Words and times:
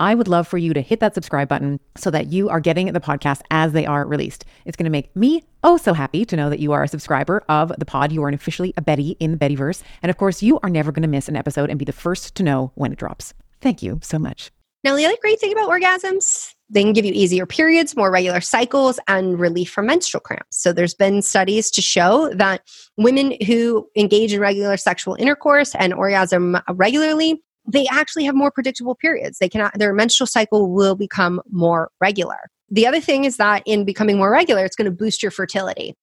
I 0.00 0.14
would 0.14 0.28
love 0.28 0.48
for 0.48 0.56
you 0.56 0.72
to 0.72 0.80
hit 0.80 1.00
that 1.00 1.14
subscribe 1.14 1.48
button 1.48 1.78
so 1.94 2.10
that 2.10 2.32
you 2.32 2.48
are 2.48 2.58
getting 2.58 2.90
the 2.90 3.00
podcast 3.00 3.42
as 3.50 3.72
they 3.72 3.84
are 3.84 4.06
released. 4.06 4.46
It's 4.64 4.76
going 4.76 4.84
to 4.84 4.90
make 4.90 5.14
me 5.14 5.44
oh 5.62 5.76
so 5.76 5.92
happy 5.92 6.24
to 6.24 6.36
know 6.36 6.48
that 6.48 6.58
you 6.58 6.72
are 6.72 6.82
a 6.82 6.88
subscriber 6.88 7.44
of 7.50 7.70
the 7.78 7.84
pod. 7.84 8.10
You 8.10 8.24
are 8.24 8.30
officially 8.30 8.72
a 8.78 8.82
Betty 8.82 9.10
in 9.20 9.32
the 9.32 9.36
Bettyverse. 9.36 9.82
And 10.02 10.08
of 10.08 10.16
course, 10.16 10.42
you 10.42 10.58
are 10.62 10.70
never 10.70 10.90
going 10.90 11.02
to 11.02 11.08
miss 11.08 11.28
an 11.28 11.36
episode 11.36 11.68
and 11.68 11.78
be 11.78 11.84
the 11.84 11.92
first 11.92 12.34
to 12.36 12.42
know 12.42 12.72
when 12.76 12.92
it 12.92 12.98
drops. 12.98 13.34
Thank 13.60 13.82
you 13.82 14.00
so 14.02 14.18
much. 14.18 14.50
Now, 14.82 14.96
the 14.96 15.04
other 15.04 15.16
great 15.20 15.38
thing 15.38 15.52
about 15.52 15.68
orgasms, 15.68 16.54
they 16.70 16.82
can 16.82 16.94
give 16.94 17.04
you 17.04 17.12
easier 17.12 17.44
periods, 17.44 17.94
more 17.94 18.10
regular 18.10 18.40
cycles, 18.40 18.98
and 19.06 19.38
relief 19.38 19.70
from 19.70 19.84
menstrual 19.84 20.22
cramps. 20.22 20.56
So, 20.56 20.72
there's 20.72 20.94
been 20.94 21.20
studies 21.20 21.70
to 21.72 21.82
show 21.82 22.32
that 22.32 22.62
women 22.96 23.36
who 23.46 23.86
engage 23.94 24.32
in 24.32 24.40
regular 24.40 24.78
sexual 24.78 25.16
intercourse 25.16 25.74
and 25.74 25.92
orgasm 25.92 26.56
regularly 26.70 27.42
they 27.66 27.86
actually 27.90 28.24
have 28.24 28.34
more 28.34 28.50
predictable 28.50 28.94
periods. 28.94 29.38
They 29.38 29.48
can 29.48 29.70
their 29.74 29.92
menstrual 29.92 30.26
cycle 30.26 30.70
will 30.70 30.94
become 30.94 31.40
more 31.50 31.90
regular. 32.00 32.50
The 32.70 32.86
other 32.86 33.00
thing 33.00 33.24
is 33.24 33.36
that 33.36 33.62
in 33.66 33.84
becoming 33.84 34.16
more 34.16 34.30
regular, 34.30 34.64
it's 34.64 34.76
going 34.76 34.86
to 34.86 34.90
boost 34.90 35.22
your 35.22 35.30
fertility. 35.30 35.94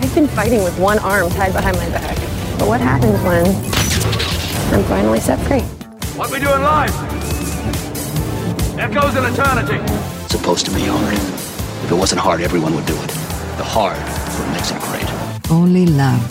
I've 0.00 0.14
been 0.14 0.28
fighting 0.28 0.64
with 0.64 0.78
one 0.78 0.98
arm 0.98 1.30
tied 1.30 1.52
behind 1.52 1.76
my 1.76 1.88
back. 1.90 2.16
But 2.58 2.66
what 2.66 2.80
happens 2.80 3.14
when 3.22 3.46
I'm 4.74 4.84
finally 4.88 5.20
set 5.20 5.38
free? 5.46 5.60
What 6.18 6.30
we 6.32 6.38
do 6.38 6.46
doing 6.46 6.62
live? 6.62 6.90
Echoes 8.78 9.16
in 9.16 9.24
eternity. 9.24 9.76
It's 10.24 10.32
supposed 10.32 10.66
to 10.66 10.72
be 10.72 10.82
hard. 10.84 11.14
If 11.14 11.92
it 11.92 11.94
wasn't 11.94 12.20
hard, 12.20 12.40
everyone 12.40 12.74
would 12.74 12.86
do 12.86 12.94
it. 12.94 13.08
The 13.56 13.64
hard 13.64 13.96
is 13.96 14.38
what 14.38 14.52
makes 14.52 14.70
it 14.72 14.80
great. 14.82 15.27
Only 15.50 15.86
love 15.86 16.28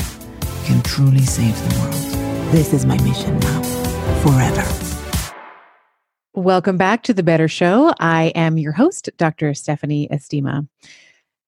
can 0.65 0.83
truly 0.83 1.25
save 1.25 1.57
the 1.67 1.79
world. 1.79 2.51
This 2.51 2.71
is 2.71 2.85
my 2.85 3.01
mission 3.01 3.39
now, 3.39 3.63
forever. 4.21 4.63
Welcome 6.35 6.77
back 6.77 7.01
to 7.03 7.15
the 7.15 7.23
Better 7.23 7.47
Show. 7.47 7.95
I 7.99 8.25
am 8.35 8.59
your 8.59 8.73
host, 8.73 9.09
Dr. 9.17 9.55
Stephanie 9.55 10.07
Estima. 10.09 10.67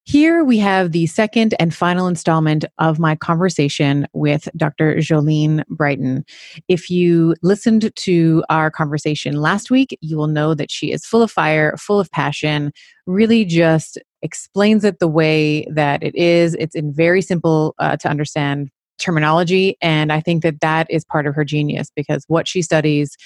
Here 0.02 0.42
we 0.42 0.58
have 0.58 0.90
the 0.90 1.06
second 1.06 1.54
and 1.60 1.72
final 1.72 2.08
installment 2.08 2.64
of 2.78 2.98
my 2.98 3.14
conversation 3.14 4.08
with 4.12 4.48
Dr. 4.56 4.96
Jolene 4.96 5.62
Brighten. 5.68 6.24
If 6.66 6.90
you 6.90 7.36
listened 7.40 7.94
to 7.94 8.42
our 8.50 8.72
conversation 8.72 9.36
last 9.40 9.70
week, 9.70 9.96
you 10.00 10.16
will 10.16 10.26
know 10.26 10.54
that 10.54 10.72
she 10.72 10.90
is 10.90 11.06
full 11.06 11.22
of 11.22 11.30
fire, 11.30 11.76
full 11.76 12.00
of 12.00 12.10
passion, 12.10 12.72
really 13.06 13.44
just 13.44 13.96
explains 14.22 14.84
it 14.84 14.98
the 14.98 15.08
way 15.08 15.66
that 15.70 16.02
it 16.02 16.14
is. 16.14 16.54
It's 16.54 16.74
in 16.74 16.92
very 16.92 17.22
simple 17.22 17.74
uh, 17.78 17.96
to 17.98 18.08
understand 18.08 18.70
terminology. 18.98 19.76
And 19.80 20.12
I 20.12 20.20
think 20.20 20.42
that 20.42 20.60
that 20.60 20.86
is 20.90 21.04
part 21.04 21.26
of 21.26 21.34
her 21.34 21.44
genius 21.44 21.90
because 21.94 22.24
what 22.28 22.46
she 22.46 22.62
studies 22.62 23.16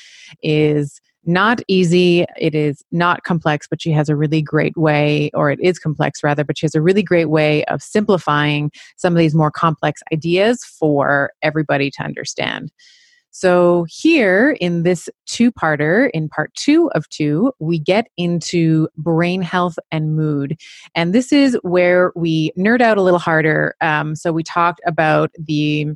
is 0.43 1.01
not 1.27 1.61
easy. 1.69 2.25
It 2.39 2.55
is 2.55 2.83
not 2.93 3.25
complex, 3.25 3.67
but 3.69 3.81
she 3.81 3.91
has 3.93 4.09
a 4.09 4.17
really 4.17 4.43
great 4.43 4.77
way, 4.77 5.31
or 5.35 5.51
it 5.51 5.59
is 5.61 5.79
complex 5.79 6.23
rather, 6.23 6.45
but 6.45 6.59
she 6.59 6.67
has 6.67 6.75
a 6.75 6.83
really 6.83 7.03
great 7.03 7.31
way 7.31 7.65
of 7.65 7.83
simplifying 7.83 8.71
some 8.97 9.15
of 9.15 9.19
these 9.19 9.35
more 9.35 9.51
complex 9.51 10.03
ideas 10.13 10.63
for 10.65 11.33
everybody 11.43 11.91
to 11.93 12.03
understand. 12.03 12.71
So, 13.37 13.85
here 13.89 14.57
in 14.61 14.85
this 14.85 15.09
two 15.27 15.51
parter, 15.51 16.09
in 16.15 16.29
part 16.29 16.55
two 16.55 16.89
of 16.95 17.09
two, 17.09 17.53
we 17.59 17.81
get 17.81 18.07
into 18.17 18.87
brain 18.97 19.43
health 19.43 19.77
and 19.91 20.15
mood. 20.15 20.57
And 20.95 21.13
this 21.13 21.33
is 21.33 21.59
where 21.63 22.13
we 22.15 22.53
nerd 22.57 22.81
out 22.81 22.97
a 22.97 23.03
little 23.03 23.19
harder. 23.19 23.75
Um, 23.81 24.15
so, 24.15 24.33
we 24.33 24.45
talked 24.45 24.81
about 24.87 25.33
the 25.37 25.89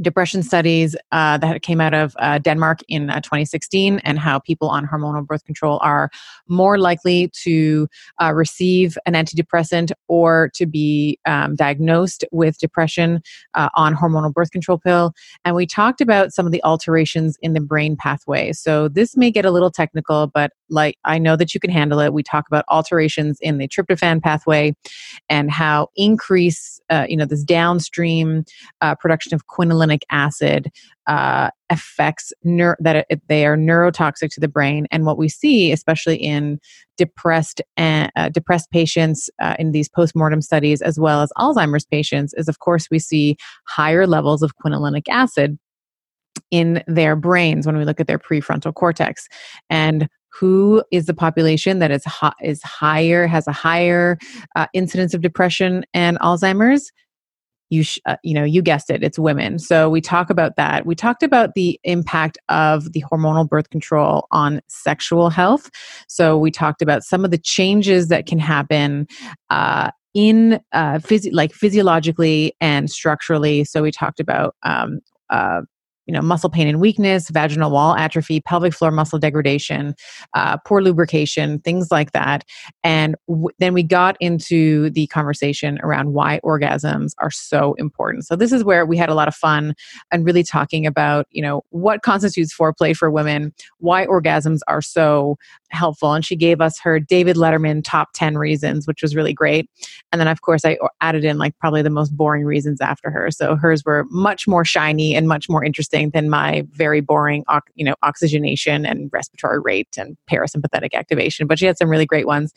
depression 0.00 0.42
studies 0.42 0.96
uh, 1.12 1.38
that 1.38 1.62
came 1.62 1.80
out 1.80 1.94
of 1.94 2.16
uh, 2.18 2.38
Denmark 2.38 2.80
in 2.88 3.10
uh, 3.10 3.20
2016 3.20 3.98
and 4.00 4.18
how 4.18 4.38
people 4.38 4.68
on 4.68 4.86
hormonal 4.86 5.26
birth 5.26 5.44
control 5.44 5.78
are 5.82 6.10
more 6.48 6.78
likely 6.78 7.30
to 7.42 7.88
uh, 8.20 8.32
receive 8.32 8.96
an 9.06 9.14
antidepressant 9.14 9.92
or 10.08 10.50
to 10.54 10.66
be 10.66 11.18
um, 11.26 11.54
diagnosed 11.54 12.24
with 12.32 12.58
depression 12.58 13.22
uh, 13.54 13.68
on 13.74 13.94
hormonal 13.94 14.32
birth 14.32 14.50
control 14.50 14.78
pill. 14.78 15.12
And 15.44 15.54
we 15.54 15.66
talked 15.66 16.00
about 16.00 16.32
some 16.32 16.46
of 16.46 16.52
the 16.52 16.62
alterations 16.64 17.36
in 17.42 17.52
the 17.52 17.60
brain 17.60 17.96
pathway. 17.96 18.52
So 18.52 18.88
this 18.88 19.16
may 19.16 19.30
get 19.30 19.44
a 19.44 19.50
little 19.50 19.70
technical, 19.70 20.28
but 20.28 20.52
like 20.70 20.96
I 21.04 21.18
know 21.18 21.36
that 21.36 21.54
you 21.54 21.60
can 21.60 21.70
handle 21.70 22.00
it. 22.00 22.14
We 22.14 22.22
talk 22.22 22.46
about 22.48 22.64
alterations 22.68 23.38
in 23.40 23.58
the 23.58 23.68
tryptophan 23.68 24.22
pathway 24.22 24.74
and 25.28 25.50
how 25.50 25.88
increase, 25.96 26.80
uh, 26.88 27.06
you 27.08 27.16
know, 27.16 27.26
this 27.26 27.44
downstream 27.44 28.44
production 29.00 29.34
of 29.34 29.46
acid 30.10 30.70
uh, 31.06 31.50
affects 31.70 32.32
neur- 32.44 32.76
that 32.80 33.06
it, 33.08 33.22
they 33.28 33.46
are 33.46 33.56
neurotoxic 33.56 34.30
to 34.30 34.40
the 34.40 34.48
brain. 34.48 34.86
And 34.90 35.04
what 35.04 35.18
we 35.18 35.28
see, 35.28 35.72
especially 35.72 36.16
in 36.16 36.60
depressed 36.96 37.60
and 37.76 38.10
uh, 38.16 38.28
depressed 38.28 38.70
patients 38.70 39.28
uh, 39.40 39.56
in 39.58 39.72
these 39.72 39.88
postmortem 39.88 40.42
studies, 40.42 40.82
as 40.82 41.00
well 41.00 41.22
as 41.22 41.32
Alzheimer's 41.38 41.86
patients, 41.86 42.34
is 42.34 42.48
of 42.48 42.58
course 42.58 42.88
we 42.90 42.98
see 42.98 43.36
higher 43.66 44.06
levels 44.06 44.42
of 44.42 44.52
quinolinic 44.64 45.08
acid 45.08 45.58
in 46.50 46.82
their 46.86 47.16
brains 47.16 47.66
when 47.66 47.76
we 47.76 47.84
look 47.84 48.00
at 48.00 48.06
their 48.06 48.18
prefrontal 48.18 48.74
cortex 48.74 49.28
and 49.70 50.08
who 50.28 50.82
is 50.90 51.06
the 51.06 51.14
population 51.14 51.78
that 51.78 51.90
is 51.90 52.04
ho- 52.04 52.32
is 52.42 52.62
higher 52.62 53.26
has 53.26 53.46
a 53.46 53.52
higher 53.52 54.18
uh, 54.56 54.66
incidence 54.72 55.12
of 55.14 55.20
depression 55.20 55.84
and 55.92 56.18
alzheimer's 56.20 56.90
you 57.72 57.82
sh- 57.82 57.98
uh, 58.04 58.16
you 58.22 58.34
know 58.34 58.44
you 58.44 58.60
guessed 58.60 58.90
it 58.90 59.02
it's 59.02 59.18
women. 59.18 59.58
So 59.58 59.88
we 59.88 60.00
talk 60.00 60.28
about 60.28 60.56
that. 60.56 60.84
We 60.84 60.94
talked 60.94 61.22
about 61.22 61.54
the 61.54 61.80
impact 61.84 62.38
of 62.50 62.92
the 62.92 63.02
hormonal 63.10 63.48
birth 63.48 63.70
control 63.70 64.26
on 64.30 64.60
sexual 64.68 65.30
health. 65.30 65.70
So 66.06 66.36
we 66.36 66.50
talked 66.50 66.82
about 66.82 67.02
some 67.02 67.24
of 67.24 67.30
the 67.30 67.38
changes 67.38 68.08
that 68.08 68.26
can 68.26 68.38
happen 68.38 69.06
uh, 69.48 69.90
in 70.12 70.60
uh, 70.72 70.98
phys- 70.98 71.32
like 71.32 71.52
physiologically 71.52 72.54
and 72.60 72.90
structurally. 72.90 73.64
So 73.64 73.82
we 73.82 73.90
talked 73.90 74.20
about 74.20 74.54
um, 74.62 75.00
uh, 75.30 75.62
you 76.12 76.18
know, 76.18 76.22
muscle 76.22 76.50
pain 76.50 76.68
and 76.68 76.78
weakness, 76.78 77.30
vaginal 77.30 77.70
wall 77.70 77.96
atrophy, 77.96 78.38
pelvic 78.42 78.74
floor 78.74 78.90
muscle 78.90 79.18
degradation, 79.18 79.94
uh, 80.34 80.58
poor 80.58 80.82
lubrication, 80.82 81.58
things 81.60 81.90
like 81.90 82.12
that. 82.12 82.44
And 82.84 83.16
w- 83.28 83.48
then 83.60 83.72
we 83.72 83.82
got 83.82 84.18
into 84.20 84.90
the 84.90 85.06
conversation 85.06 85.78
around 85.82 86.12
why 86.12 86.38
orgasms 86.44 87.12
are 87.18 87.30
so 87.30 87.72
important. 87.78 88.26
So 88.26 88.36
this 88.36 88.52
is 88.52 88.62
where 88.62 88.84
we 88.84 88.98
had 88.98 89.08
a 89.08 89.14
lot 89.14 89.26
of 89.26 89.34
fun 89.34 89.74
and 90.10 90.26
really 90.26 90.42
talking 90.42 90.86
about, 90.86 91.26
you 91.30 91.40
know, 91.40 91.62
what 91.70 92.02
constitutes 92.02 92.54
foreplay 92.54 92.94
for 92.94 93.10
women, 93.10 93.54
why 93.78 94.04
orgasms 94.04 94.58
are 94.68 94.82
so 94.82 95.38
helpful. 95.70 96.12
And 96.12 96.22
she 96.22 96.36
gave 96.36 96.60
us 96.60 96.78
her 96.80 97.00
David 97.00 97.36
Letterman 97.36 97.80
top 97.82 98.10
10 98.12 98.36
reasons, 98.36 98.86
which 98.86 99.00
was 99.00 99.16
really 99.16 99.32
great. 99.32 99.70
And 100.12 100.20
then, 100.20 100.28
of 100.28 100.42
course, 100.42 100.66
I 100.66 100.76
added 101.00 101.24
in 101.24 101.38
like 101.38 101.58
probably 101.58 101.80
the 101.80 101.88
most 101.88 102.14
boring 102.14 102.44
reasons 102.44 102.82
after 102.82 103.10
her. 103.10 103.30
So 103.30 103.56
hers 103.56 103.82
were 103.86 104.04
much 104.10 104.46
more 104.46 104.66
shiny 104.66 105.14
and 105.14 105.26
much 105.26 105.48
more 105.48 105.64
interesting 105.64 106.01
interesting 106.02 106.20
than 106.20 106.30
my 106.30 106.66
very 106.70 107.00
boring, 107.00 107.44
you 107.74 107.84
know, 107.84 107.94
oxygenation 108.02 108.86
and 108.86 109.10
respiratory 109.12 109.60
rate 109.60 109.88
and 109.96 110.16
parasympathetic 110.30 110.94
activation. 110.94 111.46
But 111.46 111.58
she 111.58 111.66
had 111.66 111.78
some 111.78 111.88
really 111.88 112.06
great 112.06 112.26
ones. 112.26 112.52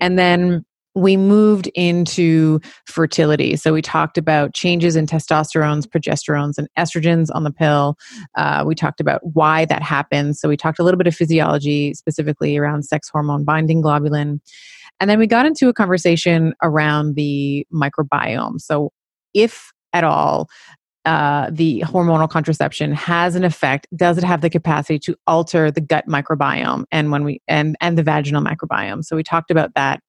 And 0.00 0.18
then 0.18 0.64
we 0.94 1.16
moved 1.16 1.66
into 1.74 2.58
fertility. 2.86 3.54
So 3.56 3.74
we 3.74 3.82
talked 3.82 4.16
about 4.16 4.54
changes 4.54 4.96
in 4.96 5.06
testosterones, 5.06 5.86
progesterones, 5.86 6.56
and 6.56 6.68
estrogens 6.78 7.28
on 7.34 7.44
the 7.44 7.52
pill. 7.52 7.98
Uh, 8.34 8.64
we 8.66 8.74
talked 8.74 9.00
about 9.00 9.20
why 9.34 9.66
that 9.66 9.82
happens. 9.82 10.40
So 10.40 10.48
we 10.48 10.56
talked 10.56 10.78
a 10.78 10.82
little 10.82 10.96
bit 10.96 11.06
of 11.06 11.14
physiology, 11.14 11.92
specifically 11.92 12.56
around 12.56 12.84
sex 12.84 13.10
hormone 13.10 13.44
binding 13.44 13.82
globulin. 13.82 14.40
And 14.98 15.10
then 15.10 15.18
we 15.18 15.26
got 15.26 15.44
into 15.44 15.68
a 15.68 15.74
conversation 15.74 16.54
around 16.62 17.14
the 17.14 17.66
microbiome. 17.70 18.58
So 18.58 18.90
if 19.34 19.72
at 19.92 20.02
all, 20.02 20.48
uh, 21.06 21.48
the 21.52 21.84
hormonal 21.86 22.28
contraception 22.28 22.92
has 22.92 23.36
an 23.36 23.44
effect. 23.44 23.86
Does 23.94 24.18
it 24.18 24.24
have 24.24 24.40
the 24.40 24.50
capacity 24.50 24.98
to 25.00 25.16
alter 25.26 25.70
the 25.70 25.80
gut 25.80 26.04
microbiome 26.08 26.84
and 26.90 27.12
when 27.12 27.22
we 27.22 27.40
and 27.46 27.76
and 27.80 27.96
the 27.96 28.02
vaginal 28.02 28.42
microbiome? 28.42 29.04
So 29.04 29.14
we 29.14 29.22
talked 29.22 29.52
about 29.52 29.74
that 29.74 30.00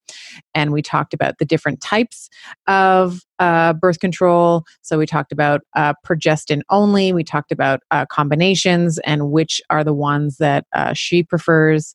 and 0.55 0.73
we 0.73 0.81
talked 0.81 1.13
about 1.13 1.37
the 1.37 1.45
different 1.45 1.81
types 1.81 2.29
of 2.65 3.21
uh, 3.37 3.73
birth 3.73 3.99
control. 3.99 4.63
So 4.81 4.97
we 4.97 5.05
talked 5.05 5.31
about 5.31 5.61
uh, 5.75 5.93
progestin 6.05 6.61
only. 6.69 7.13
We 7.13 7.23
talked 7.23 7.51
about 7.51 7.81
uh, 7.91 8.07
combinations 8.07 8.97
and 9.05 9.29
which 9.29 9.61
are 9.69 9.83
the 9.83 9.93
ones 9.93 10.37
that 10.37 10.65
uh, 10.73 10.93
she 10.93 11.21
prefers. 11.21 11.93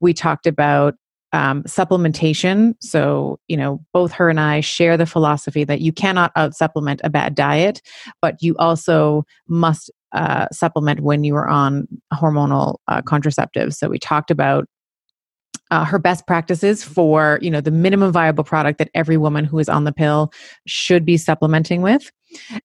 We 0.00 0.12
talked 0.12 0.46
about 0.46 0.94
um, 1.34 1.64
supplementation. 1.64 2.74
So, 2.80 3.40
you 3.48 3.56
know, 3.56 3.84
both 3.92 4.12
her 4.12 4.30
and 4.30 4.38
I 4.38 4.60
share 4.60 4.96
the 4.96 5.04
philosophy 5.04 5.64
that 5.64 5.80
you 5.80 5.92
cannot 5.92 6.30
out 6.36 6.54
supplement 6.54 7.00
a 7.02 7.10
bad 7.10 7.34
diet, 7.34 7.82
but 8.22 8.36
you 8.40 8.54
also 8.58 9.24
must 9.48 9.90
uh, 10.12 10.46
supplement 10.52 11.00
when 11.00 11.24
you 11.24 11.34
are 11.34 11.48
on 11.48 11.88
hormonal 12.12 12.76
uh, 12.86 13.02
contraceptives. 13.02 13.74
So, 13.74 13.88
we 13.88 13.98
talked 13.98 14.30
about 14.30 14.66
uh, 15.72 15.84
her 15.84 15.98
best 15.98 16.24
practices 16.26 16.84
for 16.84 17.40
you 17.42 17.50
know 17.50 17.60
the 17.60 17.70
minimum 17.72 18.12
viable 18.12 18.44
product 18.44 18.78
that 18.78 18.90
every 18.94 19.16
woman 19.16 19.44
who 19.44 19.58
is 19.58 19.68
on 19.68 19.82
the 19.82 19.92
pill 19.92 20.32
should 20.66 21.04
be 21.04 21.16
supplementing 21.16 21.82
with 21.82 22.12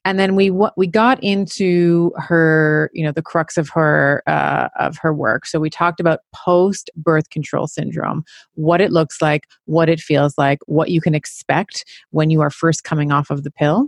and 0.05 0.19
then 0.19 0.35
we 0.35 0.51
we 0.77 0.87
got 0.87 1.21
into 1.23 2.11
her 2.17 2.89
you 2.93 3.03
know 3.03 3.11
the 3.11 3.21
crux 3.21 3.57
of 3.57 3.69
her 3.69 4.23
uh, 4.27 4.69
of 4.79 4.97
her 4.97 5.13
work. 5.13 5.45
So 5.45 5.59
we 5.59 5.69
talked 5.69 5.99
about 5.99 6.19
post 6.33 6.89
birth 6.95 7.29
control 7.29 7.67
syndrome 7.67 8.23
what 8.55 8.81
it 8.81 8.91
looks 8.91 9.21
like 9.21 9.47
what 9.65 9.89
it 9.89 9.99
feels 9.99 10.37
like 10.37 10.59
what 10.65 10.89
you 10.89 11.01
can 11.01 11.15
expect 11.15 11.85
when 12.11 12.29
you 12.29 12.41
are 12.41 12.49
first 12.49 12.83
coming 12.83 13.11
off 13.11 13.29
of 13.29 13.43
the 13.43 13.51
pill. 13.51 13.87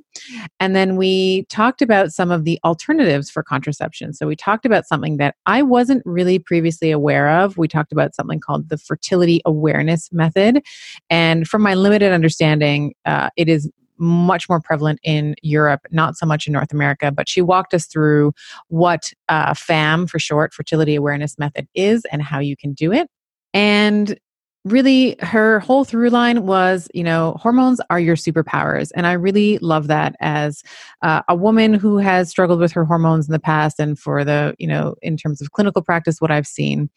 And 0.59 0.75
then 0.75 0.95
we 0.95 1.45
talked 1.49 1.81
about 1.81 2.11
some 2.11 2.31
of 2.31 2.45
the 2.45 2.59
alternatives 2.63 3.29
for 3.29 3.43
contraception. 3.43 4.13
So 4.13 4.27
we 4.27 4.35
talked 4.35 4.65
about 4.65 4.87
something 4.87 5.17
that 5.17 5.35
i 5.45 5.61
wasn't 5.61 6.03
really 6.05 6.39
previously 6.39 6.91
aware 6.91 7.29
of. 7.29 7.57
We 7.57 7.67
talked 7.67 7.91
about 7.91 8.15
something 8.15 8.39
called 8.39 8.69
the 8.69 8.77
fertility 8.77 9.41
awareness 9.45 10.11
method. 10.11 10.63
And 11.09 11.47
from 11.47 11.61
my 11.61 11.73
limited 11.73 12.11
understanding 12.11 12.93
uh, 13.05 13.29
it 13.37 13.49
is 13.49 13.69
much 14.01 14.49
more 14.49 14.59
prevalent 14.59 14.99
in 15.03 15.35
Europe, 15.41 15.81
not 15.91 16.17
so 16.17 16.25
much 16.25 16.47
in 16.47 16.53
North 16.53 16.73
America. 16.73 17.11
But 17.11 17.29
she 17.29 17.41
walked 17.41 17.73
us 17.73 17.85
through 17.85 18.33
what 18.67 19.13
uh, 19.29 19.53
FAM, 19.53 20.07
for 20.07 20.19
short, 20.19 20.53
fertility 20.53 20.95
awareness 20.95 21.37
method, 21.37 21.67
is 21.75 22.03
and 22.11 22.21
how 22.21 22.39
you 22.39 22.57
can 22.57 22.73
do 22.73 22.91
it. 22.91 23.07
And 23.53 24.17
really 24.63 25.15
her 25.21 25.59
whole 25.59 25.83
through 25.83 26.09
line 26.09 26.45
was 26.45 26.87
you 26.93 27.03
know 27.03 27.35
hormones 27.39 27.81
are 27.89 27.99
your 27.99 28.15
superpowers 28.15 28.91
and 28.95 29.07
i 29.07 29.13
really 29.13 29.57
love 29.57 29.87
that 29.87 30.15
as 30.19 30.61
uh, 31.01 31.21
a 31.27 31.35
woman 31.35 31.73
who 31.73 31.97
has 31.97 32.29
struggled 32.29 32.59
with 32.59 32.71
her 32.71 32.85
hormones 32.85 33.27
in 33.27 33.31
the 33.31 33.39
past 33.39 33.79
and 33.79 33.97
for 33.97 34.23
the 34.23 34.53
you 34.59 34.67
know 34.67 34.93
in 35.01 35.17
terms 35.17 35.41
of 35.41 35.51
clinical 35.51 35.81
practice 35.81 36.21
what 36.21 36.29
i've 36.29 36.45
seen 36.45 36.89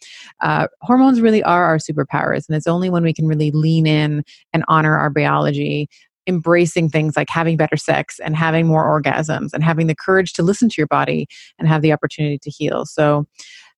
uh, 0.42 0.66
hormones 0.82 1.22
really 1.22 1.42
are 1.42 1.64
our 1.64 1.78
superpowers 1.78 2.46
and 2.46 2.56
it's 2.56 2.66
only 2.66 2.90
when 2.90 3.02
we 3.02 3.14
can 3.14 3.26
really 3.26 3.50
lean 3.52 3.86
in 3.86 4.22
and 4.52 4.64
honor 4.68 4.98
our 4.98 5.08
biology 5.08 5.88
embracing 6.26 6.88
things 6.88 7.16
like 7.16 7.28
having 7.28 7.56
better 7.56 7.76
sex 7.76 8.18
and 8.20 8.36
having 8.36 8.66
more 8.66 8.84
orgasms 8.84 9.52
and 9.52 9.62
having 9.62 9.86
the 9.86 9.94
courage 9.94 10.32
to 10.34 10.42
listen 10.42 10.68
to 10.68 10.74
your 10.78 10.86
body 10.86 11.26
and 11.58 11.68
have 11.68 11.82
the 11.82 11.92
opportunity 11.92 12.38
to 12.38 12.50
heal. 12.50 12.84
So, 12.86 13.26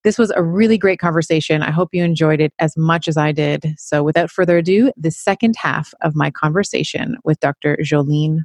this 0.05 0.19
was 0.19 0.31
a 0.37 0.43
really 0.43 0.79
great 0.79 1.01
conversation. 1.01 1.63
I 1.63 1.73
hope 1.73 1.89
you 1.93 2.05
enjoyed 2.05 2.41
it 2.41 2.53
as 2.61 2.77
much 2.77 3.09
as 3.09 3.17
I 3.17 3.33
did. 3.33 3.75
So, 3.77 4.05
without 4.05 4.31
further 4.31 4.59
ado, 4.59 4.93
the 4.97 5.11
second 5.11 5.57
half 5.57 5.93
of 6.01 6.15
my 6.15 6.31
conversation 6.31 7.17
with 7.25 7.41
Dr. 7.41 7.77
Jolene 7.83 8.45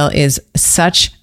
is 0.09 0.41
such 0.55 1.11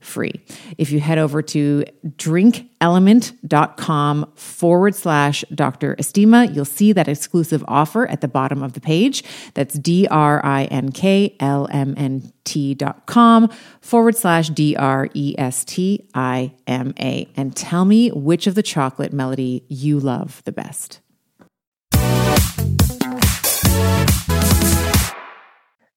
free. 0.00 0.32
If 0.76 0.90
you 0.90 0.98
head 1.00 1.16
over 1.18 1.40
to 1.42 1.84
drinklmnt.com 2.06 4.32
forward 4.34 4.94
slash 4.94 5.44
Dr. 5.54 5.96
Estima, 5.96 6.54
you'll 6.54 6.64
see 6.64 6.92
that 6.92 7.08
exclusive 7.08 7.64
offer 7.66 8.06
at 8.06 8.20
the 8.20 8.28
bottom 8.28 8.62
of 8.62 8.74
the 8.74 8.80
page. 8.80 9.24
That's 9.54 9.74
D 9.74 10.06
R 10.08 10.40
I 10.44 10.66
N 10.66 10.92
K 10.92 11.36
L 11.40 11.66
M 11.70 11.94
N 11.96 12.32
T 12.44 12.74
dot 12.74 13.06
com 13.06 13.50
forward 13.80 14.14
slash 14.16 14.50
D 14.50 14.76
R 14.76 15.08
E 15.14 15.34
S 15.36 15.64
T 15.64 16.08
I 16.14 16.52
M 16.66 16.94
A. 17.00 17.28
And 17.36 17.56
tell 17.56 17.84
me 17.84 18.10
which 18.10 18.46
of 18.46 18.54
the 18.54 18.62
chocolate 18.62 19.12
melody 19.12 19.64
you 19.68 19.98
love 19.98 20.42
the 20.44 20.52
best. 20.52 21.00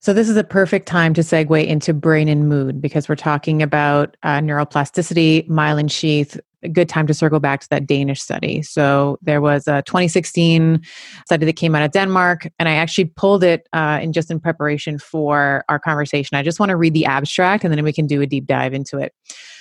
So, 0.03 0.13
this 0.13 0.29
is 0.29 0.36
a 0.36 0.43
perfect 0.43 0.88
time 0.88 1.13
to 1.13 1.22
segue 1.22 1.63
into 1.67 1.93
brain 1.93 2.27
and 2.27 2.50
mood 2.50 2.81
because 2.81 3.08
we're 3.08 3.15
talking 3.15 3.62
about 3.62 4.17
uh, 4.24 4.39
neuroplasticity, 4.39 5.48
myelin 5.48 5.91
sheath. 5.91 6.39
A 6.63 6.70
good 6.70 6.89
time 6.89 7.05
to 7.08 7.13
circle 7.13 7.39
back 7.39 7.62
to 7.62 7.70
that 7.70 7.86
Danish 7.86 8.20
study. 8.20 8.63
So, 8.63 9.20
there 9.22 9.41
was 9.41 9.67
a 9.67 9.84
2016 9.84 10.81
study 11.25 11.46
that 11.46 11.55
came 11.55 11.75
out 11.75 11.84
of 11.84 11.91
Denmark, 11.91 12.48
and 12.58 12.67
I 12.67 12.74
actually 12.74 13.05
pulled 13.05 13.43
it 13.43 13.70
uh, 13.74 14.00
in 14.01 14.12
just 14.12 14.31
in 14.31 14.39
preparation 14.39 14.98
for 14.98 15.63
our 15.70 15.77
conversation. 15.77 16.36
I 16.36 16.41
just 16.41 16.60
want 16.60 16.72
to 16.72 16.77
read 16.77 16.96
the 16.96 17.05
abstract 17.05 17.63
and 17.63 17.72
then 17.72 17.84
we 17.84 17.93
can 17.93 18.08
do 18.08 18.22
a 18.22 18.25
deep 18.25 18.48
dive 18.48 18.74
into 18.74 18.98
it. 18.98 19.13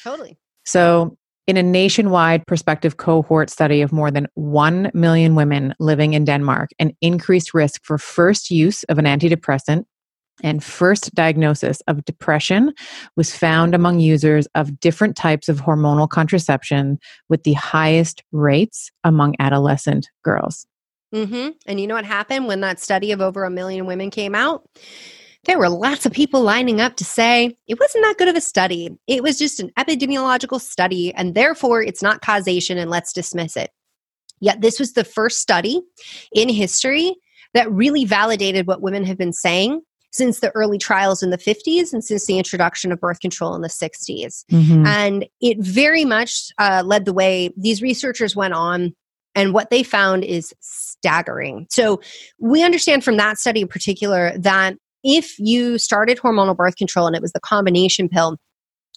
Totally. 0.02 0.38
So, 0.64 1.18
in 1.46 1.58
a 1.58 1.62
nationwide 1.62 2.46
prospective 2.46 2.96
cohort 2.96 3.50
study 3.50 3.82
of 3.82 3.92
more 3.92 4.10
than 4.10 4.26
1 4.34 4.92
million 4.94 5.34
women 5.34 5.74
living 5.80 6.14
in 6.14 6.24
Denmark, 6.24 6.70
an 6.78 6.92
increased 7.02 7.52
risk 7.52 7.84
for 7.84 7.98
first 7.98 8.50
use 8.50 8.84
of 8.84 8.98
an 8.98 9.04
antidepressant 9.04 9.84
and 10.42 10.62
first 10.62 11.14
diagnosis 11.14 11.80
of 11.86 12.04
depression 12.04 12.72
was 13.16 13.34
found 13.34 13.74
among 13.74 14.00
users 14.00 14.46
of 14.54 14.80
different 14.80 15.16
types 15.16 15.48
of 15.48 15.60
hormonal 15.60 16.08
contraception 16.08 16.98
with 17.28 17.44
the 17.44 17.54
highest 17.54 18.22
rates 18.32 18.90
among 19.04 19.34
adolescent 19.38 20.08
girls. 20.22 20.66
Mm-hmm. 21.14 21.50
And 21.66 21.80
you 21.80 21.86
know 21.86 21.94
what 21.94 22.04
happened 22.04 22.46
when 22.46 22.60
that 22.60 22.80
study 22.80 23.12
of 23.12 23.20
over 23.20 23.44
a 23.44 23.50
million 23.50 23.86
women 23.86 24.10
came 24.10 24.34
out? 24.34 24.64
There 25.44 25.58
were 25.58 25.68
lots 25.68 26.04
of 26.04 26.12
people 26.12 26.42
lining 26.42 26.80
up 26.80 26.96
to 26.96 27.04
say 27.04 27.56
it 27.66 27.80
wasn't 27.80 28.04
that 28.04 28.18
good 28.18 28.28
of 28.28 28.36
a 28.36 28.40
study. 28.40 28.90
It 29.06 29.22
was 29.22 29.38
just 29.38 29.58
an 29.58 29.70
epidemiological 29.78 30.60
study, 30.60 31.14
and 31.14 31.34
therefore 31.34 31.82
it's 31.82 32.02
not 32.02 32.20
causation, 32.20 32.76
and 32.76 32.90
let's 32.90 33.12
dismiss 33.12 33.56
it. 33.56 33.70
Yet, 34.40 34.60
this 34.60 34.78
was 34.78 34.92
the 34.92 35.04
first 35.04 35.38
study 35.38 35.80
in 36.32 36.48
history 36.48 37.14
that 37.54 37.70
really 37.72 38.04
validated 38.04 38.66
what 38.66 38.82
women 38.82 39.04
have 39.04 39.18
been 39.18 39.32
saying 39.32 39.80
since 40.10 40.40
the 40.40 40.50
early 40.56 40.78
trials 40.78 41.22
in 41.22 41.30
the 41.30 41.38
50s 41.38 41.92
and 41.92 42.04
since 42.04 42.26
the 42.26 42.38
introduction 42.38 42.92
of 42.92 43.00
birth 43.00 43.20
control 43.20 43.54
in 43.54 43.62
the 43.62 43.68
60s. 43.68 44.44
Mm-hmm. 44.50 44.86
And 44.86 45.26
it 45.40 45.58
very 45.60 46.04
much 46.04 46.50
uh, 46.58 46.82
led 46.84 47.04
the 47.04 47.12
way. 47.12 47.50
These 47.56 47.80
researchers 47.80 48.34
went 48.34 48.54
on, 48.54 48.94
and 49.34 49.54
what 49.54 49.70
they 49.70 49.82
found 49.82 50.24
is 50.24 50.52
staggering. 50.60 51.66
So, 51.70 52.00
we 52.38 52.64
understand 52.64 53.04
from 53.04 53.16
that 53.18 53.38
study 53.38 53.60
in 53.62 53.68
particular 53.68 54.36
that 54.38 54.76
if 55.04 55.38
you 55.38 55.78
started 55.78 56.18
hormonal 56.18 56.56
birth 56.56 56.76
control 56.76 57.06
and 57.06 57.16
it 57.16 57.22
was 57.22 57.32
the 57.32 57.40
combination 57.40 58.08
pill, 58.08 58.36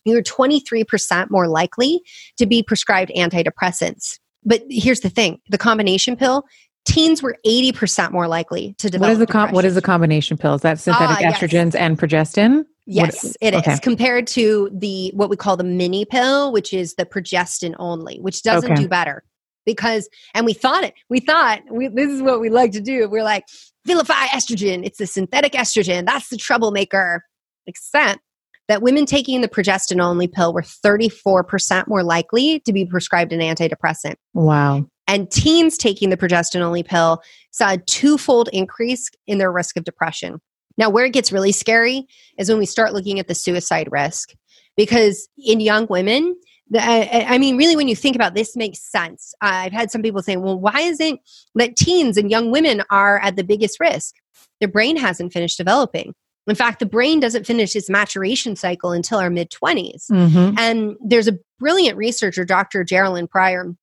you're 0.06 0.24
23% 0.24 1.30
more 1.30 1.48
likely 1.48 2.02
to 2.38 2.46
be 2.46 2.62
prescribed 2.62 3.12
antidepressants. 3.16 4.20
But 4.44 4.64
here's 4.70 5.00
the 5.00 5.10
thing 5.10 5.40
the 5.50 5.58
combination 5.58 6.16
pill 6.16 6.44
teens 6.86 7.24
were 7.24 7.38
80% 7.46 8.12
more 8.12 8.28
likely 8.28 8.76
to 8.78 8.90
develop 8.90 9.10
what 9.10 9.12
is 9.14 9.20
the 9.20 9.28
com- 9.28 9.52
what 9.52 9.66
is 9.66 9.76
the 9.76 9.82
combination 9.82 10.38
pill? 10.38 10.56
Is 10.56 10.62
that 10.62 10.80
synthetic 10.80 11.26
uh, 11.26 11.32
estrogens 11.32 11.74
yes. 11.74 11.76
and 11.76 11.98
progestin? 11.98 12.66
Yes 12.86 13.24
what, 13.24 13.36
it 13.40 13.56
okay. 13.56 13.74
is 13.74 13.80
compared 13.80 14.28
to 14.28 14.70
the 14.74 15.12
what 15.16 15.30
we 15.30 15.38
call 15.38 15.56
the 15.56 15.64
mini 15.64 16.04
pill 16.04 16.52
which 16.52 16.74
is 16.74 16.96
the 16.96 17.06
progestin 17.06 17.76
only 17.80 18.18
which 18.20 18.44
doesn't 18.44 18.74
okay. 18.74 18.82
do 18.82 18.90
better 18.90 19.24
because 19.66 20.10
and 20.34 20.46
we 20.46 20.54
thought 20.54 20.84
it 20.84 20.94
we 21.10 21.22
thought 21.22 21.62
we, 21.72 21.88
this 21.88 22.10
is 22.10 22.22
what 22.22 22.42
we 22.42 22.50
like 22.50 22.74
to 22.74 22.82
do. 22.82 23.08
We're 23.08 23.24
like 23.24 23.46
vilify 23.86 24.26
estrogen. 24.28 24.86
It's 24.86 24.98
the 24.98 25.08
synthetic 25.08 25.54
estrogen. 25.54 26.06
That's 26.06 26.30
the 26.30 26.38
troublemaker. 26.38 27.24
Except 27.66 28.20
that 28.68 28.82
women 28.82 29.06
taking 29.06 29.40
the 29.40 29.48
progestin 29.48 30.02
only 30.02 30.28
pill 30.28 30.54
were 30.54 30.62
34% 30.62 31.88
more 31.88 32.04
likely 32.04 32.60
to 32.62 32.74
be 32.74 32.86
prescribed 32.86 33.32
an 33.32 33.40
antidepressant. 33.40 34.16
Wow 34.34 34.88
and 35.08 35.30
teens 35.30 35.78
taking 35.78 36.10
the 36.10 36.18
progestin 36.18 36.62
only 36.62 36.84
pill 36.84 37.22
saw 37.52 37.74
a 37.74 37.78
twofold 37.78 38.50
increase 38.54 39.10
in 39.28 39.38
their 39.38 39.52
risk 39.52 39.78
of 39.78 39.84
depression. 39.84 40.40
Now, 40.78 40.90
where 40.90 41.06
it 41.06 41.14
gets 41.14 41.32
really 41.32 41.52
scary 41.52 42.08
is 42.38 42.50
when 42.50 42.58
we 42.58 42.66
start 42.66 42.94
looking 42.94 43.20
at 43.20 43.28
the 43.28 43.36
suicide 43.36 43.90
risk, 43.92 44.34
because 44.76 45.28
in 45.38 45.60
young 45.60 45.88
women, 45.88 46.36
I 46.76 47.38
mean, 47.38 47.58
really, 47.58 47.76
when 47.76 47.88
you 47.88 47.96
think 47.96 48.16
about 48.16 48.34
this, 48.34 48.56
makes 48.56 48.80
sense. 48.80 49.34
I've 49.42 49.72
had 49.72 49.92
some 49.92 50.02
people 50.02 50.24
saying, 50.24 50.42
well, 50.42 50.60
why 50.60 50.80
isn't 50.82 51.20
that 51.56 51.76
teens 51.76 52.18
and 52.18 52.32
young 52.32 52.50
women 52.50 52.82
are 52.90 53.20
at 53.20 53.36
the 53.36 53.44
biggest 53.44 53.80
risk? 53.80 54.16
Their 54.60 54.70
brain 54.70 54.98
hasn't 54.98 55.34
finished 55.34 55.58
developing. 55.58 56.14
In 56.48 56.56
fact, 56.56 56.80
the 56.80 56.86
brain 56.86 57.20
doesn't 57.20 57.46
finish 57.46 57.76
its 57.76 57.90
maturation 57.90 58.56
cycle 58.56 58.92
until 58.92 59.20
our 59.20 59.30
mid 59.30 59.52
20s. 59.52 60.10
Mm-hmm. 60.12 60.58
And 60.58 60.96
there's 61.06 61.28
a 61.28 61.38
brilliant 61.60 61.98
researcher, 61.98 62.44
Dr. 62.44 62.84
Jerilynn 62.84 63.30
Prior, 63.30 63.74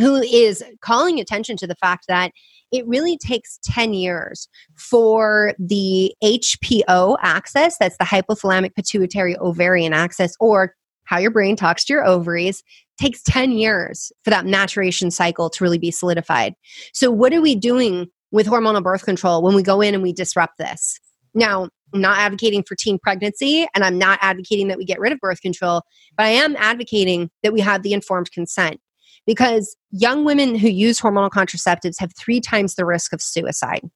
who 0.00 0.16
is 0.16 0.64
calling 0.80 1.20
attention 1.20 1.56
to 1.58 1.66
the 1.66 1.74
fact 1.76 2.06
that 2.08 2.32
it 2.72 2.86
really 2.86 3.18
takes 3.18 3.58
10 3.64 3.94
years 3.94 4.48
for 4.76 5.54
the 5.58 6.14
HPO 6.22 7.16
axis, 7.20 7.76
that's 7.78 7.96
the 7.98 8.04
hypothalamic 8.04 8.74
pituitary 8.74 9.36
ovarian 9.38 9.92
axis, 9.92 10.34
or 10.40 10.74
how 11.04 11.18
your 11.18 11.32
brain 11.32 11.56
talks 11.56 11.84
to 11.84 11.92
your 11.92 12.06
ovaries, 12.06 12.62
takes 13.00 13.22
10 13.22 13.52
years 13.52 14.12
for 14.22 14.30
that 14.30 14.46
maturation 14.46 15.10
cycle 15.10 15.50
to 15.50 15.64
really 15.64 15.78
be 15.78 15.90
solidified. 15.90 16.54
So, 16.92 17.10
what 17.10 17.34
are 17.34 17.40
we 17.40 17.56
doing 17.56 18.06
with 18.30 18.46
hormonal 18.46 18.82
birth 18.82 19.04
control 19.04 19.42
when 19.42 19.54
we 19.54 19.62
go 19.62 19.80
in 19.80 19.94
and 19.94 20.02
we 20.02 20.12
disrupt 20.12 20.58
this? 20.58 21.00
Now, 21.34 21.68
I'm 21.92 22.00
not 22.00 22.18
advocating 22.18 22.62
for 22.62 22.76
teen 22.76 22.98
pregnancy 22.98 23.66
and 23.74 23.84
I'm 23.84 23.98
not 23.98 24.20
advocating 24.22 24.68
that 24.68 24.78
we 24.78 24.84
get 24.84 25.00
rid 25.00 25.12
of 25.12 25.18
birth 25.18 25.40
control, 25.40 25.82
but 26.16 26.26
I 26.26 26.30
am 26.30 26.54
advocating 26.56 27.30
that 27.42 27.52
we 27.52 27.60
have 27.60 27.82
the 27.82 27.92
informed 27.92 28.30
consent 28.30 28.80
because 29.26 29.76
young 29.90 30.24
women 30.24 30.54
who 30.54 30.68
use 30.68 31.00
hormonal 31.00 31.30
contraceptives 31.30 31.98
have 31.98 32.12
three 32.16 32.40
times 32.40 32.74
the 32.74 32.86
risk 32.86 33.12
of 33.12 33.22
suicide. 33.22 33.88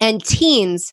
And 0.00 0.24
teens 0.24 0.92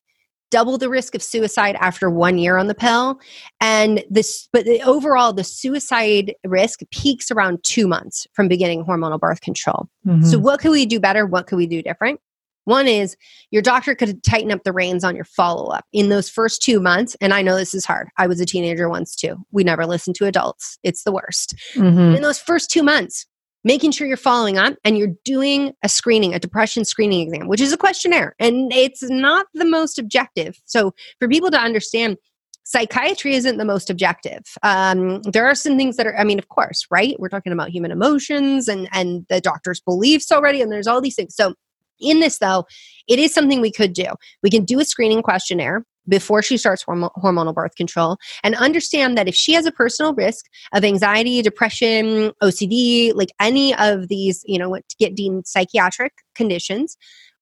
double 0.51 0.77
the 0.77 0.89
risk 0.89 1.15
of 1.15 1.23
suicide 1.23 1.75
after 1.79 2.09
one 2.09 2.37
year 2.37 2.57
on 2.57 2.67
the 2.67 2.75
pill. 2.75 3.19
And 3.61 4.03
this, 4.09 4.47
but 4.51 4.65
the, 4.65 4.81
overall, 4.81 5.33
the 5.33 5.43
suicide 5.43 6.33
risk 6.43 6.81
peaks 6.91 7.31
around 7.31 7.63
two 7.63 7.87
months 7.87 8.27
from 8.33 8.47
beginning 8.47 8.85
hormonal 8.85 9.19
birth 9.19 9.41
control. 9.41 9.87
Mm-hmm. 10.05 10.25
So, 10.25 10.39
what 10.39 10.59
could 10.59 10.71
we 10.71 10.85
do 10.85 10.99
better? 10.99 11.25
What 11.25 11.47
could 11.47 11.57
we 11.57 11.67
do 11.67 11.81
different? 11.81 12.19
One 12.65 12.87
is 12.87 13.17
your 13.49 13.63
doctor 13.63 13.95
could 13.95 14.21
tighten 14.21 14.51
up 14.51 14.63
the 14.63 14.71
reins 14.71 15.03
on 15.03 15.15
your 15.15 15.25
follow 15.25 15.71
up 15.71 15.85
in 15.91 16.09
those 16.09 16.29
first 16.29 16.61
two 16.61 16.79
months. 16.79 17.17
And 17.19 17.33
I 17.33 17.41
know 17.41 17.55
this 17.55 17.73
is 17.73 17.83
hard. 17.83 18.09
I 18.17 18.27
was 18.27 18.39
a 18.39 18.45
teenager 18.45 18.87
once 18.87 19.15
too. 19.15 19.37
We 19.51 19.63
never 19.63 19.87
listen 19.87 20.13
to 20.15 20.25
adults, 20.25 20.77
it's 20.83 21.03
the 21.03 21.11
worst. 21.11 21.55
Mm-hmm. 21.73 22.15
In 22.17 22.21
those 22.21 22.37
first 22.37 22.69
two 22.69 22.83
months, 22.83 23.25
making 23.63 23.91
sure 23.91 24.07
you're 24.07 24.17
following 24.17 24.57
up 24.57 24.75
and 24.83 24.97
you're 24.97 25.15
doing 25.25 25.73
a 25.83 25.89
screening, 25.89 26.33
a 26.33 26.39
depression 26.39 26.85
screening 26.85 27.21
exam, 27.21 27.47
which 27.47 27.61
is 27.61 27.73
a 27.73 27.77
questionnaire 27.77 28.35
and 28.39 28.71
it's 28.73 29.03
not 29.03 29.47
the 29.53 29.65
most 29.65 29.99
objective. 29.99 30.59
So, 30.65 30.93
for 31.19 31.27
people 31.27 31.51
to 31.51 31.59
understand, 31.59 32.17
psychiatry 32.63 33.33
isn't 33.33 33.57
the 33.57 33.65
most 33.65 33.89
objective. 33.89 34.43
Um, 34.61 35.21
there 35.23 35.47
are 35.47 35.55
some 35.55 35.75
things 35.75 35.97
that 35.97 36.05
are, 36.05 36.15
I 36.17 36.23
mean, 36.23 36.37
of 36.37 36.49
course, 36.49 36.85
right? 36.91 37.15
We're 37.19 37.29
talking 37.29 37.51
about 37.51 37.69
human 37.69 37.91
emotions 37.91 38.67
and, 38.67 38.87
and 38.93 39.25
the 39.27 39.41
doctor's 39.41 39.79
beliefs 39.79 40.31
already, 40.31 40.61
and 40.61 40.71
there's 40.71 40.87
all 40.87 41.01
these 41.01 41.15
things. 41.15 41.35
So, 41.35 41.55
in 41.99 42.21
this, 42.21 42.37
though, 42.37 42.65
it 43.09 43.19
is 43.19 43.33
something 43.33 43.59
we 43.59 43.71
could 43.71 43.91
do. 43.91 44.05
We 44.41 44.49
can 44.49 44.63
do 44.63 44.79
a 44.79 44.85
screening 44.85 45.21
questionnaire 45.21 45.83
before 46.09 46.41
she 46.41 46.57
starts 46.57 46.83
horm- 46.83 47.11
hormonal 47.17 47.53
birth 47.53 47.75
control 47.75 48.17
and 48.43 48.55
understand 48.55 49.17
that 49.17 49.27
if 49.27 49.35
she 49.35 49.53
has 49.53 49.65
a 49.65 49.71
personal 49.71 50.13
risk 50.13 50.45
of 50.73 50.83
anxiety, 50.83 51.41
depression, 51.41 52.31
OCD, 52.41 53.13
like 53.13 53.29
any 53.39 53.75
of 53.75 54.07
these, 54.07 54.43
you 54.45 54.57
know, 54.57 54.69
what 54.69 54.87
to 54.89 54.95
get 54.97 55.15
deemed 55.15 55.47
psychiatric 55.47 56.13
conditions, 56.35 56.97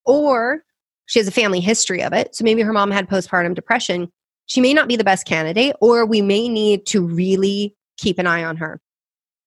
or 0.06 0.64
she 1.08 1.20
has 1.20 1.28
a 1.28 1.32
family 1.32 1.60
history 1.60 2.04
of 2.04 2.14
it. 2.14 2.36
So 2.36 2.44
maybe 2.44 2.62
her 2.62 2.74
mom 2.74 2.92
had 2.92 3.10
postpartum 3.10 3.56
depression. 3.56 4.12
She 4.46 4.62
may 4.62 4.74
not 4.74 4.88
be 4.88 4.96
the 4.96 5.04
best 5.04 5.26
candidate, 5.26 5.76
or 5.82 6.06
we 6.06 6.22
may 6.22 6.48
need 6.48 6.86
to 6.88 7.06
really 7.06 7.76
keep 7.98 8.20
an 8.20 8.28
eye 8.28 8.44
on 8.44 8.58
her. 8.58 8.80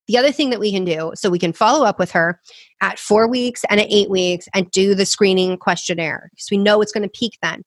The 0.08 0.18
other 0.18 0.32
thing 0.32 0.50
that 0.50 0.58
we 0.58 0.72
can 0.72 0.84
do, 0.84 1.12
so 1.14 1.30
we 1.30 1.38
can 1.38 1.52
follow 1.52 1.86
up 1.86 1.98
with 1.98 2.10
her 2.10 2.40
at 2.80 2.98
four 2.98 3.28
weeks 3.28 3.64
and 3.70 3.78
at 3.78 3.86
eight 3.90 4.10
weeks 4.10 4.48
and 4.54 4.68
do 4.72 4.94
the 4.94 5.06
screening 5.06 5.56
questionnaire 5.56 6.30
because 6.32 6.48
we 6.50 6.58
know 6.58 6.82
it's 6.82 6.90
going 6.90 7.08
to 7.08 7.18
peak 7.18 7.38
then. 7.42 7.62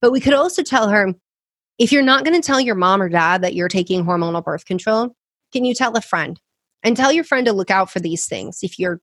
But 0.00 0.12
we 0.12 0.20
could 0.20 0.34
also 0.34 0.62
tell 0.62 0.88
her 0.88 1.14
if 1.78 1.92
you're 1.92 2.02
not 2.02 2.24
going 2.24 2.40
to 2.40 2.46
tell 2.46 2.60
your 2.60 2.74
mom 2.74 3.02
or 3.02 3.08
dad 3.08 3.42
that 3.42 3.54
you're 3.54 3.68
taking 3.68 4.04
hormonal 4.04 4.44
birth 4.44 4.64
control, 4.64 5.14
can 5.52 5.64
you 5.64 5.74
tell 5.74 5.96
a 5.96 6.00
friend? 6.00 6.40
And 6.82 6.96
tell 6.96 7.12
your 7.12 7.24
friend 7.24 7.46
to 7.46 7.52
look 7.52 7.70
out 7.70 7.90
for 7.90 7.98
these 7.98 8.26
things. 8.26 8.60
If 8.62 8.78
you're 8.78 9.00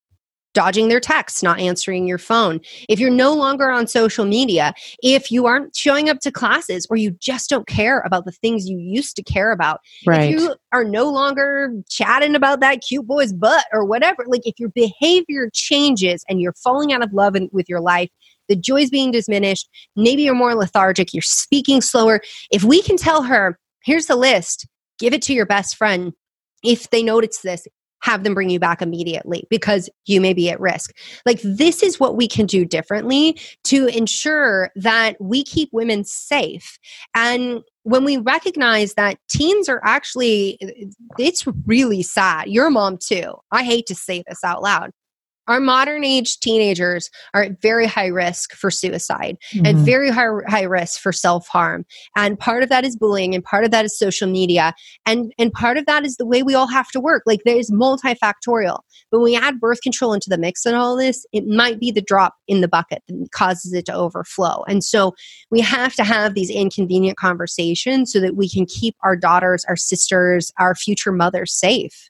dodging 0.53 0.87
their 0.87 0.99
texts, 0.99 1.43
not 1.43 1.59
answering 1.59 2.07
your 2.07 2.17
phone, 2.17 2.61
if 2.87 2.99
you're 2.99 3.09
no 3.09 3.33
longer 3.33 3.69
on 3.69 3.87
social 3.87 4.25
media, 4.25 4.73
if 5.01 5.31
you 5.31 5.47
aren't 5.47 5.75
showing 5.75 6.09
up 6.09 6.19
to 6.19 6.31
classes 6.31 6.87
or 6.89 6.95
you 6.95 7.11
just 7.11 7.49
don't 7.49 7.67
care 7.67 8.01
about 8.05 8.25
the 8.25 8.31
things 8.31 8.67
you 8.67 8.77
used 8.77 9.15
to 9.15 9.23
care 9.23 9.51
about, 9.51 9.81
right. 10.05 10.31
if 10.31 10.39
you 10.39 10.55
are 10.71 10.83
no 10.83 11.09
longer 11.09 11.73
chatting 11.89 12.35
about 12.35 12.59
that 12.59 12.81
cute 12.81 13.05
boy's 13.05 13.33
butt 13.33 13.65
or 13.73 13.83
whatever, 13.83 14.23
like 14.27 14.45
if 14.45 14.59
your 14.59 14.69
behavior 14.69 15.49
changes 15.53 16.23
and 16.29 16.39
you're 16.39 16.53
falling 16.53 16.93
out 16.93 17.03
of 17.03 17.11
love 17.13 17.35
in, 17.35 17.49
with 17.51 17.67
your 17.67 17.81
life, 17.81 18.09
the 18.49 18.55
joy's 18.55 18.89
being 18.89 19.11
diminished, 19.11 19.69
maybe 19.95 20.23
you're 20.23 20.35
more 20.35 20.55
lethargic, 20.55 21.13
you're 21.13 21.21
speaking 21.21 21.81
slower. 21.81 22.21
If 22.51 22.63
we 22.63 22.81
can 22.81 22.97
tell 22.97 23.23
her, 23.23 23.57
here's 23.83 24.07
the 24.07 24.15
list, 24.15 24.67
give 24.99 25.13
it 25.13 25.21
to 25.23 25.33
your 25.33 25.45
best 25.45 25.75
friend. 25.75 26.13
If 26.63 26.89
they 26.89 27.03
notice 27.03 27.39
this, 27.39 27.67
have 28.03 28.23
them 28.23 28.33
bring 28.33 28.49
you 28.49 28.59
back 28.59 28.81
immediately 28.81 29.47
because 29.49 29.89
you 30.05 30.19
may 30.19 30.33
be 30.33 30.49
at 30.49 30.59
risk. 30.59 30.93
Like, 31.25 31.39
this 31.41 31.81
is 31.81 32.01
what 32.01 32.17
we 32.17 32.27
can 32.27 32.45
do 32.45 32.65
differently 32.65 33.39
to 33.63 33.87
ensure 33.87 34.71
that 34.75 35.15
we 35.21 35.43
keep 35.43 35.69
women 35.71 36.03
safe. 36.03 36.77
And 37.15 37.61
when 37.83 38.03
we 38.03 38.17
recognize 38.17 38.95
that 38.95 39.19
teens 39.29 39.69
are 39.69 39.81
actually, 39.85 40.57
it's 41.17 41.45
really 41.65 42.03
sad. 42.03 42.47
Your 42.47 42.69
mom, 42.69 42.97
too. 42.97 43.35
I 43.51 43.63
hate 43.63 43.85
to 43.87 43.95
say 43.95 44.21
this 44.27 44.43
out 44.43 44.61
loud. 44.61 44.91
Our 45.47 45.59
modern 45.59 46.03
age 46.03 46.39
teenagers 46.39 47.09
are 47.33 47.43
at 47.43 47.61
very 47.61 47.85
high 47.85 48.07
risk 48.07 48.53
for 48.53 48.71
suicide 48.71 49.37
and 49.53 49.77
Mhm. 49.77 49.85
very 49.85 50.09
high, 50.09 50.27
high 50.47 50.63
risk 50.63 50.99
for 50.99 51.11
self-harm. 51.11 51.85
And 52.15 52.39
part 52.39 52.63
of 52.63 52.69
that 52.69 52.85
is 52.85 52.95
bullying 52.95 53.35
and 53.35 53.43
part 53.43 53.65
of 53.65 53.71
that 53.71 53.85
is 53.85 53.97
social 53.97 54.27
media. 54.29 54.73
And 55.05 55.33
and 55.37 55.51
part 55.51 55.77
of 55.77 55.85
that 55.85 56.05
is 56.05 56.17
the 56.17 56.25
way 56.25 56.43
we 56.43 56.55
all 56.55 56.67
have 56.67 56.89
to 56.91 56.99
work. 56.99 57.23
Like 57.25 57.41
there's 57.45 57.69
multifactorial. 57.71 58.79
But 59.11 59.19
when 59.19 59.23
we 59.23 59.35
add 59.35 59.59
birth 59.59 59.81
control 59.81 60.13
into 60.13 60.29
the 60.29 60.37
mix 60.37 60.65
and 60.65 60.75
all 60.75 60.95
this 60.95 61.25
it 61.33 61.45
might 61.47 61.79
be 61.79 61.91
the 61.91 62.01
drop 62.01 62.35
in 62.47 62.61
the 62.61 62.67
bucket 62.67 63.03
that 63.07 63.27
causes 63.31 63.73
it 63.73 63.85
to 63.85 63.93
overflow. 63.93 64.63
And 64.67 64.83
so 64.83 65.13
we 65.51 65.59
have 65.61 65.93
to 65.95 66.03
have 66.03 66.33
these 66.33 66.49
inconvenient 66.49 67.17
conversations 67.17 68.11
so 68.11 68.19
that 68.19 68.35
we 68.35 68.49
can 68.49 68.65
keep 68.65 68.95
our 69.03 69.15
daughters 69.15 69.65
our 69.67 69.75
sisters 69.75 70.51
our 70.57 70.75
future 70.75 71.11
mothers 71.11 71.53
safe. 71.53 72.09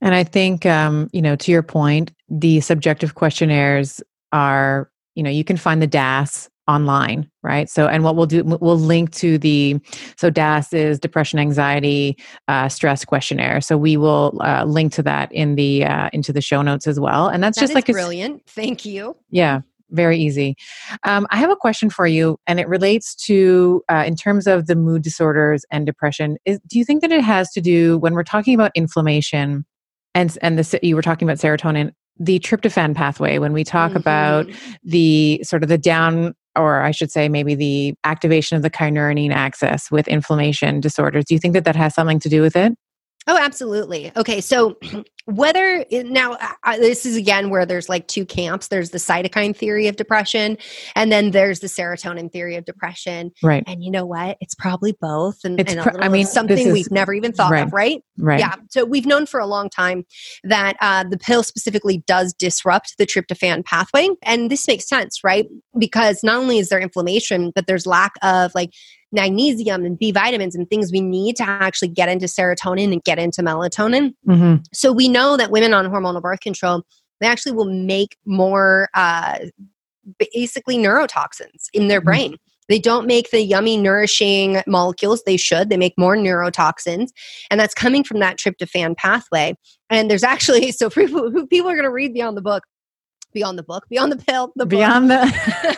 And 0.00 0.14
I 0.14 0.24
think, 0.24 0.64
um, 0.64 1.08
you 1.12 1.20
know, 1.20 1.36
to 1.36 1.50
your 1.52 1.62
point, 1.62 2.12
the 2.28 2.60
subjective 2.60 3.14
questionnaires 3.14 4.02
are, 4.32 4.90
you 5.14 5.22
know, 5.22 5.30
you 5.30 5.44
can 5.44 5.56
find 5.56 5.80
the 5.80 5.86
DASS 5.86 6.48
online, 6.68 7.30
right? 7.42 7.70
So, 7.70 7.86
and 7.86 8.02
what 8.02 8.16
we'll 8.16 8.26
do, 8.26 8.42
we'll 8.44 8.78
link 8.78 9.12
to 9.12 9.38
the, 9.38 9.80
so 10.16 10.30
DASS 10.30 10.72
is 10.72 10.98
depression, 10.98 11.38
anxiety, 11.38 12.18
uh, 12.48 12.68
stress 12.68 13.04
questionnaire. 13.04 13.60
So 13.60 13.78
we 13.78 13.96
will 13.96 14.38
uh, 14.42 14.64
link 14.64 14.92
to 14.94 15.02
that 15.04 15.30
in 15.32 15.54
the, 15.54 15.84
uh, 15.84 16.10
into 16.12 16.32
the 16.32 16.40
show 16.40 16.62
notes 16.62 16.88
as 16.88 16.98
well. 16.98 17.28
And 17.28 17.42
that's 17.42 17.56
That 17.56 17.62
just 17.62 17.74
like 17.74 17.88
a, 17.88 17.92
brilliant 17.92 18.44
thank 18.46 18.84
you 18.84 19.16
yeah, 19.30 19.60
very 19.90 20.18
easy. 20.18 20.56
Um, 21.04 21.26
I 21.30 21.36
have 21.36 21.50
a 21.50 21.56
question 21.56 21.90
for 21.90 22.06
you, 22.06 22.38
and 22.46 22.58
it 22.58 22.68
relates 22.68 23.14
to 23.26 23.82
uh, 23.88 24.02
in 24.06 24.16
terms 24.16 24.46
of 24.46 24.66
the 24.66 24.74
mood 24.74 25.02
disorders 25.02 25.64
and 25.70 25.86
depression. 25.86 26.36
Is, 26.44 26.58
do 26.66 26.78
you 26.78 26.84
think 26.84 27.02
that 27.02 27.12
it 27.12 27.22
has 27.22 27.52
to 27.52 27.60
do 27.60 27.98
when 27.98 28.14
we're 28.14 28.24
talking 28.24 28.54
about 28.54 28.72
inflammation, 28.74 29.64
and 30.14 30.36
and 30.42 30.58
the 30.58 30.80
you 30.82 30.96
were 30.96 31.02
talking 31.02 31.28
about 31.28 31.38
serotonin, 31.38 31.92
the 32.18 32.38
tryptophan 32.40 32.94
pathway? 32.94 33.38
When 33.38 33.52
we 33.52 33.64
talk 33.64 33.94
about 33.94 34.46
Mhm. 34.46 34.54
the 34.84 35.40
sort 35.44 35.62
of 35.62 35.68
the 35.68 35.78
down, 35.78 36.34
or 36.56 36.82
I 36.82 36.90
should 36.90 37.10
say, 37.10 37.28
maybe 37.28 37.54
the 37.54 37.94
activation 38.04 38.56
of 38.56 38.62
the 38.62 38.70
kynurenine 38.70 39.32
axis 39.32 39.90
with 39.90 40.08
inflammation 40.08 40.80
disorders. 40.80 41.24
Do 41.26 41.34
you 41.34 41.40
think 41.40 41.54
that 41.54 41.64
that 41.64 41.76
has 41.76 41.94
something 41.94 42.18
to 42.20 42.28
do 42.28 42.40
with 42.42 42.56
it? 42.56 42.72
Oh, 43.28 43.36
absolutely. 43.36 44.12
Okay, 44.16 44.40
so 44.40 44.78
whether 45.24 45.84
now 45.90 46.36
I, 46.62 46.78
this 46.78 47.04
is 47.04 47.16
again 47.16 47.50
where 47.50 47.66
there's 47.66 47.88
like 47.88 48.06
two 48.06 48.24
camps. 48.24 48.68
There's 48.68 48.90
the 48.90 48.98
cytokine 48.98 49.56
theory 49.56 49.88
of 49.88 49.96
depression, 49.96 50.56
and 50.94 51.10
then 51.10 51.32
there's 51.32 51.58
the 51.58 51.66
serotonin 51.66 52.30
theory 52.30 52.54
of 52.54 52.64
depression. 52.64 53.32
Right. 53.42 53.64
And 53.66 53.82
you 53.82 53.90
know 53.90 54.06
what? 54.06 54.38
It's 54.40 54.54
probably 54.54 54.92
both, 55.00 55.40
and, 55.44 55.58
It's 55.58 55.72
and 55.72 55.82
pr- 55.82 56.00
I 56.00 56.08
mean, 56.08 56.26
something 56.26 56.68
is- 56.68 56.72
we've 56.72 56.90
never 56.92 57.12
even 57.12 57.32
thought 57.32 57.50
right. 57.50 57.66
of, 57.66 57.72
right? 57.72 58.00
Right. 58.16 58.38
Yeah. 58.38 58.54
So 58.70 58.84
we've 58.84 59.06
known 59.06 59.26
for 59.26 59.40
a 59.40 59.46
long 59.46 59.68
time 59.70 60.04
that 60.44 60.76
uh, 60.80 61.04
the 61.04 61.18
pill 61.18 61.42
specifically 61.42 62.04
does 62.06 62.32
disrupt 62.32 62.96
the 62.96 63.06
tryptophan 63.06 63.64
pathway. 63.64 64.08
And 64.22 64.50
this 64.50 64.68
makes 64.68 64.88
sense, 64.88 65.24
right? 65.24 65.46
Because 65.76 66.22
not 66.22 66.36
only 66.36 66.58
is 66.58 66.68
there 66.68 66.78
inflammation, 66.80 67.50
but 67.54 67.66
there's 67.66 67.86
lack 67.86 68.12
of 68.22 68.54
like 68.54 68.70
magnesium 69.12 69.84
and 69.84 69.98
B 69.98 70.10
vitamins 70.12 70.54
and 70.54 70.68
things 70.68 70.92
we 70.92 71.00
need 71.00 71.36
to 71.36 71.44
actually 71.44 71.88
get 71.88 72.08
into 72.08 72.26
serotonin 72.26 72.92
and 72.92 73.02
get 73.04 73.18
into 73.18 73.42
melatonin. 73.42 74.14
hmm 74.26 74.56
So 74.72 74.92
we 74.92 75.08
know 75.08 75.36
that 75.36 75.50
women 75.50 75.72
on 75.74 75.86
hormonal 75.86 76.20
birth 76.22 76.40
control, 76.40 76.82
they 77.20 77.26
actually 77.26 77.52
will 77.52 77.70
make 77.72 78.16
more 78.26 78.88
uh, 78.94 79.38
basically 80.32 80.76
neurotoxins 80.76 81.64
in 81.72 81.88
their 81.88 82.00
Mhm. 82.00 82.04
brain. 82.04 82.36
They 82.68 82.78
don't 82.80 83.06
make 83.06 83.30
the 83.30 83.42
yummy, 83.42 83.76
nourishing 83.76 84.60
molecules 84.66 85.22
they 85.24 85.36
should. 85.36 85.70
They 85.70 85.76
make 85.76 85.94
more 85.96 86.16
neurotoxins, 86.16 87.10
and 87.48 87.60
that's 87.60 87.74
coming 87.74 88.02
from 88.02 88.18
that 88.18 88.38
tryptophan 88.38 88.96
pathway. 88.96 89.54
And 89.88 90.10
there's 90.10 90.24
actually 90.24 90.72
so 90.72 90.90
people 90.90 91.30
people 91.46 91.70
are 91.70 91.74
going 91.76 91.84
to 91.84 91.90
read 91.92 92.12
beyond 92.12 92.36
the 92.36 92.42
book, 92.42 92.64
beyond 93.36 93.58
the 93.58 93.62
book, 93.62 93.84
beyond 93.90 94.10
the 94.10 94.16
pill, 94.16 94.50
the 94.56 94.64
book, 94.64 94.70
Beyond 94.70 95.10
the 95.10 95.20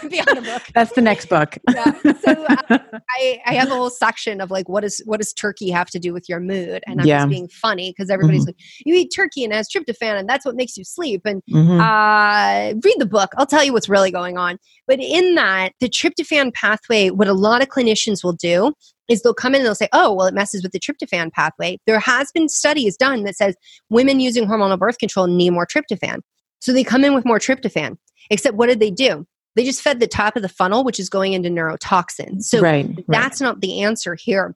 beyond 0.09 0.37
the 0.37 0.43
book. 0.43 0.63
That's 0.77 0.93
the 0.93 1.01
next 1.03 1.29
book. 1.29 1.59
Yeah. 1.75 1.93
So 2.23 2.45
uh, 2.47 2.79
I, 3.11 3.41
I 3.47 3.55
have 3.55 3.69
a 3.69 3.75
whole 3.75 3.91
section 3.91 4.41
of 4.41 4.53
like 4.53 4.69
what 4.69 4.85
is 4.85 5.03
what 5.07 5.19
does 5.21 5.33
turkey 5.33 5.71
have 5.71 5.89
to 5.91 5.99
do 5.99 6.13
with 6.13 6.29
your 6.29 6.39
mood? 6.39 6.85
And 6.87 7.01
I'm 7.01 7.07
Yeah. 7.07 7.19
just 7.19 7.31
being 7.31 7.49
funny 7.49 7.91
because 7.91 8.11
everybody's 8.11 8.45
Mhm. 8.45 8.49
like, 8.51 8.57
you 8.87 8.95
eat 8.95 9.09
turkey 9.15 9.43
and 9.43 9.53
it 9.53 9.57
has 9.57 9.69
tryptophan 9.69 10.21
and 10.21 10.29
that's 10.29 10.47
what 10.47 10.55
makes 10.55 10.77
you 10.77 10.85
sleep. 10.85 11.23
And 11.25 11.43
Mhm. 11.53 11.81
uh, 11.81 12.75
read 12.85 12.95
the 12.99 13.07
book. 13.07 13.33
I'll 13.37 13.47
tell 13.47 13.65
you 13.65 13.73
what's 13.73 13.89
really 13.89 14.13
going 14.13 14.39
on. 14.39 14.57
But 14.87 15.01
in 15.01 15.35
that, 15.35 15.73
the 15.81 15.89
tryptophan 15.89 16.55
pathway, 16.55 17.11
what 17.11 17.27
a 17.27 17.33
lot 17.35 17.61
of 17.61 17.69
clinicians 17.69 18.23
will 18.23 18.35
do 18.35 18.73
is 19.09 19.23
they'll 19.23 19.35
come 19.35 19.55
in 19.55 19.63
and 19.63 19.67
they'll 19.67 19.75
say, 19.75 19.89
oh, 19.93 20.13
well, 20.13 20.27
it 20.27 20.35
messes 20.35 20.63
with 20.63 20.71
the 20.73 20.79
tryptophan 20.79 21.33
pathway. 21.33 21.79
There 21.87 21.99
has 21.99 22.31
been 22.33 22.49
studies 22.49 22.97
done 22.97 23.25
that 23.25 23.37
says 23.37 23.57
women 23.91 24.21
using 24.21 24.47
hormonal 24.47 24.79
birth 24.79 24.99
control 24.99 25.27
need 25.27 25.51
more 25.51 25.67
tryptophan. 25.67 26.21
So 26.61 26.73
they 26.73 26.85
come 26.85 27.05
in 27.05 27.15
with 27.15 27.25
more 27.25 27.39
tryptophan. 27.39 27.97
Except 28.31 28.57
what 28.57 28.67
did 28.67 28.81
they 28.81 28.91
do? 28.91 29.27
They 29.57 29.65
just 29.65 29.83
fed 29.83 30.01
the 30.01 30.07
top 30.07 30.37
of 30.37 30.43
the 30.43 30.49
funnel, 30.49 30.85
which 30.85 31.01
is 31.01 31.09
going 31.09 31.33
into 31.33 31.49
neurotoxins. 31.49 32.45
So 32.45 32.61
right. 32.61 32.87
right. 32.87 33.05
that's 33.09 33.41
not 33.41 33.61
the 33.61 33.83
answer 33.83 34.15
here. 34.15 34.55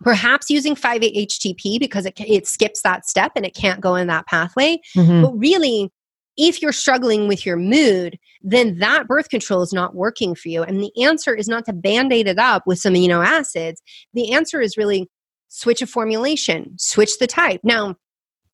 Perhaps 0.00 0.50
using 0.50 0.74
5-HTP 0.74 1.80
because 1.80 2.04
it, 2.04 2.14
it 2.20 2.46
skips 2.46 2.82
that 2.82 3.06
step 3.06 3.32
and 3.34 3.46
it 3.46 3.54
can't 3.54 3.80
go 3.80 3.94
in 3.94 4.08
that 4.08 4.26
pathway. 4.26 4.78
Mhm. 4.94 5.22
But 5.22 5.32
really, 5.32 5.90
if 6.36 6.60
you're 6.60 6.72
struggling 6.72 7.28
with 7.28 7.46
your 7.46 7.56
mood, 7.56 8.18
then 8.42 8.78
that 8.78 9.08
birth 9.08 9.30
control 9.30 9.62
is 9.62 9.72
not 9.72 9.94
working 9.94 10.34
for 10.34 10.48
you. 10.48 10.62
And 10.62 10.80
the 10.82 10.92
answer 11.02 11.34
is 11.34 11.48
not 11.48 11.64
to 11.64 11.72
band 11.72 12.12
aid 12.12 12.28
it 12.28 12.38
up 12.38 12.64
with 12.66 12.78
some 12.78 12.94
amino 12.94 13.24
acids. 13.24 13.80
The 14.12 14.32
answer 14.32 14.60
is 14.60 14.76
really 14.76 15.08
switch 15.48 15.80
a 15.80 15.86
formulation, 15.86 16.74
switch 16.78 17.18
the 17.18 17.26
type. 17.26 17.60
Now, 17.64 17.96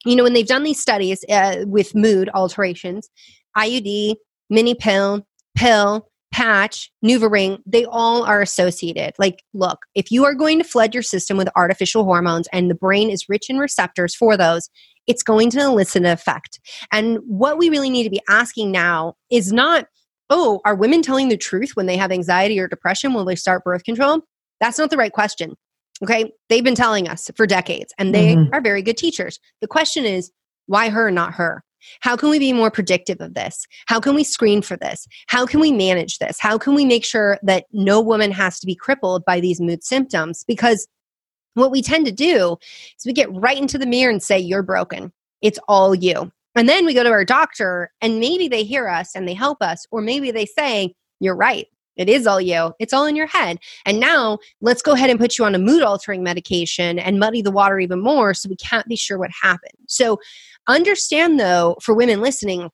you 0.04 0.16
know, 0.16 0.22
when 0.22 0.32
they've 0.32 0.46
done 0.46 0.62
these 0.62 0.80
studies 0.80 1.24
uh, 1.28 1.64
with 1.66 1.94
mood 1.94 2.28
alterations, 2.34 3.08
IUD, 3.56 4.16
mini 4.50 4.74
pill, 4.74 5.26
pill, 5.54 6.08
patch, 6.32 6.90
NuvaRing, 7.04 7.58
they 7.66 7.84
all 7.84 8.24
are 8.24 8.40
associated. 8.40 9.12
Like, 9.18 9.42
look, 9.52 9.80
if 9.94 10.10
you 10.10 10.24
are 10.24 10.34
going 10.34 10.58
to 10.58 10.64
flood 10.64 10.94
your 10.94 11.02
system 11.02 11.36
with 11.36 11.48
artificial 11.54 12.04
hormones 12.04 12.48
and 12.52 12.70
the 12.70 12.74
brain 12.74 13.10
is 13.10 13.28
rich 13.28 13.50
in 13.50 13.58
receptors 13.58 14.14
for 14.14 14.36
those, 14.36 14.70
it's 15.06 15.22
going 15.22 15.50
to 15.50 15.60
elicit 15.60 16.02
an 16.02 16.10
effect. 16.10 16.58
And 16.90 17.18
what 17.26 17.58
we 17.58 17.68
really 17.68 17.90
need 17.90 18.04
to 18.04 18.10
be 18.10 18.22
asking 18.28 18.70
now 18.70 19.14
is 19.30 19.52
not, 19.52 19.86
oh, 20.30 20.60
are 20.64 20.74
women 20.74 21.02
telling 21.02 21.28
the 21.28 21.36
truth 21.36 21.72
when 21.74 21.86
they 21.86 21.96
have 21.96 22.10
anxiety 22.10 22.58
or 22.58 22.68
depression 22.68 23.12
when 23.12 23.26
they 23.26 23.36
start 23.36 23.64
birth 23.64 23.84
control? 23.84 24.20
That's 24.60 24.78
not 24.78 24.90
the 24.90 24.96
right 24.96 25.12
question. 25.12 25.56
Okay. 26.02 26.32
They've 26.48 26.64
been 26.64 26.74
telling 26.74 27.08
us 27.08 27.30
for 27.36 27.46
decades 27.46 27.92
and 27.98 28.14
they 28.14 28.34
Mhm. 28.34 28.50
are 28.52 28.60
very 28.60 28.82
good 28.82 28.96
teachers. 28.96 29.38
The 29.60 29.68
question 29.68 30.04
is, 30.04 30.30
why 30.66 30.88
her, 30.88 31.10
not 31.10 31.34
her? 31.34 31.62
How 32.00 32.16
can 32.16 32.30
we 32.30 32.38
be 32.38 32.52
more 32.52 32.70
predictive 32.70 33.20
of 33.20 33.34
this? 33.34 33.66
How 33.86 33.98
can 33.98 34.14
we 34.14 34.22
screen 34.24 34.62
for 34.62 34.76
this? 34.76 35.06
How 35.26 35.46
can 35.46 35.58
we 35.60 35.72
manage 35.72 36.18
this? 36.18 36.38
How 36.38 36.56
can 36.58 36.74
we 36.74 36.84
make 36.84 37.04
sure 37.04 37.38
that 37.42 37.64
no 37.72 38.00
woman 38.00 38.30
has 38.30 38.60
to 38.60 38.66
be 38.66 38.74
crippled 38.76 39.24
by 39.24 39.40
these 39.40 39.60
mood 39.60 39.82
symptoms? 39.82 40.44
Because 40.44 40.86
what 41.54 41.72
we 41.72 41.82
tend 41.82 42.06
to 42.06 42.12
do 42.12 42.56
is 42.96 43.04
we 43.04 43.12
get 43.12 43.32
right 43.32 43.58
into 43.58 43.78
the 43.78 43.86
mirror 43.86 44.10
and 44.10 44.22
say, 44.22 44.38
You're 44.38 44.62
broken. 44.62 45.12
It's 45.40 45.58
all 45.68 45.94
you. 45.94 46.30
And 46.54 46.68
then 46.68 46.86
we 46.86 46.94
go 46.94 47.02
to 47.02 47.10
our 47.10 47.24
doctor 47.24 47.90
and 48.00 48.20
maybe 48.20 48.46
they 48.46 48.62
hear 48.62 48.88
us 48.88 49.14
and 49.14 49.26
they 49.26 49.34
help 49.34 49.60
us, 49.60 49.86
or 49.90 50.00
maybe 50.00 50.30
they 50.30 50.46
say, 50.46 50.94
You're 51.20 51.36
right. 51.36 51.66
It 51.96 52.08
is 52.08 52.26
all 52.26 52.40
you. 52.40 52.72
It's 52.78 52.92
all 52.92 53.06
in 53.06 53.16
your 53.16 53.26
head. 53.26 53.58
And 53.84 54.00
now 54.00 54.38
let's 54.60 54.82
go 54.82 54.92
ahead 54.92 55.10
and 55.10 55.20
put 55.20 55.38
you 55.38 55.44
on 55.44 55.54
a 55.54 55.58
mood 55.58 55.82
altering 55.82 56.22
medication 56.22 56.98
and 56.98 57.18
muddy 57.18 57.42
the 57.42 57.50
water 57.50 57.78
even 57.78 58.02
more 58.02 58.34
so 58.34 58.48
we 58.48 58.56
can't 58.56 58.86
be 58.86 58.96
sure 58.96 59.18
what 59.18 59.30
happened. 59.42 59.72
So 59.88 60.18
understand 60.68 61.38
though, 61.38 61.76
for 61.82 61.94
women 61.94 62.20
listening, 62.20 62.70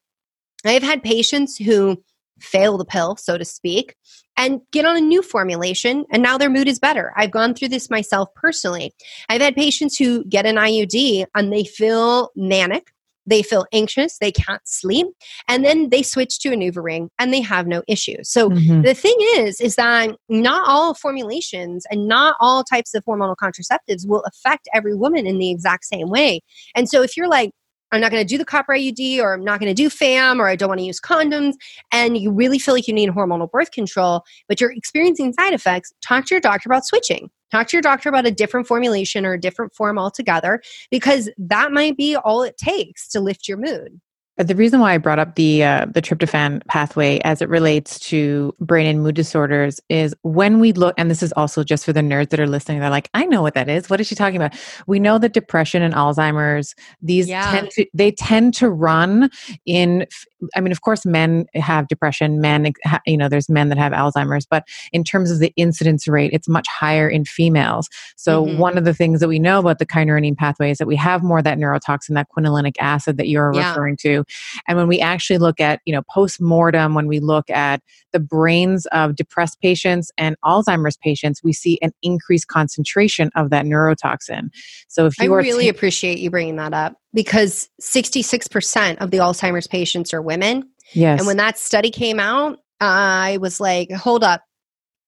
I've 0.65 0.83
had 0.83 1.03
patients 1.03 1.57
who 1.57 2.03
fail 2.41 2.79
the 2.79 2.85
pill, 2.85 3.17
so 3.17 3.37
to 3.37 3.45
speak, 3.45 3.95
and 4.37 4.61
get 4.73 4.85
on 4.85 4.97
a 4.97 5.01
new 5.01 5.23
formulation, 5.23 6.05
and 6.13 6.23
now 6.23 6.39
their 6.39 6.51
mood 6.51 6.69
is 6.69 6.79
better. 6.79 7.13
I've 7.17 7.33
gone 7.33 7.55
through 7.55 7.69
this 7.69 7.91
myself 7.91 8.29
personally. 8.35 8.95
I've 9.29 9.41
had 9.41 9.57
patients 9.57 9.97
who 9.97 10.25
get 10.25 10.47
an 10.47 10.57
IUD 10.57 11.27
and 11.35 11.53
they 11.53 11.65
feel 11.65 12.31
manic. 12.37 12.93
They 13.29 13.43
feel 13.43 13.67
anxious, 13.73 14.19
they 14.19 14.33
can't 14.33 14.67
sleep, 14.67 15.07
and 15.49 15.65
then 15.65 15.91
they 15.91 16.03
switch 16.03 16.39
to 16.41 16.49
a 16.49 16.57
NuvaRing 16.57 17.09
and 17.19 17.33
they 17.33 17.43
have 17.43 17.67
no 17.67 17.83
issues. 17.87 18.31
So 18.31 18.51
Mhm. 18.51 18.85
the 18.85 18.95
thing 18.95 19.17
is, 19.37 19.61
is 19.61 19.77
that 19.77 20.17
not 20.29 20.67
all 20.67 20.95
formulations 20.95 21.87
and 21.91 22.09
not 22.09 22.37
all 22.41 22.65
types 22.65 22.95
of 22.95 23.05
hormonal 23.05 23.37
contraceptives 23.37 24.07
will 24.09 24.23
affect 24.23 24.69
every 24.73 24.95
woman 24.95 25.27
in 25.27 25.39
the 25.39 25.51
exact 25.51 25.85
same 25.85 26.09
way. 26.09 26.41
And 26.75 26.89
so 26.89 27.03
if 27.03 27.17
you're 27.17 27.29
like, 27.29 27.51
I'm 27.91 28.01
not 28.01 28.11
going 28.11 28.23
to 28.23 28.29
do 28.29 28.37
the 28.37 28.45
copper 28.45 28.75
IUD 28.75 29.19
or 29.19 29.33
I'm 29.33 29.45
not 29.45 29.61
going 29.61 29.75
to 29.75 29.83
do 29.83 29.89
FAM 29.89 30.41
or 30.41 30.47
I 30.47 30.57
don't 30.57 30.69
want 30.69 30.81
to 30.81 30.85
use 30.85 31.01
condoms 31.01 31.55
and 31.91 32.19
you 32.19 32.31
really 32.31 32.59
feel 32.59 32.75
like 32.75 32.87
you 32.87 32.93
need 32.95 33.09
hormonal 33.11 33.51
birth 33.51 33.71
control, 33.71 34.25
but 34.47 34.61
you're 34.61 34.73
experiencing 34.73 35.33
side 35.33 35.55
effects, 35.55 35.93
talk 36.03 36.27
to 36.27 36.35
your 36.35 36.41
doctor 36.41 36.69
about 36.69 36.85
switching. 36.85 37.31
Talk 37.51 37.69
to 37.69 37.77
your 37.77 37.83
doctor 37.83 38.09
about 38.09 38.27
a 38.27 38.31
different 38.31 38.67
formulation 38.67 39.25
or 39.25 39.33
a 39.33 39.41
different 39.41 39.75
form 39.75 39.99
altogether 39.99 40.61
because 40.91 41.31
that 41.39 41.73
might 41.73 41.97
be 41.97 42.17
all 42.17 42.43
it 42.43 42.57
takes 42.57 43.09
to 43.09 43.21
lift 43.21 43.49
your 43.49 43.59
mood. 43.59 44.01
The 44.37 44.55
reason 44.55 44.79
why 44.79 44.95
I 44.95 44.99
brought 44.99 45.19
up 45.19 45.35
the 45.35 45.65
uh, 45.65 45.87
the 45.93 46.01
tryptophan 46.01 46.65
pathway 46.69 47.19
as 47.25 47.43
it 47.43 47.49
relates 47.49 47.99
to 48.11 48.55
brain 48.61 48.87
and 48.87 49.03
mood 49.03 49.17
disorders 49.17 49.81
is 49.89 50.15
when 50.23 50.61
we 50.61 50.73
look, 50.73 50.95
and 50.97 51.11
this 51.11 51.25
is 51.25 51.33
also 51.33 51.65
just 51.65 51.85
for 51.85 51.93
the 51.93 52.03
nerds 52.03 52.29
that 52.31 52.39
are 52.39 52.47
listening. 52.47 52.79
They're 52.79 52.89
like, 52.89 53.11
I 53.15 53.27
know 53.27 53.43
what 53.43 53.55
that 53.55 53.69
is. 53.69 53.91
What 53.91 54.01
is 54.01 54.07
she 54.07 54.15
talking 54.15 54.37
about? 54.37 54.55
We 54.87 55.01
know 55.01 55.19
that 55.19 55.33
depression 55.33 55.83
and 55.83 55.93
Alzheimer's 55.93 56.77
these 57.03 57.29
Yeah. 57.29 57.51
tend 57.51 57.71
to 57.73 57.87
they 57.93 58.13
tend 58.13 58.55
to 58.55 58.71
run 58.71 59.29
in 59.67 60.07
I 60.55 60.61
mean, 60.61 60.73
of 60.73 60.81
course, 60.81 61.05
men 61.05 61.47
have 61.55 61.89
depression. 61.89 62.41
Men, 62.41 62.73
you 63.07 63.17
know, 63.17 63.29
there's 63.29 63.49
men 63.49 63.69
that 63.69 63.79
have 63.79 63.93
Alzheimer's, 63.93 64.47
but 64.47 64.65
in 64.93 65.05
terms 65.05 65.31
of 65.31 65.39
the 65.39 65.53
incidence 65.57 66.07
rate, 66.07 66.31
it's 66.33 66.49
much 66.49 66.69
higher 66.69 67.09
in 67.09 67.25
females. 67.25 67.89
So 68.17 68.45
mm-hmm. 68.45 68.59
one 68.59 68.79
of 68.79 68.85
the 68.85 68.95
things 68.95 69.21
that 69.21 69.29
we 69.29 69.39
know 69.39 69.59
about 69.59 69.79
the 69.79 69.87
kynurenine 69.87 70.37
pathway 70.37 70.71
is 70.71 70.79
that 70.79 70.87
we 70.87 70.97
have 70.97 71.23
more 71.23 71.39
of 71.39 71.45
that 71.45 71.59
neurotoxin, 71.59 72.15
that 72.15 72.29
quinolinic 72.37 72.77
acid 72.81 73.17
that 73.17 73.29
you're 73.29 73.53
yeah. 73.55 73.71
referring 73.71 73.97
to. 73.99 74.25
And 74.67 74.77
when 74.77 74.89
we 74.89 75.01
actually 75.01 75.39
look 75.39 75.61
at, 75.61 75.81
you 75.85 75.93
know, 75.93 76.03
post 76.11 76.41
mortem, 76.41 76.95
when 76.95 77.07
we 77.07 77.21
look 77.21 77.51
at 77.51 77.83
the 78.13 78.21
brains 78.21 78.87
of 78.87 79.17
depressed 79.17 79.61
patients 79.61 80.11
and 80.17 80.37
Alzheimer's 80.45 80.97
patients, 80.97 81.43
we 81.43 81.53
see 81.53 81.79
an 81.83 81.93
increased 82.03 82.49
concentration 82.49 83.31
of 83.35 83.51
that 83.51 83.65
neurotoxin. 83.65 84.49
So 84.89 85.07
if 85.07 85.19
you 85.19 85.33
I 85.33 85.37
really 85.37 85.69
appreciate 85.69 86.19
you 86.19 86.31
bringing 86.31 86.57
that 86.57 86.73
up 86.73 86.97
because 87.19 87.69
66% 87.83 88.99
of 88.99 89.11
the 89.11 89.17
Alzheimer's 89.17 89.67
patients 89.67 90.15
are 90.15 90.23
women. 90.23 90.71
Yes. 90.93 91.19
And 91.19 91.27
when 91.27 91.37
that 91.39 91.59
study 91.59 91.91
came 91.91 92.21
out, 92.21 92.61
I 92.79 93.39
was 93.41 93.59
like, 93.59 93.91
hold 93.91 94.23
up. 94.23 94.45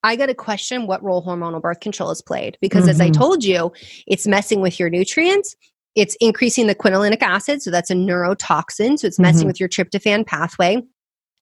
I 0.02 0.16
got 0.16 0.26
to 0.26 0.34
question 0.34 0.88
what 0.88 1.04
role 1.04 1.24
hormonal 1.24 1.62
birth 1.62 1.78
control 1.78 2.08
has 2.08 2.20
played 2.20 2.58
because, 2.60 2.80
mm-hmm. 2.80 2.90
as 2.90 3.00
I 3.00 3.10
mm-hmm. 3.10 3.20
told 3.20 3.44
you, 3.44 3.70
it's 4.08 4.26
messing 4.26 4.60
with 4.60 4.80
your 4.80 4.90
nutrients. 4.90 5.54
It's 5.94 6.16
increasing 6.20 6.66
the 6.66 6.74
quinolinic 6.74 7.22
acid. 7.22 7.62
So 7.62 7.70
that's 7.70 7.92
a 7.92 7.94
neurotoxin. 7.94 8.98
So 8.98 9.06
it's 9.06 9.20
messing 9.20 9.42
mm-hmm. 9.42 9.46
with 9.46 9.60
your 9.60 9.68
tryptophan 9.68 10.26
pathway 10.26 10.82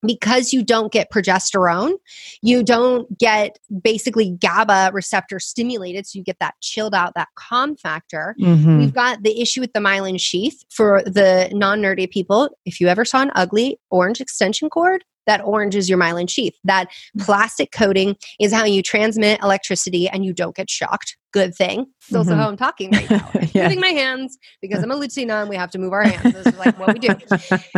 because 0.05 0.53
you 0.53 0.63
don't 0.63 0.91
get 0.91 1.11
progesterone, 1.11 1.93
you 2.41 2.63
don't 2.63 3.17
get 3.17 3.59
basically 3.81 4.31
GABA 4.31 4.91
receptor 4.93 5.39
stimulated. 5.39 6.07
So 6.07 6.17
you 6.17 6.23
get 6.23 6.39
that 6.39 6.55
chilled 6.61 6.95
out, 6.95 7.13
that 7.15 7.29
calm 7.35 7.75
factor. 7.75 8.35
Mm-hmm. 8.39 8.77
We've 8.79 8.93
got 8.93 9.23
the 9.23 9.41
issue 9.41 9.61
with 9.61 9.73
the 9.73 9.79
myelin 9.79 10.19
sheath 10.19 10.63
for 10.69 11.01
the 11.03 11.49
non 11.53 11.81
nerdy 11.81 12.09
people. 12.09 12.49
If 12.65 12.79
you 12.79 12.87
ever 12.87 13.05
saw 13.05 13.21
an 13.21 13.31
ugly 13.35 13.79
orange 13.89 14.21
extension 14.21 14.69
cord, 14.69 15.03
that 15.29 15.41
orange 15.45 15.75
is 15.75 15.87
your 15.87 15.99
myelin 15.99 16.27
sheath. 16.27 16.55
That 16.63 16.89
mm. 17.17 17.23
plastic 17.23 17.71
coating 17.71 18.15
is 18.39 18.51
how 18.51 18.65
you 18.65 18.81
transmit 18.81 19.39
electricity 19.43 20.09
and 20.09 20.25
you 20.25 20.33
don't 20.33 20.55
get 20.55 20.69
shocked. 20.69 21.17
Good 21.31 21.53
thing. 21.53 21.85
It's 22.07 22.15
also 22.15 22.31
mm-hmm. 22.31 22.39
how 22.39 22.47
I'm 22.47 22.57
talking 22.57 22.89
right 22.89 23.07
now. 23.07 23.29
yeah. 23.53 23.65
Moving 23.65 23.81
my 23.81 23.89
hands 23.89 24.39
because 24.63 24.81
I'm 24.81 24.89
a 24.89 24.95
Latina 24.95 25.35
and 25.35 25.49
we 25.49 25.55
have 25.55 25.69
to 25.71 25.77
move 25.77 25.93
our 25.93 26.01
hands. 26.01 26.33
This 26.33 26.47
is 26.47 26.57
like 26.57 26.79
what 26.79 26.93
we 26.93 26.99
do. 26.99 27.15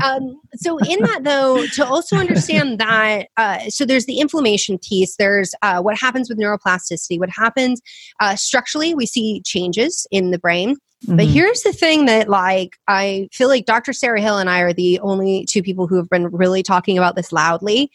Um, 0.01 0.39
so, 0.55 0.77
in 0.79 0.99
that 1.01 1.23
though, 1.23 1.65
to 1.65 1.85
also 1.85 2.15
understand 2.15 2.79
that, 2.79 3.27
uh, 3.37 3.59
so 3.69 3.85
there's 3.85 4.05
the 4.05 4.19
inflammation 4.19 4.79
piece, 4.79 5.15
there's 5.17 5.53
uh, 5.61 5.81
what 5.81 5.97
happens 5.97 6.29
with 6.29 6.39
neuroplasticity, 6.39 7.19
what 7.19 7.29
happens 7.29 7.81
uh, 8.19 8.35
structurally, 8.35 8.95
we 8.95 9.05
see 9.05 9.41
changes 9.45 10.07
in 10.11 10.31
the 10.31 10.39
brain. 10.39 10.77
Mm-hmm. 11.05 11.17
But 11.17 11.25
here's 11.25 11.63
the 11.63 11.73
thing 11.73 12.05
that, 12.05 12.29
like, 12.29 12.77
I 12.87 13.27
feel 13.31 13.47
like 13.47 13.65
Dr. 13.65 13.91
Sarah 13.91 14.21
Hill 14.21 14.37
and 14.37 14.49
I 14.49 14.59
are 14.59 14.73
the 14.73 14.99
only 14.99 15.45
two 15.45 15.63
people 15.63 15.87
who 15.87 15.95
have 15.95 16.09
been 16.09 16.27
really 16.27 16.61
talking 16.61 16.97
about 16.97 17.15
this 17.15 17.31
loudly. 17.31 17.91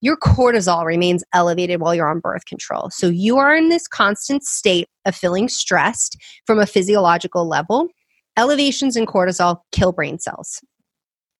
Your 0.00 0.16
cortisol 0.16 0.84
remains 0.84 1.24
elevated 1.32 1.80
while 1.80 1.94
you're 1.94 2.08
on 2.08 2.20
birth 2.20 2.46
control. 2.46 2.90
So 2.90 3.08
you 3.08 3.38
are 3.38 3.56
in 3.56 3.68
this 3.68 3.88
constant 3.88 4.44
state 4.44 4.88
of 5.04 5.16
feeling 5.16 5.48
stressed 5.48 6.16
from 6.46 6.60
a 6.60 6.66
physiological 6.66 7.48
level. 7.48 7.88
Elevations 8.36 8.96
in 8.96 9.06
cortisol 9.06 9.60
kill 9.72 9.90
brain 9.90 10.20
cells. 10.20 10.60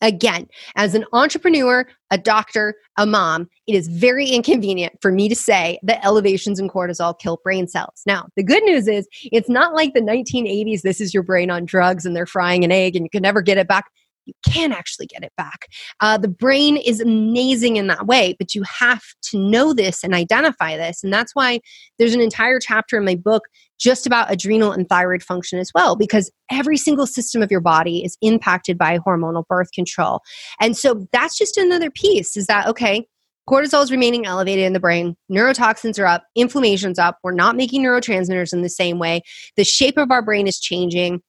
Again, 0.01 0.47
as 0.77 0.95
an 0.95 1.05
entrepreneur, 1.13 1.87
a 2.11 2.19
doctor, 2.19 2.75
a 2.97 3.07
mom, 3.07 3.49
it 3.67 3.75
is 3.75 3.89
very 3.89 4.29
inconvenient 4.29 4.95
for 5.01 5.11
me 5.11 5.29
to 5.29 5.35
say 5.35 5.79
that 5.83 6.05
elevations 6.05 6.61
in 6.61 6.69
cortisol 6.69 7.19
kill 7.19 7.41
brain 7.43 7.67
cells. 7.67 8.03
Now, 8.07 8.29
the 8.37 8.45
good 8.45 8.63
news 8.63 8.87
is 8.87 9.09
it's 9.33 9.49
not 9.49 9.75
like 9.75 9.95
the 9.95 10.01
1980s, 10.01 10.83
this 10.83 11.01
is 11.01 11.13
your 11.13 11.23
brain 11.23 11.51
on 11.51 11.65
drugs 11.65 12.07
and 12.07 12.15
they're 12.15 12.27
frying 12.27 12.65
an 12.65 12.71
egg 12.71 12.95
and 12.95 13.05
you 13.05 13.11
can 13.11 13.23
never 13.23 13.43
get 13.43 13.59
it 13.59 13.67
back 13.67 13.87
you 14.29 14.35
can 14.45 14.73
actually 14.73 15.07
get 15.07 15.25
it 15.25 15.33
back. 15.37 15.69
Uh, 16.01 16.19
the 16.19 16.29
brain 16.29 16.77
is 16.77 17.01
amazing 17.01 17.77
in 17.77 17.87
that 17.89 18.07
way, 18.07 18.37
but 18.39 18.55
you 18.55 18.63
have 18.63 19.03
to 19.23 19.39
know 19.39 19.73
this 19.73 20.05
and 20.05 20.15
identify 20.15 20.77
this. 20.77 21.03
And 21.03 21.13
that's 21.13 21.35
why 21.35 21.61
there's 21.99 22.15
an 22.15 22.21
entire 22.21 22.61
chapter 22.61 22.99
in 22.99 23.05
my 23.05 23.15
book 23.15 23.45
just 23.79 24.07
about 24.07 24.31
adrenal 24.31 24.73
and 24.73 24.89
thyroid 24.89 25.23
function 25.23 25.59
as 25.59 25.71
well, 25.75 25.97
because 25.97 26.31
every 26.51 26.77
single 26.77 27.07
system 27.07 27.43
of 27.43 27.51
your 27.51 27.61
body 27.61 28.05
is 28.05 28.17
impacted 28.21 28.77
by 28.77 28.99
hormonal 28.99 29.47
birth 29.49 29.71
control. 29.73 30.21
And 30.61 30.77
so 30.77 31.07
that's 31.13 31.39
just 31.39 31.57
another 31.57 31.91
piece 31.91 32.37
is 32.37 32.47
that, 32.47 32.67
okay, 32.67 33.07
cortisol 33.49 33.83
is 33.83 33.91
remaining 33.91 34.27
elevated 34.27 34.65
in 34.65 34.73
the 34.73 34.81
brain, 34.81 35.17
neurotoxins 35.31 35.99
are 35.99 36.07
up, 36.07 36.25
inflammation's 36.35 36.99
up, 36.99 37.19
we're 37.23 37.33
not 37.33 37.57
making 37.57 37.83
neurotransmitters 37.83 38.53
in 38.53 38.63
the 38.63 38.69
same 38.69 38.99
way, 38.99 39.23
the 39.57 39.65
shape 39.65 39.97
of 39.97 40.11
our 40.11 40.23
brain 40.23 40.47
is 40.47 40.61
changing. 40.61 41.23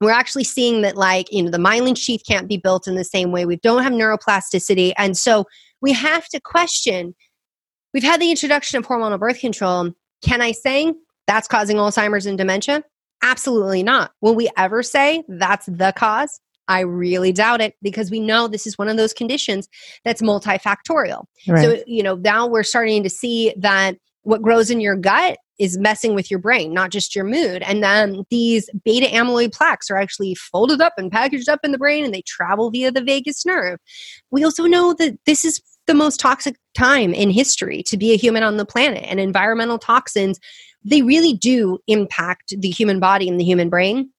We're 0.00 0.10
actually 0.10 0.44
seeing 0.44 0.82
that 0.82 0.96
like 0.96 1.32
you 1.32 1.42
know 1.42 1.50
the 1.50 1.56
myelin 1.56 1.96
sheath 1.96 2.22
can't 2.28 2.48
be 2.48 2.58
built 2.58 2.86
in 2.86 2.96
the 2.96 3.04
same 3.04 3.32
way 3.32 3.46
we 3.46 3.56
don't 3.56 3.82
have 3.82 3.94
neuroplasticity 3.94 4.92
and 4.98 5.16
so 5.16 5.46
we 5.80 5.90
have 5.94 6.28
to 6.28 6.38
question 6.38 7.14
we've 7.94 8.02
had 8.02 8.20
the 8.20 8.30
introduction 8.30 8.78
of 8.78 8.86
hormonal 8.86 9.18
birth 9.18 9.40
control. 9.40 9.92
Can 10.22 10.42
i 10.42 10.52
say 10.52 10.92
that's 11.26 11.48
causing 11.48 11.76
alzheimer's 11.76 12.26
and 12.26 12.38
dementia 12.38 12.82
absolutely 13.22 13.82
not 13.82 14.12
will 14.20 14.34
we 14.34 14.48
ever 14.56 14.82
say 14.82 15.22
that's 15.28 15.66
the 15.66 15.92
cause 15.96 16.40
I 16.68 16.80
really 16.80 17.32
doubt 17.32 17.60
it 17.60 17.74
because 17.80 18.10
we 18.10 18.20
know 18.20 18.48
this 18.48 18.66
is 18.66 18.76
one 18.76 18.88
of 18.88 18.96
those 18.96 19.12
conditions 19.12 19.68
that's 20.04 20.22
multifactorial. 20.22 21.24
Right. 21.46 21.62
So, 21.62 21.82
you 21.86 22.02
know, 22.02 22.16
now 22.16 22.46
we're 22.46 22.64
starting 22.64 23.02
to 23.04 23.08
see 23.08 23.54
that 23.58 23.96
what 24.22 24.42
grows 24.42 24.70
in 24.70 24.80
your 24.80 24.96
gut 24.96 25.38
is 25.58 25.78
messing 25.78 26.14
with 26.14 26.30
your 26.30 26.40
brain, 26.40 26.74
not 26.74 26.90
just 26.90 27.14
your 27.14 27.24
mood. 27.24 27.62
And 27.62 27.82
then 27.82 28.24
these 28.28 28.68
beta 28.84 29.06
amyloid 29.06 29.54
plaques 29.54 29.90
are 29.90 29.96
actually 29.96 30.34
folded 30.34 30.80
up 30.80 30.94
and 30.98 31.10
packaged 31.10 31.48
up 31.48 31.60
in 31.64 31.72
the 31.72 31.78
brain 31.78 32.04
and 32.04 32.12
they 32.12 32.22
travel 32.22 32.70
via 32.70 32.90
the 32.90 33.02
vagus 33.02 33.46
nerve. 33.46 33.78
We 34.30 34.44
also 34.44 34.64
know 34.64 34.92
that 34.94 35.18
this 35.24 35.44
is 35.44 35.62
the 35.86 35.94
most 35.94 36.20
toxic 36.20 36.56
time 36.76 37.14
in 37.14 37.30
history 37.30 37.82
to 37.84 37.96
be 37.96 38.12
a 38.12 38.16
human 38.16 38.42
on 38.42 38.56
the 38.56 38.66
planet. 38.66 39.04
And 39.06 39.20
environmental 39.20 39.78
toxins, 39.78 40.38
they 40.86 41.02
really 41.02 41.34
do 41.34 41.78
impact 41.88 42.54
the 42.56 42.70
human 42.70 43.00
body 43.00 43.28
and 43.28 43.40
the 43.40 43.44
human 43.44 43.68
brain. 43.68 44.10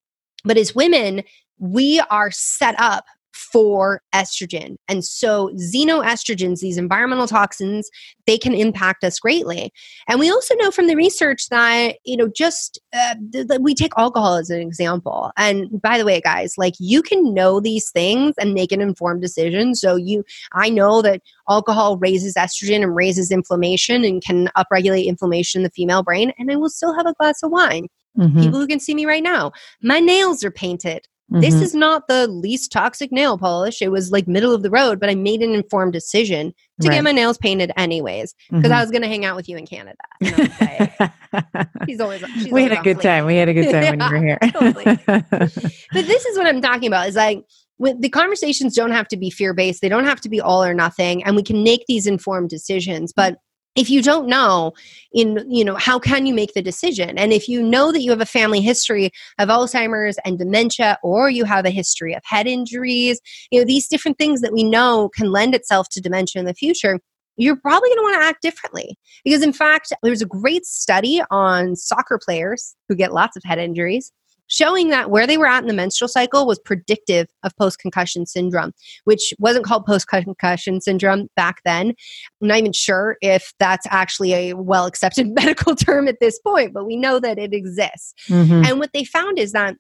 But 0.44 0.58
as 0.58 0.76
women, 0.76 1.24
we 1.58 2.02
are 2.12 2.30
set 2.30 2.76
up 2.78 3.06
for 3.34 4.02
estrogen. 4.14 4.78
And 4.88 5.06
so 5.06 5.50
xenoestrogens, 5.56 6.60
these 6.60 6.78
environmental 6.78 7.28
toxins, 7.28 7.90
they 8.26 8.38
can 8.38 8.54
impact 8.54 9.04
us 9.04 9.20
greatly. 9.20 9.72
And 10.08 10.20
we 10.20 10.30
also 10.30 10.56
know 10.56 10.72
from 10.72 10.88
the 10.88 10.96
research 10.96 11.50
that, 11.50 11.98
you 12.04 12.18
know, 12.18 12.28
just 12.28 12.80
uh, 12.94 13.16
th- 13.32 13.48
th- 13.48 13.62
we 13.62 13.76
take 13.76 13.94
alcohol 13.98 14.36
as 14.36 14.50
an 14.50 14.60
example. 14.60 15.32
And 15.38 15.82
by 15.82 15.98
the 15.98 16.06
way, 16.06 16.20
guys, 16.20 16.56
like 16.58 16.74
you 16.80 17.02
can 17.02 17.34
know 17.34 17.60
these 17.60 17.92
things 17.92 18.34
and 18.40 18.54
make 18.54 18.72
an 18.72 18.82
informed 18.82 19.22
decision. 19.22 19.76
So 19.76 19.96
you, 19.96 20.24
I 20.54 20.70
know 20.70 21.02
that 21.04 21.22
alcohol 21.50 21.98
raises 21.98 22.36
estrogen 22.36 22.84
and 22.84 22.96
raises 22.96 23.32
inflammation 23.32 24.04
and 24.04 24.24
can 24.24 24.50
upregulate 24.58 25.06
inflammation 25.06 25.60
in 25.60 25.64
the 25.64 25.70
female 25.70 26.04
brain. 26.04 26.34
And 26.38 26.52
I 26.52 26.56
will 26.56 26.70
still 26.70 26.96
have 26.96 27.06
a 27.06 27.14
glass 27.14 27.44
of 27.44 27.52
wine. 27.52 27.88
Mm-hmm. 28.18 28.42
People 28.42 28.60
who 28.60 28.68
can 28.68 28.80
see 28.80 28.96
me 28.96 29.06
right 29.06 29.22
now, 29.22 29.52
my 29.82 30.00
nails 30.00 30.44
are 30.44 30.52
painted. 30.52 31.08
Mm-hmm. 31.32 31.42
This 31.42 31.56
is 31.56 31.76
not 31.76 32.08
the 32.08 32.28
least 32.28 32.72
toxic 32.72 33.12
nail 33.12 33.38
polish. 33.38 33.82
It 33.82 33.90
was 33.90 34.12
like 34.12 34.30
middle 34.30 34.54
of 34.54 34.64
the 34.64 34.70
road, 34.70 34.98
but 34.98 35.10
I 35.10 35.16
made 35.16 35.42
an 35.42 35.54
informed 35.54 35.92
decision 35.92 36.54
to 36.82 36.88
right. 36.88 36.96
get 36.96 37.04
my 37.04 37.12
nails 37.12 37.38
painted 37.38 37.72
anyways 37.76 38.34
because 38.50 38.64
mm-hmm. 38.64 38.74
I 38.74 38.82
was 38.82 38.92
going 38.92 39.02
to 39.02 39.10
hang 39.10 39.26
out 39.26 39.36
with 39.36 39.50
you 39.50 39.58
in 39.58 39.68
Canada. 39.68 39.98
she's 41.86 42.00
always. 42.00 42.22
She's 42.36 42.52
we 42.52 42.64
had 42.64 42.72
a 42.72 42.82
good 42.82 43.02
time. 43.02 43.26
We 43.26 43.36
had 43.36 43.50
a 43.50 43.54
good 43.54 43.72
time 43.72 43.84
yeah, 43.84 43.90
when 43.92 44.00
you 44.00 44.10
were 44.10 44.26
here. 44.26 44.40
totally. 44.52 45.00
But 45.92 46.06
this 46.06 46.26
is 46.26 46.38
what 46.38 46.48
I'm 46.48 46.62
talking 46.62 46.88
about. 46.88 47.10
Is 47.10 47.16
like 47.16 47.44
the 47.80 48.10
conversations 48.10 48.74
don't 48.74 48.92
have 48.92 49.10
to 49.10 49.18
be 49.18 49.30
fear 49.30 49.54
based. 49.54 49.82
They 49.82 49.90
don't 49.90 50.06
have 50.06 50.22
to 50.22 50.30
be 50.30 50.40
all 50.40 50.64
or 50.64 50.74
nothing, 50.74 51.24
and 51.26 51.36
we 51.36 51.44
can 51.44 51.62
make 51.62 51.84
these 51.88 52.08
informed 52.08 52.50
decisions. 52.50 53.12
But 53.12 53.40
if 53.78 53.90
you 53.90 54.02
don't 54.02 54.28
know 54.28 54.74
in 55.14 55.46
you 55.50 55.64
know 55.64 55.76
how 55.76 56.00
can 56.00 56.26
you 56.26 56.34
make 56.34 56.54
the 56.54 56.62
decision? 56.62 57.18
And 57.18 57.32
if 57.32 57.48
you 57.48 57.62
know 57.62 57.92
that 57.92 58.02
you 58.02 58.12
have 58.12 58.22
a 58.22 58.26
family 58.26 58.60
history 58.60 59.12
of 59.38 59.50
alzheimer's 59.50 60.18
and 60.26 60.38
dementia 60.38 60.98
or 61.04 61.30
you 61.30 61.46
have 61.46 61.66
a 61.66 61.70
history 61.70 62.14
of 62.14 62.22
head 62.26 62.48
injuries 62.48 63.22
you 63.52 63.60
know 63.60 63.66
these 63.66 63.88
different 63.88 64.18
things 64.18 64.42
that 64.42 64.52
we 64.52 64.64
know 64.64 65.10
can 65.10 65.32
lend 65.32 65.54
itself 65.56 65.88
to 65.90 66.02
dementia 66.02 66.40
in 66.40 66.46
the 66.46 66.54
future 66.54 67.00
you're 67.38 67.56
probably 67.56 67.90
going 67.90 67.98
to 68.00 68.04
want 68.04 68.22
to 68.22 68.28
act 68.28 68.42
differently. 68.42 68.98
Because 69.24 69.44
in 69.44 69.54
fact 69.54 69.94
there's 70.04 70.22
a 70.22 70.26
great 70.26 70.66
study 70.66 71.22
on 71.30 71.76
soccer 71.76 72.20
players 72.24 72.76
who 72.90 72.96
get 72.96 73.14
lots 73.14 73.38
of 73.38 73.44
head 73.44 73.60
injuries 73.60 74.12
showing 74.48 74.90
that 74.90 75.10
where 75.10 75.28
they 75.28 75.38
were 75.38 75.48
at 75.48 75.64
in 75.64 75.68
the 75.68 75.74
menstrual 75.74 76.08
cycle 76.08 76.46
was 76.46 76.60
predictive 76.60 77.28
of 77.44 77.56
post 77.58 77.80
concussion 77.80 78.26
syndrome, 78.26 78.72
which 79.04 79.34
wasn't 79.40 79.66
called 79.66 79.86
post 79.86 80.08
concussion 80.08 80.82
syndrome 80.82 81.28
back 81.36 81.62
then. 81.66 81.94
I'm 82.42 82.48
not 82.48 82.58
even 82.58 82.74
sure 82.74 83.18
if 83.22 83.54
that's 83.60 83.88
actually 83.90 84.34
a 84.34 84.54
well 84.54 84.86
accepted 84.86 85.28
medical 85.34 85.76
term 85.76 86.08
at 86.08 86.20
this 86.20 86.40
point, 86.40 86.74
but 86.74 86.86
we 86.86 86.96
know 86.96 87.20
that 87.20 87.38
it 87.38 87.54
exists. 87.54 88.14
Mm-hmm. 88.28 88.64
And 88.66 88.80
what 88.80 88.92
they 88.94 89.04
found 89.04 89.40
is 89.40 89.52
that 89.52 89.76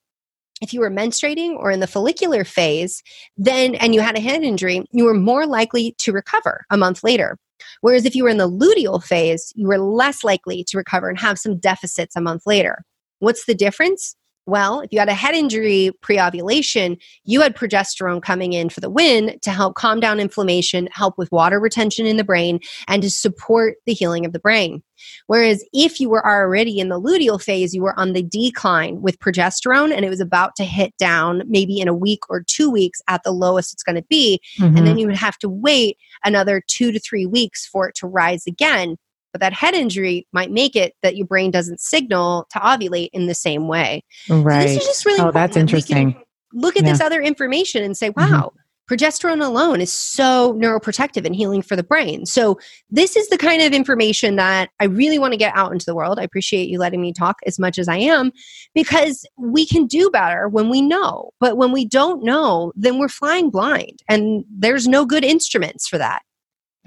if 0.61 0.73
you 0.73 0.79
were 0.79 0.89
menstruating 0.89 1.55
or 1.55 1.71
in 1.71 1.79
the 1.79 1.87
follicular 1.87 2.43
phase, 2.43 3.03
then 3.37 3.75
and 3.75 3.93
you 3.93 4.01
had 4.01 4.17
a 4.17 4.21
head 4.21 4.43
injury, 4.43 4.83
you 4.91 5.05
were 5.05 5.13
more 5.13 5.45
likely 5.45 5.95
to 5.99 6.11
recover 6.11 6.65
a 6.69 6.77
month 6.77 7.03
later. 7.03 7.37
Whereas 7.81 8.05
if 8.05 8.15
you 8.15 8.23
were 8.23 8.29
in 8.29 8.37
the 8.37 8.49
luteal 8.49 9.03
phase, 9.03 9.51
you 9.55 9.67
were 9.67 9.77
less 9.77 10.23
likely 10.23 10.63
to 10.65 10.77
recover 10.77 11.09
and 11.09 11.19
have 11.19 11.39
some 11.39 11.57
deficits 11.57 12.15
a 12.15 12.21
month 12.21 12.43
later. 12.45 12.83
What's 13.19 13.45
the 13.45 13.55
difference? 13.55 14.15
Well, 14.47 14.79
if 14.79 14.93
you 14.93 14.99
had 14.99 15.09
a 15.09 15.13
head 15.13 15.35
injury 15.35 15.91
pre 16.01 16.19
ovulation, 16.19 16.97
you 17.25 17.41
had 17.41 17.55
progesterone 17.55 18.21
coming 18.21 18.53
in 18.53 18.69
for 18.69 18.79
the 18.79 18.89
win 18.89 19.37
to 19.41 19.51
help 19.51 19.75
calm 19.75 19.99
down 19.99 20.21
inflammation, 20.21 20.87
help 20.93 21.17
with 21.17 21.29
water 21.33 21.59
retention 21.59 22.05
in 22.05 22.15
the 22.15 22.23
brain, 22.23 22.61
and 22.87 23.03
to 23.03 23.09
support 23.09 23.75
the 23.85 23.93
healing 23.93 24.25
of 24.25 24.31
the 24.31 24.39
brain. 24.39 24.81
Whereas 25.27 25.63
if 25.73 25.99
you 25.99 26.09
were 26.09 26.25
already 26.25 26.79
in 26.79 26.87
the 26.87 26.99
luteal 26.99 27.41
phase, 27.41 27.75
you 27.75 27.81
were 27.81 27.99
on 27.99 28.13
the 28.13 28.23
decline 28.23 29.01
with 29.01 29.19
progesterone 29.19 29.93
and 29.93 30.05
it 30.05 30.09
was 30.09 30.21
about 30.21 30.55
to 30.55 30.63
hit 30.63 30.95
down 30.97 31.43
maybe 31.47 31.79
in 31.79 31.89
a 31.89 31.93
week 31.93 32.21
or 32.29 32.41
two 32.41 32.71
weeks 32.71 33.01
at 33.09 33.23
the 33.23 33.31
lowest 33.31 33.73
it's 33.73 33.83
going 33.83 33.97
to 33.97 34.05
be. 34.09 34.39
Mhm. 34.59 34.77
And 34.77 34.87
then 34.87 34.97
you 34.97 35.07
would 35.07 35.17
have 35.17 35.37
to 35.39 35.49
wait 35.49 35.97
another 36.23 36.63
two 36.65 36.91
to 36.93 36.99
three 36.99 37.25
weeks 37.25 37.65
for 37.67 37.89
it 37.89 37.95
to 37.95 38.07
rise 38.07 38.47
again. 38.47 38.95
But 39.37 39.41
that 39.41 39.53
head 39.53 39.75
injury 39.75 40.25
might 40.33 40.49
make 40.49 40.75
it 40.75 40.95
that 41.03 41.15
your 41.15 41.27
brain 41.27 41.51
doesn't 41.51 41.79
signal 41.79 42.47
to 42.49 42.57
ovulate 42.57 43.09
in 43.13 43.27
the 43.27 43.35
same 43.35 43.67
way. 43.67 44.03
So 44.25 44.41
right. 44.41 44.63
this 44.63 44.81
is 44.81 44.83
just 44.87 45.05
really 45.05 45.19
oh, 45.19 45.31
that's 45.31 45.53
that 45.53 45.59
interesting. 45.59 46.19
Look 46.53 46.75
at 46.75 46.85
this 46.85 46.99
other 46.99 47.21
information 47.21 47.83
and 47.83 47.95
say, 47.95 48.09
Mhm. 48.09 48.31
wow, 48.31 48.53
progesterone 48.89 49.45
alone 49.45 49.79
is 49.79 49.93
so 49.93 50.55
neuroprotective 50.55 51.23
and 51.23 51.35
healing 51.35 51.61
for 51.61 51.75
the 51.75 51.83
brain. 51.83 52.25
So 52.25 52.57
this 52.89 53.15
is 53.15 53.27
the 53.29 53.37
kind 53.37 53.61
of 53.61 53.73
information 53.73 54.37
that 54.37 54.71
I 54.79 54.85
really 54.85 55.19
want 55.19 55.33
to 55.33 55.37
get 55.37 55.55
out 55.55 55.71
into 55.71 55.85
the 55.85 55.93
world. 55.93 56.17
I 56.17 56.23
appreciate 56.23 56.67
you 56.67 56.79
letting 56.79 57.01
me 57.01 57.13
talk 57.13 57.35
as 57.45 57.59
much 57.59 57.77
as 57.77 57.87
I 57.87 57.97
am 57.97 58.31
because 58.73 59.23
we 59.37 59.67
can 59.67 59.85
do 59.85 60.09
better 60.09 60.49
when 60.49 60.67
we 60.67 60.81
know. 60.81 61.29
But 61.39 61.57
when 61.57 61.71
we 61.71 61.85
don't 61.85 62.23
know, 62.23 62.73
then 62.75 62.97
we're 62.97 63.07
flying 63.07 63.51
blind 63.51 64.01
and 64.09 64.45
there's 64.49 64.87
no 64.87 65.05
good 65.05 65.23
instruments 65.23 65.87
for 65.87 65.99
that. 65.99 66.23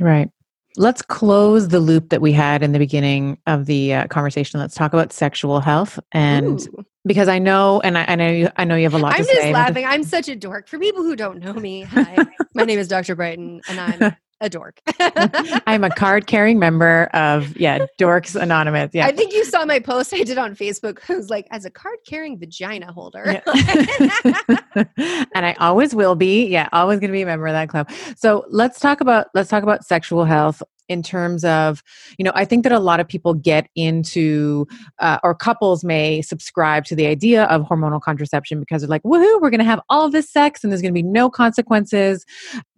Right. 0.00 0.30
Let's 0.76 1.02
close 1.02 1.68
the 1.68 1.80
loop 1.80 2.10
that 2.10 2.20
we 2.20 2.32
had 2.32 2.62
in 2.62 2.72
the 2.72 2.78
beginning 2.78 3.38
of 3.46 3.66
the 3.66 3.94
uh, 3.94 4.06
conversation. 4.06 4.60
Let's 4.60 4.74
talk 4.74 4.92
about 4.92 5.12
sexual 5.12 5.60
health, 5.60 5.98
and 6.12 6.60
Ooh. 6.60 6.84
because 7.04 7.28
I 7.28 7.38
know, 7.38 7.80
and 7.80 7.98
I, 7.98 8.04
I 8.08 8.14
know, 8.14 8.30
you, 8.30 8.50
I 8.56 8.64
know 8.64 8.76
you 8.76 8.84
have 8.84 8.94
a 8.94 8.98
lot 8.98 9.18
of 9.18 9.26
I'm 9.26 9.34
just 9.34 9.48
laughing. 9.48 9.84
I'm 9.84 10.04
such 10.04 10.28
a 10.28 10.36
dork. 10.36 10.68
For 10.68 10.78
people 10.78 11.02
who 11.02 11.16
don't 11.16 11.38
know 11.38 11.54
me, 11.54 11.82
hi, 11.82 12.24
my 12.54 12.64
name 12.64 12.78
is 12.78 12.88
Dr. 12.88 13.16
Brighten 13.16 13.60
and 13.68 13.80
I'm 13.80 14.16
a 14.40 14.48
dork. 14.48 14.80
I'm 15.66 15.84
a 15.84 15.90
card-carrying 15.90 16.58
member 16.58 17.08
of 17.12 17.56
yeah, 17.56 17.86
Dorks 17.98 18.40
Anonymous. 18.40 18.90
Yeah, 18.92 19.06
I 19.06 19.12
think 19.12 19.32
you 19.32 19.44
saw 19.44 19.64
my 19.64 19.78
post 19.78 20.12
I 20.14 20.22
did 20.22 20.38
on 20.38 20.54
Facebook. 20.54 20.98
It 21.08 21.16
was 21.16 21.30
like, 21.30 21.46
as 21.50 21.64
a 21.64 21.70
card 21.70 21.98
carrying 22.06 22.38
vagina 22.38 22.92
holder. 22.92 23.24
and 23.24 23.42
I 25.46 25.56
always 25.58 25.94
will 25.94 26.14
be. 26.14 26.46
Yeah, 26.46 26.68
always 26.72 27.00
going 27.00 27.10
to 27.10 27.12
be 27.12 27.22
a 27.22 27.26
member 27.26 27.46
of 27.46 27.52
that 27.52 27.68
club. 27.68 27.90
So 28.16 28.44
let's 28.48 28.80
talk 28.80 29.00
about 29.00 29.26
let's 29.34 29.50
talk 29.50 29.62
about 29.62 29.84
sexual 29.84 30.24
health 30.24 30.62
in 30.90 31.02
terms 31.02 31.44
of 31.44 31.82
you 32.18 32.24
know 32.24 32.32
I 32.34 32.44
think 32.44 32.64
that 32.64 32.72
a 32.72 32.80
lot 32.80 33.00
of 33.00 33.08
people 33.08 33.32
get 33.32 33.68
into 33.74 34.66
uh, 34.98 35.18
or 35.22 35.34
couples 35.34 35.84
may 35.84 36.20
subscribe 36.20 36.84
to 36.86 36.96
the 36.96 37.06
idea 37.06 37.44
of 37.44 37.62
hormonal 37.62 38.02
contraception 38.02 38.60
because 38.60 38.82
they're 38.82 38.88
like 38.88 39.02
woohoo 39.04 39.40
we're 39.40 39.50
going 39.50 39.60
to 39.60 39.64
have 39.64 39.80
all 39.88 40.10
this 40.10 40.30
sex 40.30 40.62
and 40.62 40.70
there's 40.70 40.82
going 40.82 40.92
to 40.92 41.02
be 41.02 41.02
no 41.02 41.30
consequences. 41.30 42.26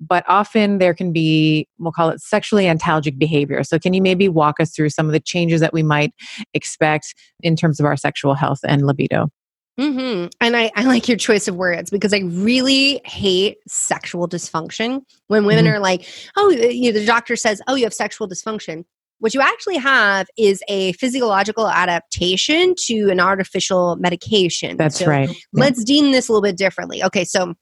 But 0.01 0.25
often 0.29 0.79
there 0.79 0.95
can 0.95 1.13
be 1.13 1.67
we'll 1.79 1.93
call 1.93 2.11
it 2.11 2.21
sexually 2.21 2.65
antalgic 2.67 3.19
behavior. 3.19 3.65
So 3.65 3.79
can 3.79 3.95
you 3.95 4.03
maybe 4.03 4.29
walk 4.29 4.61
us 4.61 4.75
through 4.75 4.91
some 4.91 5.07
of 5.07 5.13
the 5.13 5.21
changes 5.21 5.61
that 5.61 5.73
we 5.73 5.83
might 5.83 6.13
expect 6.55 7.15
in 7.43 7.57
terms 7.57 7.81
of 7.81 7.87
our 7.87 7.97
sexual 7.97 8.35
health 8.35 8.61
and 8.65 8.87
libido 8.87 9.29
hmm 9.79 10.27
And 10.41 10.57
I, 10.57 10.71
I 10.77 10.85
like 10.85 11.09
your 11.09 11.17
choice 11.17 11.49
of 11.49 11.57
words 11.57 11.91
because 11.91 12.13
I 12.13 12.21
really 12.21 13.01
hate 13.05 13.59
sexual 13.67 14.29
dysfunction 14.29 15.03
when 15.29 15.47
women 15.47 15.65
Mhm. 15.65 15.73
are 15.75 15.79
like, 15.81 16.07
oh, 16.37 16.51
you 16.51 16.93
know, 16.93 16.99
the 16.99 17.07
doctor 17.07 17.37
says, 17.37 17.63
oh, 17.69 17.75
you 17.75 17.85
have 17.85 17.95
sexual 17.95 18.29
dysfunction. 18.29 18.85
What 19.21 19.35
you 19.35 19.41
actually 19.41 19.77
have 19.79 20.27
is 20.37 20.63
a 20.69 20.93
physiological 20.95 21.69
adaptation 21.69 22.75
to 22.87 23.09
an 23.11 23.21
artificial 23.21 23.97
medication. 23.97 24.77
that's 24.77 24.99
So 24.99 25.07
right 25.07 25.31
let's 25.53 25.85
deem 25.85 26.13
this 26.13 26.29
a 26.29 26.33
little 26.33 26.43
bit 26.43 26.57
differently. 26.57 27.03
Okay, 27.05 27.25
so 27.25 27.55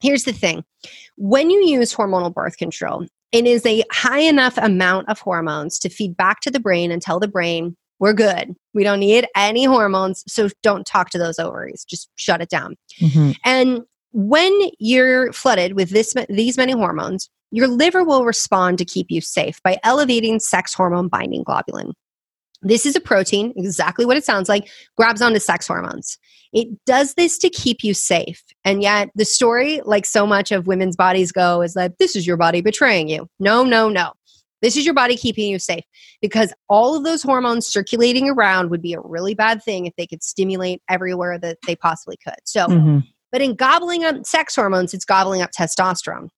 here's 0.00 0.24
the 0.24 0.32
thing 0.32 0.64
when 1.16 1.50
you 1.50 1.64
use 1.66 1.94
hormonal 1.94 2.32
birth 2.32 2.56
control, 2.56 3.06
it 3.32 3.46
is 3.46 3.64
a 3.66 3.84
high 3.92 4.20
enough 4.20 4.56
amount 4.58 5.08
of 5.08 5.18
hormones 5.20 5.78
to 5.80 5.88
feed 5.88 6.16
back 6.16 6.40
to 6.40 6.50
the 6.50 6.60
brain 6.60 6.90
and 6.90 7.00
tell 7.02 7.20
the 7.20 7.28
brain, 7.28 7.76
we're 7.98 8.12
good. 8.12 8.54
We 8.72 8.84
don't 8.84 9.00
need 9.00 9.26
any 9.36 9.64
hormones. 9.64 10.24
So 10.26 10.48
don't 10.62 10.86
talk 10.86 11.10
to 11.10 11.18
those 11.18 11.38
ovaries. 11.38 11.84
Just 11.84 12.10
shut 12.16 12.40
it 12.40 12.48
down. 12.48 12.76
Mhm. 13.00 13.36
And 13.44 13.82
when 14.12 14.52
you're 14.78 15.32
flooded 15.32 15.74
with 15.74 15.90
this 15.90 16.14
these 16.28 16.56
many 16.56 16.72
hormones, 16.72 17.28
your 17.50 17.68
liver 17.68 18.04
will 18.04 18.24
respond 18.24 18.78
to 18.78 18.84
keep 18.84 19.10
you 19.10 19.20
safe 19.20 19.62
by 19.62 19.78
elevating 19.84 20.40
sex 20.40 20.74
hormone 20.74 21.08
binding 21.08 21.44
globulin. 21.44 21.92
This 22.62 22.86
is 22.86 22.96
a 22.96 23.00
protein, 23.00 23.52
exactly 23.56 24.06
what 24.06 24.16
it 24.16 24.24
sounds 24.24 24.48
like, 24.48 24.68
grabs 24.96 25.20
onto 25.20 25.38
sex 25.38 25.66
hormones. 25.66 26.18
It 26.52 26.68
does 26.86 27.14
this 27.14 27.36
to 27.38 27.50
keep 27.50 27.82
you 27.82 27.92
safe. 27.92 28.42
And 28.64 28.82
yet, 28.82 29.10
the 29.14 29.24
story, 29.24 29.80
like 29.84 30.06
so 30.06 30.26
much 30.26 30.50
of 30.52 30.66
women's 30.66 30.96
bodies 30.96 31.30
go, 31.30 31.60
is 31.62 31.74
that 31.74 31.98
this 31.98 32.16
is 32.16 32.26
your 32.26 32.36
body 32.36 32.60
betraying 32.60 33.08
you. 33.08 33.28
No, 33.38 33.64
no, 33.64 33.88
no. 33.88 34.12
This 34.64 34.78
is 34.78 34.86
your 34.86 34.94
body 34.94 35.14
keeping 35.14 35.50
you 35.50 35.58
safe 35.58 35.84
because 36.22 36.54
all 36.70 36.96
of 36.96 37.04
those 37.04 37.22
hormones 37.22 37.66
circulating 37.66 38.30
around 38.30 38.70
would 38.70 38.80
be 38.80 38.94
a 38.94 39.00
really 39.00 39.34
bad 39.34 39.62
thing 39.62 39.84
if 39.84 39.94
they 39.96 40.06
could 40.06 40.22
stimulate 40.22 40.80
everywhere 40.88 41.38
that 41.38 41.58
they 41.66 41.76
possibly 41.76 42.16
could. 42.16 42.38
So, 42.44 42.66
Mhm. 42.68 43.02
but 43.30 43.42
in 43.42 43.56
gobbling 43.56 44.04
up 44.04 44.24
sex 44.24 44.56
hormones, 44.56 44.94
it's 44.94 45.04
gobbling 45.04 45.42
up 45.42 45.50
testosterone. 45.52 46.28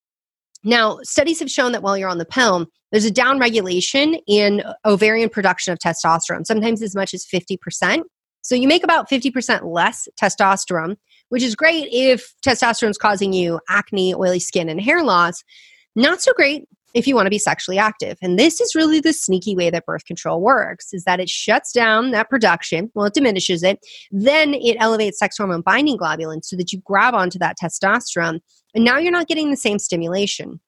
Now, 0.65 0.99
studies 1.05 1.39
have 1.39 1.53
shown 1.53 1.71
that 1.71 1.85
while 1.85 1.97
you're 1.97 2.09
on 2.09 2.19
the 2.19 2.25
pill, 2.25 2.67
there's 2.91 3.05
a 3.05 3.13
down 3.13 3.39
regulation 3.39 4.17
in 4.27 4.65
ovarian 4.85 5.29
production 5.29 5.73
of 5.73 5.79
testosterone, 5.79 6.45
sometimes 6.45 6.83
as 6.83 6.97
much 6.97 7.15
as 7.15 7.25
50%. 7.25 8.07
So 8.43 8.57
you 8.57 8.67
make 8.67 8.83
about 8.83 9.09
50% 9.09 9.65
less 9.65 10.09
testosterone, 10.21 10.97
which 11.29 11.45
is 11.45 11.55
great 11.55 11.89
if 11.93 12.35
testosterone 12.45 12.91
is 12.91 12.99
causing 12.99 13.33
you 13.33 13.61
acne, 13.69 14.15
oily 14.17 14.41
skin, 14.41 14.69
and 14.69 14.81
hair 14.81 15.05
loss. 15.05 15.45
Not 15.95 16.23
so 16.23 16.33
great 16.33 16.65
if 16.97 17.07
you 17.07 17.15
want 17.15 17.27
to 17.27 17.31
be 17.31 17.39
sexually 17.39 17.79
active. 17.79 18.17
And 18.23 18.39
this 18.39 18.59
is 18.59 18.75
really 18.75 19.01
the 19.01 19.13
sneaky 19.13 19.55
way 19.55 19.69
that 19.69 19.85
birth 19.85 20.07
control 20.07 20.41
works 20.41 20.95
is 20.95 21.05
that 21.05 21.21
it 21.21 21.29
shuts 21.29 21.71
down 21.71 22.11
that 22.13 22.31
production, 22.31 22.91
well 22.95 23.05
it 23.05 23.13
diminishes 23.13 23.63
it, 23.63 23.79
then 24.11 24.55
it 24.55 24.79
elevates 24.81 25.19
sex 25.19 25.37
hormone 25.37 25.61
binding 25.61 25.99
globulin 25.99 26.43
so 26.43 26.57
that 26.57 26.73
you 26.73 26.81
grab 26.87 27.15
onto 27.15 27.39
that 27.39 27.57
testosterone 27.63 28.41
and 28.75 28.83
now 28.83 28.97
you're 28.97 29.13
not 29.13 29.29
getting 29.29 29.51
the 29.51 29.59
same 29.59 29.79
stimulation. 29.79 30.59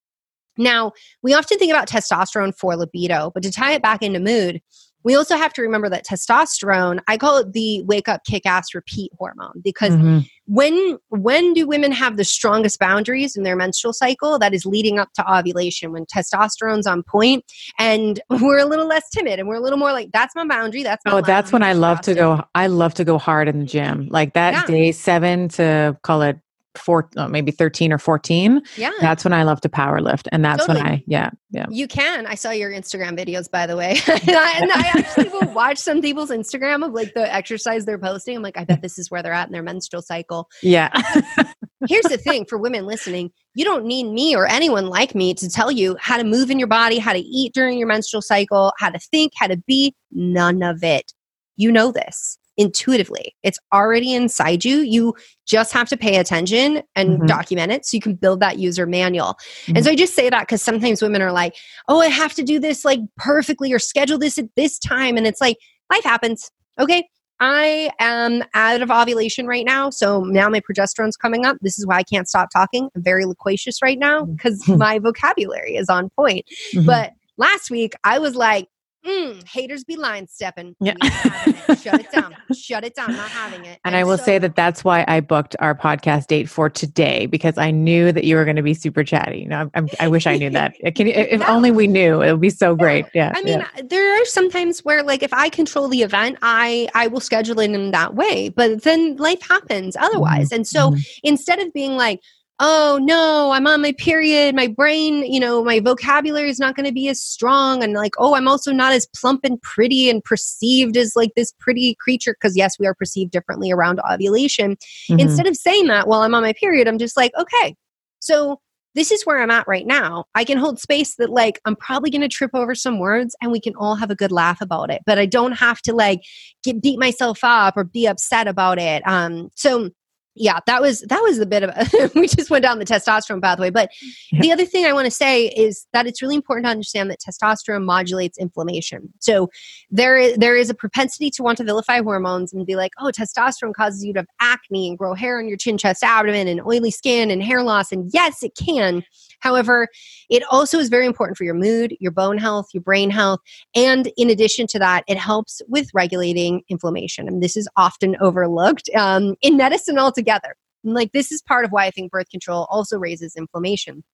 Now, 0.59 0.93
we 1.23 1.33
often 1.33 1.59
think 1.59 1.73
about 1.73 1.89
testosterone 1.89 2.55
for 2.55 2.77
libido, 2.77 3.31
but 3.33 3.43
to 3.45 3.51
tie 3.51 3.73
it 3.73 3.83
back 3.83 4.03
into 4.03 4.21
mood, 4.21 4.61
we 5.05 5.15
also 5.15 5.37
have 5.37 5.53
to 5.55 5.63
remember 5.63 5.89
that 5.89 6.05
testosterone, 6.07 7.01
I 7.07 7.17
call 7.17 7.39
it 7.39 7.53
the 7.53 7.83
wake 7.83 8.09
up 8.09 8.25
kick 8.25 8.45
ass 8.47 8.75
repeat 8.75 9.13
hormone 9.19 9.61
because 9.63 9.95
Mhm. 9.95 10.27
when 10.47 10.99
when 11.11 11.53
do 11.53 11.67
women 11.67 11.93
have 11.93 12.17
the 12.17 12.25
strongest 12.25 12.79
boundaries 12.79 13.37
in 13.37 13.43
their 13.43 13.55
menstrual 13.57 13.93
cycle 13.93 14.39
that 14.39 14.53
is 14.55 14.65
leading 14.67 14.99
up 14.99 15.13
to 15.15 15.33
ovulation 15.33 15.93
when 15.93 16.05
testosterone's 16.07 16.87
on 16.87 17.03
point 17.03 17.45
and 17.79 18.21
we're 18.43 18.59
a 18.59 18.65
little 18.65 18.87
less 18.87 19.09
timid 19.11 19.39
and 19.39 19.47
we're 19.49 19.57
a 19.57 19.61
little 19.61 19.79
more 19.79 19.93
like 19.93 20.11
that's 20.13 20.35
my 20.35 20.47
boundary 20.47 20.83
that's 20.83 21.05
my 21.05 21.13
Oh, 21.13 21.21
that's 21.21 21.53
when 21.53 21.63
I 21.63 21.73
love 21.75 22.01
to 22.03 22.15
go. 22.15 22.43
I 22.55 22.67
love 22.67 22.95
to 22.95 23.05
go 23.05 23.19
hard 23.19 23.49
in 23.49 23.61
the 23.61 23.65
gym. 23.67 24.09
Like 24.11 24.35
that 24.35 24.53
Yeah. 24.53 24.65
day 24.67 24.93
seven 24.93 25.49
to 25.51 25.97
call 26.03 26.23
it 26.23 26.39
four, 26.75 27.09
uh, 27.17 27.29
maybe 27.29 27.51
13 27.51 27.93
or 27.93 27.99
14. 27.99 28.63
yeah 28.77 28.91
That's 29.01 29.25
when 29.25 29.33
I 29.33 29.43
love 29.43 29.61
to 29.63 29.69
power 29.69 30.01
lift. 30.01 30.29
And 30.33 30.45
that's 30.45 30.67
when 30.69 30.77
I, 30.77 31.03
yeah, 31.07 31.31
yeah. 31.51 31.67
You 31.71 31.89
can. 31.89 32.27
I 32.27 32.35
saw 32.35 32.51
your 32.51 32.71
Instagram 32.71 33.19
videos, 33.19 33.51
by 33.51 33.67
the 33.67 33.77
way. 33.77 33.99
and, 34.09 34.31
I, 34.31 34.59
and 34.61 34.73
I 34.73 34.89
actually 34.95 35.29
will 35.29 35.53
watch 35.53 35.79
some 35.79 36.01
people's 36.01 36.31
Instagram 36.31 36.85
of 36.85 36.93
like 36.93 37.15
the 37.15 37.33
exercise 37.33 37.85
they're 37.85 37.99
posting. 37.99 38.37
I'm 38.37 38.43
like, 38.43 38.59
I 38.59 38.65
bet 38.65 38.83
this 38.83 38.99
is 38.99 39.11
where 39.11 39.23
they're 39.23 39.33
at 39.33 39.49
in 39.49 39.53
their 39.53 39.63
menstrual 39.63 40.03
cycle. 40.03 40.49
Yeah. 40.63 40.91
Here's 41.89 42.07
the 42.07 42.19
thing 42.19 42.45
for 42.45 42.59
women 42.59 42.87
listening 42.87 43.31
you 43.55 43.65
don't 43.65 43.85
need 43.85 44.05
me 44.05 44.37
or 44.37 44.47
anyone 44.47 44.87
like 44.87 45.15
me 45.15 45.35
to 45.35 45.49
tell 45.49 45.73
you 45.73 45.97
how 46.01 46.17
to 46.17 46.25
move 46.25 46.51
in 46.51 46.59
your 46.59 46.69
body, 46.69 46.99
how 46.99 47.13
to 47.13 47.19
eat 47.19 47.55
during 47.55 47.79
your 47.79 47.89
menstrual 47.89 48.23
cycle, 48.23 48.73
how 48.79 48.91
to 48.91 48.99
think, 48.99 49.33
how 49.37 49.47
to 49.49 49.57
be. 49.67 49.95
None 50.13 50.63
of 50.63 50.85
it. 50.85 51.13
You 51.57 51.73
know 51.73 51.91
this 51.91 52.39
intuitively. 52.59 53.35
It's 53.43 53.59
already 53.73 54.13
inside 54.13 54.65
you. 54.65 54.79
You 54.81 55.15
just 55.47 55.73
have 55.73 55.89
to 55.89 55.97
pay 55.97 56.17
attention 56.17 56.83
and 56.95 57.21
Mhm. 57.21 57.27
document 57.27 57.73
it 57.73 57.87
so 57.87 57.97
you 57.97 58.01
can 58.03 58.15
build 58.15 58.41
that 58.41 58.59
user 58.59 58.85
manual. 58.85 59.39
And 59.75 59.83
so 59.85 59.91
I 59.93 59.95
just 59.97 60.15
say 60.15 60.29
that 60.29 60.41
because 60.41 60.61
sometimes 60.61 61.01
women 61.01 61.23
are 61.23 61.33
like, 61.33 61.55
oh, 61.89 62.01
I 62.01 62.09
have 62.09 62.35
to 62.35 62.43
do 62.43 62.59
this 62.59 62.85
like 62.85 63.01
perfectly 63.17 63.73
or 63.73 63.79
schedule 63.79 64.19
this 64.19 64.37
at 64.39 64.47
this 64.57 64.79
time. 64.79 65.17
And 65.17 65.27
it's 65.27 65.41
like, 65.41 65.57
life 65.91 66.05
happens. 66.05 66.51
Okay. 66.79 67.09
I 67.41 67.93
am 68.01 68.43
out 68.55 68.83
of 68.83 68.91
ovulation 68.91 69.47
right 69.47 69.65
now. 69.65 69.91
So 69.91 70.23
now 70.25 70.49
my 70.49 70.61
progesterone's 70.61 71.17
coming 71.17 71.47
up. 71.47 71.57
This 71.61 71.79
is 71.79 71.87
why 71.87 71.99
I 71.99 72.03
can't 72.03 72.29
stop 72.29 72.49
talking. 72.53 72.89
I'm 72.97 73.03
very 73.03 73.25
loquacious 73.25 73.81
right 73.81 73.99
now 73.99 74.25
because 74.25 74.67
my 74.67 74.99
vocabulary 74.99 75.77
is 75.77 75.89
on 75.89 76.11
point. 76.11 76.45
Mhm. 76.75 76.85
But 76.87 77.13
last 77.37 77.71
week 77.71 77.95
I 78.03 78.19
was 78.19 78.35
like, 78.35 78.67
mm, 79.07 79.47
haters 79.49 79.85
be 79.85 79.97
line 79.97 80.27
stepping. 80.27 80.75
Yeah. 80.81 80.95
We 81.01 81.09
ain't 81.09 81.15
having 81.15 81.55
it. 81.69 81.79
Shut 81.79 82.01
it 82.01 82.11
down. 82.13 82.37
shut 82.55 82.85
it 82.85 82.95
down. 82.95 83.13
Not 83.13 83.31
having 83.31 83.65
it. 83.65 83.79
And 83.85 83.97
I 83.97 84.05
will 84.05 84.19
say 84.19 84.39
that 84.39 84.57
that's 84.57 84.85
why 84.85 85.05
I 85.09 85.21
booked 85.21 85.57
our 85.61 85.75
podcast 85.75 86.27
date 86.27 86.49
for 86.49 86.69
today 86.69 87.27
because 87.27 87.59
I 87.59 87.71
knew 87.71 88.13
that 88.13 88.25
you 88.25 88.37
were 88.37 88.45
going 88.45 88.57
to 88.57 88.63
be 88.63 88.75
super 88.75 89.05
chatty. 89.05 89.41
You 89.41 89.49
know, 89.49 89.71
I'm, 89.75 89.89
I'm, 90.01 90.11
wish 90.11 90.27
I 90.27 90.37
knew 90.37 90.51
that. 90.51 90.75
Can 90.95 91.07
you, 91.07 91.13
if 91.15 91.41
No. 91.41 91.47
only 91.47 91.71
we 91.71 91.87
knew, 91.87 92.23
it 92.23 92.33
would 92.33 92.41
be 92.41 92.51
so 92.51 92.75
great. 92.75 93.07
Yeah. 93.15 93.33
I 93.35 93.43
mean, 93.43 93.61
yeah. 93.61 93.83
there 93.85 94.21
are 94.21 94.25
sometimes 94.25 94.81
where 94.85 95.03
like 95.03 95.23
if 95.23 95.33
I 95.33 95.49
control 95.49 95.89
the 95.89 96.03
event, 96.03 96.39
I 96.43 96.89
I 96.95 97.07
will 97.07 97.21
schedule 97.21 97.61
it 97.61 97.71
in 97.71 97.91
that 97.93 98.15
way. 98.15 98.49
But 98.51 98.83
then 98.83 99.17
life 99.17 99.43
happens 99.43 99.97
otherwise. 99.97 100.53
And 100.53 100.67
so 100.67 100.91
Mhm. 100.91 101.07
instead 101.23 101.59
of 101.61 101.73
being 101.73 101.97
like, 101.97 102.21
oh 102.61 102.99
no, 103.03 103.53
I'm 103.53 103.67
on 103.67 103.83
my 103.83 103.93
period, 103.93 104.55
my 104.55 104.67
brain, 104.67 105.25
you 105.25 105.39
know, 105.39 105.63
my 105.63 105.81
vocabulary 105.81 106.51
is 106.51 106.59
not 106.59 106.75
going 106.75 106.87
to 106.87 106.93
be 106.93 107.09
as 107.09 107.23
strong 107.23 107.83
and 107.83 107.93
like, 107.93 108.13
oh, 108.19 108.35
I'm 108.35 108.49
also 108.49 108.73
not 108.73 108.93
as 108.93 109.07
plump 109.15 109.45
and 109.45 109.61
pretty 109.63 110.11
and 110.11 110.23
perceived 110.25 110.97
as 110.97 111.15
like 111.15 111.31
this 111.37 111.53
pretty 111.61 111.95
creature 112.01 112.35
because 112.35 112.57
yes, 112.57 112.79
we 112.79 112.87
are 112.87 112.95
perceived 112.95 113.31
differently 113.31 113.71
around 113.71 114.01
ovulation. 114.11 114.77
Mhm. 115.09 115.21
Instead 115.21 115.47
of 115.47 115.57
saying 115.57 115.87
that 115.87 116.09
while 116.09 116.23
I'm 116.23 116.35
on 116.35 116.43
my 116.43 116.53
period, 116.53 116.89
I'm 116.89 116.99
just 116.99 117.17
like, 117.17 117.33
okay, 117.39 117.77
so 118.21 118.61
this 118.95 119.13
is 119.13 119.25
where 119.25 119.41
I'm 119.41 119.51
at 119.51 119.69
right 119.69 119.87
now. 119.87 120.25
I 120.35 120.43
can 120.43 120.59
hold 120.59 120.81
space 120.81 121.15
that, 121.17 121.31
like, 121.31 121.61
I'm 121.65 121.77
probably 121.77 122.11
going 122.11 122.23
to 122.23 122.29
trip 122.29 122.51
over 122.55 122.75
some 122.75 122.99
words 122.99 123.37
and 123.41 123.53
we 123.53 123.61
can 123.61 123.75
all 123.77 123.95
have 123.95 124.11
a 124.11 124.17
good 124.17 124.33
laugh 124.33 124.61
about 124.61 124.91
it, 124.91 125.03
but 125.07 125.19
I 125.19 125.27
don't 125.27 125.53
have 125.53 125.81
to, 125.83 125.93
like, 125.93 126.21
get 126.65 126.83
beat 126.83 126.99
myself 126.99 127.41
up 127.45 127.77
or 127.77 127.85
be 127.85 128.07
upset 128.07 128.49
about 128.49 128.81
it. 128.81 129.07
Um, 129.07 129.51
so, 129.55 129.91
yeah, 130.39 130.61
that 130.67 130.81
was 130.81 131.01
that 131.03 131.21
was 131.23 131.39
a 131.39 131.47
bit 131.47 131.63
of 131.65 132.15
we 132.15 132.29
just 132.29 132.51
went 132.51 132.63
down 132.63 132.79
the 132.79 132.85
testosterone 132.85 133.43
pathway. 133.43 133.71
But 133.71 133.91
Yeah. 134.31 134.41
the 134.41 134.53
other 134.53 134.65
thing 134.65 134.87
I 134.87 134.93
want 134.93 135.07
to 135.07 135.11
say 135.11 135.47
is 135.49 135.87
that 135.93 136.07
it's 136.07 136.23
really 136.23 136.37
important 136.37 136.67
to 136.67 136.71
understand 136.71 137.11
that 137.11 137.19
testosterone 137.21 137.85
modulates 137.85 138.39
inflammation. 138.39 139.13
So 139.19 139.51
there 139.91 140.17
is, 140.17 140.37
there 140.37 140.57
is 140.57 140.71
a 140.71 140.75
propensity 140.75 141.31
to 141.31 141.43
want 141.43 141.59
to 141.59 141.65
vilify 141.65 142.01
hormones 142.01 142.53
and 142.53 142.65
be 142.67 142.77
like, 142.77 142.93
oh, 143.01 143.11
testosterone 143.11 143.75
causes 143.75 144.05
you 144.05 144.13
to 144.15 144.21
have 144.21 144.27
acne 144.41 144.89
and 144.89 144.99
grow 144.99 145.15
hair 145.15 145.39
on 145.39 145.49
your 145.49 145.57
chin, 145.57 145.77
chest, 145.79 146.03
abdomen, 146.03 146.49
and 146.49 146.61
oily 146.61 146.91
skin 146.91 147.31
and 147.31 147.43
hair 147.43 147.63
loss. 147.63 147.93
And 147.93 148.11
yes, 148.13 148.43
it 148.43 148.53
can. 148.57 149.03
However, 149.41 149.89
it 150.29 150.43
also 150.51 150.79
is 150.79 150.89
very 150.89 151.07
important 151.07 151.37
for 151.37 151.45
your 151.45 151.55
mood, 151.55 151.97
your 152.01 152.13
bone 152.13 152.39
health, 152.39 152.69
your 152.73 152.83
brain 152.83 153.11
health. 153.11 153.41
And 153.75 154.11
in 154.17 154.31
addition 154.31 154.67
to 154.69 154.79
that, 154.79 155.05
it 155.09 155.17
helps 155.17 155.63
with 155.69 155.91
regulating 155.95 156.63
inflammation. 156.69 157.29
And 157.29 157.43
this 157.43 157.57
is 157.57 157.69
often 157.77 158.17
overlooked 158.21 158.91
um, 158.97 159.37
in 159.41 159.57
medicine 159.57 159.99
altogether. 159.99 160.57
Like, 160.85 161.13
this 161.13 161.33
is 161.33 161.43
part 161.43 161.65
of 161.65 161.73
why 161.73 161.87
I 161.87 161.91
think 161.91 162.13
birth 162.13 162.31
control 162.31 162.67
also 162.71 162.99
raises 162.99 163.37
inflammation. 163.37 164.05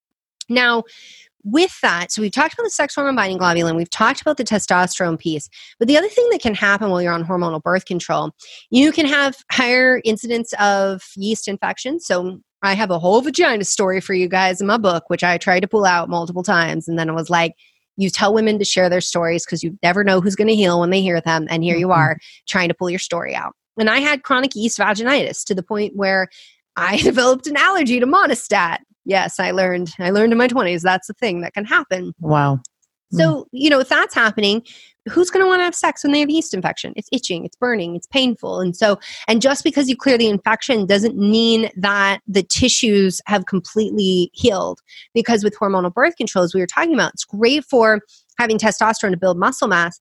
Now, 0.48 0.84
with 1.44 1.78
that, 1.82 2.10
so 2.10 2.22
we've 2.22 2.32
talked 2.32 2.54
about 2.54 2.64
the 2.64 2.70
sex 2.70 2.94
hormone 2.94 3.16
binding 3.16 3.38
globulin, 3.38 3.76
we've 3.76 3.90
talked 3.90 4.22
about 4.22 4.38
the 4.38 4.44
testosterone 4.44 5.18
piece, 5.18 5.48
but 5.78 5.88
the 5.88 5.96
other 5.96 6.08
thing 6.08 6.26
that 6.30 6.40
can 6.40 6.54
happen 6.54 6.88
while 6.88 7.02
you're 7.02 7.12
on 7.12 7.24
hormonal 7.24 7.62
birth 7.62 7.84
control, 7.84 8.30
you 8.70 8.92
can 8.92 9.04
have 9.04 9.36
higher 9.52 10.00
incidence 10.04 10.54
of 10.58 11.02
yeast 11.16 11.46
infections. 11.46 12.06
So 12.06 12.40
I 12.64 12.74
have 12.74 12.90
a 12.90 12.98
whole 12.98 13.20
vagina 13.20 13.62
story 13.64 14.00
for 14.00 14.14
you 14.14 14.26
guys 14.26 14.60
in 14.60 14.66
my 14.66 14.78
book, 14.78 15.04
which 15.08 15.22
I 15.22 15.36
tried 15.38 15.60
to 15.60 15.68
pull 15.68 15.84
out 15.84 16.08
multiple 16.08 16.42
times. 16.42 16.88
And 16.88 16.98
then 16.98 17.08
it 17.10 17.14
was 17.14 17.28
like, 17.28 17.54
you 17.96 18.08
tell 18.10 18.32
women 18.34 18.58
to 18.58 18.64
share 18.64 18.88
their 18.88 19.02
stories 19.02 19.44
because 19.44 19.62
you 19.62 19.78
never 19.82 20.02
know 20.02 20.20
who's 20.20 20.34
going 20.34 20.48
to 20.48 20.54
heal 20.56 20.80
when 20.80 20.90
they 20.90 21.02
hear 21.02 21.20
them. 21.20 21.46
And 21.50 21.62
here 21.62 21.76
you 21.76 21.88
Mhm. 21.88 21.96
are 21.96 22.18
trying 22.48 22.68
to 22.68 22.74
pull 22.74 22.88
your 22.90 22.98
story 22.98 23.36
out. 23.36 23.52
And 23.78 23.90
I 23.90 23.98
had 23.98 24.22
chronic 24.22 24.56
yeast 24.56 24.78
vaginitis 24.78 25.44
to 25.44 25.54
the 25.54 25.62
point 25.62 25.94
where 25.94 26.28
I 26.76 26.96
developed 27.02 27.46
an 27.46 27.56
allergy 27.56 28.00
to 28.00 28.06
Monistat. 28.06 28.78
Yes, 29.04 29.38
I 29.38 29.50
learned. 29.50 29.92
I 29.98 30.10
learned 30.10 30.32
in 30.32 30.38
my 30.38 30.48
20s 30.48 30.80
that's 30.82 31.10
a 31.10 31.14
thing 31.14 31.42
that 31.42 31.52
can 31.52 31.66
happen. 31.66 32.14
wow. 32.18 32.60
So, 33.16 33.42
mm. 33.42 33.44
you 33.52 33.70
know, 33.70 33.80
if 33.80 33.88
that's 33.88 34.14
happening, 34.14 34.62
who's 35.08 35.30
going 35.30 35.44
to 35.44 35.48
want 35.48 35.60
to 35.60 35.64
have 35.64 35.74
sex 35.74 36.02
when 36.02 36.12
they 36.12 36.20
have 36.20 36.30
yeast 36.30 36.54
infection? 36.54 36.92
It's 36.96 37.08
itching, 37.12 37.44
it's 37.44 37.56
burning, 37.56 37.94
it's 37.94 38.06
painful. 38.06 38.60
And 38.60 38.76
so, 38.76 38.98
and 39.28 39.42
just 39.42 39.64
because 39.64 39.88
you 39.88 39.96
clear 39.96 40.16
the 40.16 40.28
infection 40.28 40.86
doesn't 40.86 41.16
mean 41.16 41.70
that 41.76 42.20
the 42.26 42.42
tissues 42.42 43.20
have 43.26 43.46
completely 43.46 44.30
healed. 44.32 44.80
Because 45.12 45.44
with 45.44 45.56
hormonal 45.58 45.92
birth 45.92 46.16
control, 46.16 46.44
as 46.44 46.54
we 46.54 46.60
were 46.60 46.66
talking 46.66 46.94
about, 46.94 47.12
it's 47.14 47.24
great 47.24 47.64
for 47.64 48.00
having 48.38 48.58
testosterone 48.58 49.10
to 49.10 49.16
build 49.16 49.38
muscle 49.38 49.68
mass, 49.68 50.00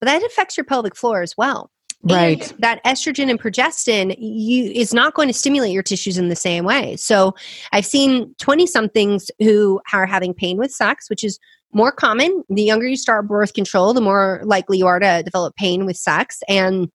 but 0.00 0.06
that 0.06 0.22
affects 0.24 0.56
your 0.56 0.64
pelvic 0.64 0.96
floor 0.96 1.22
as 1.22 1.34
well. 1.36 1.70
And 2.04 2.12
Right. 2.12 2.52
that 2.58 2.84
estrogen 2.84 3.30
and 3.30 3.40
progestin 3.40 4.14
you 4.18 4.70
is 4.70 4.92
not 4.92 5.14
going 5.14 5.28
to 5.28 5.34
stimulate 5.34 5.72
your 5.72 5.82
tissues 5.82 6.18
in 6.18 6.28
the 6.28 6.36
same 6.36 6.64
way. 6.64 6.96
So 6.96 7.34
I've 7.72 7.86
seen 7.86 8.34
20 8.40 8.66
somethings 8.66 9.30
who 9.38 9.80
are 9.92 10.04
having 10.04 10.34
pain 10.34 10.58
with 10.58 10.70
sex, 10.70 11.08
which 11.08 11.24
is 11.24 11.38
more 11.74 11.92
common. 11.92 12.42
The 12.48 12.62
younger 12.62 12.86
you 12.86 12.96
start 12.96 13.28
birth 13.28 13.54
control, 13.54 13.92
the 13.92 14.00
more 14.00 14.40
likely 14.44 14.78
you 14.78 14.86
are 14.86 14.98
to 15.00 15.22
develop 15.24 15.56
pain 15.56 15.86
with 15.86 15.96
sex. 15.96 16.40
And 16.48 16.88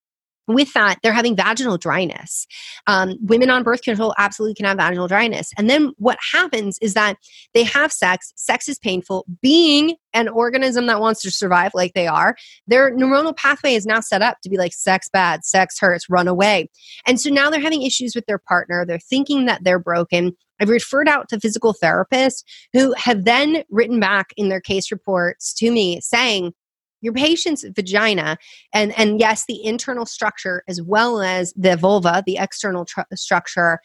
with 0.50 0.74
that, 0.74 1.00
they're 1.02 1.14
having 1.14 1.36
vaginal 1.36 1.78
dryness. 1.78 2.48
Um, 2.88 3.18
women 3.22 3.50
on 3.50 3.64
birth 3.64 3.84
control 3.84 4.14
absolutely 4.18 4.56
can 4.56 4.66
have 4.66 4.78
vaginal 4.78 5.08
dryness. 5.08 5.52
And 5.58 5.70
then 5.70 5.94
what 5.98 6.18
happens 6.34 6.78
is 6.82 6.96
that 6.96 7.18
they 7.54 7.64
have 7.64 7.92
sex, 7.92 8.34
sex 8.36 8.68
is 8.68 8.80
painful. 8.80 9.26
Being 9.42 9.96
an 10.14 10.28
organism 10.28 10.88
that 10.88 11.00
wants 11.00 11.22
to 11.22 11.32
survive 11.32 11.72
like 11.74 11.94
they 11.94 12.08
are, 12.08 12.36
their 12.68 12.92
neuronal 12.96 13.36
pathway 13.36 13.76
is 13.76 13.86
now 13.86 14.00
set 14.00 14.22
up 14.22 14.38
to 14.42 14.50
be 14.50 14.58
like 14.58 14.74
sex 14.74 15.08
bad, 15.12 15.46
sex 15.46 15.80
hurts, 15.80 16.10
run 16.10 16.28
away. 16.28 16.70
And 17.06 17.20
so 17.20 17.30
now 17.30 17.50
they're 17.50 17.62
having 17.62 17.84
issues 17.84 18.16
with 18.16 18.26
their 18.26 18.40
partner. 18.40 18.86
They're 18.86 19.00
thinking 19.00 19.46
that 19.46 19.64
they're 19.64 19.80
broken. 19.80 20.36
I've 20.60 20.70
referred 20.70 21.08
out 21.08 21.30
to 21.30 21.40
physical 21.40 21.74
therapists 21.74 22.44
who 22.74 22.94
have 22.94 23.24
then 23.24 23.64
written 23.70 24.00
back 24.00 24.34
in 24.36 24.50
their 24.50 24.60
case 24.60 24.92
reports 24.92 25.54
to 25.56 25.72
me 25.72 26.02
saying, 26.02 26.54
your 27.02 27.14
patient's 27.14 27.66
vagina 27.76 28.38
and 28.74 28.98
and 28.98 29.20
yes 29.20 29.46
the 29.48 29.64
internal 29.64 30.06
structure 30.06 30.64
as 30.68 30.82
well 30.82 31.22
as 31.22 31.54
the 31.54 31.76
vulva 31.78 32.24
the 32.26 32.38
external 32.38 32.86
tr- 32.86 33.02
structure 33.16 33.80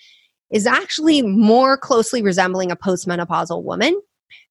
is 0.51 0.67
actually 0.67 1.23
more 1.23 1.77
closely 1.77 2.23
resembling 2.23 2.71
a 2.71 2.77
postmenopausal 2.77 3.63
woman 3.63 4.01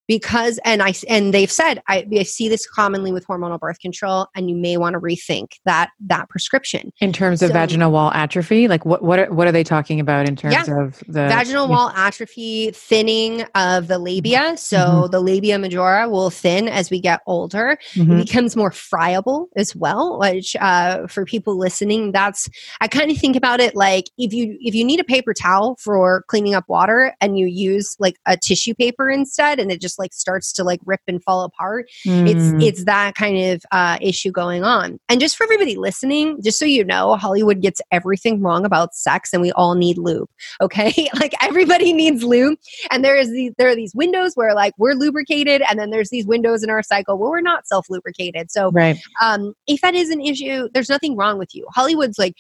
because 0.08 0.60
and 0.66 0.82
i 0.84 0.94
and 1.10 1.34
they've 1.34 1.52
said 1.52 1.82
I, 1.88 2.06
I 2.18 2.24
see 2.24 2.50
this 2.50 2.68
commonly 2.68 3.12
with 3.12 3.26
hormonal 3.28 3.60
birth 3.60 3.80
control 3.80 4.28
and 4.36 4.50
you 4.50 4.56
may 4.56 4.78
want 4.78 4.94
to 4.94 5.00
rethink 5.00 5.54
that 5.66 5.92
that 6.08 6.30
prescription 6.30 6.92
In 7.02 7.14
terms 7.14 7.42
of 7.42 7.50
So- 7.50 7.54
vaginal 7.54 7.92
wall 7.92 8.12
atrophy, 8.14 8.68
like 8.68 8.86
what 8.86 9.02
what 9.04 9.20
are, 9.20 9.32
what 9.34 9.48
are 9.48 9.52
they 9.52 9.64
talking 9.64 10.00
about 10.00 10.28
in 10.28 10.36
terms 10.36 10.54
Yeah. 10.68 10.82
of 10.82 11.00
the 11.08 11.28
vaginal 11.28 11.68
wall 11.68 11.90
atrophy, 11.96 12.72
thinning 12.72 13.44
of 13.56 13.88
the 13.88 13.98
labia. 13.98 14.56
So 14.58 14.78
Mhm. 14.78 15.12
the 15.12 15.20
labia 15.22 15.60
majora 15.60 16.10
will 16.10 16.30
thin 16.30 16.68
as 16.68 16.90
we 16.90 17.00
get 17.00 17.22
older. 17.28 17.78
Mhm. 17.96 18.20
It 18.22 18.26
becomes 18.26 18.56
more 18.56 18.72
friable 18.72 19.48
as 19.56 19.76
well. 19.76 20.20
Which 20.20 20.56
uh, 20.60 21.08
for 21.08 21.26
people 21.26 21.58
listening, 21.58 22.12
that's 22.12 22.50
I 22.82 22.88
kind 22.88 23.10
of 23.12 23.18
think 23.18 23.36
about 23.36 23.60
it 23.60 23.76
like 23.76 24.06
if 24.18 24.34
you 24.34 24.58
if 24.60 24.74
you 24.76 24.84
need 24.84 25.00
a 25.00 25.04
paper 25.04 25.34
towel 25.34 25.78
for 25.80 26.24
cleaning 26.28 26.56
up 26.56 26.66
water 26.68 27.14
and 27.22 27.38
you 27.38 27.48
use 27.48 27.96
like 28.00 28.16
a 28.26 28.36
tissue 28.38 28.74
paper 28.74 29.10
instead, 29.10 29.60
and 29.60 29.72
it 29.72 29.80
just 29.82 29.93
like 29.98 30.14
starts 30.14 30.52
to 30.54 30.64
like 30.64 30.80
rip 30.86 31.02
and 31.08 31.24
fall 31.24 31.44
apart 31.44 31.90
Mm. 32.06 32.30
it's 32.30 32.64
it's 32.64 32.86
that 32.86 33.16
kind 33.16 33.38
of 33.38 33.64
uh, 33.72 33.98
issue 34.02 34.32
going 34.32 34.64
on 34.64 35.00
and 35.10 35.20
just 35.20 35.36
for 35.36 35.44
everybody 35.44 35.76
listening 35.76 36.42
just 36.42 36.58
so 36.58 36.66
you 36.66 36.84
know 36.84 37.16
hollywood 37.16 37.62
gets 37.62 37.82
everything 37.92 38.42
wrong 38.42 38.66
about 38.66 38.94
sex 38.96 39.32
and 39.34 39.42
we 39.42 39.52
all 39.54 39.76
need 39.76 39.98
lube 39.98 40.30
okay 40.62 41.08
like 41.20 41.34
everybody 41.42 41.94
needs 41.94 42.24
lube 42.24 42.58
and 42.92 43.04
there 43.04 43.18
is 43.18 43.32
these 43.32 43.52
there 43.58 43.70
are 43.70 43.76
these 43.76 43.94
windows 43.96 44.34
where 44.36 44.54
like 44.54 44.74
we're 44.78 44.94
lubricated 44.94 45.62
and 45.70 45.80
then 45.80 45.90
there's 45.90 46.10
these 46.10 46.26
windows 46.26 46.64
in 46.64 46.70
our 46.70 46.84
cycle 46.84 47.18
where 47.18 47.30
we're 47.30 47.42
not 47.42 47.68
self 47.68 47.90
lubricated 47.90 48.50
so 48.52 48.72
right. 48.72 48.98
um, 49.22 49.54
if 49.68 49.82
that 49.82 49.96
is 49.96 50.10
an 50.10 50.22
issue, 50.22 50.70
there's 50.74 50.90
nothing 50.90 51.16
wrong 51.16 51.38
with 51.38 51.54
you. 51.54 51.66
Hollywood's 51.74 52.20
like, 52.20 52.36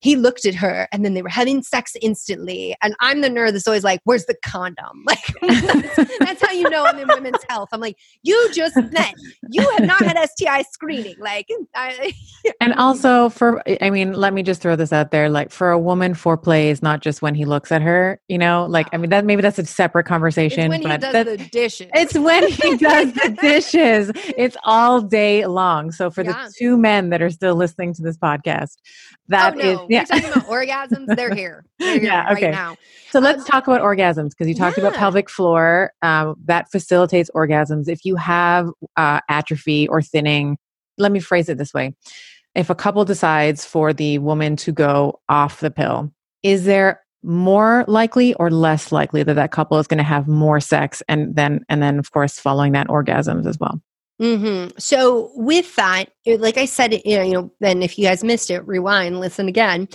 he 0.00 0.16
looked 0.16 0.44
at 0.44 0.54
her 0.54 0.88
and 0.92 1.04
then 1.04 1.14
they 1.14 1.22
were 1.22 1.28
having 1.28 1.62
sex 1.62 1.96
instantly. 2.00 2.76
And 2.82 2.94
I'm 3.00 3.20
the 3.20 3.28
nerd 3.28 3.52
that's 3.52 3.66
always 3.66 3.82
like, 3.84 4.00
where's 4.04 4.26
the 4.26 4.36
condom? 4.44 5.04
Like, 5.08 5.24
that's, 5.40 6.18
that's 6.18 6.42
how 6.46 6.52
you 6.52 6.68
know 6.68 6.84
I'm 6.84 6.98
in 6.98 7.08
women's 7.08 7.42
health. 7.48 7.70
I'm 7.72 7.80
like, 7.80 7.96
you 8.22 8.50
just 8.52 8.76
met, 8.76 9.14
you 9.50 9.68
have 9.70 9.86
not 9.86 10.04
had 10.04 10.18
STI 10.28 10.62
screening. 10.70 11.16
Like, 11.18 11.48
I, 11.74 12.12
And 12.60 12.74
also 12.74 13.28
for 13.30 13.62
I 13.82 13.90
mean, 13.90 14.12
let 14.12 14.32
me 14.34 14.42
just 14.42 14.60
throw 14.60 14.76
this 14.76 14.92
out 14.92 15.10
there. 15.10 15.28
Like 15.28 15.50
for 15.50 15.70
a 15.70 15.78
woman, 15.78 16.14
foreplay 16.14 16.66
is 16.66 16.82
not 16.82 17.00
just 17.00 17.22
when 17.22 17.34
he 17.34 17.44
looks 17.44 17.72
at 17.72 17.82
her, 17.82 18.20
you 18.28 18.38
know, 18.38 18.66
like 18.68 18.88
I 18.92 18.98
mean 18.98 19.10
that 19.10 19.24
maybe 19.24 19.42
that's 19.42 19.58
a 19.58 19.66
separate 19.66 20.02
it's 20.02 20.08
conversation. 20.08 20.68
when 20.68 20.82
he 20.82 20.88
does 20.88 21.12
that- 21.12 21.26
the 21.26 21.36
dishes. 21.36 21.88
it's 21.94 22.14
when 22.14 22.48
he 22.48 22.76
does 22.76 23.12
the 23.14 23.36
dishes. 23.40 24.10
It's 24.36 24.56
all 24.64 25.00
day 25.00 25.46
long. 25.46 25.90
So 25.92 26.10
for 26.10 26.22
Yeah. 26.22 26.44
the 26.46 26.52
two 26.56 26.76
men 26.76 27.10
that 27.10 27.22
are 27.22 27.30
still 27.30 27.54
listening 27.54 27.94
to 27.94 28.02
this 28.02 28.16
podcast, 28.16 28.76
that 29.28 29.54
oh, 29.56 29.58
is 29.58 29.78
no. 29.78 29.87
Yeah. 29.88 30.04
We're 30.10 30.20
talking 30.20 30.30
about 30.30 30.46
orgasms. 30.48 31.16
They're 31.16 31.34
here. 31.34 31.64
They're 31.78 31.94
here 31.94 32.02
Yeah, 32.04 32.24
right 32.24 32.36
okay. 32.36 32.50
now. 32.50 32.76
So 33.10 33.20
let's 33.20 33.40
Um, 33.40 33.46
talk 33.46 33.66
about 33.66 33.80
orgasms 33.80 34.30
because 34.30 34.48
you 34.48 34.54
talked 34.54 34.78
about 34.78 34.94
pelvic 34.94 35.30
floor 35.30 35.92
um, 36.02 36.36
that 36.44 36.70
facilitates 36.70 37.30
orgasms. 37.34 37.88
If 37.88 38.04
you 38.04 38.16
have 38.16 38.68
uh, 38.96 39.20
atrophy 39.28 39.88
or 39.88 40.02
thinning, 40.02 40.58
let 40.98 41.12
me 41.12 41.20
phrase 41.20 41.48
it 41.48 41.58
this 41.58 41.72
way: 41.72 41.94
if 42.54 42.70
a 42.70 42.74
couple 42.74 43.04
decides 43.04 43.64
for 43.64 43.92
the 43.92 44.18
woman 44.18 44.56
to 44.56 44.72
go 44.72 45.20
off 45.28 45.60
the 45.60 45.70
pill, 45.70 46.12
is 46.42 46.64
there 46.64 47.00
more 47.24 47.84
likely 47.88 48.32
or 48.34 48.50
less 48.50 48.92
likely 48.92 49.22
that 49.24 49.34
that 49.34 49.50
couple 49.50 49.78
is 49.78 49.86
going 49.88 49.98
to 49.98 50.04
have 50.04 50.28
more 50.28 50.60
sex 50.60 51.02
and 51.08 51.34
then 51.34 51.64
and 51.68 51.82
then 51.82 51.98
of 51.98 52.12
course 52.12 52.38
following 52.38 52.72
that 52.72 52.86
orgasms 52.88 53.46
as 53.46 53.58
well? 53.58 53.80
Hmm 54.20 54.66
So 54.78 55.30
with 55.34 55.74
that, 55.76 56.06
eh, 56.26 56.36
like 56.38 56.56
I 56.56 56.64
said, 56.64 57.00
you 57.04 57.16
know, 57.16 57.22
you 57.22 57.32
know, 57.32 57.52
then 57.60 57.82
if 57.82 57.98
you 57.98 58.06
guys 58.06 58.24
missed 58.24 58.50
it, 58.50 58.66
rewind, 58.66 59.20
listen 59.20 59.48
again. 59.48 59.88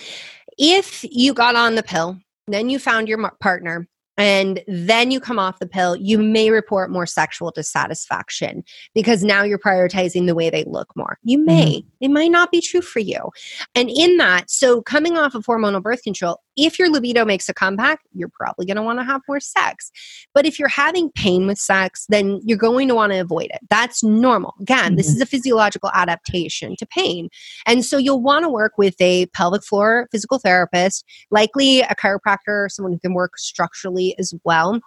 If 0.58 1.04
you 1.10 1.34
got 1.34 1.56
on 1.56 1.76
the 1.76 1.84
pill, 1.84 2.18
then 2.48 2.70
you 2.70 2.80
found 2.80 3.08
your 3.08 3.32
partner, 3.40 3.88
and 4.18 4.64
then 4.68 5.10
you 5.12 5.20
come 5.20 5.40
off 5.40 5.60
the 5.60 5.68
pill, 5.68 5.96
you 5.96 6.20
may 6.20 6.52
report 6.52 6.92
more 6.92 7.06
sexual 7.06 7.52
dissatisfaction 7.52 8.64
because 8.94 9.24
now 9.24 9.44
you're 9.44 9.58
prioritizing 9.58 10.28
the 10.28 10.36
way 10.36 10.50
they 10.50 10.64
look 10.66 10.90
more. 10.96 11.18
You 11.24 11.40
mm-hmm. 11.40 11.46
may, 11.46 11.86
it 12.00 12.10
might 12.10 12.32
not 12.32 12.52
be 12.52 12.62
true 12.62 12.82
for 12.82 13.00
you. 13.00 13.32
And 13.74 13.90
in 13.90 14.18
that, 14.18 14.52
so 14.52 14.82
coming 14.82 15.18
off 15.18 15.34
of 15.34 15.46
hormonal 15.46 15.82
birth 15.82 16.04
control, 16.04 16.42
if 16.56 16.78
your 16.78 16.90
libido 16.90 17.26
makes 17.26 17.50
a 17.50 17.54
comeback, 17.54 18.00
you're 18.14 18.30
probably 18.30 18.66
going 18.66 18.78
to 18.78 18.84
want 18.84 19.00
to 19.00 19.04
have 19.04 19.22
more 19.28 19.40
sex. 19.40 19.92
But 20.34 20.46
if 20.46 20.60
you're 20.60 20.68
having 20.68 21.12
pain 21.12 21.48
with 21.48 21.58
sex, 21.58 22.06
then 22.10 22.40
you're 22.44 22.58
going 22.58 22.88
to 22.88 22.96
want 22.96 23.12
to 23.12 23.20
avoid 23.20 23.48
it. 23.54 23.60
That's 23.70 24.04
normal. 24.04 24.54
Again, 24.62 24.96
this 24.96 25.08
mm-hmm. 25.08 25.16
is 25.18 25.22
a 25.22 25.26
physiological 25.26 25.92
adaptation 25.94 26.76
to 26.78 26.86
pain. 26.86 27.30
And 27.66 27.86
so 27.86 27.98
you'll 27.98 28.22
want 28.22 28.44
to 28.44 28.50
work 28.50 28.74
with 28.78 28.96
a 29.00 29.26
pelvic 29.28 29.64
floor 29.64 30.08
physical 30.12 30.40
therapist, 30.40 31.06
likely 31.32 31.82
a 31.82 31.96
chiropractor, 31.96 32.70
someone 32.70 32.94
who 32.94 33.00
can 33.00 33.14
work 33.14 33.38
structurally 33.38 34.16
as 34.20 34.34
well. 34.44 34.80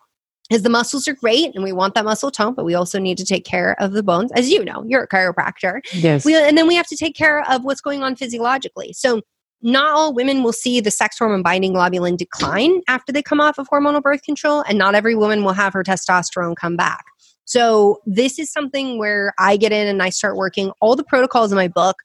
Because 0.48 0.62
the 0.62 0.70
muscles 0.70 1.08
are 1.08 1.14
great 1.14 1.56
and 1.56 1.64
we 1.64 1.72
want 1.72 1.94
that 1.94 2.04
muscle 2.04 2.30
tone, 2.30 2.54
but 2.54 2.64
we 2.64 2.74
also 2.74 3.00
need 3.00 3.18
to 3.18 3.24
take 3.24 3.44
care 3.44 3.74
of 3.80 3.90
the 3.90 4.02
bones. 4.04 4.30
As 4.30 4.48
you 4.48 4.64
know, 4.64 4.84
you're 4.86 5.02
a 5.02 5.08
chiropractor. 5.08 5.80
Yes. 5.92 6.24
We, 6.24 6.36
and 6.36 6.56
then 6.56 6.68
we 6.68 6.76
have 6.76 6.86
to 6.86 6.96
take 6.96 7.16
care 7.16 7.42
of 7.50 7.64
what's 7.64 7.80
going 7.80 8.04
on 8.04 8.14
physiologically. 8.14 8.92
So, 8.92 9.22
not 9.66 9.92
all 9.92 10.14
women 10.14 10.44
will 10.44 10.52
see 10.52 10.80
the 10.80 10.92
sex 10.92 11.18
hormone 11.18 11.42
binding 11.42 11.74
globulin 11.74 12.16
decline 12.16 12.82
after 12.86 13.12
they 13.12 13.20
come 13.20 13.40
off 13.40 13.58
of 13.58 13.68
hormonal 13.68 14.00
birth 14.00 14.22
control, 14.22 14.62
and 14.68 14.78
not 14.78 14.94
every 14.94 15.16
woman 15.16 15.42
will 15.42 15.54
have 15.54 15.72
her 15.72 15.82
testosterone 15.82 16.54
come 16.54 16.76
back. 16.76 17.04
So, 17.46 18.00
this 18.06 18.38
is 18.38 18.52
something 18.52 18.96
where 18.96 19.34
I 19.40 19.56
get 19.56 19.72
in 19.72 19.88
and 19.88 20.04
I 20.04 20.10
start 20.10 20.36
working. 20.36 20.70
All 20.80 20.94
the 20.94 21.02
protocols 21.02 21.50
in 21.50 21.56
my 21.56 21.66
book 21.66 21.96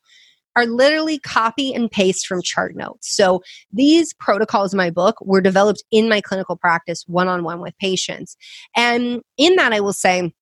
are 0.55 0.65
literally 0.65 1.19
copy 1.19 1.71
and 1.71 1.89
paste 1.89 2.25
from 2.25 2.41
chart 2.41 2.75
notes. 2.75 3.15
So, 3.15 3.43
these 3.71 4.11
protocols 4.13 4.73
in 4.73 4.77
my 4.77 4.89
book 4.89 5.21
were 5.21 5.39
developed 5.39 5.83
in 5.91 6.09
my 6.09 6.19
clinical 6.19 6.55
practice 6.55 7.03
one 7.05 7.27
on 7.27 7.43
one 7.43 7.61
with 7.61 7.77
patients. 7.77 8.37
And 8.75 9.21
in 9.37 9.55
that, 9.57 9.71
I 9.71 9.81
will 9.81 9.93
say, 9.93 10.33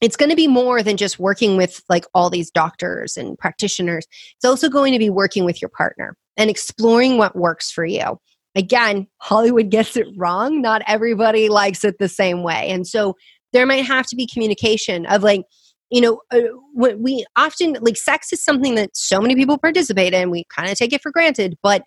it's 0.00 0.16
going 0.16 0.30
to 0.30 0.36
be 0.36 0.46
more 0.46 0.84
than 0.84 0.96
just 0.96 1.18
working 1.18 1.56
with 1.56 1.82
like 1.88 2.06
all 2.14 2.30
these 2.30 2.50
doctors 2.50 3.16
and 3.16 3.36
practitioners. 3.36 4.06
It's 4.36 4.44
also 4.44 4.68
going 4.68 4.92
to 4.92 5.00
be 5.00 5.10
working 5.10 5.44
with 5.44 5.60
your 5.60 5.68
partner 5.68 6.16
and 6.36 6.50
exploring 6.50 7.18
what 7.18 7.36
works 7.36 7.70
for 7.70 7.84
you. 7.84 8.18
Again, 8.54 9.06
Hollywood 9.18 9.70
gets 9.70 9.96
it 9.96 10.08
wrong. 10.16 10.60
Not 10.60 10.82
everybody 10.86 11.48
likes 11.48 11.84
it 11.84 11.98
the 11.98 12.08
same 12.08 12.42
way. 12.42 12.68
And 12.70 12.86
so 12.86 13.14
there 13.52 13.66
might 13.66 13.84
have 13.84 14.06
to 14.06 14.16
be 14.16 14.26
communication 14.26 15.06
of 15.06 15.22
like, 15.22 15.42
you 15.90 16.00
know, 16.00 16.20
uh, 16.32 16.40
we 16.74 17.24
often 17.36 17.76
like 17.80 17.96
sex 17.96 18.32
is 18.32 18.42
something 18.42 18.76
that 18.76 18.90
so 18.96 19.20
many 19.20 19.34
people 19.34 19.58
participate 19.58 20.14
in. 20.14 20.30
We 20.30 20.44
kind 20.54 20.70
of 20.70 20.78
take 20.78 20.92
it 20.92 21.02
for 21.02 21.10
granted. 21.10 21.56
But 21.62 21.82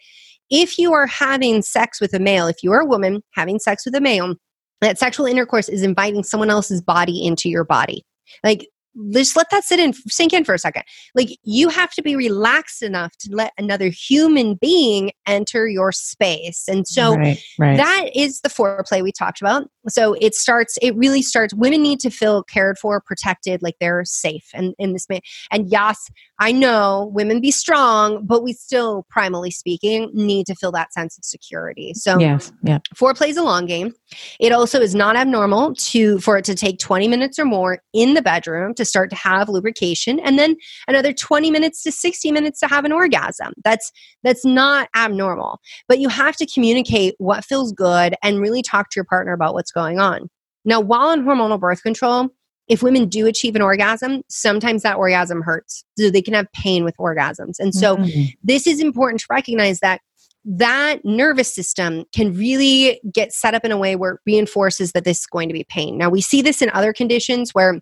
if 0.50 0.78
you 0.78 0.94
are 0.94 1.08
having 1.08 1.62
sex 1.62 2.02
with 2.02 2.14
a 2.14 2.20
male, 2.20 2.48
if 2.48 2.58
you 2.64 2.72
are 2.72 2.82
a 2.82 2.86
woman 2.86 3.24
having 3.32 3.60
sex 3.60 3.86
with 3.86 3.96
a 3.96 4.02
male, 4.02 4.36
that 4.82 5.00
sexual 5.00 5.26
intercourse 5.26 5.70
is 5.70 5.84
inviting 5.84 6.24
someone 6.24 6.50
else's 6.50 6.82
body 6.82 7.26
into 7.26 7.50
your 7.50 7.64
body. 7.64 8.06
Like, 8.44 8.68
just 9.12 9.36
let 9.36 9.50
that 9.52 9.64
sit 9.64 9.80
in, 9.80 9.94
sink 9.94 10.34
in 10.34 10.44
for 10.44 10.54
a 10.54 10.60
second. 10.60 10.84
Like, 11.16 11.30
you 11.44 11.70
have 11.70 11.92
to 11.92 12.02
be 12.02 12.16
relaxed 12.16 12.82
enough 12.82 13.16
to 13.20 13.30
let 13.36 13.54
another 13.58 13.88
human 13.88 14.56
being 14.56 15.12
enter 15.26 15.68
your 15.68 15.92
space. 15.92 16.66
And 16.68 16.88
so, 16.88 17.16
right, 17.16 17.42
right. 17.60 17.78
that 17.78 18.10
is 18.16 18.42
the 18.42 18.50
foreplay 18.50 19.02
we 19.02 19.12
talked 19.12 19.42
about. 19.42 19.70
So 19.90 20.16
it 20.22 20.36
starts, 20.36 20.78
it 20.82 20.96
really 20.96 21.22
starts, 21.22 21.54
women 21.54 21.82
need 21.82 22.00
to 22.02 22.10
feel 22.10 22.44
cared 22.44 22.78
for, 22.78 23.02
protected, 23.02 23.62
like 23.62 23.76
they're 23.80 24.06
safe. 24.06 24.50
And 24.54 24.74
in 24.78 24.94
this, 24.94 25.08
and 25.52 25.70
yes, 25.70 26.10
I 26.40 26.52
know 26.52 27.12
women 27.14 27.42
be 27.42 27.52
strong, 27.52 28.26
but 28.26 28.44
we 28.44 28.54
still, 28.54 29.06
primally 29.16 29.52
speaking, 29.52 30.10
need 30.14 30.46
to 30.48 30.56
feel 30.56 30.72
that 30.74 30.94
sense 30.94 31.18
of 31.18 31.26
security. 31.26 31.94
So 31.94 32.18
yes, 32.20 32.52
yeah. 32.64 32.80
foreplay 32.96 33.30
is 33.30 33.38
a 33.38 33.44
long 33.44 33.66
game. 33.66 33.94
It 34.40 34.52
also 34.52 34.80
is 34.80 34.96
not 34.96 35.16
abnormal 35.16 35.76
to 35.76 36.20
for 36.20 36.38
it 36.38 36.46
to 36.46 36.56
take 36.56 36.80
20 36.80 37.08
minutes 37.08 37.40
or 37.40 37.46
more 37.46 37.80
in 37.94 38.14
the 38.14 38.22
bedroom 38.22 38.74
to 38.76 38.83
start 38.86 39.10
to 39.10 39.16
have 39.16 39.50
lubrication 39.50 40.20
and 40.20 40.38
then 40.38 40.56
another 40.88 41.14
20 41.14 41.52
minutes 41.52 41.84
to 41.84 41.92
60 41.92 42.32
minutes 42.32 42.60
to 42.60 42.68
have 42.68 42.86
an 42.86 42.92
orgasm. 42.92 43.54
That's 43.64 43.92
that's 44.24 44.46
not 44.46 44.90
abnormal. 44.96 45.60
But 45.88 46.00
you 46.00 46.10
have 46.10 46.36
to 46.38 46.46
communicate 46.46 47.16
what 47.18 47.46
feels 47.46 47.72
good 47.72 48.16
and 48.24 48.40
really 48.40 48.62
talk 48.62 48.90
to 48.90 48.96
your 48.98 49.06
partner 49.06 49.34
about 49.34 49.54
what's 49.54 49.72
going 49.72 50.00
on. 50.00 50.30
Now, 50.66 50.80
while 50.80 51.10
on 51.10 51.24
hormonal 51.24 51.60
birth 51.60 51.84
control, 51.84 52.30
if 52.70 52.82
women 52.82 53.10
do 53.10 53.28
achieve 53.28 53.56
an 53.56 53.62
orgasm, 53.62 54.22
sometimes 54.30 54.84
that 54.84 54.96
orgasm 54.96 55.42
hurts. 55.42 55.84
So 55.98 56.10
they 56.10 56.22
can 56.22 56.34
have 56.34 56.48
pain 56.54 56.86
with 56.86 56.96
orgasms. 56.98 57.56
And 57.60 57.76
so 57.76 57.98
Mhm. 57.98 58.34
this 58.44 58.66
is 58.66 58.80
important 58.80 59.20
to 59.22 59.28
recognize 59.30 59.80
that 59.82 60.00
that 60.46 61.04
nervous 61.06 61.54
system 61.54 62.04
can 62.14 62.34
really 62.34 63.00
get 63.14 63.34
set 63.34 63.54
up 63.54 63.64
in 63.64 63.72
a 63.72 63.78
way 63.78 63.96
where 63.96 64.14
it 64.14 64.20
reinforces 64.26 64.92
that 64.92 65.06
this 65.06 65.20
is 65.20 65.26
going 65.26 65.48
to 65.48 65.54
be 65.54 65.66
pain. 65.70 65.98
Now, 65.98 66.10
we 66.10 66.22
see 66.22 66.42
this 66.42 66.62
in 66.62 66.70
other 66.72 66.92
conditions 66.94 67.52
where 67.54 67.80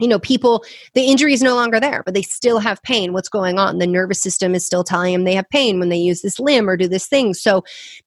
you 0.00 0.08
know 0.08 0.18
people 0.18 0.64
the 0.94 1.02
injury 1.02 1.32
is 1.32 1.42
no 1.42 1.54
longer 1.54 1.78
there 1.78 2.02
but 2.04 2.14
they 2.14 2.22
still 2.22 2.58
have 2.58 2.82
pain. 2.82 3.12
What's 3.12 3.28
going 3.28 3.58
on? 3.58 3.78
The 3.78 3.86
nervous 3.86 4.22
system 4.22 4.54
is 4.54 4.64
still 4.64 4.84
telling 4.84 5.12
them 5.12 5.24
they 5.24 5.34
have 5.34 5.48
pain 5.50 5.78
when 5.78 5.90
they 5.90 5.96
use 5.96 6.22
this 6.22 6.40
limb 6.40 6.68
or 6.68 6.76
do 6.76 6.88
this 6.88 7.06
thing. 7.06 7.34
So 7.34 7.62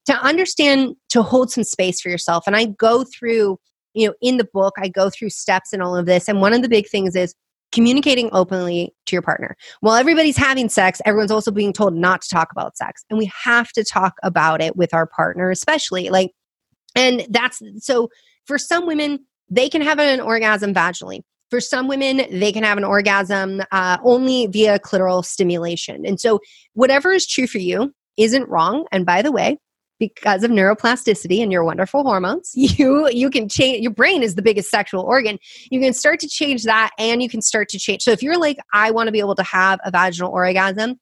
to 0.05 0.13
understand 0.13 0.95
to 1.09 1.21
hold 1.21 1.51
some 1.51 1.63
space 1.63 2.01
for 2.01 2.09
yourself 2.09 2.45
and 2.47 2.55
i 2.55 2.65
go 2.65 3.03
through 3.03 3.59
you 3.93 4.07
know 4.07 4.13
in 4.21 4.37
the 4.37 4.47
book 4.53 4.73
i 4.77 4.87
go 4.87 5.09
through 5.09 5.29
steps 5.29 5.73
and 5.73 5.81
all 5.81 5.95
of 5.95 6.05
this 6.05 6.27
and 6.27 6.41
one 6.41 6.53
of 6.53 6.61
the 6.61 6.69
big 6.69 6.87
things 6.87 7.15
is 7.15 7.35
communicating 7.71 8.29
openly 8.33 8.93
to 9.07 9.15
your 9.15 9.23
partner. 9.23 9.57
While 9.79 9.95
everybody's 9.95 10.37
having 10.37 10.69
sex 10.69 11.01
everyone's 11.05 11.31
also 11.31 11.51
being 11.51 11.73
told 11.73 11.95
not 11.95 12.21
to 12.21 12.29
talk 12.29 12.51
about 12.51 12.77
sex 12.77 13.03
and 13.09 13.17
we 13.17 13.31
have 13.43 13.71
to 13.73 13.83
talk 13.83 14.15
about 14.23 14.61
it 14.61 14.75
with 14.75 14.93
our 14.93 15.07
partner 15.07 15.49
especially 15.49 16.09
like 16.09 16.31
and 16.95 17.25
that's 17.29 17.61
so 17.79 18.09
for 18.45 18.57
some 18.57 18.85
women 18.85 19.19
they 19.49 19.69
can 19.69 19.81
have 19.81 19.99
an 19.99 20.19
orgasm 20.19 20.73
vaginally 20.73 21.21
for 21.49 21.61
some 21.61 21.87
women, 21.87 22.25
they 22.31 22.51
can 22.51 22.63
have 22.63 22.77
an 22.77 22.83
orgasm 22.83 23.61
uh, 23.71 23.97
only 24.03 24.47
via 24.47 24.79
clitoral 24.79 25.23
stimulation. 25.23 26.05
And 26.05 26.19
so, 26.19 26.39
whatever 26.73 27.11
is 27.11 27.27
true 27.27 27.47
for 27.47 27.59
you 27.59 27.93
isn't 28.17 28.49
wrong. 28.49 28.85
And 28.91 29.05
by 29.05 29.21
the 29.21 29.31
way, 29.31 29.57
because 29.99 30.43
of 30.43 30.51
neuroplasticity 30.51 31.41
and 31.41 31.51
your 31.51 31.63
wonderful 31.63 32.03
hormones, 32.03 32.51
you 32.55 33.09
you 33.09 33.29
can 33.29 33.47
change. 33.47 33.81
Your 33.81 33.91
brain 33.91 34.23
is 34.23 34.35
the 34.35 34.41
biggest 34.41 34.69
sexual 34.69 35.03
organ. 35.03 35.37
You 35.69 35.79
can 35.79 35.93
start 35.93 36.19
to 36.21 36.27
change 36.27 36.63
that, 36.63 36.91
and 36.97 37.21
you 37.21 37.29
can 37.29 37.41
start 37.41 37.69
to 37.69 37.79
change. 37.79 38.03
So, 38.03 38.11
if 38.11 38.21
you're 38.21 38.39
like, 38.39 38.57
I 38.73 38.91
want 38.91 39.07
to 39.07 39.11
be 39.11 39.19
able 39.19 39.35
to 39.35 39.43
have 39.43 39.79
a 39.85 39.91
vaginal 39.91 40.31
orgasm, 40.31 40.99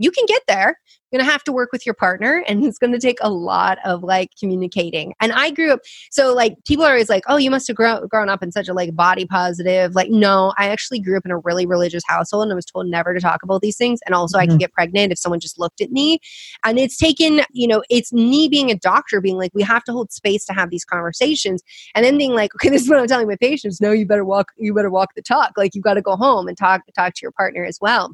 you 0.00 0.10
can 0.10 0.24
get 0.26 0.42
there. 0.48 0.76
You're 1.12 1.18
going 1.18 1.26
to 1.26 1.32
have 1.32 1.42
to 1.44 1.52
work 1.52 1.70
with 1.72 1.84
your 1.84 1.94
partner 1.96 2.44
and 2.46 2.64
it's 2.64 2.78
going 2.78 2.92
to 2.92 2.98
take 3.00 3.18
a 3.20 3.28
lot 3.30 3.78
of 3.84 4.04
like 4.04 4.30
communicating. 4.38 5.12
And 5.20 5.32
i 5.32 5.50
grew 5.50 5.72
up 5.72 5.80
so 6.10 6.32
like 6.32 6.54
people 6.66 6.84
are 6.84 6.90
always 6.92 7.08
like 7.08 7.24
oh 7.26 7.36
you 7.36 7.50
must 7.50 7.66
have 7.66 7.76
grown, 7.76 8.06
grown 8.06 8.28
up 8.28 8.42
in 8.44 8.52
such 8.52 8.68
a 8.68 8.72
like 8.72 8.94
body 8.94 9.26
positive. 9.26 9.94
Like 9.96 10.08
no 10.10 10.54
i 10.56 10.68
actually 10.68 11.00
grew 11.00 11.16
up 11.16 11.24
in 11.24 11.32
a 11.32 11.38
really 11.38 11.66
religious 11.66 12.04
household 12.06 12.44
and 12.44 12.52
i 12.52 12.54
was 12.54 12.64
told 12.64 12.86
never 12.86 13.12
to 13.12 13.20
talk 13.20 13.42
about 13.42 13.60
these 13.60 13.76
things 13.76 13.98
and 14.06 14.14
also 14.14 14.38
i 14.38 14.46
Mhm. 14.46 14.50
could 14.50 14.58
get 14.60 14.72
pregnant 14.72 15.10
if 15.12 15.18
someone 15.18 15.40
just 15.40 15.58
looked 15.58 15.80
at 15.80 15.90
me. 15.90 16.18
And 16.64 16.78
it's 16.78 16.96
taken 16.96 17.42
you 17.50 17.66
know 17.66 17.82
it's 17.90 18.12
me 18.12 18.48
being 18.48 18.70
a 18.70 18.76
doctor 18.76 19.20
being 19.20 19.36
like 19.36 19.50
we 19.52 19.62
have 19.62 19.82
to 19.84 19.92
hold 19.92 20.12
space 20.12 20.44
to 20.46 20.52
have 20.52 20.70
these 20.70 20.84
conversations 20.84 21.62
and 21.96 22.04
then 22.04 22.16
being 22.16 22.32
like 22.34 22.54
okay 22.56 22.68
this 22.70 22.82
is 22.82 22.88
what 22.88 22.98
i'm 23.00 23.06
telling 23.08 23.26
my 23.28 23.36
patients 23.36 23.80
no 23.80 23.90
you 23.90 24.06
better 24.06 24.24
walk 24.24 24.52
you 24.56 24.72
better 24.72 24.90
walk 24.90 25.10
the 25.16 25.22
talk 25.22 25.52
like 25.56 25.74
you've 25.74 25.84
got 25.84 25.94
to 25.94 26.02
go 26.02 26.16
home 26.16 26.46
and 26.48 26.56
talk 26.56 26.82
talk 26.96 27.14
to 27.14 27.20
your 27.22 27.32
partner 27.32 27.64
as 27.64 27.78
well 27.80 28.12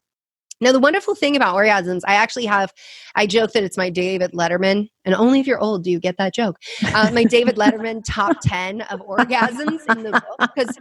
now, 0.60 0.72
the 0.72 0.78
wonderful 0.78 1.14
thing 1.14 1.36
about 1.36 1.54
orgasms, 1.54 2.00
I 2.06 2.14
actually 2.14 2.46
have, 2.46 2.72
I 3.14 3.26
joke 3.26 3.52
that 3.52 3.62
it's 3.62 3.76
my 3.76 3.90
David 3.90 4.32
Letterman, 4.32 4.88
and 5.04 5.14
only 5.14 5.40
if 5.40 5.46
you're 5.46 5.58
old 5.58 5.84
do 5.84 5.90
you 5.90 6.00
get 6.00 6.16
that 6.16 6.34
joke. 6.34 6.56
Uh, 6.94 7.10
my 7.12 7.24
David 7.24 7.56
Letterman 7.56 8.02
top 8.06 8.38
10 8.42 8.80
of 8.82 9.00
orgasms 9.00 9.80
in 9.94 10.02
the 10.02 10.12
book, 10.12 10.50
because 10.54 10.78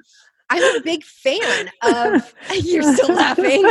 I'm 0.49 0.77
a 0.77 0.81
big 0.83 1.03
fan 1.03 1.71
of, 1.81 2.33
you're 2.63 2.83
still 2.95 3.15
laughing. 3.15 3.63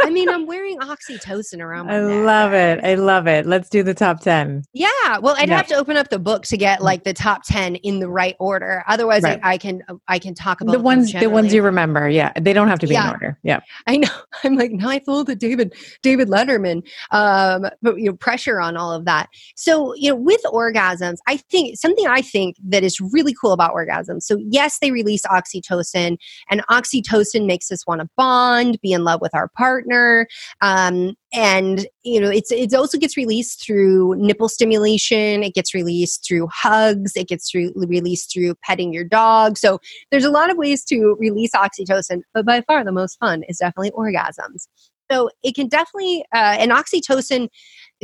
I 0.00 0.10
mean, 0.10 0.28
I'm 0.28 0.46
wearing 0.46 0.78
oxytocin 0.80 1.60
around 1.62 1.86
my 1.86 1.96
I 1.98 2.00
neck. 2.00 2.26
love 2.26 2.52
it. 2.52 2.84
I 2.84 2.94
love 2.94 3.26
it. 3.26 3.46
Let's 3.46 3.68
do 3.68 3.82
the 3.82 3.94
top 3.94 4.20
10. 4.20 4.64
Yeah, 4.72 4.88
well, 5.20 5.36
I'd 5.38 5.48
Yeah. 5.48 5.56
have 5.56 5.66
to 5.68 5.74
open 5.76 5.96
up 5.96 6.08
the 6.10 6.18
book 6.18 6.42
to 6.46 6.56
get 6.56 6.82
like 6.82 7.04
the 7.04 7.12
top 7.12 7.42
10 7.44 7.76
in 7.76 8.00
the 8.00 8.08
right 8.08 8.34
order. 8.40 8.82
Otherwise, 8.88 9.22
Right. 9.22 9.38
I, 9.42 9.52
I 9.52 9.58
can, 9.58 9.82
I 10.08 10.18
can 10.18 10.34
talk 10.34 10.60
about 10.60 10.72
The 10.72 10.80
ones 10.80 11.12
the 11.12 11.28
ones 11.30 11.54
you 11.54 11.62
remember. 11.62 12.08
Yeah. 12.08 12.32
They 12.40 12.52
don't 12.52 12.68
have 12.68 12.78
to 12.80 12.86
be 12.86 12.96
in 12.96 13.06
order. 13.06 13.38
Yeah. 13.42 13.60
I 13.86 13.96
know. 13.98 14.08
I'm 14.44 14.56
like, 14.56 14.72
now 14.72 14.88
I 14.88 14.98
feel 15.00 15.22
the 15.24 15.36
David 15.36 15.74
David 16.02 16.28
Letterman, 16.28 16.82
um, 17.12 17.66
but 17.82 17.96
you 17.98 18.06
know, 18.06 18.14
pressure 18.16 18.60
on 18.60 18.76
all 18.76 18.92
of 18.92 19.04
that. 19.04 19.28
So, 19.54 19.94
you 19.94 20.10
know, 20.10 20.16
with 20.16 20.40
orgasms, 20.46 21.16
I 21.26 21.36
think 21.36 21.76
something 21.78 22.06
I 22.06 22.20
think 22.20 22.56
that 22.68 22.82
is 22.82 23.00
really 23.00 23.34
cool 23.40 23.52
about 23.52 23.72
orgasms. 23.74 24.22
So, 24.22 24.38
yes, 24.50 24.78
they 24.80 24.90
release 24.90 25.22
oxytocin, 25.26 26.15
oxytocin. 26.16 26.46
And 26.50 26.66
oxytocin 26.68 27.46
makes 27.46 27.70
us 27.70 27.86
want 27.86 28.00
to 28.00 28.08
bond, 28.16 28.80
be 28.80 28.92
in 28.92 29.04
love 29.04 29.20
with 29.20 29.34
our 29.34 29.48
partner. 29.48 30.26
Um, 30.60 31.14
and 31.32 31.86
you 32.02 32.20
know 32.20 32.30
it's 32.30 32.52
it 32.52 32.72
also 32.72 32.98
gets 32.98 33.16
released 33.16 33.64
through 33.64 34.14
nipple 34.16 34.48
stimulation 34.48 35.42
it 35.42 35.54
gets 35.54 35.74
released 35.74 36.24
through 36.26 36.46
hugs 36.46 37.16
it 37.16 37.26
gets 37.26 37.52
re- 37.52 37.72
released 37.74 38.32
through 38.32 38.54
petting 38.62 38.92
your 38.92 39.02
dog 39.02 39.58
so 39.58 39.80
there's 40.12 40.24
a 40.24 40.30
lot 40.30 40.50
of 40.50 40.56
ways 40.56 40.84
to 40.84 41.16
release 41.18 41.50
oxytocin 41.50 42.20
but 42.32 42.46
by 42.46 42.60
far 42.62 42.84
the 42.84 42.92
most 42.92 43.18
fun 43.18 43.42
is 43.48 43.58
definitely 43.58 43.90
orgasms 43.90 44.68
so 45.10 45.28
it 45.42 45.56
can 45.56 45.68
definitely 45.68 46.24
uh, 46.32 46.56
and 46.58 46.70
oxytocin 46.70 47.48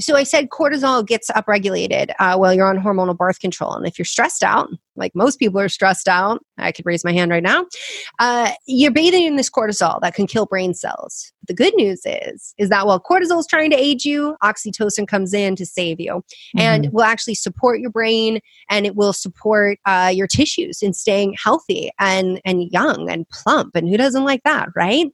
so 0.01 0.17
I 0.17 0.23
said 0.23 0.49
cortisol 0.49 1.07
gets 1.07 1.31
upregulated 1.31 2.13
uh, 2.19 2.37
while 2.37 2.55
you're 2.55 2.67
on 2.67 2.79
hormonal 2.79 3.17
birth 3.17 3.41
control. 3.41 3.75
And 3.75 3.87
if 3.87 3.99
you're 3.99 4.07
stressed 4.07 4.43
out, 4.43 4.69
like 4.97 5.15
most 5.15 5.39
people 5.39 5.61
are 5.61 5.69
stressed 5.69 6.09
out, 6.09 6.43
I 6.59 6.73
could 6.73 6.87
raise 6.87 7.05
my 7.05 7.13
hand 7.13 7.31
right 7.31 7.43
now, 7.43 7.67
uh, 8.19 8.53
you're 8.67 8.91
bathing 8.91 9.27
in 9.27 9.37
this 9.37 9.51
cortisol 9.51 10.01
that 10.01 10.15
can 10.15 10.27
kill 10.27 10.47
brain 10.47 10.75
cells. 10.75 11.33
The 11.47 11.55
good 11.55 11.75
news 11.75 12.03
is, 12.07 12.55
is 12.57 12.69
that 12.71 12.87
while 12.87 13.01
cortisol 13.01 13.41
is 13.41 13.47
trying 13.47 13.71
to 13.71 13.77
aid 13.77 14.05
you, 14.05 14.37
oxytocin 14.43 15.07
comes 15.07 15.35
in 15.35 15.57
to 15.57 15.67
save 15.67 16.01
you 16.01 16.13
mm-hmm. 16.13 16.61
and 16.61 16.93
will 16.93 17.05
actually 17.05 17.35
support 17.35 17.81
your 17.81 17.91
brain 17.91 18.41
and 18.71 18.87
it 18.87 18.97
will 18.97 19.13
support 19.13 19.79
uh, 19.85 20.11
your 20.15 20.27
tissues 20.27 20.83
in 20.83 20.93
staying 20.93 21.35
healthy 21.43 21.91
and, 21.99 22.41
and 22.45 22.71
young 22.71 23.11
and 23.11 23.29
plump. 23.29 23.75
And 23.75 23.89
who 23.89 23.97
doesn't 23.97 24.25
like 24.25 24.43
that, 24.45 24.69
right? 24.75 25.07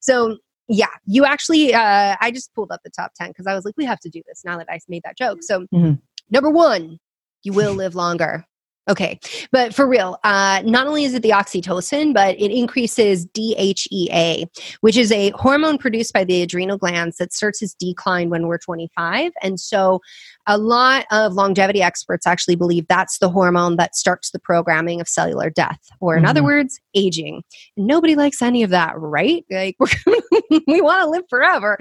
So 0.00 0.38
yeah, 0.68 0.88
you 1.06 1.24
actually, 1.24 1.74
uh, 1.74 2.16
I 2.20 2.30
just 2.30 2.54
pulled 2.54 2.72
up 2.72 2.80
the 2.84 2.90
top 2.90 3.12
10 3.14 3.28
because 3.28 3.46
I 3.46 3.54
was 3.54 3.64
like, 3.64 3.74
we 3.76 3.84
have 3.84 4.00
to 4.00 4.08
do 4.08 4.22
this 4.26 4.42
now 4.44 4.58
that 4.58 4.66
I 4.70 4.78
made 4.88 5.02
that 5.04 5.16
joke. 5.16 5.38
So, 5.42 5.60
mm-hmm. 5.72 5.94
number 6.30 6.50
one, 6.50 6.98
you 7.42 7.52
will 7.52 7.74
live 7.74 7.94
longer. 7.94 8.44
Okay, 8.88 9.18
but 9.50 9.74
for 9.74 9.86
real, 9.86 10.16
uh, 10.22 10.62
not 10.64 10.86
only 10.86 11.02
is 11.02 11.12
it 11.12 11.22
the 11.22 11.30
oxytocin, 11.30 12.14
but 12.14 12.38
it 12.38 12.52
increases 12.52 13.26
DHEA, 13.26 14.46
which 14.80 14.96
is 14.96 15.10
a 15.10 15.30
hormone 15.30 15.76
produced 15.76 16.12
by 16.12 16.22
the 16.22 16.42
adrenal 16.42 16.78
glands 16.78 17.16
that 17.16 17.32
starts 17.32 17.60
its 17.62 17.74
decline 17.74 18.30
when 18.30 18.46
we're 18.46 18.58
25. 18.58 19.32
And 19.42 19.58
so, 19.58 20.00
a 20.46 20.56
lot 20.56 21.06
of 21.10 21.32
longevity 21.32 21.82
experts 21.82 22.28
actually 22.28 22.54
believe 22.54 22.86
that's 22.86 23.18
the 23.18 23.28
hormone 23.28 23.74
that 23.76 23.96
starts 23.96 24.30
the 24.30 24.38
programming 24.38 25.00
of 25.00 25.08
cellular 25.08 25.50
death, 25.50 25.80
or 25.98 26.14
in 26.14 26.22
mm-hmm. 26.22 26.30
other 26.30 26.44
words, 26.44 26.78
aging. 26.94 27.42
And 27.76 27.88
nobody 27.88 28.14
likes 28.14 28.40
any 28.40 28.62
of 28.62 28.70
that, 28.70 28.92
right? 28.96 29.44
Like, 29.50 29.76
we 30.68 30.80
want 30.80 31.02
to 31.02 31.10
live 31.10 31.24
forever. 31.28 31.76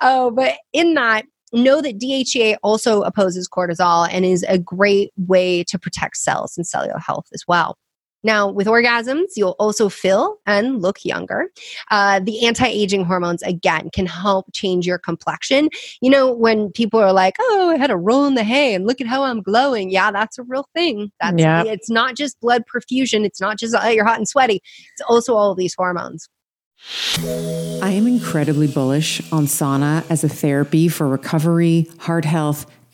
Oh, 0.00 0.30
but 0.30 0.54
in 0.72 0.94
that, 0.94 1.24
know 1.52 1.80
that 1.80 1.98
DHEA 1.98 2.56
also 2.62 3.02
opposes 3.02 3.48
cortisol 3.48 4.08
and 4.10 4.24
is 4.24 4.44
a 4.48 4.58
great 4.58 5.12
way 5.16 5.64
to 5.64 5.78
protect 5.78 6.16
cells 6.16 6.56
and 6.56 6.66
cellular 6.66 6.98
health 6.98 7.26
as 7.32 7.44
well. 7.46 7.76
Now, 8.26 8.50
with 8.50 8.66
orgasms, 8.66 9.36
you'll 9.36 9.54
also 9.60 9.88
feel 9.88 10.38
and 10.46 10.82
look 10.82 11.04
younger. 11.04 11.46
Uh, 11.92 12.18
the 12.18 12.44
anti 12.44 12.66
aging 12.66 13.04
hormones, 13.04 13.40
again, 13.42 13.88
can 13.94 14.06
help 14.06 14.46
change 14.52 14.84
your 14.84 14.98
complexion. 14.98 15.68
You 16.00 16.10
know, 16.10 16.32
when 16.32 16.72
people 16.72 16.98
are 16.98 17.12
like, 17.12 17.36
oh, 17.38 17.70
I 17.70 17.78
had 17.78 17.92
a 17.92 17.96
roll 17.96 18.24
in 18.24 18.34
the 18.34 18.42
hay 18.42 18.74
and 18.74 18.84
look 18.84 19.00
at 19.00 19.06
how 19.06 19.22
I'm 19.22 19.42
glowing. 19.42 19.90
Yeah, 19.90 20.10
that's 20.10 20.38
a 20.38 20.42
real 20.42 20.68
thing. 20.74 21.12
That's, 21.20 21.38
yep. 21.38 21.66
It's 21.66 21.88
not 21.88 22.16
just 22.16 22.40
blood 22.40 22.64
perfusion, 22.66 23.24
it's 23.24 23.40
not 23.40 23.58
just 23.58 23.76
oh, 23.80 23.88
you're 23.88 24.04
hot 24.04 24.18
and 24.18 24.28
sweaty, 24.28 24.60
it's 24.92 25.02
also 25.08 25.34
all 25.34 25.52
of 25.52 25.58
these 25.58 25.74
hormones. 25.76 26.28
I 27.82 27.90
am 27.90 28.06
incredibly 28.06 28.66
bullish 28.66 29.20
on 29.32 29.46
sauna 29.46 30.04
as 30.10 30.22
a 30.22 30.28
therapy 30.28 30.88
for 30.88 31.08
recovery, 31.08 31.88
heart 31.98 32.24
health, 32.24 32.66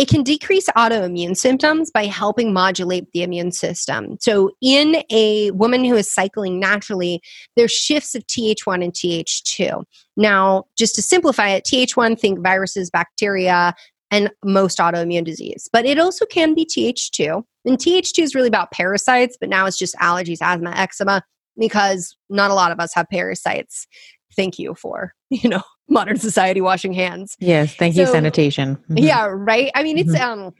It 0.00 0.08
can 0.08 0.22
decrease 0.22 0.66
autoimmune 0.78 1.36
symptoms 1.36 1.90
by 1.90 2.06
helping 2.06 2.54
modulate 2.54 3.12
the 3.12 3.22
immune 3.22 3.52
system. 3.52 4.16
So, 4.18 4.50
in 4.62 5.02
a 5.10 5.50
woman 5.50 5.84
who 5.84 5.94
is 5.94 6.10
cycling 6.10 6.58
naturally, 6.58 7.20
there's 7.54 7.70
shifts 7.70 8.14
of 8.14 8.26
Th1 8.26 8.82
and 8.82 8.94
Th2. 8.94 9.84
Now, 10.16 10.64
just 10.78 10.94
to 10.94 11.02
simplify 11.02 11.50
it, 11.50 11.64
Th1, 11.64 12.18
think 12.18 12.38
viruses, 12.42 12.88
bacteria, 12.88 13.74
and 14.10 14.30
most 14.42 14.78
autoimmune 14.78 15.26
disease. 15.26 15.68
But 15.70 15.84
it 15.84 15.98
also 15.98 16.24
can 16.24 16.54
be 16.54 16.64
Th2. 16.64 17.42
And 17.66 17.76
Th2 17.76 18.22
is 18.22 18.34
really 18.34 18.48
about 18.48 18.70
parasites, 18.70 19.36
but 19.38 19.50
now 19.50 19.66
it's 19.66 19.76
just 19.76 19.94
allergies, 19.96 20.38
asthma, 20.40 20.70
eczema, 20.70 21.22
because 21.58 22.16
not 22.30 22.50
a 22.50 22.54
lot 22.54 22.72
of 22.72 22.80
us 22.80 22.94
have 22.94 23.06
parasites. 23.10 23.86
Thank 24.34 24.58
you 24.58 24.74
for, 24.76 25.12
you 25.28 25.50
know, 25.50 25.62
modern 25.90 26.16
society 26.16 26.60
washing 26.60 26.92
hands. 26.92 27.36
Yes, 27.40 27.74
thank 27.74 27.94
so, 27.94 28.02
you 28.02 28.06
sanitation. 28.06 28.76
Mm-hmm. 28.76 28.98
Yeah, 28.98 29.26
right. 29.30 29.70
I 29.74 29.82
mean, 29.82 29.98
it's 29.98 30.10
mm-hmm. 30.10 30.44
um 30.44 30.54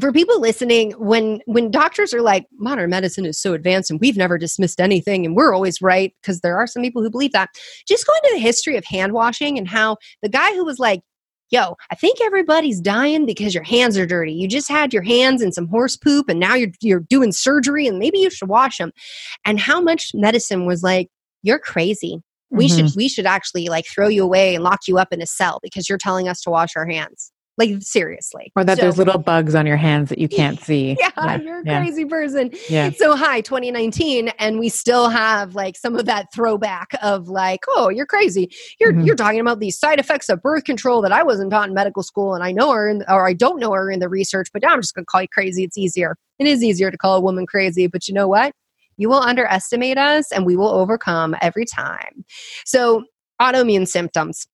for 0.00 0.12
people 0.12 0.40
listening 0.40 0.92
when 0.92 1.40
when 1.46 1.70
doctors 1.70 2.14
are 2.14 2.22
like 2.22 2.46
modern 2.58 2.90
medicine 2.90 3.26
is 3.26 3.38
so 3.38 3.52
advanced 3.52 3.90
and 3.90 4.00
we've 4.00 4.16
never 4.16 4.38
dismissed 4.38 4.80
anything 4.80 5.26
and 5.26 5.36
we're 5.36 5.54
always 5.54 5.82
right 5.82 6.14
because 6.20 6.40
there 6.40 6.56
are 6.56 6.66
some 6.66 6.82
people 6.82 7.02
who 7.02 7.10
believe 7.10 7.32
that 7.32 7.50
just 7.86 8.06
go 8.06 8.12
into 8.22 8.34
the 8.34 8.40
history 8.40 8.76
of 8.76 8.84
hand 8.84 9.12
washing 9.12 9.58
and 9.58 9.68
how 9.68 9.96
the 10.22 10.28
guy 10.28 10.52
who 10.54 10.64
was 10.64 10.78
like 10.78 11.02
yo 11.50 11.76
i 11.90 11.94
think 11.94 12.20
everybody's 12.22 12.80
dying 12.80 13.26
because 13.26 13.54
your 13.54 13.64
hands 13.64 13.98
are 13.98 14.06
dirty 14.06 14.32
you 14.32 14.48
just 14.48 14.68
had 14.68 14.92
your 14.94 15.02
hands 15.02 15.42
in 15.42 15.52
some 15.52 15.68
horse 15.68 15.96
poop 15.96 16.28
and 16.28 16.40
now 16.40 16.54
you're 16.54 16.72
you're 16.80 17.00
doing 17.00 17.30
surgery 17.32 17.86
and 17.86 17.98
maybe 17.98 18.18
you 18.18 18.30
should 18.30 18.48
wash 18.48 18.78
them 18.78 18.92
and 19.44 19.60
how 19.60 19.80
much 19.80 20.12
medicine 20.14 20.64
was 20.64 20.82
like 20.82 21.08
you're 21.42 21.58
crazy 21.58 22.22
we 22.52 22.66
mm-hmm. 22.66 22.86
should 22.86 22.96
we 22.96 23.08
should 23.08 23.26
actually 23.26 23.68
like 23.68 23.86
throw 23.86 24.08
you 24.08 24.22
away 24.22 24.54
and 24.54 24.62
lock 24.62 24.80
you 24.86 24.98
up 24.98 25.12
in 25.12 25.22
a 25.22 25.26
cell 25.26 25.58
because 25.62 25.88
you're 25.88 25.98
telling 25.98 26.28
us 26.28 26.42
to 26.42 26.50
wash 26.50 26.76
our 26.76 26.86
hands. 26.86 27.32
Like 27.58 27.82
seriously. 27.82 28.50
Or 28.56 28.64
that 28.64 28.78
so, 28.78 28.82
there's 28.82 28.96
little 28.96 29.18
bugs 29.18 29.54
on 29.54 29.66
your 29.66 29.76
hands 29.76 30.08
that 30.08 30.18
you 30.18 30.26
can't 30.26 30.58
see. 30.58 30.96
Yeah, 31.02 31.10
yeah. 31.16 31.40
you're 31.40 31.60
a 31.60 31.64
yeah. 31.66 31.82
crazy 31.82 32.04
person. 32.06 32.50
Yeah. 32.68 32.90
So 32.90 33.14
hi 33.14 33.42
2019 33.42 34.28
and 34.38 34.58
we 34.58 34.68
still 34.68 35.10
have 35.10 35.54
like 35.54 35.76
some 35.76 35.96
of 35.96 36.06
that 36.06 36.26
throwback 36.34 36.88
of 37.02 37.28
like 37.28 37.60
oh 37.68 37.88
you're 37.90 38.06
crazy. 38.06 38.50
You're 38.80 38.92
mm-hmm. 38.92 39.02
you're 39.02 39.16
talking 39.16 39.40
about 39.40 39.60
these 39.60 39.78
side 39.78 40.00
effects 40.00 40.28
of 40.28 40.40
birth 40.42 40.64
control 40.64 41.02
that 41.02 41.12
i 41.12 41.22
wasn't 41.22 41.50
taught 41.50 41.68
in 41.68 41.74
medical 41.74 42.02
school 42.02 42.34
and 42.34 42.42
i 42.42 42.52
know 42.52 42.70
her 42.72 42.88
in 42.88 43.04
or 43.08 43.28
i 43.28 43.32
don't 43.32 43.60
know 43.60 43.72
her 43.72 43.90
in 43.90 44.00
the 44.00 44.08
research 44.08 44.48
but 44.52 44.62
now 44.62 44.70
i'm 44.70 44.80
just 44.80 44.94
going 44.94 45.04
to 45.04 45.10
call 45.10 45.22
you 45.22 45.28
crazy. 45.28 45.64
It's 45.64 45.76
easier. 45.76 46.16
It 46.38 46.46
is 46.46 46.64
easier 46.64 46.90
to 46.90 46.98
call 46.98 47.16
a 47.16 47.20
woman 47.20 47.46
crazy 47.46 47.86
but 47.86 48.08
you 48.08 48.14
know 48.14 48.28
what 48.28 48.52
you 48.96 49.08
will 49.08 49.20
underestimate 49.20 49.98
us 49.98 50.30
and 50.32 50.46
we 50.46 50.56
will 50.56 50.68
overcome 50.68 51.36
every 51.40 51.64
time. 51.64 52.24
So, 52.64 53.04
autoimmune 53.40 53.88
symptoms 53.88 54.46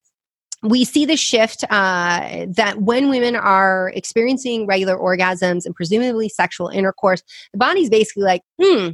we 0.63 0.85
see 0.85 1.05
the 1.05 1.17
shift 1.17 1.65
uh, 1.71 2.47
that 2.49 2.79
when 2.81 3.11
women 3.11 3.37
are 3.37 3.93
experiencing 3.95 4.67
regular 4.67 4.97
orgasms 4.97 5.65
and 5.65 5.75
presumably 5.75 6.29
sexual 6.29 6.69
intercourse, 6.69 7.23
the 7.53 7.59
body's 7.59 7.91
basically 7.91 8.25
like, 8.25 8.43
hmm, 8.61 8.89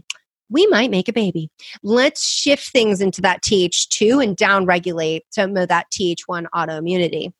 we 0.51 0.67
might 0.67 0.91
make 0.91 1.09
a 1.09 1.13
baby. 1.13 1.51
Let's 1.83 2.27
shift 2.27 2.71
things 2.71 3.01
into 3.01 3.23
that 3.23 3.43
TH2 3.43 4.23
and 4.23 4.37
downregulate 4.37 5.23
some 5.31 5.57
of 5.57 5.69
that 5.69 5.87
TH1 5.91 6.47
autoimmunity. 6.55 7.33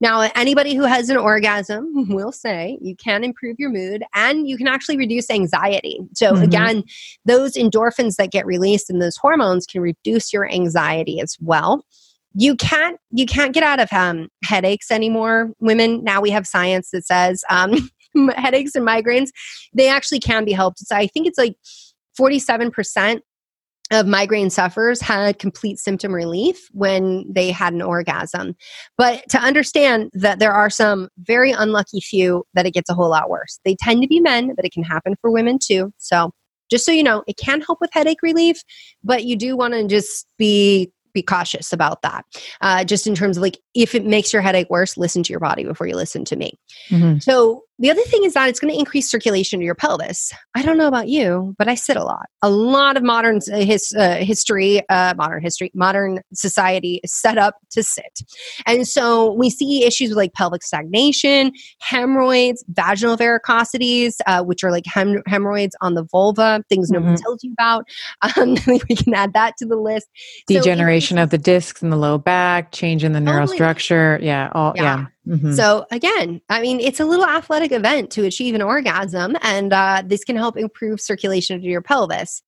Now, 0.00 0.30
anybody 0.34 0.74
who 0.74 0.84
has 0.84 1.10
an 1.10 1.16
orgasm 1.16 2.08
will 2.08 2.32
say 2.32 2.78
you 2.80 2.96
can 2.96 3.24
improve 3.24 3.56
your 3.58 3.70
mood 3.70 4.02
and 4.14 4.48
you 4.48 4.56
can 4.56 4.68
actually 4.68 4.96
reduce 4.96 5.30
anxiety. 5.30 6.00
So, 6.14 6.32
mm-hmm. 6.32 6.42
again, 6.42 6.84
those 7.24 7.54
endorphins 7.54 8.16
that 8.16 8.30
get 8.30 8.46
released 8.46 8.90
and 8.90 9.00
those 9.00 9.16
hormones 9.16 9.66
can 9.66 9.80
reduce 9.80 10.32
your 10.32 10.50
anxiety 10.50 11.20
as 11.20 11.36
well 11.40 11.84
you 12.34 12.54
can't 12.54 12.98
you 13.10 13.26
can't 13.26 13.52
get 13.52 13.64
out 13.64 13.80
of 13.80 13.92
um, 13.92 14.28
headaches 14.44 14.90
anymore 14.90 15.50
women 15.58 16.02
now 16.04 16.20
we 16.20 16.30
have 16.30 16.46
science 16.46 16.90
that 16.90 17.04
says 17.04 17.42
um, 17.50 17.90
headaches 18.36 18.74
and 18.74 18.86
migraines 18.86 19.30
they 19.74 19.88
actually 19.88 20.20
can 20.20 20.44
be 20.44 20.52
helped 20.52 20.78
so 20.78 20.94
i 20.94 21.06
think 21.08 21.26
it's 21.26 21.38
like 21.38 21.56
47% 22.18 23.20
of 23.90 24.06
migraine 24.06 24.50
sufferers 24.50 25.00
had 25.00 25.38
complete 25.38 25.78
symptom 25.78 26.14
relief 26.14 26.68
when 26.72 27.24
they 27.32 27.50
had 27.50 27.72
an 27.72 27.82
orgasm. 27.82 28.54
But 28.96 29.28
to 29.30 29.38
understand 29.38 30.10
that 30.14 30.38
there 30.38 30.52
are 30.52 30.70
some 30.70 31.08
very 31.18 31.50
unlucky 31.52 32.00
few 32.00 32.44
that 32.54 32.66
it 32.66 32.72
gets 32.72 32.90
a 32.90 32.94
whole 32.94 33.10
lot 33.10 33.30
worse. 33.30 33.58
They 33.64 33.74
tend 33.74 34.02
to 34.02 34.08
be 34.08 34.20
men, 34.20 34.54
but 34.54 34.64
it 34.64 34.72
can 34.72 34.84
happen 34.84 35.16
for 35.20 35.30
women 35.30 35.58
too. 35.60 35.92
So 35.98 36.30
just 36.70 36.86
so 36.86 36.92
you 36.92 37.02
know, 37.02 37.24
it 37.26 37.36
can 37.36 37.60
help 37.60 37.80
with 37.80 37.90
headache 37.92 38.22
relief, 38.22 38.62
but 39.02 39.24
you 39.24 39.36
do 39.36 39.56
want 39.56 39.74
to 39.74 39.86
just 39.86 40.26
be 40.38 40.92
be 41.12 41.22
cautious 41.22 41.72
about 41.72 42.02
that. 42.02 42.24
Uh, 42.60 42.84
just 42.84 43.06
in 43.06 43.16
terms 43.16 43.36
of 43.36 43.42
like, 43.42 43.58
if 43.74 43.96
it 43.96 44.06
makes 44.06 44.32
your 44.32 44.42
headache 44.42 44.70
worse, 44.70 44.96
listen 44.96 45.24
to 45.24 45.32
your 45.32 45.40
body 45.40 45.64
before 45.64 45.88
you 45.88 45.96
listen 45.96 46.24
to 46.24 46.36
me. 46.36 46.52
Mm-hmm. 46.88 47.18
So 47.18 47.64
the 47.80 47.90
other 47.90 48.02
thing 48.02 48.24
is 48.24 48.34
that 48.34 48.48
it's 48.50 48.60
going 48.60 48.72
to 48.72 48.78
increase 48.78 49.10
circulation 49.10 49.58
to 49.58 49.64
your 49.64 49.74
pelvis. 49.74 50.32
I 50.54 50.62
don't 50.62 50.76
know 50.76 50.86
about 50.86 51.08
you, 51.08 51.54
but 51.58 51.66
I 51.66 51.74
sit 51.74 51.96
a 51.96 52.04
lot. 52.04 52.26
A 52.42 52.50
lot 52.50 52.98
of 52.98 53.02
modern 53.02 53.40
uh, 53.50 53.56
his, 53.60 53.94
uh, 53.98 54.16
history, 54.16 54.86
uh, 54.90 55.14
modern 55.16 55.42
history, 55.42 55.70
modern 55.74 56.20
society 56.34 57.00
is 57.02 57.14
set 57.14 57.38
up 57.38 57.56
to 57.70 57.82
sit. 57.82 58.20
And 58.66 58.86
so 58.86 59.32
we 59.32 59.48
see 59.48 59.84
issues 59.86 60.10
with 60.10 60.18
like 60.18 60.34
pelvic 60.34 60.62
stagnation, 60.62 61.52
hemorrhoids, 61.80 62.62
vaginal 62.68 63.16
varicosities, 63.16 64.16
uh, 64.26 64.44
which 64.44 64.62
are 64.62 64.70
like 64.70 64.84
hem- 64.84 65.22
hemorrhoids 65.26 65.74
on 65.80 65.94
the 65.94 66.04
vulva, 66.04 66.62
things 66.68 66.90
mm-hmm. 66.90 67.02
nobody 67.02 67.22
tells 67.22 67.42
you 67.42 67.52
about. 67.52 67.86
Um, 68.36 68.54
we 68.66 68.94
can 68.94 69.14
add 69.14 69.32
that 69.32 69.56
to 69.58 69.66
the 69.66 69.76
list. 69.76 70.06
Degeneration 70.46 71.16
so 71.16 71.24
of 71.24 71.30
the 71.30 71.38
discs 71.38 71.82
in 71.82 71.90
the 71.90 71.96
low 71.96 72.18
back, 72.18 72.70
change 72.70 73.02
in 73.02 73.12
the 73.12 73.18
neurostructure. 73.18 74.22
Yeah. 74.22 74.50
All, 74.52 74.72
yeah. 74.76 74.82
yeah. 74.82 75.06
Mm-hmm. 75.28 75.52
So 75.52 75.86
again, 75.90 76.40
I 76.48 76.60
mean, 76.60 76.80
it's 76.80 76.98
a 76.98 77.04
little 77.04 77.26
athletic 77.26 77.72
event 77.72 78.10
to 78.12 78.24
achieve 78.24 78.54
an 78.54 78.62
orgasm, 78.62 79.36
and 79.42 79.72
uh, 79.72 80.02
this 80.04 80.24
can 80.24 80.36
help 80.36 80.56
improve 80.56 81.00
circulation 81.00 81.60
to 81.60 81.66
your 81.66 81.82
pelvis. 81.82 82.42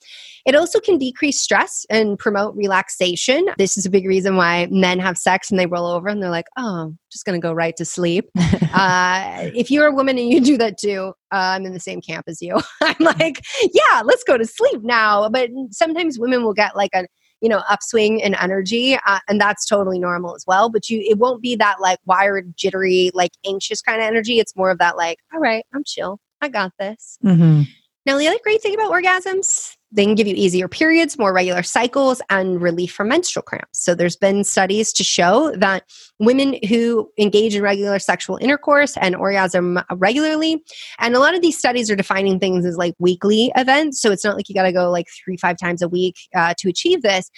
It 0.47 0.57
also 0.57 0.81
can 0.81 0.99
decrease 0.99 1.41
stress 1.41 1.87
and 1.91 2.18
promote 2.18 2.57
relaxation. 2.57 3.47
This 3.59 3.77
is 3.77 3.87
a 3.87 3.91
big 3.91 4.07
reason 4.07 4.37
why 4.37 4.68
men 4.70 4.99
have 4.99 5.18
sex 5.18 5.51
and 5.51 5.61
they 5.61 5.66
roll 5.66 5.87
over 5.87 6.09
and 6.09 6.23
they're 6.23 6.31
like, 6.31 6.47
"Oh, 6.57 6.95
just 7.11 7.27
going 7.27 7.41
to 7.41 7.45
go 7.45 7.53
right 7.53 7.77
to 7.77 7.85
sleep." 7.85 8.31
uh, 8.75 9.51
if 9.55 9.70
you're 9.70 9.87
a 9.87 9.95
woman 9.95 10.18
and 10.18 10.29
you 10.29 10.41
do 10.41 10.57
that 10.57 10.79
too, 10.79 11.12
uh, 11.31 11.55
I'm 11.55 11.66
in 11.66 11.75
the 11.75 11.81
same 11.81 12.01
camp 12.01 12.25
as 12.27 12.41
you. 12.41 12.59
I'm 12.81 12.97
like, 12.99 13.45
"Yeah, 13.73 14.03
let's 14.03 14.25
go 14.25 14.39
to 14.39 14.47
sleep 14.47 14.83
now." 14.83 15.29
But 15.29 15.51
sometimes 15.70 16.18
women 16.18 16.43
will 16.43 16.55
get 16.55 16.75
like 16.75 16.91
a 16.95 17.07
you 17.43 17.49
know 17.49 17.62
upswing 17.68 18.20
in 18.20 18.34
energy 18.36 18.97
uh, 19.07 19.18
and 19.28 19.40
that's 19.40 19.66
totally 19.66 19.99
normal 19.99 20.34
as 20.34 20.45
well 20.47 20.70
but 20.70 20.88
you 20.88 21.01
it 21.07 21.18
won't 21.18 21.43
be 21.43 21.55
that 21.57 21.80
like 21.80 21.99
wired 22.07 22.55
jittery 22.57 23.11
like 23.12 23.32
anxious 23.45 23.82
kind 23.82 24.01
of 24.01 24.07
energy. 24.07 24.38
It's 24.38 24.57
more 24.57 24.70
of 24.70 24.78
that 24.78 24.97
like 24.97 25.18
all 25.34 25.40
right 25.40 25.66
i'm 25.74 25.84
chill. 25.84 26.18
I 26.40 26.49
got 26.49 26.72
this. 26.78 27.18
Mm-hmm. 27.24 27.62
now 28.07 28.16
the 28.16 28.28
other 28.28 28.38
great 28.43 28.62
thing 28.62 28.74
about 28.74 28.90
orgasms 28.90 29.76
they 29.93 30.05
can 30.05 30.14
give 30.14 30.26
you 30.26 30.34
easier 30.34 30.68
periods, 30.68 31.18
more 31.18 31.32
regular 31.32 31.62
cycles, 31.62 32.22
and 32.30 32.61
relief 32.61 32.93
from 32.93 33.09
menstrual 33.09 33.43
cramps. 33.43 33.84
So, 33.84 33.95
there's 33.95 34.16
been 34.16 34.45
studies 34.45 34.93
to 34.95 35.05
show 35.05 35.53
that 35.57 35.84
women 36.18 36.57
who 36.68 37.11
engage 37.18 37.55
in 37.55 37.62
regular 37.62 37.99
sexual 37.99 38.38
intercourse 38.38 38.97
and 38.97 39.14
orgasm 39.14 39.78
regularly, 39.93 40.62
and 40.99 41.14
a 41.14 41.18
lot 41.18 41.34
of 41.34 41.43
these 41.43 41.59
studies 41.59 41.90
are 41.90 41.97
defining 41.97 42.38
things 42.38 42.64
as 42.64 42.76
like 42.76 42.95
weekly 42.99 43.53
events. 43.57 44.01
So, 44.01 44.11
it's 44.11 44.24
not 44.24 44.36
like 44.36 44.49
you 44.49 44.55
got 44.55 44.64
to 44.64 44.72
go 44.72 44.90
like 44.90 45.07
three, 45.24 45.36
five 45.36 45.59
times 45.59 45.82
a 45.82 45.88
week 45.88 46.16
uh, 46.34 46.55
to 46.59 46.68
achieve 46.68 47.03
this. 47.03 47.30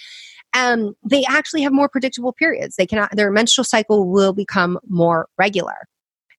Um, 0.55 0.93
they 1.09 1.25
actually 1.25 1.63
have 1.63 1.73
more 1.73 1.89
predictable 1.89 2.31
periods. 2.31 2.77
They 2.77 2.87
cannot 2.87 3.15
their 3.15 3.31
menstrual 3.31 3.65
cycle 3.65 4.09
will 4.09 4.33
become 4.33 4.79
more 4.87 5.27
regular. 5.37 5.75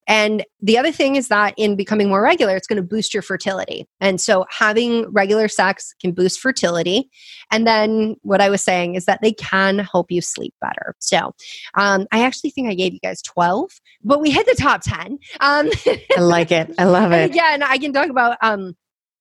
And 0.06 0.44
the 0.60 0.78
other 0.78 0.92
thing 0.92 1.16
is 1.16 1.28
that 1.28 1.54
in 1.56 1.76
becoming 1.76 2.08
more 2.08 2.22
regular, 2.22 2.56
it's 2.56 2.66
going 2.66 2.76
to 2.76 2.82
boost 2.82 3.12
your 3.12 3.22
fertility. 3.22 3.86
And 4.00 4.20
so 4.20 4.46
having 4.50 5.10
regular 5.10 5.48
sex 5.48 5.94
can 6.00 6.12
boost 6.12 6.40
fertility. 6.40 7.10
And 7.50 7.66
then 7.66 8.16
what 8.22 8.40
I 8.40 8.48
was 8.48 8.62
saying 8.62 8.94
is 8.94 9.06
that 9.06 9.20
they 9.22 9.32
can 9.32 9.78
help 9.80 10.10
you 10.10 10.20
sleep 10.20 10.54
better. 10.60 10.94
So 10.98 11.32
um, 11.74 12.06
I 12.12 12.22
actually 12.22 12.50
think 12.50 12.68
I 12.68 12.74
gave 12.74 12.92
you 12.92 13.00
guys 13.00 13.22
12, 13.22 13.70
but 14.04 14.20
we 14.20 14.30
hit 14.30 14.46
the 14.46 14.54
top 14.54 14.82
10. 14.82 15.18
Um, 15.40 15.70
I 16.16 16.20
like 16.20 16.52
it. 16.52 16.74
I 16.78 16.84
love 16.84 17.12
it. 17.12 17.34
Yeah. 17.34 17.54
And 17.54 17.64
I 17.64 17.78
can 17.78 17.92
talk 17.92 18.08
about 18.08 18.36
um, 18.42 18.74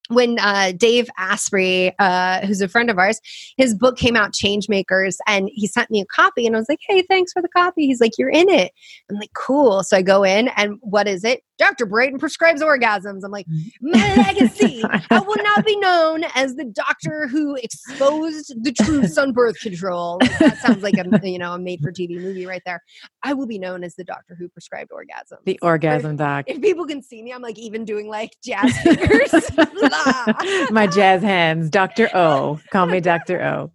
when 0.10 0.38
uh, 0.40 0.74
Dave 0.76 1.10
Asprey, 1.18 1.94
uh, 2.00 2.46
who's 2.46 2.62
a 2.62 2.68
friend 2.68 2.90
of 2.90 2.98
ours, 2.98 3.20
his 3.58 3.74
book 3.74 3.98
came 3.98 4.16
out, 4.16 4.34
Changemakers, 4.34 5.18
and 5.28 5.50
he 5.54 5.68
sent 5.68 5.90
me 5.90 6.02
a 6.02 6.06
copy, 6.06 6.46
and 6.46 6.56
I 6.56 6.60
was 6.60 6.70
like, 6.70 6.80
"Hey, 6.88 7.02
thanks 7.04 7.34
for 7.34 7.42
the 7.42 7.50
copy." 7.50 7.86
He's 7.88 8.02
like, 8.02 8.18
"You're 8.18 8.30
in 8.30 8.50
it." 8.50 8.72
I'm 9.10 9.18
like, 9.18 9.34
"Cool." 9.34 9.84
So 9.84 9.98
I 9.98 10.02
go 10.02 10.24
in, 10.24 10.50
and 10.50 10.78
what 10.82 11.08
is 11.08 11.24
it? 11.24 11.44
Dr. 11.58 11.86
Brighten 11.86 12.20
prescribes 12.20 12.62
orgasms. 12.62 13.22
I'm 13.24 13.32
like, 13.32 13.48
mm. 13.48 13.72
mm, 13.84 13.94
my 13.94 14.16
legacy. 14.24 14.84
I 15.10 15.20
will 15.20 15.42
not 15.44 15.66
be 15.66 15.76
known 15.78 16.24
as 16.36 16.56
the 16.56 16.66
doctor 16.66 17.28
who 17.28 17.56
exposed 17.56 18.54
the 18.62 18.72
truths 18.72 19.18
on 19.18 19.32
birth 19.32 19.60
control. 19.60 20.18
Like, 20.22 20.38
that 20.40 20.58
sounds 20.58 20.84
like 20.84 20.96
a 20.96 21.30
you 21.30 21.40
know 21.40 21.54
a 21.54 21.60
made 21.60 21.82
for 21.82 21.92
TV 21.92 22.20
movie 22.20 22.46
right 22.46 22.62
there. 22.66 22.82
I 23.24 23.34
will 23.34 23.48
be 23.48 23.60
known 23.60 23.84
as 23.84 23.96
the 23.96 24.04
doctor 24.04 24.36
who 24.36 24.50
prescribed 24.50 24.92
orgasm. 24.92 25.40
The 25.46 25.60
orgasm 25.62 26.12
if, 26.12 26.18
doc. 26.18 26.46
If 26.48 26.62
people 26.62 26.86
can 26.86 27.02
see 27.02 27.24
me, 27.24 27.32
I'm 27.32 27.42
like 27.42 27.58
even 27.58 27.86
doing 27.86 28.08
like 28.08 28.32
jazz 28.44 28.78
fingers. 28.80 29.32
my 30.72 30.88
jazz 30.88 31.22
hands. 31.22 31.70
Dr. 31.70 32.10
O. 32.14 32.60
Call 32.72 32.88
me 32.88 33.00
Dr. 33.00 33.42
O. 33.42 33.72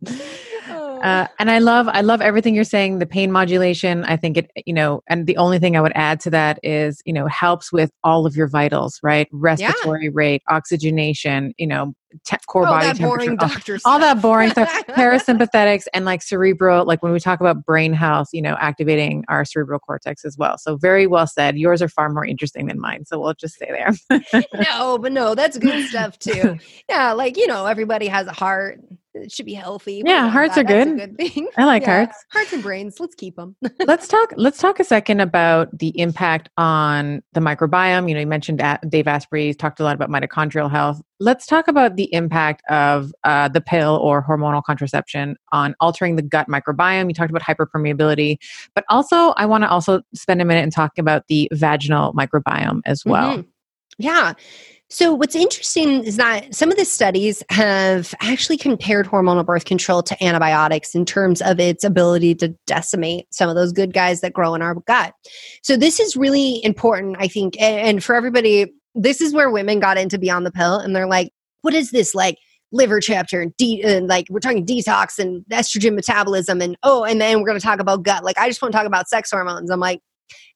Uh, 1.02 1.26
and 1.38 1.50
I 1.50 1.58
love, 1.58 1.88
I 1.88 2.00
love 2.00 2.20
everything 2.20 2.54
you're 2.54 2.64
saying. 2.64 2.98
The 2.98 3.06
pain 3.06 3.32
modulation, 3.32 4.04
I 4.04 4.16
think 4.16 4.36
it, 4.36 4.50
you 4.66 4.74
know, 4.74 5.02
and 5.08 5.26
the 5.26 5.36
only 5.36 5.58
thing 5.58 5.76
I 5.76 5.80
would 5.80 5.92
add 5.94 6.20
to 6.20 6.30
that 6.30 6.58
is, 6.62 7.00
you 7.04 7.12
know, 7.12 7.26
helps 7.26 7.72
with 7.72 7.90
all 8.04 8.26
of 8.26 8.36
your 8.36 8.48
vitals, 8.48 8.98
right? 9.02 9.28
Respiratory 9.32 10.04
yeah. 10.04 10.10
rate, 10.12 10.42
oxygenation, 10.48 11.54
you 11.58 11.66
know, 11.66 11.94
te- 12.24 12.36
core 12.46 12.66
oh, 12.66 12.70
body 12.70 12.86
that 12.86 12.96
temperature, 12.96 13.78
all, 13.84 13.92
all, 13.92 13.98
that 13.98 14.20
boring 14.20 14.50
stuff, 14.50 14.68
parasympathetics, 14.88 15.84
and 15.94 16.04
like 16.04 16.22
cerebral. 16.22 16.84
Like 16.84 17.02
when 17.02 17.12
we 17.12 17.20
talk 17.20 17.40
about 17.40 17.64
brain 17.64 17.92
health, 17.92 18.28
you 18.32 18.42
know, 18.42 18.56
activating 18.60 19.24
our 19.28 19.44
cerebral 19.44 19.78
cortex 19.78 20.24
as 20.24 20.36
well. 20.36 20.58
So 20.58 20.76
very 20.76 21.06
well 21.06 21.26
said. 21.26 21.56
Yours 21.56 21.82
are 21.82 21.88
far 21.88 22.08
more 22.10 22.24
interesting 22.24 22.66
than 22.66 22.80
mine. 22.80 23.04
So 23.06 23.18
we'll 23.18 23.34
just 23.34 23.54
stay 23.54 23.70
there. 23.70 24.42
no, 24.54 24.98
but 24.98 25.12
no, 25.12 25.34
that's 25.34 25.58
good 25.58 25.86
stuff 25.86 26.18
too. 26.18 26.58
Yeah, 26.88 27.12
like 27.12 27.36
you 27.36 27.46
know, 27.46 27.66
everybody 27.66 28.06
has 28.08 28.26
a 28.26 28.32
heart 28.32 28.80
it 29.14 29.32
should 29.32 29.46
be 29.46 29.54
healthy. 29.54 30.02
Yeah, 30.04 30.28
hearts 30.28 30.54
that. 30.54 30.62
are 30.70 30.84
good. 30.84 30.96
good 30.96 31.16
thing. 31.16 31.48
I 31.56 31.64
like 31.64 31.82
yeah. 31.82 32.04
hearts. 32.04 32.24
Hearts 32.30 32.52
and 32.52 32.62
brains. 32.62 33.00
Let's 33.00 33.14
keep 33.14 33.36
them. 33.36 33.56
let's 33.86 34.06
talk. 34.06 34.32
Let's 34.36 34.58
talk 34.58 34.78
a 34.80 34.84
second 34.84 35.20
about 35.20 35.76
the 35.76 35.98
impact 35.98 36.48
on 36.56 37.22
the 37.32 37.40
microbiome. 37.40 38.08
You 38.08 38.14
know, 38.14 38.20
you 38.20 38.26
mentioned 38.26 38.62
Dave 38.88 39.08
Asprey 39.08 39.54
talked 39.54 39.80
a 39.80 39.84
lot 39.84 39.94
about 39.94 40.10
mitochondrial 40.10 40.70
health. 40.70 41.02
Let's 41.18 41.46
talk 41.46 41.68
about 41.68 41.96
the 41.96 42.12
impact 42.14 42.62
of 42.70 43.12
uh, 43.24 43.48
the 43.48 43.60
pill 43.60 43.96
or 43.96 44.24
hormonal 44.24 44.62
contraception 44.62 45.36
on 45.52 45.74
altering 45.80 46.16
the 46.16 46.22
gut 46.22 46.48
microbiome. 46.48 47.08
You 47.08 47.14
talked 47.14 47.30
about 47.30 47.42
hyperpermeability, 47.42 48.38
but 48.74 48.84
also 48.88 49.30
I 49.30 49.46
want 49.46 49.64
to 49.64 49.70
also 49.70 50.02
spend 50.14 50.40
a 50.40 50.44
minute 50.44 50.62
and 50.62 50.72
talk 50.72 50.98
about 50.98 51.26
the 51.28 51.48
vaginal 51.52 52.14
microbiome 52.14 52.80
as 52.86 53.04
well. 53.04 53.38
Mm-hmm. 53.38 53.48
Yeah. 54.00 54.32
So, 54.92 55.14
what's 55.14 55.36
interesting 55.36 56.02
is 56.02 56.16
that 56.16 56.52
some 56.52 56.72
of 56.72 56.76
the 56.76 56.84
studies 56.84 57.44
have 57.50 58.12
actually 58.20 58.56
compared 58.56 59.06
hormonal 59.06 59.46
birth 59.46 59.64
control 59.64 60.02
to 60.02 60.24
antibiotics 60.24 60.96
in 60.96 61.04
terms 61.04 61.40
of 61.42 61.60
its 61.60 61.84
ability 61.84 62.34
to 62.36 62.48
decimate 62.66 63.32
some 63.32 63.48
of 63.48 63.54
those 63.54 63.72
good 63.72 63.92
guys 63.92 64.20
that 64.22 64.32
grow 64.32 64.54
in 64.54 64.62
our 64.62 64.74
gut. 64.74 65.12
So, 65.62 65.76
this 65.76 66.00
is 66.00 66.16
really 66.16 66.64
important, 66.64 67.18
I 67.20 67.28
think. 67.28 67.60
And 67.60 68.02
for 68.02 68.16
everybody, 68.16 68.72
this 68.96 69.20
is 69.20 69.32
where 69.32 69.50
women 69.50 69.78
got 69.78 69.96
into 69.96 70.18
Beyond 70.18 70.44
the 70.44 70.50
Pill 70.50 70.78
and 70.78 70.96
they're 70.96 71.06
like, 71.06 71.30
what 71.60 71.74
is 71.74 71.90
this 71.90 72.14
like? 72.14 72.36
liver 72.72 73.00
chapter 73.00 73.42
and, 73.42 73.56
de- 73.56 73.82
and 73.82 74.06
like 74.06 74.26
we're 74.30 74.38
talking 74.38 74.64
detox 74.64 75.18
and 75.18 75.44
estrogen 75.50 75.92
metabolism 75.92 76.62
and 76.62 76.76
oh 76.84 77.02
and 77.02 77.20
then 77.20 77.40
we're 77.40 77.46
going 77.46 77.58
to 77.58 77.66
talk 77.66 77.80
about 77.80 78.04
gut 78.04 78.22
like 78.22 78.38
i 78.38 78.46
just 78.46 78.62
want 78.62 78.70
to 78.70 78.78
talk 78.78 78.86
about 78.86 79.08
sex 79.08 79.28
hormones 79.28 79.72
i'm 79.72 79.80
like 79.80 80.00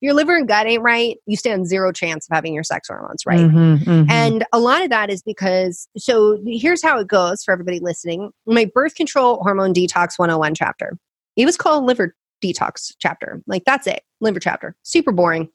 your 0.00 0.14
liver 0.14 0.36
and 0.36 0.48
gut 0.48 0.66
ain't 0.66 0.82
right, 0.82 1.16
you 1.26 1.36
stand 1.36 1.66
zero 1.66 1.92
chance 1.92 2.26
of 2.28 2.34
having 2.34 2.54
your 2.54 2.62
sex 2.62 2.88
hormones 2.88 3.24
right. 3.26 3.40
Mm-hmm, 3.40 3.90
mm-hmm. 3.90 4.10
And 4.10 4.44
a 4.52 4.58
lot 4.58 4.82
of 4.82 4.90
that 4.90 5.10
is 5.10 5.22
because, 5.22 5.88
so 5.96 6.38
here's 6.46 6.82
how 6.82 6.98
it 6.98 7.08
goes 7.08 7.42
for 7.42 7.52
everybody 7.52 7.80
listening. 7.80 8.30
My 8.46 8.64
birth 8.72 8.94
control 8.94 9.42
hormone 9.42 9.74
detox 9.74 10.18
101 10.18 10.54
chapter, 10.54 10.98
it 11.36 11.46
was 11.46 11.56
called 11.56 11.84
liver 11.84 12.14
detox 12.42 12.92
chapter. 12.98 13.42
Like 13.46 13.64
that's 13.64 13.86
it, 13.86 14.02
liver 14.20 14.40
chapter. 14.40 14.76
Super 14.82 15.12
boring. 15.12 15.48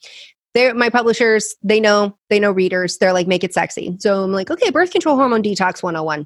They're 0.55 0.73
my 0.73 0.89
publishers, 0.89 1.55
they 1.61 1.79
know, 1.79 2.17
they 2.29 2.39
know 2.39 2.51
readers. 2.51 2.97
They're 2.97 3.13
like, 3.13 3.27
make 3.27 3.43
it 3.43 3.53
sexy. 3.53 3.95
So 3.99 4.23
I'm 4.23 4.31
like, 4.31 4.49
okay, 4.49 4.71
birth 4.71 4.91
control 4.91 5.15
hormone 5.15 5.43
detox 5.43 5.83
101. 5.83 6.25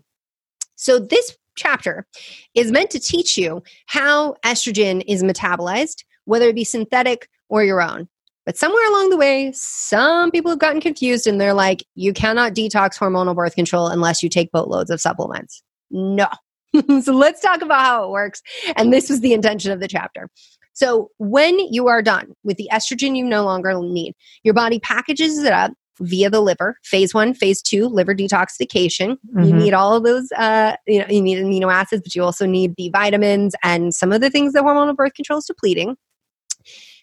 So 0.75 0.97
this 0.97 1.37
chapter 1.55 2.07
is 2.55 2.71
meant 2.71 2.89
to 2.91 2.99
teach 2.99 3.37
you 3.37 3.63
how 3.87 4.33
estrogen 4.45 5.03
is 5.07 5.23
metabolized, 5.23 6.03
whether 6.25 6.47
it 6.47 6.55
be 6.55 6.63
synthetic 6.63 7.29
or 7.49 7.63
your 7.63 7.81
own. 7.81 8.07
But 8.45 8.57
somewhere 8.57 8.85
along 8.89 9.09
the 9.09 9.17
way, 9.17 9.51
some 9.53 10.29
people 10.31 10.51
have 10.51 10.59
gotten 10.59 10.81
confused 10.81 11.27
and 11.27 11.39
they're 11.39 11.53
like, 11.53 11.83
you 11.95 12.11
cannot 12.11 12.53
detox 12.53 12.97
hormonal 12.97 13.35
birth 13.35 13.55
control 13.55 13.87
unless 13.87 14.21
you 14.21 14.27
take 14.27 14.51
boatloads 14.51 14.89
of 14.89 14.99
supplements. 14.99 15.63
No. 15.91 16.27
so 17.01 17.13
let's 17.13 17.39
talk 17.41 17.61
about 17.61 17.85
how 17.85 18.03
it 18.03 18.09
works. 18.09 18.41
And 18.75 18.91
this 18.91 19.09
was 19.09 19.21
the 19.21 19.33
intention 19.33 19.71
of 19.71 19.79
the 19.79 19.87
chapter. 19.87 20.29
So, 20.75 21.11
when 21.19 21.59
you 21.71 21.87
are 21.87 22.01
done 22.01 22.33
with 22.43 22.57
the 22.57 22.67
estrogen 22.73 23.15
you 23.15 23.23
no 23.23 23.43
longer 23.43 23.79
need, 23.79 24.15
your 24.43 24.55
body 24.55 24.79
packages 24.79 25.37
it 25.37 25.53
up 25.53 25.71
via 25.99 26.31
the 26.31 26.41
liver. 26.41 26.77
Phase 26.83 27.13
one, 27.13 27.35
phase 27.35 27.61
two, 27.61 27.87
liver 27.87 28.15
detoxification. 28.15 29.17
You 29.35 29.53
Mhm. 29.53 29.53
need 29.53 29.73
all 29.75 29.95
of 29.95 30.03
those. 30.03 30.31
Uh, 30.31 30.75
you 30.87 30.99
know, 30.99 31.05
you 31.07 31.21
need 31.21 31.37
amino 31.37 31.71
acids, 31.71 32.01
but 32.01 32.15
you 32.15 32.23
also 32.23 32.47
need 32.47 32.75
the 32.75 32.89
vitamins 32.89 33.53
and 33.63 33.93
some 33.93 34.11
of 34.11 34.19
the 34.21 34.31
things 34.31 34.53
that 34.53 34.63
hormonal 34.63 34.95
birth 34.95 35.13
control 35.13 35.37
is 35.37 35.45
depleting. 35.45 35.95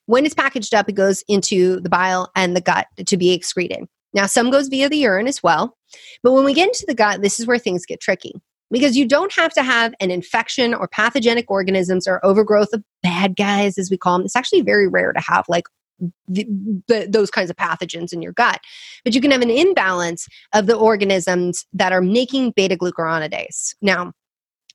When 0.07 0.25
it's 0.25 0.35
packaged 0.35 0.75
up, 0.75 0.89
it 0.89 0.95
goes 0.95 1.23
into 1.29 1.81
the 1.81 1.89
bile 1.89 2.31
and 2.35 2.57
the 2.57 2.61
gut 2.61 2.87
to 3.07 3.17
be 3.17 3.33
excreted. 3.33 3.87
Now, 4.13 4.27
some 4.27 4.51
goes 4.51 4.69
via 4.69 4.89
the 4.89 4.97
urine 4.97 5.29
as 5.29 5.43
well. 5.43 5.77
But 6.23 6.33
when 6.33 6.45
we 6.45 6.55
get 6.55 6.69
into 6.69 6.85
the 6.87 6.95
gut, 6.95 7.23
this 7.23 7.39
is 7.39 7.47
where 7.47 7.59
things 7.59 7.87
get 7.87 8.01
tricky 8.01 8.35
because 8.71 8.97
you 8.97 9.07
don't 9.07 9.33
have 9.33 9.53
to 9.55 9.63
have 9.63 9.95
an 10.01 10.11
infection 10.11 10.75
or 10.75 10.89
pathogenic 10.89 11.51
organisms 11.51 12.07
or 12.07 12.25
overgrowth 12.25 12.73
of 12.73 12.83
bad 13.03 13.37
guys, 13.37 13.79
as 13.79 13.91
we 13.91 13.99
call 13.99 14.19
them. 14.19 14.25
It's 14.25 14.37
actually 14.37 14.63
very 14.63 14.89
rare 14.89 15.13
to 15.13 15.21
have 15.21 15.45
like 15.49 15.65
the, 16.29 16.47
the, 16.89 17.07
those 17.09 17.31
kinds 17.31 17.51
of 17.51 17.57
pathogens 17.57 18.13
in 18.13 18.23
your 18.23 18.33
gut. 18.33 18.61
But 19.05 19.15
you 19.15 19.21
can 19.21 19.31
have 19.31 19.43
an 19.43 19.51
imbalance 19.51 20.27
of 20.55 20.67
the 20.67 20.77
organisms 20.77 21.67
that 21.73 21.93
are 21.93 22.01
making 22.01 22.53
beta 22.53 22.77
glucuronidase. 22.77 23.75
Now, 23.83 24.13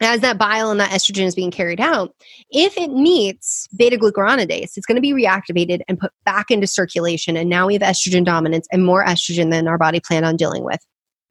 as 0.01 0.19
that 0.21 0.37
bile 0.37 0.71
and 0.71 0.79
that 0.79 0.91
estrogen 0.91 1.25
is 1.25 1.35
being 1.35 1.51
carried 1.51 1.79
out, 1.79 2.13
if 2.49 2.77
it 2.77 2.91
meets 2.91 3.67
beta 3.75 3.97
glucuronidase, 3.97 4.75
it's 4.75 4.85
going 4.85 4.95
to 4.95 5.01
be 5.01 5.13
reactivated 5.13 5.81
and 5.87 5.97
put 5.97 6.11
back 6.25 6.51
into 6.51 6.67
circulation. 6.67 7.37
And 7.37 7.49
now 7.49 7.67
we 7.67 7.73
have 7.73 7.81
estrogen 7.81 8.25
dominance 8.25 8.67
and 8.71 8.85
more 8.85 9.05
estrogen 9.05 9.51
than 9.51 9.67
our 9.67 9.77
body 9.77 10.01
planned 10.05 10.25
on 10.25 10.35
dealing 10.35 10.63
with. 10.63 10.79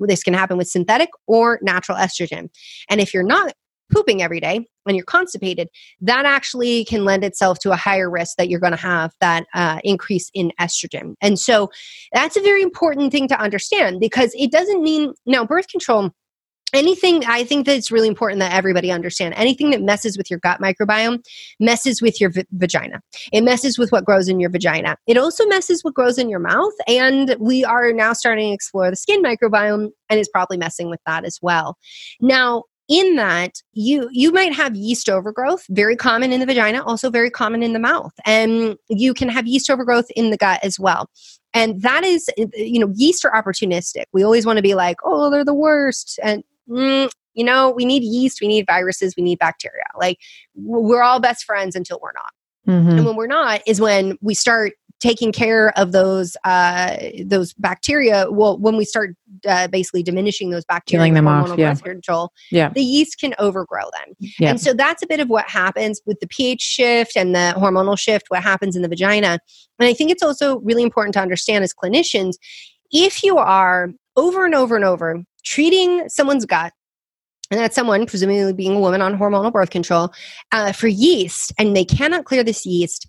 This 0.01 0.23
can 0.23 0.35
happen 0.35 0.57
with 0.57 0.69
synthetic 0.69 1.09
or 1.27 1.59
natural 1.63 1.97
estrogen. 1.97 2.49
And 2.91 3.01
if 3.01 3.15
you're 3.15 3.23
not 3.23 3.53
pooping 3.93 4.23
every 4.23 4.41
day 4.41 4.67
and 4.87 4.97
you're 4.97 5.05
constipated, 5.05 5.69
that 6.01 6.25
actually 6.25 6.85
can 6.85 7.05
lend 7.05 7.25
itself 7.25 7.59
to 7.61 7.71
a 7.71 7.77
higher 7.77 8.11
risk 8.11 8.37
that 8.37 8.49
you're 8.49 8.61
going 8.61 8.73
to 8.73 8.79
have 8.79 9.13
that 9.21 9.47
uh, 9.55 9.79
increase 9.85 10.31
in 10.35 10.53
estrogen. 10.61 11.15
And 11.21 11.39
so 11.39 11.71
that's 12.13 12.37
a 12.37 12.41
very 12.41 12.63
important 12.63 13.13
thing 13.13 13.29
to 13.29 13.41
understand 13.41 14.01
because 14.01 14.33
it 14.35 14.51
doesn't 14.51 14.83
mean 14.83 15.15
now 15.27 15.45
birth 15.45 15.69
control 15.69 16.11
anything 16.75 17.25
i 17.27 17.45
think 17.45 17.67
that 17.67 17.77
it's 17.77 17.91
really 17.91 18.09
important 18.09 18.41
that 18.41 18.53
everybody 18.53 18.91
understand 18.91 19.35
anything 19.37 19.71
that 19.71 19.83
messes 19.83 20.17
with 20.17 20.31
your 20.31 20.39
gut 20.41 20.61
microbiome 20.61 21.23
messes 21.61 22.01
with 22.03 22.21
your 22.21 22.31
v- 22.31 22.45
vagina. 22.53 23.01
It 23.33 23.43
messes 23.43 23.79
with 23.79 23.93
what 23.93 24.05
grows 24.05 24.29
in 24.29 24.41
your 24.41 24.51
vagina. 24.51 24.97
It 25.07 25.17
also 25.17 25.47
messes 25.47 25.83
with 25.83 25.95
what 25.95 25.95
grows 25.95 26.19
in 26.19 26.29
your 26.29 26.41
mouth 26.41 26.73
and 26.87 27.37
we 27.39 27.65
are 27.65 27.93
now 27.93 28.13
starting 28.13 28.51
to 28.51 28.55
explore 28.55 28.91
the 28.91 28.97
skin 28.97 29.23
microbiome 29.23 29.91
and 30.09 30.21
is 30.21 30.29
probably 30.29 30.57
messing 30.57 30.91
with 30.91 31.01
that 31.07 31.25
as 31.25 31.39
well. 31.41 31.77
Now 32.21 32.65
in 32.89 33.17
that 33.17 33.63
you 33.73 34.09
you 34.13 34.31
might 34.31 34.53
have 34.53 34.77
yeast 34.77 35.09
overgrowth 35.09 35.65
very 35.71 35.97
common 35.97 36.33
in 36.33 36.41
the 36.41 36.47
vagina 36.47 36.85
also 36.85 37.09
very 37.09 37.31
common 37.31 37.63
in 37.63 37.73
the 37.73 37.79
mouth 37.79 38.13
and 38.27 38.77
you 38.91 39.15
can 39.15 39.31
have 39.31 39.47
yeast 39.47 39.71
overgrowth 39.71 40.11
in 40.17 40.31
the 40.31 40.37
gut 40.37 40.61
as 40.63 40.79
well. 40.79 41.09
And 41.55 41.81
that 41.83 42.05
is 42.05 42.29
you 42.37 42.79
know 42.79 42.93
yeast 42.95 43.25
are 43.25 43.33
opportunistic. 43.33 44.05
We 44.13 44.23
always 44.23 44.45
want 44.45 44.59
to 44.59 44.63
be 44.63 44.75
like 44.75 44.97
oh 45.05 45.31
they're 45.31 45.45
the 45.45 45.55
worst 45.55 46.19
and 46.23 46.43
mm, 46.69 47.11
you 47.35 47.45
know, 47.45 47.71
we 47.71 47.85
need 47.85 48.03
yeast, 48.03 48.41
we 48.41 48.49
need 48.49 48.67
viruses, 48.67 49.15
we 49.17 49.23
need 49.23 49.39
bacteria. 49.39 49.85
Like 49.99 50.19
we're 50.55 51.03
all 51.03 51.21
best 51.21 51.45
friends 51.45 51.75
until 51.75 51.99
we're 52.03 52.13
not. 52.13 52.33
Mhm. 52.67 52.97
And 52.99 53.07
when 53.07 53.17
we're 53.17 53.27
not 53.27 53.61
is 53.67 53.81
when 53.81 54.17
we 54.23 54.35
start 54.35 54.73
taking 55.01 55.33
care 55.33 55.77
of 55.79 55.93
those 55.93 56.35
uh, 56.45 56.97
those 57.27 57.53
bacteria. 57.55 58.27
Well, 58.31 58.57
when 58.59 58.77
we 58.77 58.87
start 58.87 59.15
uh, 59.47 59.69
basically 59.69 60.03
diminishing 60.03 60.49
those 60.49 60.65
bacteria, 60.65 61.01
Killing 61.01 61.13
them 61.15 61.29
off, 61.29 61.59
yeah. 61.59 61.75
control, 61.75 62.33
Yeah. 62.51 62.71
the 62.71 62.83
yeast 62.83 63.19
can 63.21 63.35
overgrow 63.39 63.83
them. 63.93 64.15
Yeah. 64.39 64.51
And 64.51 64.61
so 64.61 64.73
that's 64.73 65.03
a 65.03 65.07
bit 65.07 65.21
of 65.21 65.29
what 65.29 65.47
happens 65.51 66.01
with 66.07 66.21
the 66.21 66.27
pH 66.27 66.63
shift 66.63 67.17
and 67.17 67.35
the 67.35 67.53
hormonal 67.57 67.99
shift, 67.99 68.27
what 68.29 68.43
happens 68.43 68.77
in 68.77 68.83
the 68.83 68.89
vagina. 68.89 69.39
And 69.79 69.89
I 69.89 69.93
think 69.93 70.11
it's 70.11 70.23
also 70.23 70.61
really 70.61 70.83
important 70.83 71.13
to 71.15 71.21
understand 71.21 71.65
as 71.65 71.75
clinicians 71.75 72.37
if 72.91 73.23
you 73.23 73.37
are 73.37 73.91
over 74.17 74.47
and 74.47 74.55
over 74.55 74.75
and 74.77 74.85
over 74.87 75.23
treating 75.45 76.09
someone's 76.09 76.47
gut, 76.47 76.73
and 77.51 77.61
that's 77.61 77.75
someone, 77.75 78.07
presumably 78.07 78.53
being 78.53 78.77
a 78.77 78.81
woman 78.81 79.03
on 79.03 79.19
hormonal 79.19 79.53
birth 79.53 79.71
control, 79.71 80.11
uh, 80.53 80.73
for 80.73 80.89
yeast, 80.89 81.53
and 81.59 81.77
they 81.77 81.85
cannot 81.85 82.25
clear 82.25 82.43
this 82.43 82.65
yeast, 82.65 83.09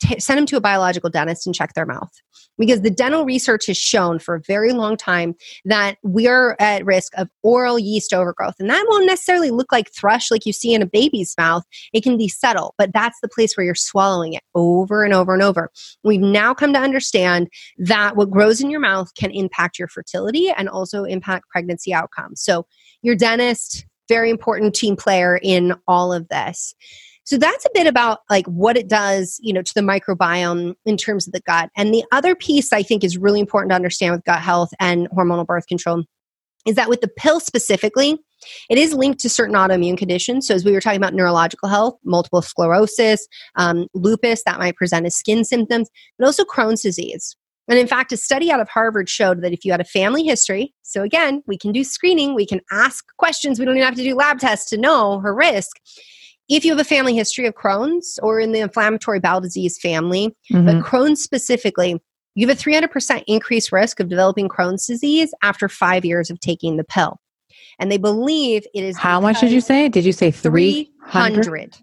t- 0.00 0.20
send 0.20 0.38
them 0.38 0.46
to 0.46 0.56
a 0.56 0.60
biological 0.60 1.10
dentist 1.10 1.46
and 1.46 1.54
check 1.54 1.74
their 1.74 1.86
mouth. 1.86 2.10
Because 2.56 2.82
the 2.82 2.90
dental 2.90 3.24
research 3.24 3.66
has 3.66 3.78
shown 3.78 4.18
for 4.18 4.34
a 4.34 4.40
very 4.40 4.72
long 4.72 4.96
time 4.96 5.34
that 5.64 5.96
we're 6.02 6.56
at 6.58 6.84
risk 6.84 7.12
of 7.16 7.28
oral 7.44 7.78
yeast 7.78 8.12
overgrowth. 8.12 8.56
And 8.58 8.68
that 8.68 8.84
won't 8.88 9.06
necessarily 9.06 9.50
look 9.50 9.70
like 9.70 9.92
thrush 9.92 10.30
like 10.30 10.44
you 10.44 10.52
see 10.52 10.74
in 10.74 10.82
a 10.82 10.86
baby's 10.86 11.34
mouth. 11.38 11.62
It 11.92 12.02
can 12.02 12.18
be 12.18 12.28
subtle, 12.28 12.74
but 12.76 12.90
that's 12.92 13.18
the 13.20 13.28
place 13.28 13.56
where 13.56 13.64
you're 13.64 13.76
swallowing 13.76 14.32
it 14.32 14.42
over 14.56 15.04
and 15.04 15.14
over 15.14 15.34
and 15.34 15.42
over. 15.42 15.70
We've 16.02 16.20
now 16.20 16.52
come 16.52 16.72
to 16.72 16.80
understand 16.80 17.48
that 17.78 18.16
what 18.16 18.30
grows 18.30 18.60
in 18.60 18.70
your 18.70 18.80
mouth 18.80 19.14
can 19.14 19.30
impact 19.30 19.78
your 19.78 19.88
fertility 19.88 20.50
and 20.50 20.68
also 20.68 21.04
impact 21.04 21.48
pregnancy 21.50 21.94
outcomes. 21.94 22.42
So, 22.42 22.66
your 23.02 23.14
dentist, 23.14 23.86
very 24.08 24.30
important 24.30 24.74
team 24.74 24.96
player 24.96 25.38
in 25.40 25.74
all 25.86 26.12
of 26.12 26.28
this. 26.28 26.74
So 27.28 27.36
that's 27.36 27.66
a 27.66 27.70
bit 27.74 27.86
about 27.86 28.20
like 28.30 28.46
what 28.46 28.78
it 28.78 28.88
does, 28.88 29.38
you 29.42 29.52
know, 29.52 29.60
to 29.60 29.74
the 29.74 29.82
microbiome 29.82 30.74
in 30.86 30.96
terms 30.96 31.26
of 31.26 31.34
the 31.34 31.42
gut. 31.42 31.68
And 31.76 31.92
the 31.92 32.02
other 32.10 32.34
piece 32.34 32.72
I 32.72 32.82
think 32.82 33.04
is 33.04 33.18
really 33.18 33.38
important 33.38 33.70
to 33.70 33.74
understand 33.74 34.14
with 34.14 34.24
gut 34.24 34.40
health 34.40 34.70
and 34.80 35.10
hormonal 35.10 35.46
birth 35.46 35.66
control 35.66 36.04
is 36.66 36.76
that 36.76 36.88
with 36.88 37.02
the 37.02 37.08
pill 37.18 37.38
specifically, 37.38 38.18
it 38.70 38.78
is 38.78 38.94
linked 38.94 39.20
to 39.20 39.28
certain 39.28 39.54
autoimmune 39.56 39.98
conditions. 39.98 40.46
So, 40.46 40.54
as 40.54 40.64
we 40.64 40.72
were 40.72 40.80
talking 40.80 40.96
about 40.96 41.12
neurological 41.12 41.68
health, 41.68 41.98
multiple 42.02 42.40
sclerosis, 42.40 43.28
um, 43.56 43.88
lupus 43.92 44.42
that 44.44 44.58
might 44.58 44.76
present 44.76 45.04
as 45.04 45.14
skin 45.14 45.44
symptoms, 45.44 45.90
but 46.18 46.24
also 46.24 46.44
Crohn's 46.44 46.80
disease. 46.80 47.36
And 47.68 47.78
in 47.78 47.86
fact, 47.86 48.10
a 48.10 48.16
study 48.16 48.50
out 48.50 48.60
of 48.60 48.70
Harvard 48.70 49.10
showed 49.10 49.42
that 49.42 49.52
if 49.52 49.66
you 49.66 49.72
had 49.72 49.82
a 49.82 49.84
family 49.84 50.24
history, 50.24 50.72
so 50.80 51.02
again, 51.02 51.42
we 51.46 51.58
can 51.58 51.72
do 51.72 51.84
screening, 51.84 52.34
we 52.34 52.46
can 52.46 52.62
ask 52.72 53.04
questions, 53.18 53.58
we 53.58 53.66
don't 53.66 53.76
even 53.76 53.86
have 53.86 53.96
to 53.96 54.02
do 54.02 54.14
lab 54.14 54.38
tests 54.38 54.70
to 54.70 54.78
know 54.78 55.20
her 55.20 55.34
risk. 55.34 55.76
If 56.48 56.64
you 56.64 56.72
have 56.72 56.80
a 56.80 56.84
family 56.84 57.14
history 57.14 57.46
of 57.46 57.54
Crohn's 57.54 58.18
or 58.22 58.40
in 58.40 58.52
the 58.52 58.60
inflammatory 58.60 59.20
bowel 59.20 59.40
disease 59.40 59.78
family, 59.78 60.34
Mhm. 60.50 60.64
but 60.64 60.76
Crohn's 60.84 61.22
specifically, 61.22 62.00
you 62.34 62.46
have 62.46 62.56
a 62.56 62.58
300% 62.58 63.24
increased 63.26 63.70
risk 63.72 64.00
of 64.00 64.08
developing 64.08 64.48
Crohn's 64.48 64.86
disease 64.86 65.34
after 65.42 65.68
five 65.68 66.04
years 66.04 66.30
of 66.30 66.40
taking 66.40 66.76
the 66.76 66.84
pill. 66.84 67.18
And 67.78 67.92
they 67.92 67.98
believe 67.98 68.66
it 68.74 68.82
is 68.82 68.96
How 68.96 69.20
much 69.20 69.40
did 69.40 69.52
you 69.52 69.60
say? 69.60 69.88
Did 69.88 70.04
you 70.04 70.12
say 70.12 70.30
300? 70.30 71.44
300. 71.44 71.76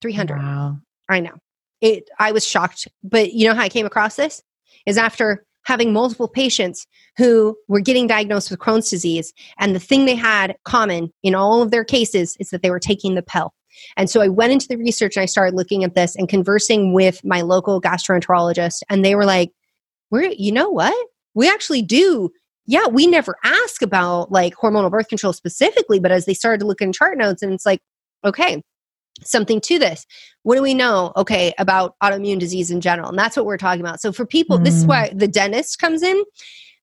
300. 0.00 0.38
Wow. 0.38 0.78
I 1.08 1.20
know. 1.20 1.34
It 1.80 2.08
I 2.18 2.32
was 2.32 2.46
shocked. 2.46 2.88
But 3.02 3.32
you 3.32 3.46
know 3.48 3.54
how 3.54 3.62
I 3.62 3.68
came 3.68 3.86
across 3.86 4.16
this? 4.16 4.42
Is 4.86 4.98
after 4.98 5.44
having 5.64 5.92
multiple 5.92 6.26
patients 6.28 6.86
who 7.16 7.56
were 7.68 7.80
getting 7.80 8.06
diagnosed 8.08 8.50
with 8.50 8.58
Crohn's 8.58 8.90
disease 8.90 9.32
and 9.58 9.74
the 9.76 9.80
thing 9.80 10.06
they 10.06 10.14
had 10.16 10.56
common 10.64 11.12
in 11.22 11.34
all 11.36 11.62
of 11.62 11.70
their 11.70 11.84
cases 11.84 12.36
is 12.40 12.50
that 12.50 12.62
they 12.62 12.70
were 12.70 12.80
taking 12.80 13.14
the 13.14 13.22
pill. 13.22 13.52
And 13.96 14.08
so 14.10 14.20
I 14.20 14.28
went 14.28 14.52
into 14.52 14.68
the 14.68 14.76
research 14.76 15.16
and 15.16 15.22
I 15.22 15.26
started 15.26 15.54
looking 15.54 15.84
at 15.84 15.94
this 15.94 16.16
and 16.16 16.28
conversing 16.28 16.92
with 16.92 17.24
my 17.24 17.40
local 17.40 17.80
gastroenterologist 17.80 18.80
and 18.88 19.04
they 19.04 19.14
were 19.14 19.24
like, 19.24 19.50
"We're 20.10 20.32
you 20.36 20.52
know 20.52 20.68
what? 20.70 20.94
We 21.34 21.48
actually 21.48 21.82
do 21.82 22.30
yeah, 22.66 22.86
we 22.86 23.06
never 23.06 23.36
ask 23.44 23.82
about 23.82 24.30
like 24.30 24.54
hormonal 24.54 24.90
birth 24.90 25.08
control 25.08 25.32
specifically, 25.32 25.98
but 25.98 26.12
as 26.12 26.26
they 26.26 26.34
started 26.34 26.60
to 26.60 26.66
look 26.66 26.80
in 26.80 26.92
chart 26.92 27.18
notes 27.18 27.42
and 27.42 27.52
it's 27.52 27.66
like, 27.66 27.80
okay, 28.24 28.62
something 29.24 29.60
to 29.62 29.78
this. 29.78 30.06
What 30.42 30.56
do 30.56 30.62
we 30.62 30.74
know? 30.74 31.12
Okay, 31.16 31.52
about 31.58 31.96
autoimmune 32.02 32.38
disease 32.38 32.70
in 32.70 32.80
general. 32.80 33.08
And 33.08 33.18
that's 33.18 33.36
what 33.36 33.46
we're 33.46 33.56
talking 33.56 33.80
about. 33.80 34.00
So 34.00 34.12
for 34.12 34.24
people, 34.24 34.58
this 34.58 34.74
is 34.74 34.84
Mm. 34.84 34.88
why 34.88 35.12
the 35.14 35.28
dentist 35.28 35.78
comes 35.80 36.02
in. 36.02 36.22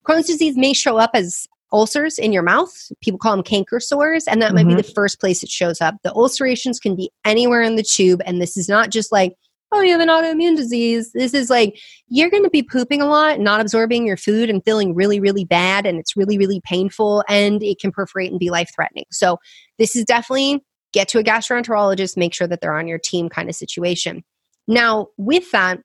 Crohn's 0.05 0.27
disease 0.27 0.57
may 0.57 0.73
show 0.73 0.97
up 0.97 1.11
as 1.13 1.47
ulcers 1.71 2.17
in 2.17 2.33
your 2.33 2.43
mouth. 2.43 2.73
People 3.01 3.19
call 3.19 3.35
them 3.35 3.43
canker 3.43 3.79
sores, 3.79 4.25
and 4.25 4.41
that 4.41 4.53
might 4.53 4.63
be 4.63 4.69
mm-hmm. 4.69 4.77
the 4.77 4.93
first 4.93 5.19
place 5.19 5.43
it 5.43 5.49
shows 5.49 5.81
up. 5.81 5.95
The 6.03 6.13
ulcerations 6.13 6.79
can 6.79 6.95
be 6.95 7.11
anywhere 7.25 7.61
in 7.61 7.75
the 7.75 7.83
tube, 7.83 8.21
and 8.25 8.41
this 8.41 8.57
is 8.57 8.67
not 8.67 8.89
just 8.89 9.11
like, 9.11 9.33
oh, 9.71 9.81
you 9.81 9.91
have 9.91 10.01
an 10.01 10.09
autoimmune 10.09 10.55
disease. 10.55 11.11
This 11.13 11.33
is 11.33 11.49
like 11.49 11.79
you're 12.07 12.31
going 12.31 12.43
to 12.43 12.49
be 12.49 12.63
pooping 12.63 13.01
a 13.01 13.05
lot, 13.05 13.39
not 13.39 13.61
absorbing 13.61 14.07
your 14.07 14.17
food, 14.17 14.49
and 14.49 14.63
feeling 14.63 14.95
really, 14.95 15.19
really 15.19 15.45
bad, 15.45 15.85
and 15.85 15.99
it's 15.99 16.17
really, 16.17 16.37
really 16.37 16.61
painful, 16.63 17.23
and 17.29 17.61
it 17.61 17.79
can 17.79 17.91
perforate 17.91 18.31
and 18.31 18.39
be 18.39 18.49
life 18.49 18.71
threatening. 18.73 19.05
So 19.11 19.37
this 19.77 19.95
is 19.95 20.05
definitely 20.05 20.63
get 20.91 21.07
to 21.09 21.19
a 21.19 21.23
gastroenterologist, 21.23 22.17
make 22.17 22.33
sure 22.33 22.47
that 22.47 22.61
they're 22.61 22.77
on 22.77 22.87
your 22.87 22.97
team 22.97 23.29
kind 23.29 23.47
of 23.47 23.55
situation. 23.55 24.23
Now, 24.67 25.09
with 25.17 25.51
that, 25.51 25.79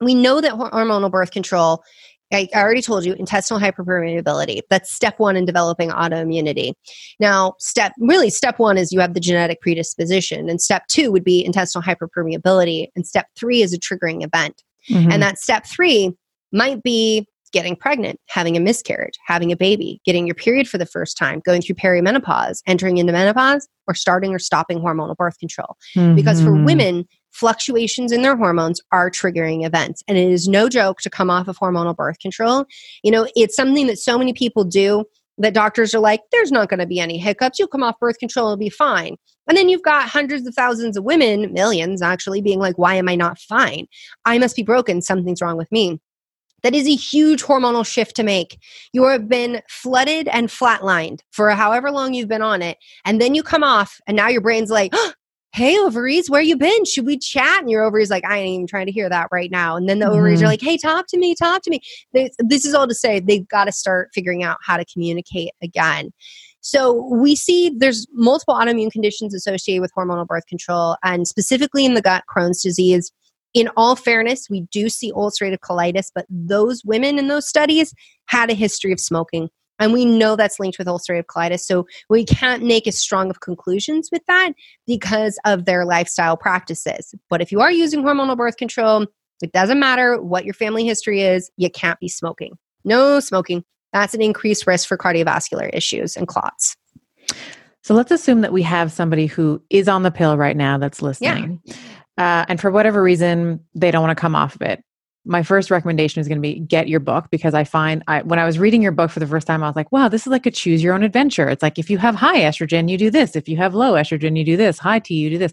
we 0.00 0.14
know 0.14 0.40
that 0.40 0.52
hormonal 0.52 1.10
birth 1.10 1.30
control, 1.30 1.82
I 2.32 2.48
I 2.54 2.60
already 2.60 2.82
told 2.82 3.04
you, 3.04 3.14
intestinal 3.14 3.60
hyperpermeability. 3.60 4.60
That's 4.70 4.92
step 4.92 5.18
one 5.18 5.36
in 5.36 5.44
developing 5.44 5.90
autoimmunity. 5.90 6.72
Now, 7.20 7.54
step 7.58 7.92
really, 7.98 8.30
step 8.30 8.58
one 8.58 8.78
is 8.78 8.92
you 8.92 9.00
have 9.00 9.14
the 9.14 9.20
genetic 9.20 9.60
predisposition, 9.60 10.48
and 10.48 10.60
step 10.60 10.86
two 10.88 11.12
would 11.12 11.24
be 11.24 11.44
intestinal 11.44 11.82
hyperpermeability, 11.82 12.88
and 12.96 13.06
step 13.06 13.26
three 13.38 13.62
is 13.62 13.72
a 13.72 13.78
triggering 13.78 14.24
event. 14.24 14.62
Mhm. 14.90 15.12
And 15.12 15.22
that 15.22 15.38
step 15.38 15.66
three 15.66 16.12
might 16.52 16.82
be 16.82 17.26
getting 17.52 17.76
pregnant, 17.76 18.18
having 18.28 18.56
a 18.56 18.60
miscarriage, 18.60 19.14
having 19.26 19.52
a 19.52 19.56
baby, 19.56 20.00
getting 20.04 20.26
your 20.26 20.34
period 20.34 20.68
for 20.68 20.76
the 20.76 20.86
first 20.86 21.16
time, 21.16 21.40
going 21.46 21.62
through 21.62 21.76
perimenopause, 21.76 22.58
entering 22.66 22.98
into 22.98 23.12
menopause, 23.12 23.68
or 23.86 23.94
starting 23.94 24.34
or 24.34 24.40
stopping 24.40 24.80
hormonal 24.80 25.16
birth 25.16 25.38
control. 25.38 25.76
Because 26.16 26.42
for 26.42 26.50
Mhm. 26.50 26.64
women, 26.64 27.04
fluctuations 27.34 28.12
in 28.12 28.22
their 28.22 28.36
hormones 28.36 28.80
are 28.92 29.10
triggering 29.10 29.66
events. 29.66 30.02
And 30.08 30.16
it 30.16 30.30
is 30.30 30.48
no 30.48 30.68
joke 30.68 31.00
to 31.00 31.10
come 31.10 31.30
off 31.30 31.48
of 31.48 31.58
hormonal 31.58 31.94
birth 31.94 32.18
control. 32.20 32.64
You 33.02 33.10
know, 33.10 33.28
it's 33.36 33.56
something 33.56 33.86
that 33.88 33.98
so 33.98 34.16
many 34.16 34.32
people 34.32 34.64
do 34.64 35.04
that 35.38 35.52
doctors 35.52 35.94
are 35.94 36.00
like, 36.00 36.20
there's 36.30 36.52
not 36.52 36.68
going 36.68 36.78
to 36.78 36.86
be 36.86 37.00
any 37.00 37.18
hiccups. 37.18 37.58
You'll 37.58 37.68
come 37.68 37.82
off 37.82 37.98
birth 37.98 38.18
control, 38.18 38.46
it'll 38.46 38.56
be 38.56 38.70
fine. 38.70 39.16
And 39.48 39.58
then 39.58 39.68
you've 39.68 39.82
got 39.82 40.08
hundreds 40.08 40.46
of 40.46 40.54
thousands 40.54 40.96
of 40.96 41.04
women, 41.04 41.52
millions 41.52 42.02
actually, 42.02 42.40
being 42.40 42.60
like, 42.60 42.78
why 42.78 42.94
am 42.94 43.08
I 43.08 43.16
not 43.16 43.38
fine? 43.38 43.88
I 44.24 44.38
must 44.38 44.56
be 44.56 44.62
broken. 44.62 45.02
Something's 45.02 45.42
wrong 45.42 45.56
with 45.56 45.70
me. 45.72 46.00
That 46.62 46.74
is 46.74 46.86
a 46.86 46.94
huge 46.94 47.42
hormonal 47.42 47.84
shift 47.84 48.16
to 48.16 48.22
make. 48.22 48.58
You 48.94 49.04
have 49.04 49.28
been 49.28 49.60
flooded 49.68 50.28
and 50.28 50.48
flatlined 50.48 51.20
for 51.30 51.50
however 51.50 51.90
long 51.90 52.14
you've 52.14 52.28
been 52.28 52.40
on 52.40 52.62
it. 52.62 52.78
And 53.04 53.20
then 53.20 53.34
you 53.34 53.42
come 53.42 53.62
off, 53.62 54.00
and 54.06 54.16
now 54.16 54.28
your 54.28 54.40
brain's 54.40 54.70
like, 54.70 54.92
oh, 54.94 55.12
hey 55.54 55.78
ovaries 55.78 56.28
where 56.28 56.42
you 56.42 56.56
been? 56.56 56.84
Should 56.84 57.06
we 57.06 57.16
chat? 57.16 57.60
And 57.60 57.70
your 57.70 57.84
ovaries 57.84 58.10
like 58.10 58.24
i 58.24 58.38
ain't 58.38 58.54
even 58.54 58.66
trying 58.66 58.86
to 58.86 58.92
hear 58.92 59.08
that 59.08 59.28
right 59.30 59.52
now. 59.52 59.76
And 59.76 59.88
then 59.88 60.00
the 60.00 60.06
mm-hmm. 60.06 60.14
ovaries 60.14 60.42
are 60.42 60.46
mm-hmm. 60.46 60.50
like 60.50 60.60
hey 60.60 60.76
talk 60.76 61.06
to 61.08 61.16
me 61.16 61.34
talk 61.36 61.62
to 61.62 61.70
me. 61.70 61.80
They, 62.12 62.30
this 62.40 62.64
is 62.64 62.74
all 62.74 62.88
to 62.88 62.94
say 62.94 63.20
they've 63.20 63.46
got 63.46 63.66
to 63.66 63.72
start 63.72 64.10
figuring 64.12 64.42
out 64.42 64.58
how 64.66 64.76
to 64.76 64.84
communicate 64.84 65.50
again. 65.62 66.10
So 66.60 67.08
we 67.12 67.36
see 67.36 67.70
there's 67.76 68.06
multiple 68.12 68.54
autoimmune 68.54 68.90
conditions 68.90 69.32
associated 69.32 69.80
with 69.80 69.92
hormonal 69.96 70.26
birth 70.26 70.46
control 70.46 70.96
and 71.04 71.28
specifically 71.28 71.84
in 71.84 71.94
the 71.94 72.02
gut 72.02 72.24
crohn's 72.34 72.60
disease. 72.60 73.12
In 73.52 73.68
all 73.76 73.94
fairness 73.94 74.48
we 74.50 74.62
do 74.72 74.88
see 74.88 75.12
ulcerative 75.12 75.58
colitis 75.58 76.10
but 76.12 76.26
those 76.28 76.82
women 76.84 77.16
in 77.16 77.28
those 77.28 77.48
studies 77.48 77.94
had 78.26 78.50
a 78.50 78.54
history 78.54 78.90
of 78.90 78.98
smoking 78.98 79.48
and 79.78 79.92
we 79.92 80.04
know 80.04 80.36
that's 80.36 80.60
linked 80.60 80.78
with 80.78 80.86
ulcerative 80.86 81.24
colitis. 81.24 81.60
So 81.60 81.86
we 82.08 82.24
can't 82.24 82.62
make 82.62 82.86
as 82.86 82.98
strong 82.98 83.30
of 83.30 83.40
conclusions 83.40 84.08
with 84.12 84.24
that 84.26 84.52
because 84.86 85.38
of 85.44 85.64
their 85.64 85.84
lifestyle 85.84 86.36
practices. 86.36 87.14
But 87.28 87.40
if 87.42 87.50
you 87.50 87.60
are 87.60 87.72
using 87.72 88.02
hormonal 88.02 88.36
birth 88.36 88.56
control, 88.56 89.06
it 89.42 89.52
doesn't 89.52 89.80
matter 89.80 90.20
what 90.22 90.44
your 90.44 90.54
family 90.54 90.84
history 90.84 91.22
is, 91.22 91.50
you 91.56 91.70
can't 91.70 91.98
be 92.00 92.08
smoking. 92.08 92.56
No 92.84 93.20
smoking. 93.20 93.64
That's 93.92 94.14
an 94.14 94.22
increased 94.22 94.66
risk 94.66 94.88
for 94.88 94.96
cardiovascular 94.96 95.70
issues 95.72 96.16
and 96.16 96.26
clots. 96.28 96.76
So 97.82 97.94
let's 97.94 98.10
assume 98.10 98.40
that 98.40 98.52
we 98.52 98.62
have 98.62 98.92
somebody 98.92 99.26
who 99.26 99.62
is 99.70 99.88
on 99.88 100.02
the 100.02 100.10
pill 100.10 100.36
right 100.36 100.56
now 100.56 100.78
that's 100.78 101.02
listening. 101.02 101.60
Yeah. 101.64 101.74
Uh, 102.16 102.44
and 102.48 102.60
for 102.60 102.70
whatever 102.70 103.02
reason, 103.02 103.60
they 103.74 103.90
don't 103.90 104.02
want 104.02 104.16
to 104.16 104.20
come 104.20 104.34
off 104.34 104.54
of 104.54 104.62
it 104.62 104.82
my 105.24 105.42
first 105.42 105.70
recommendation 105.70 106.20
is 106.20 106.28
going 106.28 106.38
to 106.38 106.42
be 106.42 106.60
get 106.60 106.88
your 106.88 107.00
book 107.00 107.26
because 107.30 107.54
I 107.54 107.64
find 107.64 108.02
I, 108.06 108.22
when 108.22 108.38
I 108.38 108.44
was 108.44 108.58
reading 108.58 108.82
your 108.82 108.92
book 108.92 109.10
for 109.10 109.20
the 109.20 109.26
first 109.26 109.46
time, 109.46 109.62
I 109.62 109.66
was 109.66 109.76
like, 109.76 109.90
wow, 109.90 110.08
this 110.08 110.22
is 110.22 110.26
like 110.28 110.46
a 110.46 110.50
choose 110.50 110.82
your 110.82 110.94
own 110.94 111.02
adventure. 111.02 111.48
It's 111.48 111.62
like 111.62 111.78
if 111.78 111.88
you 111.88 111.98
have 111.98 112.14
high 112.14 112.40
estrogen, 112.40 112.90
you 112.90 112.98
do 112.98 113.10
this. 113.10 113.34
If 113.34 113.48
you 113.48 113.56
have 113.56 113.74
low 113.74 113.94
estrogen, 113.94 114.36
you 114.36 114.44
do 114.44 114.56
this. 114.56 114.78
High 114.78 114.98
T, 114.98 115.14
you 115.14 115.30
do 115.30 115.38
this. 115.38 115.52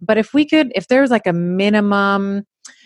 But 0.00 0.18
if 0.18 0.34
we 0.34 0.44
could, 0.44 0.72
if 0.74 0.88
there's 0.88 1.10
like 1.10 1.26
a 1.26 1.32
minimum, 1.32 2.44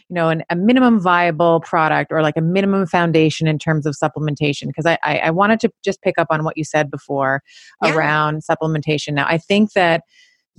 you 0.09 0.15
know, 0.15 0.29
an, 0.29 0.43
a 0.51 0.57
minimum 0.57 1.01
viable 1.01 1.61
product 1.61 2.13
or 2.13 2.23
like 2.23 2.37
a 2.37 2.43
minimum 2.43 2.87
foundation 2.87 3.47
in 3.47 3.59
terms 3.59 3.87
of 3.87 3.97
supplementation, 3.97 4.67
because 4.67 4.87
I, 4.87 4.99
I, 5.03 5.19
I, 5.19 5.31
wanted 5.31 5.61
to 5.61 5.71
just 5.85 6.01
pick 6.03 6.19
up 6.19 6.29
on 6.31 6.45
what 6.45 6.57
you 6.57 6.65
said 6.65 6.91
before 6.91 7.43
yeah. 7.83 7.95
around 7.95 8.43
supplementation. 8.49 9.15
Now, 9.15 9.27
I 9.27 9.39
think 9.39 9.73
that 9.73 10.03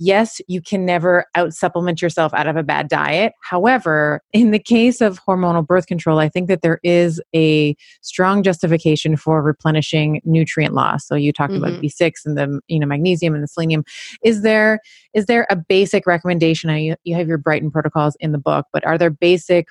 yes, 0.00 0.40
you 0.48 0.60
can 0.62 0.84
never 0.84 1.26
out 1.36 1.52
supplement 1.52 2.00
yourself 2.00 2.32
out 2.34 2.46
of 2.46 2.56
a 2.56 2.62
bad 2.62 2.88
diet. 2.88 3.34
However, 3.42 4.22
in 4.32 4.50
the 4.50 4.58
case 4.58 5.00
of 5.00 5.20
hormonal 5.24 5.64
birth 5.64 5.86
control, 5.86 6.18
I 6.18 6.28
think 6.28 6.48
that 6.48 6.62
there 6.62 6.80
is 6.82 7.20
a 7.34 7.76
strong 8.00 8.42
justification 8.42 9.16
for 9.16 9.42
replenishing 9.42 10.22
nutrient 10.24 10.74
loss. 10.74 11.06
So 11.06 11.14
you 11.14 11.32
talked 11.32 11.52
mm-hmm. 11.52 11.64
about 11.64 11.82
B6 11.82 12.12
and 12.24 12.36
the 12.36 12.60
you 12.66 12.80
know 12.80 12.86
magnesium 12.86 13.34
and 13.34 13.42
the 13.42 13.48
selenium. 13.48 13.84
Is 14.24 14.42
there 14.42 14.80
is 15.14 15.26
there 15.26 15.46
a 15.50 15.56
basic 15.56 16.06
recommendation? 16.06 16.70
You, 16.70 16.96
you 17.04 17.14
have 17.14 17.28
your 17.28 17.38
Brighten 17.38 17.70
protocols 17.70 18.16
in 18.20 18.32
the 18.32 18.38
book, 18.38 18.66
but 18.72 18.84
are 18.86 18.96
there 18.96 19.10
basic 19.10 19.68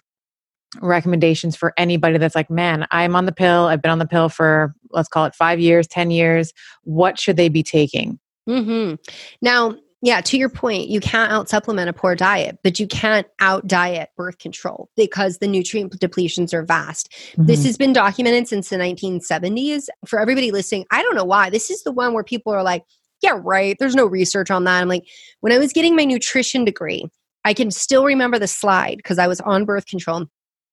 recommendations 0.82 1.56
for 1.56 1.74
anybody 1.78 2.20
that's 2.20 2.36
like, 2.36 2.52
man, 2.52 2.86
I'm 2.92 3.16
on 3.16 3.26
the 3.26 3.32
pill. 3.32 3.66
I've 3.66 3.82
been 3.82 3.92
on 3.92 3.98
the 3.98 4.06
pill 4.06 4.30
for 4.30 4.76
let's 4.92 5.10
call 5.10 5.26
it 5.26 5.34
five 5.34 5.60
years, 5.60 5.88
10 5.88 6.12
years. 6.12 6.54
What 6.84 7.18
should 7.18 7.38
they 7.38 7.50
be 7.50 7.64
taking? 7.64 8.20
Mm-hmm. 8.48 8.96
Now, 9.42 9.76
yeah, 10.02 10.22
to 10.22 10.38
your 10.38 10.50
point, 10.50 10.88
you 10.88 11.02
can't 11.02 11.32
out 11.32 11.50
supplement 11.50 11.90
a 11.90 11.94
poor 11.94 12.16
diet, 12.16 12.60
but 12.64 12.80
you 12.80 12.88
can't 12.88 13.28
out 13.40 13.68
diet 13.68 14.10
birth 14.16 14.38
control 14.38 14.90
because 14.96 15.40
the 15.40 15.48
nutrient 15.48 15.92
depletions 16.00 16.54
are 16.54 16.64
vast. 16.64 17.12
Mm-hmm. 17.12 17.46
This 17.48 17.66
has 17.66 17.78
been 17.78 17.92
documented 17.92 18.48
since 18.48 18.70
the 18.70 18.78
1970s. 18.78 19.88
For 20.08 20.20
everybody 20.20 20.52
listening, 20.52 20.86
I 20.92 21.04
don't 21.04 21.16
know 21.16 21.26
why. 21.26 21.50
This 21.50 21.70
is 21.70 21.84
the 21.84 21.92
one 21.92 22.14
where 22.14 22.24
people 22.24 22.54
are 22.54 22.64
like, 22.64 22.84
yeah, 23.22 23.40
right. 23.44 23.76
There's 23.78 23.96
no 23.96 24.06
research 24.06 24.50
on 24.50 24.64
that. 24.64 24.82
I'm 24.82 24.88
like, 24.88 25.06
when 25.42 25.52
I 25.52 25.58
was 25.58 25.74
getting 25.74 25.98
my 25.98 26.06
nutrition 26.06 26.64
degree, 26.64 27.06
I 27.44 27.54
can 27.54 27.70
still 27.70 28.06
remember 28.06 28.40
the 28.40 28.48
slide 28.48 28.98
because 28.98 29.20
I 29.20 29.28
was 29.28 29.42
on 29.42 29.66
birth 29.66 29.86
control. 29.86 30.28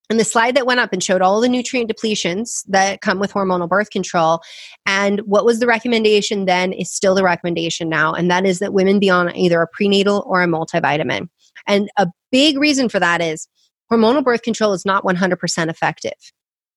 And 0.09 0.21
the 0.21 0.25
slide 0.25 0.55
that 0.55 0.67
went 0.67 0.79
up 0.79 0.93
and 0.93 1.03
showed 1.03 1.21
all 1.21 1.41
the 1.41 1.49
nutrient 1.49 1.91
depletions 1.91 2.65
that 2.69 3.01
come 3.01 3.19
with 3.19 3.33
hormonal 3.33 3.69
birth 3.69 3.91
control. 3.91 4.41
And 4.87 5.21
what 5.21 5.45
was 5.45 5.59
the 5.59 5.67
recommendation 5.67 6.45
then 6.45 6.73
is 6.73 6.93
still 6.93 7.17
the 7.17 7.25
recommendation 7.25 7.89
now. 7.89 8.13
And 8.13 8.31
that 8.31 8.47
is 8.47 8.61
that 8.61 8.73
women 8.73 9.01
be 9.01 9.11
on 9.11 9.35
either 9.35 9.61
a 9.61 9.67
prenatal 9.67 10.23
or 10.27 10.43
a 10.43 10.47
multivitamin. 10.47 11.29
And 11.67 11.91
a 11.97 12.07
big 12.31 12.57
reason 12.57 12.89
for 12.89 13.01
that 13.01 13.21
is 13.21 13.49
hormonal 13.91 14.23
birth 14.23 14.43
control 14.43 14.73
is 14.73 14.87
not 14.87 15.03
100% 15.03 15.69
effective. 15.69 16.13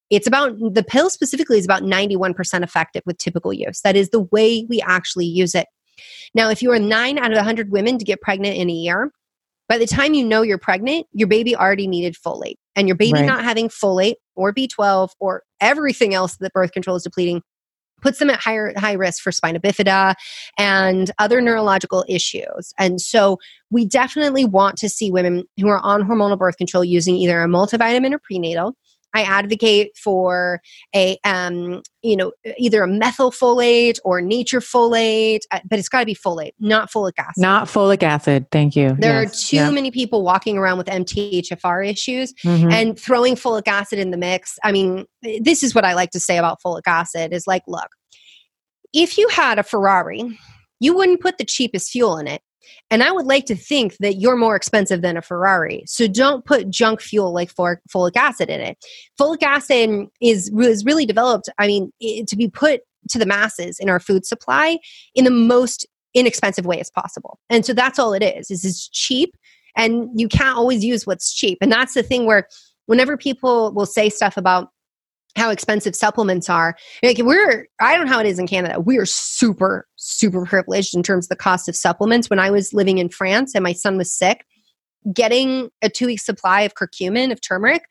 It's 0.10 0.28
about 0.28 0.58
the 0.60 0.84
pill 0.84 1.12
specifically 1.12 1.60
is 1.60 1.66
about 1.66 1.84
91% 1.84 2.64
effective 2.64 3.04
with 3.06 3.20
typical 3.20 3.54
use. 3.54 3.82
That 3.82 3.96
is 3.96 4.10
the 4.10 4.22
way 4.32 4.66
we 4.68 4.82
actually 4.82 5.28
use 5.28 5.54
it. 5.54 5.68
Now, 6.34 6.50
if 6.50 6.64
you 6.64 6.72
are 6.72 6.80
nine 6.80 7.20
out 7.20 7.32
of 7.32 7.36
100 7.36 7.72
women 7.72 8.00
to 8.00 8.06
get 8.06 8.22
pregnant 8.22 8.58
in 8.58 8.70
a 8.70 8.74
year, 8.74 9.12
by 9.70 9.78
the 9.78 9.86
time 9.88 10.16
you 10.16 10.26
know 10.26 10.42
you're 10.42 10.58
pregnant, 10.58 11.06
your 11.14 11.28
baby 11.28 11.56
already 11.56 11.88
needed 11.88 12.16
folate. 12.16 12.56
And 12.76 12.88
your 12.88 12.98
baby 12.98 13.20
right. 13.20 13.26
not 13.26 13.44
having 13.44 13.70
folate 13.70 14.16
or 14.36 14.54
B12 14.54 15.10
or 15.20 15.44
everything 15.62 16.14
else 16.14 16.38
that 16.38 16.52
birth 16.54 16.72
control 16.72 16.96
is 16.96 17.04
depleting 17.04 17.42
puts 18.02 18.20
them 18.20 18.30
at 18.30 18.40
higher 18.40 18.74
high 18.78 18.94
risk 18.94 19.22
for 19.22 19.32
spina 19.32 19.60
bifida 19.60 20.16
and 20.58 21.12
other 21.20 21.42
neurological 21.42 22.06
issues. 22.08 22.74
And 22.80 23.02
so 23.02 23.38
we 23.70 23.86
definitely 23.86 24.46
want 24.46 24.78
to 24.78 24.90
see 24.90 25.12
women 25.12 25.44
who 25.60 25.68
are 25.68 25.80
on 25.80 26.04
hormonal 26.04 26.38
birth 26.38 26.58
control 26.58 26.84
using 26.84 27.16
either 27.16 27.42
a 27.42 27.48
multivitamin 27.48 28.14
or 28.14 28.20
prenatal 28.20 28.74
I 29.14 29.24
advocate 29.24 29.98
for 29.98 30.62
a, 30.96 31.18
um, 31.24 31.82
you 32.02 32.16
know, 32.16 32.32
either 32.58 32.84
a 32.84 32.88
methylfolate 32.88 34.00
or 34.04 34.22
nature 34.22 34.60
folate, 34.60 35.42
uh, 35.52 35.60
but 35.70 35.80
it's 35.80 35.90
got 35.90 36.02
to 36.02 36.06
be 36.06 36.16
folate, 36.16 36.54
not 36.60 36.92
folic 36.92 37.14
acid. 37.18 37.42
Not 37.42 37.68
folic 37.68 38.04
acid. 38.04 38.48
Thank 38.52 38.76
you. 38.76 38.96
There 39.00 39.22
yes. 39.22 39.32
are 39.32 39.48
too 39.48 39.56
yep. 39.58 39.74
many 39.74 39.92
people 39.92 40.24
walking 40.24 40.58
around 40.58 40.78
with 40.78 40.88
MTHFR 40.88 41.88
issues 41.88 42.34
mm-hmm. 42.44 42.72
and 42.72 43.00
throwing 43.00 43.36
folic 43.36 43.68
acid 43.68 44.00
in 44.00 44.12
the 44.12 44.18
mix. 44.18 44.58
I 44.64 44.72
mean, 44.72 45.06
this 45.42 45.64
is 45.64 45.74
what 45.74 45.86
I 45.86 45.94
like 45.94 46.12
to 46.12 46.20
say 46.20 46.38
about 46.38 46.60
folic 46.66 46.88
acid 46.88 47.34
is 47.34 47.48
like, 47.48 47.64
look, 47.68 47.90
if 48.94 49.18
you 49.18 49.28
had 49.30 49.60
a 49.60 49.64
Ferrari, 49.64 50.38
you 50.80 50.96
wouldn't 50.96 51.22
put 51.22 51.38
the 51.38 51.46
cheapest 51.46 51.92
fuel 51.92 52.18
in 52.18 52.28
it. 52.28 52.42
And 52.92 53.04
I 53.04 53.12
would 53.12 53.26
like 53.26 53.46
to 53.46 53.56
think 53.56 53.98
that 53.98 54.16
you're 54.16 54.36
more 54.36 54.56
expensive 54.56 55.02
than 55.02 55.18
a 55.18 55.22
Ferrari. 55.22 55.84
So 55.86 56.08
don't 56.08 56.46
put 56.46 56.70
junk 56.70 57.02
fuel 57.02 57.34
like 57.34 57.54
folic 57.54 58.16
acid 58.16 58.50
in 58.50 58.62
it. 58.62 58.78
Folic 59.20 59.44
acid 59.44 60.08
is, 60.22 60.52
is 60.60 60.86
really 60.86 61.06
developed, 61.06 61.50
I 61.58 61.68
mean, 61.68 61.92
to 62.02 62.36
be 62.36 62.50
put 62.50 62.82
to 63.10 63.20
the 63.20 63.26
masses 63.26 63.80
in 63.80 63.90
our 63.90 64.00
food 64.00 64.26
supply 64.26 64.78
in 65.16 65.26
the 65.26 65.32
most 65.32 65.88
inexpensive 66.14 66.66
way 66.66 66.80
as 66.80 66.90
possible. 66.90 67.40
And 67.50 67.66
so 67.66 67.74
that's 67.74 68.00
all 68.00 68.14
it 68.14 68.24
is. 68.24 68.50
Is 68.52 68.66
it's 68.66 68.90
cheap 68.90 69.36
and 69.76 70.10
you 70.16 70.28
can't 70.28 70.58
always 70.58 70.84
use 70.84 71.06
what's 71.06 71.34
cheap. 71.34 71.58
And 71.62 71.72
that's 71.72 71.94
the 71.94 72.04
thing 72.04 72.26
where 72.26 72.48
whenever 72.88 73.18
people 73.18 73.72
will 73.74 73.86
say 73.86 74.10
stuff 74.10 74.36
about 74.38 74.70
how 75.36 75.50
expensive 75.50 75.96
supplements 75.96 76.50
are. 76.50 76.76
Like 77.04 77.20
we're, 77.20 77.68
I 77.80 77.96
don't 77.96 78.06
know 78.08 78.14
how 78.14 78.20
it 78.20 78.26
is 78.26 78.40
in 78.40 78.48
Canada. 78.48 78.80
We 78.80 78.98
are 78.98 79.06
super, 79.06 79.88
super 79.96 80.46
privileged 80.46 80.96
in 80.96 81.04
terms 81.04 81.26
of 81.26 81.30
the 81.30 81.36
cost 81.36 81.70
of 81.70 81.76
supplements. 81.76 82.30
When 82.30 82.40
I 82.40 82.52
was 82.52 82.74
living 82.74 82.98
in 82.98 83.10
France 83.10 83.54
and 83.56 83.64
my 83.64 83.74
son 83.74 83.98
was 83.98 84.14
sick, 84.14 84.46
getting 85.14 85.70
a 85.82 85.90
two 85.90 86.08
week 86.08 86.20
supply 86.20 86.62
of 86.62 86.74
curcumin 86.74 87.32
of 87.32 87.42
turmeric 87.42 87.84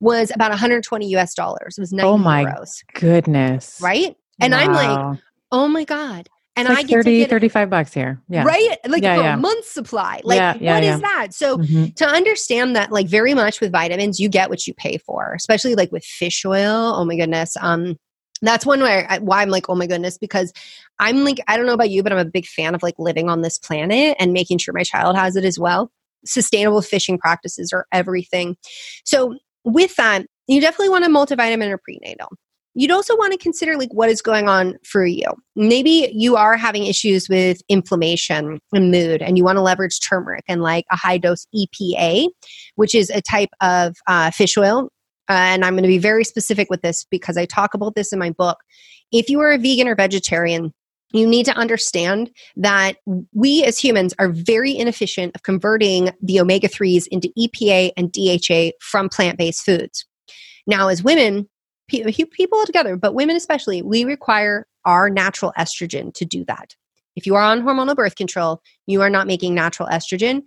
was 0.00 0.30
about 0.34 0.50
120 0.50 1.06
US 1.16 1.34
dollars. 1.34 1.78
It 1.78 1.80
was 1.80 1.92
90 1.92 2.08
oh 2.08 2.18
my 2.18 2.44
euros. 2.44 2.82
Goodness. 2.94 3.78
Right? 3.80 4.16
And 4.40 4.52
wow. 4.52 4.58
I'm 4.60 4.72
like, 4.72 5.20
oh 5.50 5.68
my 5.68 5.84
God 5.84 6.28
and 6.54 6.68
like 6.68 6.78
I 6.78 6.82
get 6.82 7.04
30, 7.04 7.24
35 7.26 7.70
bucks 7.70 7.94
here. 7.94 8.20
Yeah. 8.28 8.44
Right? 8.44 8.76
Like 8.86 9.02
yeah, 9.02 9.16
for 9.16 9.22
yeah. 9.22 9.34
a 9.34 9.36
month's 9.38 9.70
supply. 9.70 10.20
Like 10.22 10.36
yeah, 10.36 10.56
yeah, 10.60 10.74
what 10.74 10.84
is 10.84 11.00
that? 11.00 11.28
So 11.32 11.58
mm-hmm. 11.58 11.86
to 11.96 12.06
understand 12.06 12.76
that 12.76 12.92
like 12.92 13.08
very 13.08 13.32
much 13.32 13.60
with 13.60 13.72
vitamins, 13.72 14.20
you 14.20 14.28
get 14.28 14.50
what 14.50 14.66
you 14.66 14.74
pay 14.74 14.98
for, 14.98 15.32
especially 15.34 15.74
like 15.74 15.90
with 15.92 16.04
fish 16.04 16.44
oil. 16.44 16.94
Oh 16.94 17.04
my 17.04 17.16
goodness. 17.16 17.56
Um 17.60 17.96
that's 18.42 18.66
one 18.66 18.80
where 18.80 19.06
I, 19.08 19.18
why 19.18 19.40
I'm 19.40 19.50
like, 19.50 19.68
oh 19.68 19.76
my 19.76 19.86
goodness, 19.86 20.18
because 20.18 20.52
I'm 20.98 21.24
like, 21.24 21.38
I 21.46 21.56
don't 21.56 21.66
know 21.66 21.74
about 21.74 21.90
you, 21.90 22.02
but 22.02 22.12
I'm 22.12 22.18
a 22.18 22.24
big 22.24 22.44
fan 22.44 22.74
of 22.74 22.82
like 22.82 22.96
living 22.98 23.30
on 23.30 23.40
this 23.40 23.56
planet 23.56 24.16
and 24.18 24.32
making 24.32 24.58
sure 24.58 24.74
my 24.74 24.82
child 24.82 25.16
has 25.16 25.36
it 25.36 25.44
as 25.44 25.58
well. 25.58 25.90
Sustainable 26.24 26.82
fishing 26.82 27.18
practices 27.18 27.72
are 27.72 27.86
everything. 27.92 28.56
So 29.04 29.36
with 29.64 29.94
that, 29.96 30.26
you 30.48 30.60
definitely 30.60 30.88
want 30.88 31.04
a 31.04 31.08
multivitamin 31.08 31.70
or 31.70 31.78
prenatal. 31.78 32.30
You'd 32.74 32.90
also 32.90 33.16
want 33.16 33.32
to 33.32 33.38
consider 33.38 33.76
like 33.76 33.92
what 33.92 34.08
is 34.08 34.22
going 34.22 34.48
on 34.48 34.78
for 34.84 35.04
you. 35.04 35.26
Maybe 35.56 36.10
you 36.14 36.36
are 36.36 36.56
having 36.56 36.86
issues 36.86 37.28
with 37.28 37.60
inflammation 37.68 38.60
and 38.72 38.90
mood, 38.90 39.22
and 39.22 39.36
you 39.36 39.44
want 39.44 39.56
to 39.56 39.62
leverage 39.62 40.00
turmeric 40.00 40.44
and 40.48 40.62
like 40.62 40.86
a 40.90 40.96
high 40.96 41.18
dose 41.18 41.46
EPA, 41.54 42.28
which 42.76 42.94
is 42.94 43.10
a 43.10 43.20
type 43.20 43.50
of 43.60 43.96
uh, 44.06 44.30
fish 44.30 44.56
oil. 44.56 44.88
Uh, 45.28 45.32
and 45.32 45.64
I'm 45.64 45.74
going 45.74 45.84
to 45.84 45.88
be 45.88 45.98
very 45.98 46.24
specific 46.24 46.68
with 46.68 46.82
this 46.82 47.04
because 47.10 47.36
I 47.36 47.46
talk 47.46 47.74
about 47.74 47.94
this 47.94 48.12
in 48.12 48.18
my 48.18 48.30
book. 48.30 48.58
If 49.12 49.28
you 49.28 49.40
are 49.40 49.52
a 49.52 49.58
vegan 49.58 49.86
or 49.88 49.94
vegetarian, 49.94 50.72
you 51.12 51.26
need 51.26 51.44
to 51.46 51.56
understand 51.56 52.30
that 52.56 52.96
we 53.32 53.62
as 53.64 53.78
humans 53.78 54.14
are 54.18 54.30
very 54.30 54.76
inefficient 54.76 55.34
of 55.34 55.42
converting 55.42 56.10
the 56.22 56.40
omega 56.40 56.68
3s 56.68 57.06
into 57.10 57.30
EPA 57.38 57.92
and 57.96 58.10
DHA 58.12 58.76
from 58.80 59.08
plant 59.08 59.38
based 59.38 59.64
foods. 59.64 60.06
Now, 60.66 60.88
as 60.88 61.02
women, 61.02 61.48
people 61.88 62.64
together, 62.66 62.96
but 62.96 63.14
women 63.14 63.36
especially, 63.36 63.82
we 63.82 64.04
require 64.04 64.66
our 64.84 65.10
natural 65.10 65.52
estrogen 65.58 66.12
to 66.14 66.24
do 66.24 66.44
that. 66.46 66.74
If 67.16 67.26
you 67.26 67.34
are 67.34 67.42
on 67.42 67.62
hormonal 67.62 67.94
birth 67.94 68.16
control, 68.16 68.62
you 68.86 69.02
are 69.02 69.10
not 69.10 69.26
making 69.26 69.54
natural 69.54 69.88
estrogen. 69.88 70.42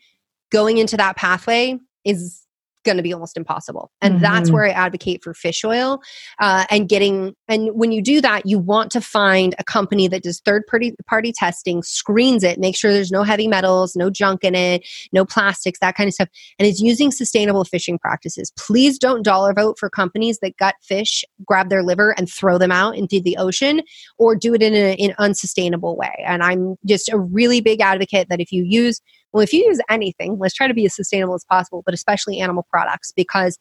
Going 0.51 0.77
into 0.77 0.97
that 0.97 1.15
pathway 1.15 1.77
is 2.03 2.44
going 2.85 2.95
to 2.97 3.03
be 3.03 3.11
almost 3.11 3.35
impossible. 3.35 3.91
And 4.01 4.15
mm-hmm. 4.15 4.23
that's 4.23 4.49
where 4.49 4.63
I 4.63 4.69
advocate 4.69 5.23
for 5.23 5.33
fish 5.33 5.65
oil 5.65 5.99
uh, 6.39 6.65
and 6.69 6.87
getting, 6.87 7.35
and 7.49 7.71
when 7.73 7.91
you 7.91 8.01
do 8.01 8.21
that, 8.21 8.45
you 8.45 8.57
want 8.57 8.91
to 8.91 9.01
find 9.01 9.53
a 9.59 9.63
company 9.65 10.07
that 10.07 10.23
does 10.23 10.39
third 10.39 10.63
party, 10.67 10.95
party 11.07 11.33
testing, 11.33 11.83
screens 11.83 12.43
it, 12.43 12.59
make 12.59 12.77
sure 12.77 12.93
there's 12.93 13.11
no 13.11 13.23
heavy 13.23 13.47
metals, 13.47 13.95
no 13.95 14.09
junk 14.09 14.45
in 14.45 14.55
it, 14.55 14.87
no 15.11 15.25
plastics, 15.25 15.79
that 15.79 15.95
kind 15.95 16.07
of 16.07 16.13
stuff, 16.13 16.29
and 16.57 16.67
is 16.67 16.81
using 16.81 17.11
sustainable 17.11 17.65
fishing 17.65 17.99
practices. 17.99 18.53
Please 18.57 18.97
don't 18.97 19.23
dollar 19.23 19.53
vote 19.53 19.77
for 19.77 19.89
companies 19.89 20.39
that 20.39 20.55
gut 20.57 20.75
fish, 20.81 21.25
grab 21.45 21.69
their 21.69 21.83
liver, 21.83 22.13
and 22.17 22.29
throw 22.29 22.57
them 22.57 22.71
out 22.71 22.95
into 22.95 23.19
the 23.19 23.35
ocean 23.37 23.81
or 24.17 24.35
do 24.35 24.53
it 24.53 24.61
in 24.61 24.73
an 24.73 25.15
unsustainable 25.17 25.97
way. 25.97 26.23
And 26.25 26.43
I'm 26.43 26.77
just 26.85 27.11
a 27.11 27.17
really 27.17 27.59
big 27.61 27.81
advocate 27.81 28.29
that 28.29 28.39
if 28.39 28.51
you 28.51 28.63
use 28.63 29.01
well, 29.35 29.43
if 29.43 29.51
you 29.51 29.65
use 29.65 29.81
anything, 29.89 30.37
let's 30.39 30.53
try 30.53 30.65
to 30.65 30.73
be 30.73 30.85
as 30.85 30.95
sustainable 30.95 31.35
as 31.35 31.43
possible, 31.43 31.83
but 31.85 31.93
especially 31.93 32.39
animal 32.39 32.65
products, 32.71 33.11
because 33.13 33.59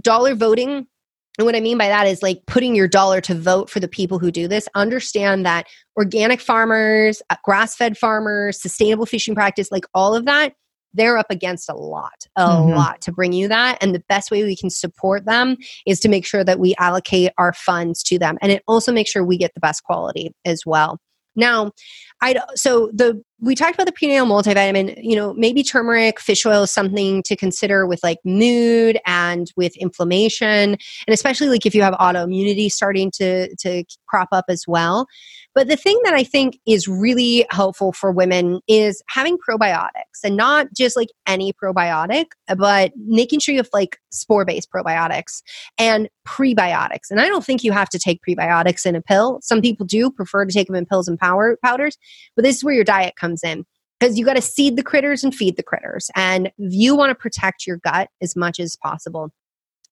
dollar 0.00 0.34
voting 0.34 0.86
and 1.36 1.44
what 1.44 1.56
I 1.56 1.60
mean 1.60 1.76
by 1.76 1.88
that 1.88 2.06
is 2.06 2.22
like 2.22 2.46
putting 2.46 2.74
your 2.74 2.88
dollar 2.88 3.20
to 3.22 3.34
vote 3.34 3.68
for 3.68 3.80
the 3.80 3.88
people 3.88 4.18
who 4.18 4.30
do 4.30 4.46
this. 4.48 4.68
Understand 4.74 5.44
that 5.44 5.66
organic 5.96 6.40
farmers, 6.40 7.20
uh, 7.28 7.36
grass 7.44 7.74
fed 7.74 7.98
farmers, 7.98 8.62
sustainable 8.62 9.04
fishing 9.04 9.34
practice, 9.34 9.70
like 9.70 9.84
all 9.94 10.14
of 10.14 10.24
that, 10.24 10.54
they're 10.94 11.18
up 11.18 11.30
against 11.30 11.68
a 11.68 11.74
lot, 11.74 12.26
a 12.36 12.46
mm-hmm. 12.46 12.70
lot 12.70 13.02
to 13.02 13.12
bring 13.12 13.32
you 13.32 13.48
that. 13.48 13.78
And 13.82 13.94
the 13.94 14.02
best 14.08 14.30
way 14.30 14.44
we 14.44 14.56
can 14.56 14.70
support 14.70 15.26
them 15.26 15.56
is 15.86 16.00
to 16.00 16.08
make 16.08 16.24
sure 16.24 16.44
that 16.44 16.60
we 16.60 16.74
allocate 16.78 17.32
our 17.36 17.52
funds 17.52 18.02
to 18.04 18.18
them. 18.18 18.38
And 18.40 18.52
it 18.52 18.62
also 18.66 18.92
makes 18.92 19.10
sure 19.10 19.24
we 19.24 19.36
get 19.36 19.52
the 19.54 19.60
best 19.60 19.82
quality 19.82 20.32
as 20.44 20.62
well. 20.64 20.98
Now, 21.36 21.72
I 22.20 22.40
so 22.54 22.90
the 22.92 23.22
we 23.40 23.54
talked 23.54 23.74
about 23.74 23.86
the 23.86 23.92
prenatal 23.92 24.26
multivitamin. 24.26 24.98
You 25.02 25.16
know, 25.16 25.34
maybe 25.34 25.62
turmeric, 25.62 26.20
fish 26.20 26.46
oil 26.46 26.62
is 26.62 26.70
something 26.70 27.22
to 27.24 27.36
consider 27.36 27.86
with 27.86 28.00
like 28.02 28.18
mood 28.24 28.98
and 29.06 29.50
with 29.56 29.76
inflammation, 29.76 30.70
and 30.70 30.78
especially 31.08 31.48
like 31.48 31.66
if 31.66 31.74
you 31.74 31.82
have 31.82 31.94
autoimmunity 31.94 32.70
starting 32.70 33.10
to 33.16 33.54
to 33.56 33.84
crop 34.06 34.28
up 34.32 34.46
as 34.48 34.64
well. 34.66 35.06
But 35.54 35.68
the 35.68 35.76
thing 35.76 36.00
that 36.04 36.14
I 36.14 36.24
think 36.24 36.58
is 36.66 36.88
really 36.88 37.46
helpful 37.50 37.92
for 37.92 38.10
women 38.10 38.60
is 38.66 39.02
having 39.08 39.38
probiotics 39.38 40.22
and 40.24 40.36
not 40.36 40.68
just 40.76 40.96
like 40.96 41.08
any 41.26 41.52
probiotic, 41.52 42.26
but 42.56 42.92
making 42.96 43.40
sure 43.40 43.52
you 43.52 43.60
have 43.60 43.70
like 43.72 43.98
spore 44.10 44.44
based 44.44 44.70
probiotics 44.70 45.42
and 45.78 46.08
prebiotics. 46.26 47.10
And 47.10 47.20
I 47.20 47.28
don't 47.28 47.44
think 47.44 47.62
you 47.62 47.72
have 47.72 47.88
to 47.90 47.98
take 47.98 48.20
prebiotics 48.28 48.84
in 48.84 48.96
a 48.96 49.02
pill. 49.02 49.38
Some 49.42 49.60
people 49.60 49.86
do 49.86 50.10
prefer 50.10 50.44
to 50.44 50.52
take 50.52 50.66
them 50.66 50.76
in 50.76 50.86
pills 50.86 51.08
and 51.08 51.18
power 51.18 51.56
powders, 51.62 51.96
but 52.34 52.44
this 52.44 52.56
is 52.56 52.64
where 52.64 52.74
your 52.74 52.84
diet 52.84 53.14
comes 53.16 53.44
in 53.44 53.64
because 54.00 54.18
you 54.18 54.24
got 54.24 54.34
to 54.34 54.42
seed 54.42 54.76
the 54.76 54.82
critters 54.82 55.22
and 55.22 55.34
feed 55.34 55.56
the 55.56 55.62
critters. 55.62 56.10
And 56.16 56.50
you 56.58 56.96
want 56.96 57.10
to 57.10 57.14
protect 57.14 57.66
your 57.66 57.78
gut 57.78 58.08
as 58.20 58.36
much 58.36 58.58
as 58.58 58.76
possible. 58.76 59.30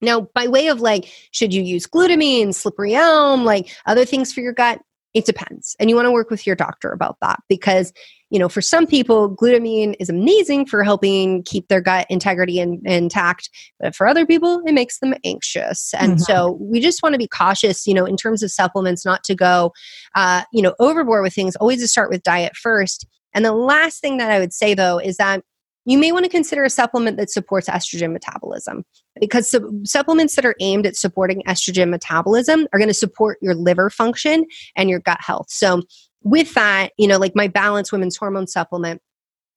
Now, 0.01 0.29
by 0.35 0.49
way 0.49 0.69
of 0.69 0.81
like, 0.81 1.11
should 1.31 1.55
you 1.55 1.63
use 1.63 1.87
glutamine, 1.87 2.53
slippery 2.53 2.95
elm, 2.95 3.45
like 3.45 3.71
other 3.87 4.05
things 4.05 4.33
for 4.33 4.41
your 4.41 4.53
gut? 4.53 4.81
It 5.15 5.27
depends. 5.27 5.77
And 5.79 5.91
you 5.91 5.97
want 5.97 6.07
to 6.07 6.13
work 6.13 6.31
with 6.31 6.47
your 6.47 6.57
doctor 6.57 6.91
about 6.91 7.19
that 7.21 7.41
because, 7.49 7.93
you 8.31 8.39
know, 8.39 8.49
for 8.49 8.63
some 8.63 8.87
people, 8.87 9.35
glutamine 9.37 9.95
is 10.01 10.09
amazing 10.09 10.65
for 10.65 10.83
helping 10.83 11.43
keep 11.43 11.69
their 11.69 11.83
gut 11.83 12.07
integrity 12.09 12.61
in, 12.61 12.81
intact. 12.87 13.51
But 13.79 13.95
for 13.95 14.07
other 14.07 14.25
people, 14.25 14.63
it 14.65 14.73
makes 14.73 15.01
them 15.01 15.15
anxious. 15.23 15.93
And 15.95 16.13
mm-hmm. 16.13 16.21
so 16.21 16.59
we 16.61 16.81
just 16.81 17.03
want 17.03 17.13
to 17.13 17.19
be 17.19 17.29
cautious, 17.29 17.87
you 17.87 17.93
know, 17.93 18.07
in 18.07 18.17
terms 18.17 18.43
of 18.43 18.51
supplements, 18.51 19.05
not 19.05 19.23
to 19.25 19.35
go, 19.35 19.73
uh, 20.15 20.45
you 20.53 20.63
know, 20.63 20.75
overboard 20.79 21.23
with 21.23 21.35
things, 21.35 21.57
always 21.57 21.83
to 21.83 21.89
start 21.89 22.09
with 22.09 22.23
diet 22.23 22.57
first. 22.57 23.07
And 23.35 23.45
the 23.45 23.53
last 23.53 24.01
thing 24.01 24.17
that 24.17 24.31
I 24.31 24.39
would 24.39 24.53
say 24.53 24.73
though 24.75 24.99
is 24.99 25.19
that 25.19 25.43
you 25.85 25.99
may 25.99 26.13
want 26.13 26.25
to 26.25 26.31
consider 26.31 26.65
a 26.65 26.71
supplement 26.71 27.17
that 27.17 27.31
supports 27.31 27.69
estrogen 27.69 28.13
metabolism 28.13 28.85
because 29.21 29.51
su- 29.51 29.83
supplements 29.85 30.37
that 30.37 30.45
are 30.45 30.55
aimed 30.61 30.87
at 30.87 30.97
supporting 30.97 31.43
estrogen 31.47 31.91
metabolism 31.91 32.67
are 32.73 32.79
going 32.79 32.89
to 32.89 32.95
support 32.95 33.39
your 33.43 33.55
liver 33.55 33.91
function 33.91 34.47
and 34.77 34.89
your 34.89 35.01
gut 35.01 35.19
health. 35.21 35.47
So, 35.49 35.83
with 36.25 36.55
that, 36.55 36.91
you 36.99 37.09
know, 37.09 37.19
like 37.19 37.33
my 37.35 37.49
Balance 37.49 37.91
Women's 37.91 38.17
Hormone 38.17 38.47
Supplement, 38.47 39.03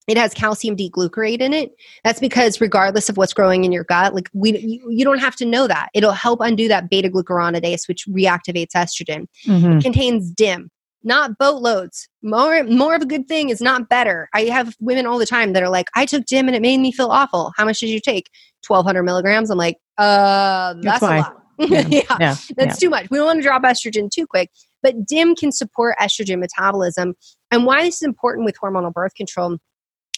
it 0.08 0.16
has 0.16 0.34
calcium 0.34 0.76
D-glucarate 0.76 1.40
in 1.40 1.52
it. 1.52 1.72
That's 2.04 2.20
because 2.20 2.60
regardless 2.60 3.08
of 3.08 3.16
what's 3.16 3.32
growing 3.32 3.64
in 3.64 3.72
your 3.72 3.84
gut, 3.84 4.14
like 4.14 4.28
we 4.32 4.58
you, 4.58 4.90
you 4.90 5.04
don't 5.04 5.18
have 5.18 5.36
to 5.36 5.44
know 5.44 5.66
that. 5.66 5.90
It'll 5.94 6.12
help 6.12 6.40
undo 6.40 6.68
that 6.68 6.90
beta 6.90 7.08
glucuronidase, 7.08 7.88
which 7.88 8.04
reactivates 8.06 8.72
estrogen. 8.74 9.26
Mm-hmm. 9.46 9.78
It 9.78 9.82
contains 9.82 10.30
DIM, 10.30 10.70
not 11.06 11.38
boatloads. 11.38 12.08
More 12.22 12.64
more 12.64 12.94
of 12.94 13.02
a 13.02 13.06
good 13.06 13.28
thing 13.28 13.48
is 13.48 13.60
not 13.60 13.88
better. 13.88 14.28
I 14.34 14.42
have 14.42 14.74
women 14.80 15.06
all 15.06 15.18
the 15.18 15.26
time 15.26 15.52
that 15.54 15.62
are 15.62 15.70
like, 15.70 15.88
I 15.94 16.04
took 16.04 16.26
DIM 16.26 16.48
and 16.48 16.56
it 16.56 16.60
made 16.60 16.78
me 16.78 16.92
feel 16.92 17.08
awful. 17.08 17.52
How 17.56 17.64
much 17.64 17.80
did 17.80 17.88
you 17.88 18.00
take? 18.00 18.28
Twelve 18.62 18.84
hundred 18.84 19.04
milligrams. 19.04 19.48
I'm 19.48 19.58
like, 19.58 19.78
uh, 19.96 20.74
that's, 20.82 21.00
that's 21.00 21.02
a 21.02 21.06
lot. 21.06 21.36
Yeah. 21.58 21.86
yeah. 21.88 22.02
yeah. 22.20 22.36
that's 22.56 22.56
yeah. 22.58 22.72
too 22.74 22.90
much. 22.90 23.08
We 23.10 23.16
don't 23.16 23.26
want 23.26 23.38
to 23.38 23.42
drop 23.42 23.62
estrogen 23.62 24.10
too 24.10 24.26
quick. 24.26 24.50
But 24.82 25.06
DIM 25.06 25.34
can 25.36 25.52
support 25.52 25.96
estrogen 25.98 26.38
metabolism. 26.38 27.14
And 27.50 27.64
why 27.64 27.82
this 27.82 27.96
is 27.96 28.02
important 28.02 28.44
with 28.44 28.56
hormonal 28.62 28.92
birth 28.92 29.14
control 29.14 29.56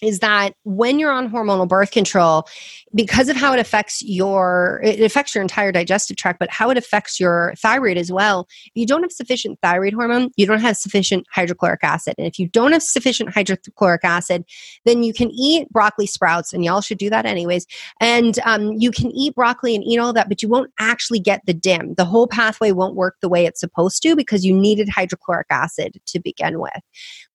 is 0.01 0.19
that 0.19 0.53
when 0.63 0.99
you're 0.99 1.11
on 1.11 1.29
hormonal 1.29 1.67
birth 1.67 1.91
control 1.91 2.47
because 2.95 3.29
of 3.29 3.35
how 3.35 3.53
it 3.53 3.59
affects 3.59 4.01
your 4.01 4.79
it 4.83 5.01
affects 5.01 5.35
your 5.35 5.41
entire 5.41 5.71
digestive 5.71 6.17
tract 6.17 6.39
but 6.39 6.49
how 6.49 6.69
it 6.69 6.77
affects 6.77 7.19
your 7.19 7.53
thyroid 7.57 7.97
as 7.97 8.11
well 8.11 8.47
if 8.65 8.71
you 8.75 8.85
don't 8.85 9.01
have 9.01 9.11
sufficient 9.11 9.59
thyroid 9.61 9.93
hormone 9.93 10.29
you 10.37 10.45
don't 10.45 10.61
have 10.61 10.77
sufficient 10.77 11.25
hydrochloric 11.31 11.83
acid. 11.83 12.15
And 12.17 12.27
if 12.27 12.39
you 12.39 12.47
don't 12.47 12.71
have 12.71 12.83
sufficient 12.83 13.33
hydrochloric 13.33 14.03
acid 14.03 14.45
then 14.85 15.03
you 15.03 15.13
can 15.13 15.29
eat 15.31 15.69
broccoli 15.69 16.07
sprouts 16.07 16.53
and 16.53 16.63
y'all 16.63 16.81
should 16.81 16.97
do 16.97 17.09
that 17.09 17.25
anyways. 17.25 17.65
And 17.99 18.39
um, 18.45 18.73
you 18.73 18.91
can 18.91 19.11
eat 19.11 19.35
broccoli 19.35 19.75
and 19.75 19.83
eat 19.83 19.99
all 19.99 20.13
that 20.13 20.29
but 20.29 20.41
you 20.41 20.49
won't 20.49 20.71
actually 20.79 21.19
get 21.19 21.41
the 21.45 21.53
dim 21.53 21.93
the 21.95 22.05
whole 22.05 22.27
pathway 22.27 22.71
won't 22.71 22.95
work 22.95 23.17
the 23.21 23.29
way 23.29 23.45
it's 23.45 23.59
supposed 23.59 24.01
to 24.03 24.15
because 24.15 24.45
you 24.45 24.53
needed 24.53 24.89
hydrochloric 24.89 25.47
acid 25.49 25.99
to 26.05 26.19
begin 26.19 26.59
with 26.59 26.71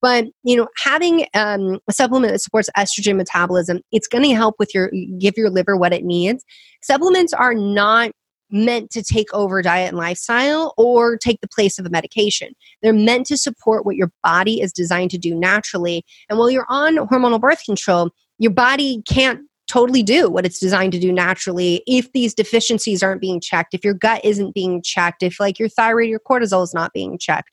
but 0.05 0.27
you 0.43 0.55
know 0.55 0.69
having 0.77 1.25
um, 1.33 1.79
a 1.89 1.93
supplement 1.93 2.31
that 2.31 2.39
supports 2.41 2.69
estrogen 2.77 3.17
metabolism. 3.17 3.81
It's 3.91 4.07
going 4.07 4.23
to 4.25 4.35
help 4.35 4.57
with 4.59 4.75
your 4.75 4.93
give 5.19 5.33
your 5.35 5.49
liver 5.49 5.79
what 5.79 5.95
it 5.95 6.05
needs. 6.05 6.45
Supplements 6.83 7.33
are 7.33 7.55
not 7.55 8.11
meant 8.51 8.91
to 8.91 9.03
take 9.03 9.33
over 9.33 9.63
diet 9.63 9.89
and 9.89 9.97
lifestyle 9.97 10.75
or 10.77 11.17
take 11.17 11.41
the 11.41 11.49
place 11.49 11.79
of 11.79 11.87
a 11.87 11.89
medication. 11.89 12.53
They're 12.83 12.93
meant 12.93 13.25
to 13.29 13.39
support 13.39 13.87
what 13.87 13.97
your 13.97 14.13
body 14.23 14.61
is 14.61 14.75
designed 14.75 15.11
to 15.13 15.19
do 15.19 15.35
naturally. 15.35 16.05
And 16.29 16.39
while 16.39 16.51
you're 16.51 16.67
on 16.69 16.97
hormonal 16.97 17.41
birth 17.41 17.65
control, 17.65 18.11
your 18.39 18.53
body 18.53 19.01
can't 19.09 19.41
totally 19.69 20.03
do 20.03 20.29
what 20.29 20.45
it's 20.45 20.59
designed 20.59 20.93
to 20.93 21.01
do 21.01 21.15
naturally 21.15 21.83
if 21.87 22.13
these 22.13 22.35
deficiencies 22.35 23.03
aren't 23.03 23.23
being 23.23 23.41
checked, 23.41 23.73
if 23.73 23.83
your 23.83 23.95
gut 23.95 24.23
isn't 24.23 24.55
being 24.55 24.83
checked, 24.83 25.23
if 25.23 25.41
like 25.41 25.59
your 25.59 25.71
thyroid, 25.71 26.11
your 26.11 26.21
cortisol 26.21 26.63
is 26.63 26.75
not 26.75 26.93
being 26.93 27.17
checked. 27.17 27.51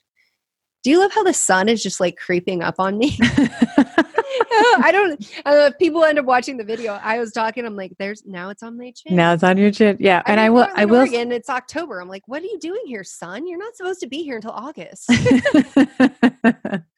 Do 0.82 0.90
you 0.90 0.98
love 0.98 1.12
how 1.12 1.22
the 1.22 1.32
sun 1.32 1.68
is 1.68 1.82
just 1.82 2.00
like 2.00 2.16
creeping 2.16 2.62
up 2.62 2.80
on 2.80 2.98
me? 2.98 3.18
I 4.82 4.90
don't. 4.92 5.42
Uh, 5.44 5.70
people 5.78 6.04
end 6.04 6.18
up 6.18 6.24
watching 6.24 6.56
the 6.56 6.64
video. 6.64 6.98
I 7.02 7.18
was 7.18 7.32
talking. 7.32 7.64
I'm 7.64 7.76
like, 7.76 7.92
"There's 7.98 8.24
now 8.26 8.50
it's 8.50 8.62
on 8.62 8.78
my 8.78 8.92
chin. 8.92 9.16
Now 9.16 9.32
it's 9.32 9.42
on 9.42 9.56
your 9.56 9.70
chin. 9.70 9.96
Yeah, 10.00 10.22
and 10.26 10.40
I, 10.40 10.50
will. 10.50 10.68
I 10.74 10.84
will. 10.84 11.02
And 11.02 11.32
it's 11.32 11.48
October. 11.48 12.00
I'm 12.00 12.08
like, 12.08 12.26
"What 12.26 12.42
are 12.42 12.46
you 12.46 12.58
doing 12.58 12.82
here, 12.86 13.04
son? 13.04 13.46
You're 13.46 13.58
not 13.58 13.76
supposed 13.76 14.00
to 14.00 14.06
be 14.06 14.22
here 14.22 14.36
until 14.36 14.52
August." 14.52 15.10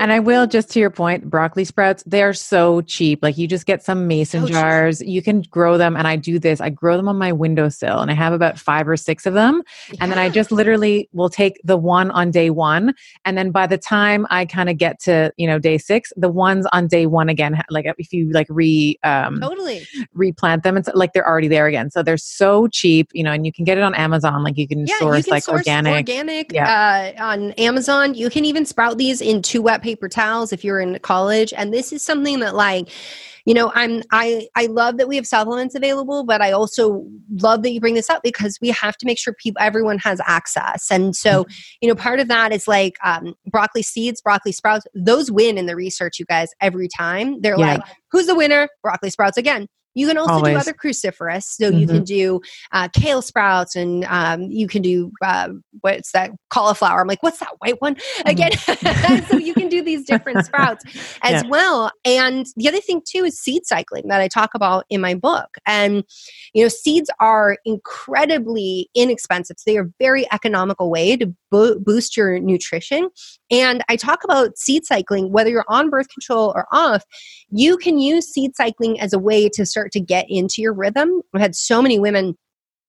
and 0.00 0.12
I 0.12 0.20
will 0.20 0.46
just 0.46 0.70
to 0.70 0.80
your 0.80 0.90
point, 0.90 1.28
broccoli 1.28 1.64
sprouts, 1.64 2.02
they 2.04 2.22
are 2.22 2.32
so 2.32 2.80
cheap. 2.82 3.20
Like 3.22 3.38
you 3.38 3.48
just 3.48 3.66
get 3.66 3.82
some 3.82 4.06
mason 4.06 4.42
So 4.42 4.46
cheap. 4.46 4.54
jars, 4.54 5.00
you 5.00 5.22
can 5.22 5.42
grow 5.42 5.78
them. 5.78 5.96
And 5.96 6.06
I 6.06 6.16
do 6.16 6.38
this, 6.38 6.60
I 6.60 6.70
grow 6.70 6.96
them 6.96 7.08
on 7.08 7.18
my 7.18 7.32
windowsill 7.32 8.00
and 8.00 8.10
I 8.10 8.14
have 8.14 8.32
about 8.32 8.58
five 8.58 8.88
or 8.88 8.96
six 8.96 9.26
of 9.26 9.34
them. 9.34 9.62
And 10.00 10.10
then 10.10 10.18
I 10.18 10.28
just 10.28 10.52
literally 10.52 11.08
will 11.12 11.28
take 11.28 11.60
the 11.64 11.76
one 11.76 12.10
on 12.10 12.30
day 12.30 12.50
one. 12.50 12.94
And 13.24 13.36
then 13.36 13.50
by 13.50 13.66
the 13.66 13.78
time 13.78 14.26
I 14.30 14.46
kind 14.46 14.68
of 14.68 14.76
get 14.76 15.00
to, 15.00 15.32
you 15.36 15.46
know, 15.46 15.58
day 15.58 15.78
six, 15.78 16.12
the 16.16 16.28
ones 16.28 16.66
on 16.72 16.81
day 16.88 17.06
one 17.06 17.28
again, 17.28 17.60
like 17.70 17.86
if 17.98 18.12
you 18.12 18.30
like 18.30 18.46
re, 18.50 18.98
um, 19.02 19.40
totally. 19.40 19.86
replant 20.14 20.62
them, 20.62 20.76
it's 20.76 20.88
like 20.94 21.12
they're 21.12 21.26
already 21.26 21.48
there 21.48 21.66
again. 21.66 21.90
So 21.90 22.02
they're 22.02 22.16
so 22.16 22.68
cheap, 22.68 23.10
you 23.12 23.22
know, 23.22 23.32
and 23.32 23.44
you 23.46 23.52
can 23.52 23.64
get 23.64 23.78
it 23.78 23.84
on 23.84 23.94
Amazon. 23.94 24.42
Like 24.42 24.58
you 24.58 24.68
can 24.68 24.86
Yeah, 24.86 24.98
source 24.98 25.18
you 25.18 25.24
can 25.24 25.30
like 25.32 25.42
source 25.44 25.58
organic. 25.58 25.92
organic 25.92 26.56
uh, 26.56 27.12
on 27.18 27.52
Amazon. 27.52 28.14
You 28.14 28.30
can 28.30 28.44
even 28.44 28.64
sprout 28.64 28.98
these 28.98 29.20
in 29.20 29.42
two 29.42 29.62
wet 29.62 29.82
paper 29.82 30.08
towels 30.08 30.52
if 30.52 30.64
you're 30.64 30.80
in 30.80 30.98
college. 31.00 31.52
And 31.56 31.72
this 31.72 31.92
is 31.92 32.02
something 32.02 32.40
that 32.40 32.54
like 32.54 32.88
you 33.44 33.54
know 33.54 33.70
i'm 33.74 34.02
i 34.12 34.46
i 34.56 34.66
love 34.66 34.96
that 34.98 35.08
we 35.08 35.16
have 35.16 35.26
supplements 35.26 35.74
available 35.74 36.24
but 36.24 36.40
i 36.40 36.52
also 36.52 37.04
love 37.40 37.62
that 37.62 37.70
you 37.72 37.80
bring 37.80 37.94
this 37.94 38.08
up 38.10 38.22
because 38.22 38.58
we 38.60 38.68
have 38.70 38.96
to 38.96 39.06
make 39.06 39.18
sure 39.18 39.34
people 39.42 39.60
everyone 39.60 39.98
has 39.98 40.20
access 40.26 40.90
and 40.90 41.14
so 41.16 41.42
Mm-hmm. 41.42 41.52
you 41.80 41.88
know 41.88 41.94
part 41.94 42.20
of 42.20 42.28
that 42.28 42.52
is 42.52 42.68
like 42.68 42.96
um, 43.04 43.34
broccoli 43.46 43.82
seeds 43.82 44.20
broccoli 44.20 44.52
sprouts 44.52 44.86
those 44.94 45.30
win 45.30 45.56
in 45.58 45.66
the 45.66 45.74
research 45.76 46.18
you 46.18 46.26
guys 46.26 46.50
every 46.60 46.88
time 46.88 47.40
they're 47.40 47.58
Yeah. 47.58 47.74
like 47.74 47.82
who's 48.10 48.26
the 48.26 48.34
winner 48.34 48.68
broccoli 48.82 49.10
sprouts 49.10 49.36
again 49.38 49.66
you 49.94 50.06
can 50.06 50.16
also 50.18 50.40
do 50.42 50.56
other 50.56 50.72
cruciferous. 50.72 51.44
So 51.44 51.68
you 51.68 51.86
Mm-hmm. 51.86 51.94
can 51.96 52.04
do 52.04 52.40
uh, 52.72 52.88
kale 52.92 53.22
sprouts 53.22 53.76
and 53.76 54.04
um, 54.04 54.42
you 54.42 54.66
can 54.68 54.82
do 54.82 55.10
uh, 55.22 55.48
what's 55.80 56.12
that 56.12 56.30
cauliflower. 56.50 57.00
I'm 57.00 57.06
like 57.08 57.22
what's 57.22 57.38
that 57.38 57.54
white 57.58 57.80
one? 57.80 57.96
Again 58.26 58.52
so 59.28 59.36
you 59.36 59.54
can 59.54 59.68
do 59.68 59.82
these 59.82 60.04
different 60.04 60.44
sprouts 60.44 60.84
as 61.22 61.42
Mm-hmm. 61.42 61.44
Yeah. 61.44 61.50
well. 61.50 61.90
And 62.04 62.46
the 62.56 62.68
other 62.68 62.80
thing 62.80 63.02
too 63.06 63.24
is 63.24 63.38
seed 63.38 63.66
cycling 63.66 64.08
that 64.08 64.20
i 64.20 64.28
talk 64.28 64.50
about 64.54 64.84
in 64.90 65.00
my 65.00 65.14
book. 65.14 65.56
And 65.66 66.04
you 66.54 66.62
know 66.64 66.68
seeds 66.68 67.10
are 67.20 67.58
incredibly 67.64 68.88
inexpensive. 68.94 69.56
So 69.58 69.70
they 69.70 69.78
are 69.78 69.84
a 69.84 69.92
very 69.98 70.26
economical 70.32 70.90
way 70.90 71.16
to 71.16 71.34
bo- 71.52 71.78
boost 71.78 72.16
your 72.16 72.40
nutrition. 72.40 73.10
And 73.50 73.84
i 73.88 73.96
talk 73.96 74.24
about 74.24 74.58
seed 74.58 74.84
cycling 74.84 75.30
whether 75.30 75.50
you're 75.50 75.64
on 75.68 75.90
birth 75.90 76.08
control 76.08 76.52
or 76.56 76.66
off 76.72 77.04
you 77.50 77.76
can 77.76 77.98
use 77.98 78.26
seed 78.26 78.56
cycling 78.56 78.98
as 78.98 79.12
a 79.12 79.18
way 79.18 79.48
to 79.50 79.66
start 79.66 79.92
to 79.92 80.00
get 80.00 80.26
into 80.28 80.62
your 80.62 80.72
rhythm. 80.72 81.20
I've 81.34 81.40
had 81.40 81.54
so 81.54 81.82
many 81.82 81.98
women 81.98 82.36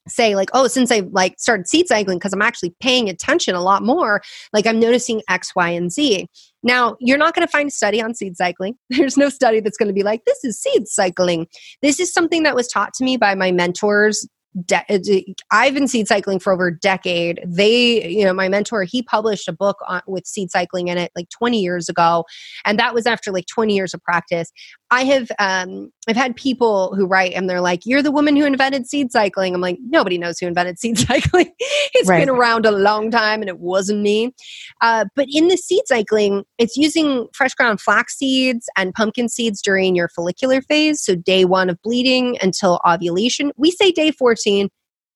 say 0.07 0.35
like 0.35 0.49
oh 0.53 0.67
since 0.67 0.91
i 0.91 0.99
like 1.11 1.33
started 1.39 1.65
seed 1.65 1.87
cycling 1.87 2.17
because 2.17 2.33
i'm 2.33 2.41
actually 2.41 2.75
paying 2.81 3.07
attention 3.07 3.55
a 3.55 3.61
lot 3.61 3.81
more 3.83 4.21
like 4.51 4.67
i'm 4.67 4.77
noticing 4.77 5.21
x 5.29 5.55
y 5.55 5.69
and 5.69 5.93
z. 5.93 6.27
Now 6.63 6.95
you're 6.99 7.17
not 7.17 7.35
going 7.35 7.45
to 7.45 7.51
find 7.51 7.67
a 7.67 7.71
study 7.71 8.01
on 8.01 8.15
seed 8.15 8.37
cycling. 8.37 8.75
There's 8.89 9.17
no 9.17 9.29
study 9.29 9.59
that's 9.59 9.77
going 9.77 9.87
to 9.87 9.93
be 9.93 10.03
like 10.03 10.25
this 10.25 10.43
is 10.43 10.59
seed 10.59 10.87
cycling. 10.87 11.47
This 11.81 11.99
is 11.99 12.13
something 12.13 12.43
that 12.43 12.55
was 12.55 12.67
taught 12.67 12.93
to 12.95 13.03
me 13.03 13.17
by 13.17 13.35
my 13.35 13.51
mentors 13.51 14.27
de- 14.65 14.85
uh, 14.89 15.33
I've 15.51 15.73
been 15.73 15.87
seed 15.87 16.07
cycling 16.07 16.39
for 16.39 16.53
over 16.53 16.67
a 16.67 16.77
decade. 16.79 17.41
They, 17.45 18.07
you 18.09 18.23
know, 18.25 18.33
my 18.33 18.49
mentor, 18.49 18.83
he 18.83 19.01
published 19.03 19.47
a 19.47 19.53
book 19.53 19.77
on, 19.87 20.01
with 20.07 20.25
seed 20.27 20.51
cycling 20.51 20.87
in 20.87 20.97
it 20.97 21.11
like 21.15 21.29
20 21.29 21.59
years 21.59 21.89
ago, 21.89 22.25
and 22.65 22.77
that 22.79 22.93
was 22.93 23.05
after 23.05 23.31
like 23.31 23.45
20 23.47 23.75
years 23.75 23.93
of 23.93 24.01
practice. 24.03 24.51
I 24.91 25.05
have, 25.05 25.31
um, 25.39 25.91
I've 26.07 26.15
had 26.15 26.35
people 26.35 26.93
who 26.95 27.07
write 27.07 27.33
and 27.33 27.49
they're 27.49 27.61
like, 27.61 27.81
"You're 27.83 28.03
the 28.03 28.11
woman 28.11 28.35
who 28.35 28.45
invented 28.45 28.85
seed 28.87 29.11
cycling." 29.11 29.55
I'm 29.55 29.61
like, 29.61 29.77
nobody 29.89 30.19
knows 30.19 30.37
who 30.37 30.45
invented 30.45 30.77
seed 30.79 30.99
cycling. 30.99 31.51
It's 31.95 32.07
Right. 32.07 32.19
been 32.19 32.29
around 32.29 32.65
a 32.67 32.71
long 32.71 33.09
time, 33.09 33.41
and 33.41 33.49
it 33.49 33.59
wasn't 33.59 34.01
me. 34.01 34.33
Uh, 34.81 35.05
but 35.15 35.25
in 35.33 35.47
the 35.47 35.57
seed 35.57 35.81
cycling, 35.87 36.43
it's 36.59 36.77
using 36.77 37.27
fresh 37.33 37.53
ground 37.55 37.81
flax 37.81 38.17
seeds 38.17 38.67
and 38.77 38.93
pumpkin 38.93 39.29
seeds 39.29 39.61
during 39.61 39.95
your 39.95 40.09
follicular 40.09 40.61
phase. 40.61 41.01
So, 41.03 41.15
day 41.15 41.45
one 41.45 41.69
of 41.71 41.81
bleeding 41.81 42.37
until 42.41 42.79
ovulation. 42.87 43.51
We 43.57 43.71
say 43.71 43.91
day 43.91 44.11
14. 44.11 44.42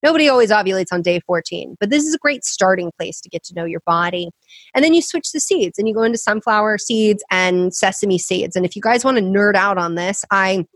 Nobody 0.02 0.28
always 0.28 0.50
ovulates 0.50 0.92
on 0.92 1.02
day 1.02 1.20
14, 1.26 1.76
but 1.80 1.90
this 1.90 2.04
is 2.04 2.14
a 2.14 2.18
great 2.18 2.44
starting 2.44 2.92
place 2.98 3.20
to 3.20 3.28
get 3.28 3.42
to 3.44 3.54
know 3.54 3.64
your 3.64 3.80
body. 3.84 4.30
And 4.74 4.84
then 4.84 4.94
you 4.94 5.02
switch 5.02 5.32
the 5.32 5.40
seeds 5.40 5.78
and 5.78 5.88
you 5.88 5.94
go 5.94 6.04
into 6.04 6.18
sunflower 6.18 6.78
seeds 6.78 7.24
and 7.30 7.74
sesame 7.74 8.18
seeds. 8.18 8.54
And 8.54 8.64
if 8.64 8.76
you 8.76 8.82
guys 8.82 9.04
want 9.04 9.16
to 9.16 9.24
nerd 9.24 9.56
out 9.56 9.76
on 9.76 9.96
this, 9.96 10.24
I 10.30 10.66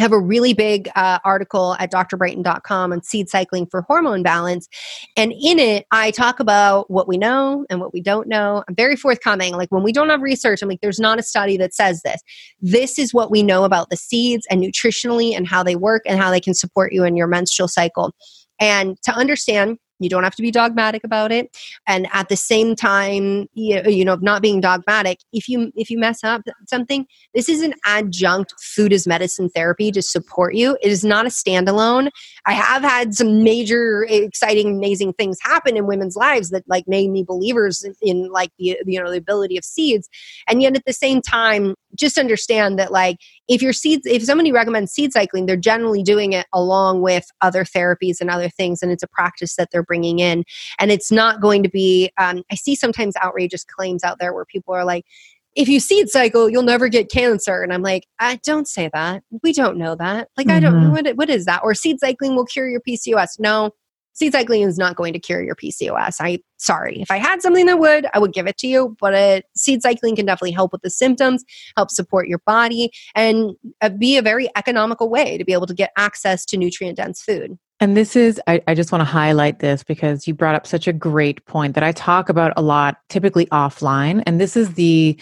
have 0.00 0.12
a 0.12 0.18
really 0.18 0.52
big 0.52 0.88
uh, 0.96 1.18
article 1.24 1.76
at 1.78 1.92
drbrighten.com 1.92 2.92
on 2.92 3.02
seed 3.02 3.28
cycling 3.28 3.66
for 3.66 3.82
hormone 3.82 4.22
balance. 4.22 4.68
And 5.16 5.32
in 5.32 5.58
it, 5.58 5.86
I 5.90 6.10
talk 6.10 6.40
about 6.40 6.90
what 6.90 7.06
we 7.06 7.18
know 7.18 7.66
and 7.70 7.80
what 7.80 7.92
we 7.92 8.00
don't 8.00 8.28
know. 8.28 8.64
I'm 8.68 8.74
very 8.74 8.96
forthcoming. 8.96 9.54
Like 9.54 9.70
when 9.70 9.82
we 9.82 9.92
don't 9.92 10.08
have 10.08 10.22
research, 10.22 10.62
I'm 10.62 10.68
like, 10.68 10.80
there's 10.80 11.00
not 11.00 11.18
a 11.18 11.22
study 11.22 11.56
that 11.58 11.74
says 11.74 12.02
this. 12.02 12.20
This 12.60 12.98
is 12.98 13.14
what 13.14 13.30
we 13.30 13.42
know 13.42 13.64
about 13.64 13.90
the 13.90 13.96
seeds 13.96 14.46
and 14.50 14.62
nutritionally 14.62 15.36
and 15.36 15.46
how 15.46 15.62
they 15.62 15.76
work 15.76 16.02
and 16.06 16.20
how 16.20 16.30
they 16.30 16.40
can 16.40 16.54
support 16.54 16.92
you 16.92 17.04
in 17.04 17.16
your 17.16 17.26
menstrual 17.26 17.68
cycle. 17.68 18.12
And 18.58 19.00
to 19.04 19.12
understand, 19.12 19.78
you 20.00 20.08
don't 20.08 20.24
have 20.24 20.34
to 20.36 20.42
be 20.42 20.50
dogmatic 20.50 21.04
about 21.04 21.30
it. 21.30 21.56
And 21.86 22.08
at 22.12 22.28
the 22.28 22.36
same 22.36 22.74
time, 22.74 23.46
you, 23.54 24.04
know, 24.04 24.16
not 24.16 24.42
being 24.42 24.60
dogmatic, 24.60 25.18
if 25.32 25.48
you 25.48 25.70
if 25.76 25.90
you 25.90 25.98
mess 25.98 26.24
up 26.24 26.42
something, 26.66 27.06
this 27.34 27.48
is 27.48 27.62
an 27.62 27.74
adjunct 27.84 28.54
food 28.60 28.92
as 28.92 29.06
medicine 29.06 29.50
therapy 29.50 29.92
to 29.92 30.02
support 30.02 30.54
you. 30.54 30.76
It 30.82 30.90
is 30.90 31.04
not 31.04 31.26
a 31.26 31.28
standalone. 31.28 32.10
I 32.46 32.54
have 32.54 32.82
had 32.82 33.14
some 33.14 33.44
major 33.44 34.06
exciting 34.08 34.76
amazing 34.76 35.12
things 35.14 35.38
happen 35.42 35.76
in 35.76 35.86
women's 35.86 36.16
lives 36.16 36.50
that 36.50 36.64
like 36.66 36.88
made 36.88 37.10
me 37.10 37.22
believers 37.22 37.82
in, 37.82 37.94
in 38.00 38.30
like 38.30 38.50
the 38.58 38.78
you 38.86 39.02
know 39.02 39.10
the 39.10 39.18
ability 39.18 39.56
of 39.58 39.64
seeds. 39.64 40.08
And 40.48 40.62
yet 40.62 40.76
at 40.76 40.84
the 40.86 40.92
same 40.92 41.20
time, 41.20 41.74
just 41.94 42.18
understand 42.18 42.78
that 42.78 42.90
like 42.92 43.18
if 43.48 43.60
your 43.60 43.72
seeds 43.72 44.06
if 44.06 44.22
somebody 44.22 44.52
recommends 44.52 44.92
seed 44.92 45.12
cycling, 45.12 45.46
they're 45.46 45.56
generally 45.56 46.02
doing 46.02 46.32
it 46.32 46.46
along 46.54 47.02
with 47.02 47.26
other 47.42 47.64
therapies 47.64 48.20
and 48.20 48.30
other 48.30 48.48
things 48.48 48.82
and 48.82 48.90
it's 48.90 49.02
a 49.02 49.08
practice 49.08 49.56
that 49.56 49.68
they're 49.70 49.84
bringing 49.90 50.20
in. 50.20 50.44
And 50.78 50.92
it's 50.92 51.10
not 51.10 51.40
going 51.40 51.62
to 51.64 51.68
be 51.68 52.10
um, 52.16 52.42
i 52.52 52.54
see 52.54 52.74
sometimes 52.76 53.14
outrageous 53.24 53.64
claims 53.64 54.04
out 54.04 54.18
there 54.20 54.32
where 54.32 54.44
people 54.44 54.72
are 54.72 54.84
like 54.84 55.04
if 55.56 55.68
you 55.68 55.80
seed 55.80 56.08
cycle 56.08 56.48
you'll 56.48 56.62
never 56.74 56.88
get 56.88 57.10
cancer. 57.10 57.56
And 57.62 57.72
i'm 57.74 57.82
like 57.82 58.04
i 58.20 58.32
don't 58.50 58.68
say 58.68 58.88
that. 58.94 59.22
We 59.42 59.52
don't 59.52 59.76
know 59.76 59.94
that. 59.96 60.28
Like 60.38 60.48
i 60.48 60.60
don't 60.60 60.76
know 60.80 60.90
Mhm. 60.90 61.04
what, 61.06 61.16
what 61.16 61.30
is 61.30 61.44
that? 61.46 61.62
Or 61.64 61.74
seed 61.74 61.98
cycling 61.98 62.36
will 62.36 62.46
cure 62.46 62.68
your 62.70 62.82
pcos 62.88 63.32
no 63.40 63.54
seed 64.12 64.32
cycling 64.32 64.62
is 64.62 64.76
not 64.76 64.96
going 64.96 65.12
to 65.12 65.18
cure 65.18 65.42
your 65.42 65.54
pcos 65.56 66.16
i 66.20 66.38
sorry. 66.58 67.00
If 67.00 67.10
i 67.10 67.16
had 67.16 67.42
something 67.42 67.66
that 67.66 67.78
would 67.84 68.06
i 68.14 68.18
would 68.22 68.32
give 68.32 68.46
it 68.46 68.58
to 68.58 68.66
you 68.68 68.96
but 69.00 69.12
uh, 69.14 69.40
seed 69.56 69.82
cycling 69.82 70.14
can 70.16 70.26
definitely 70.26 70.52
help 70.60 70.72
with 70.72 70.82
the 70.82 70.90
symptoms 70.90 71.42
help 71.76 71.90
support 71.90 72.28
your 72.28 72.40
body 72.46 72.90
and 73.14 73.52
uh, 73.80 73.88
be 73.88 74.16
a 74.18 74.22
very 74.30 74.48
economical 74.56 75.08
way 75.16 75.38
to 75.38 75.44
be 75.44 75.52
able 75.58 75.66
to 75.66 75.74
get 75.82 75.90
access 75.96 76.44
to 76.46 76.56
nutrient 76.56 76.96
dense 76.98 77.22
food 77.22 77.56
And 77.80 77.96
this 77.96 78.14
is, 78.14 78.38
I, 78.46 78.62
I 78.68 78.74
just 78.74 78.92
want 78.92 79.00
to 79.00 79.06
highlight 79.06 79.60
this 79.60 79.82
because 79.82 80.28
you 80.28 80.34
brought 80.34 80.54
up 80.54 80.66
such 80.66 80.86
a 80.86 80.92
great 80.92 81.44
point 81.46 81.74
that 81.74 81.82
I 81.82 81.92
talk 81.92 82.28
about 82.28 82.52
a 82.56 82.62
lot, 82.62 82.98
typically 83.08 83.46
offline. 83.46 84.22
And 84.26 84.38
this 84.38 84.54
is 84.54 84.74
the, 84.74 85.18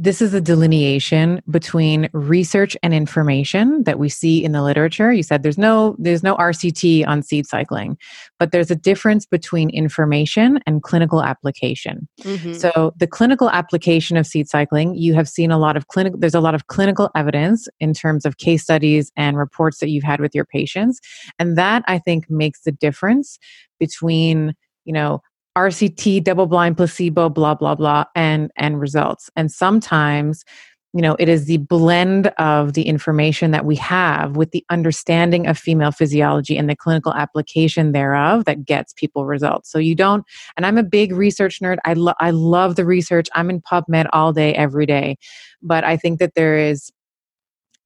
this 0.00 0.22
is 0.22 0.32
a 0.32 0.40
delineation 0.40 1.42
between 1.50 2.08
research 2.14 2.74
and 2.82 2.94
information 2.94 3.84
that 3.84 3.98
we 3.98 4.08
see 4.08 4.42
in 4.42 4.52
the 4.52 4.62
literature. 4.62 5.12
You 5.12 5.22
said 5.22 5.42
there's 5.42 5.58
no, 5.58 5.94
there's 5.98 6.22
no 6.22 6.36
RCT 6.36 7.06
on 7.06 7.22
seed 7.22 7.46
cycling, 7.46 7.98
but 8.38 8.50
there's 8.50 8.70
a 8.70 8.74
difference 8.74 9.26
between 9.26 9.68
information 9.68 10.58
and 10.66 10.82
clinical 10.82 11.22
application. 11.22 12.08
Mm-hmm. 12.22 12.54
So 12.54 12.94
the 12.96 13.06
clinical 13.06 13.50
application 13.50 14.16
of 14.16 14.26
seed 14.26 14.48
cycling, 14.48 14.94
you 14.94 15.12
have 15.12 15.28
seen 15.28 15.50
a 15.50 15.58
lot 15.58 15.76
of 15.76 15.88
clinical 15.88 16.18
there's 16.18 16.34
a 16.34 16.40
lot 16.40 16.54
of 16.54 16.68
clinical 16.68 17.10
evidence 17.14 17.68
in 17.78 17.92
terms 17.92 18.24
of 18.24 18.38
case 18.38 18.62
studies 18.62 19.12
and 19.18 19.36
reports 19.36 19.80
that 19.80 19.90
you've 19.90 20.04
had 20.04 20.18
with 20.18 20.34
your 20.34 20.46
patients. 20.46 20.98
And 21.38 21.58
that 21.58 21.84
I 21.88 21.98
think 21.98 22.30
makes 22.30 22.62
the 22.62 22.72
difference 22.72 23.38
between, 23.78 24.54
you 24.86 24.94
know, 24.94 25.20
RCT, 25.56 26.22
double 26.24 26.46
blind 26.46 26.76
placebo, 26.76 27.28
blah, 27.28 27.54
blah, 27.54 27.74
blah, 27.74 28.04
and 28.14 28.50
and 28.56 28.80
results. 28.80 29.30
And 29.36 29.50
sometimes 29.50 30.44
you 30.92 31.02
know, 31.02 31.14
it 31.20 31.28
is 31.28 31.46
the 31.46 31.58
blend 31.58 32.28
of 32.38 32.72
the 32.72 32.82
information 32.82 33.52
that 33.52 33.64
we 33.64 33.76
have 33.76 34.36
with 34.36 34.50
the 34.50 34.64
understanding 34.70 35.46
of 35.46 35.56
female 35.56 35.92
physiology 35.92 36.56
and 36.56 36.68
the 36.68 36.74
clinical 36.74 37.14
application 37.14 37.92
thereof 37.92 38.44
that 38.46 38.64
gets 38.64 38.92
people 38.94 39.24
results. 39.24 39.70
So 39.70 39.78
you 39.78 39.94
don't, 39.94 40.24
and 40.56 40.66
I'm 40.66 40.78
a 40.78 40.82
big 40.82 41.12
research 41.12 41.60
nerd. 41.60 41.76
I, 41.84 41.92
lo- 41.92 42.14
I 42.18 42.30
love 42.30 42.74
the 42.74 42.84
research. 42.84 43.28
I'm 43.34 43.50
in 43.50 43.60
PubMed 43.60 44.08
all 44.12 44.32
day, 44.32 44.52
every 44.54 44.84
day. 44.84 45.16
But 45.62 45.84
I 45.84 45.96
think 45.96 46.18
that 46.18 46.34
there 46.34 46.58
is 46.58 46.90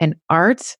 an 0.00 0.14
art 0.30 0.76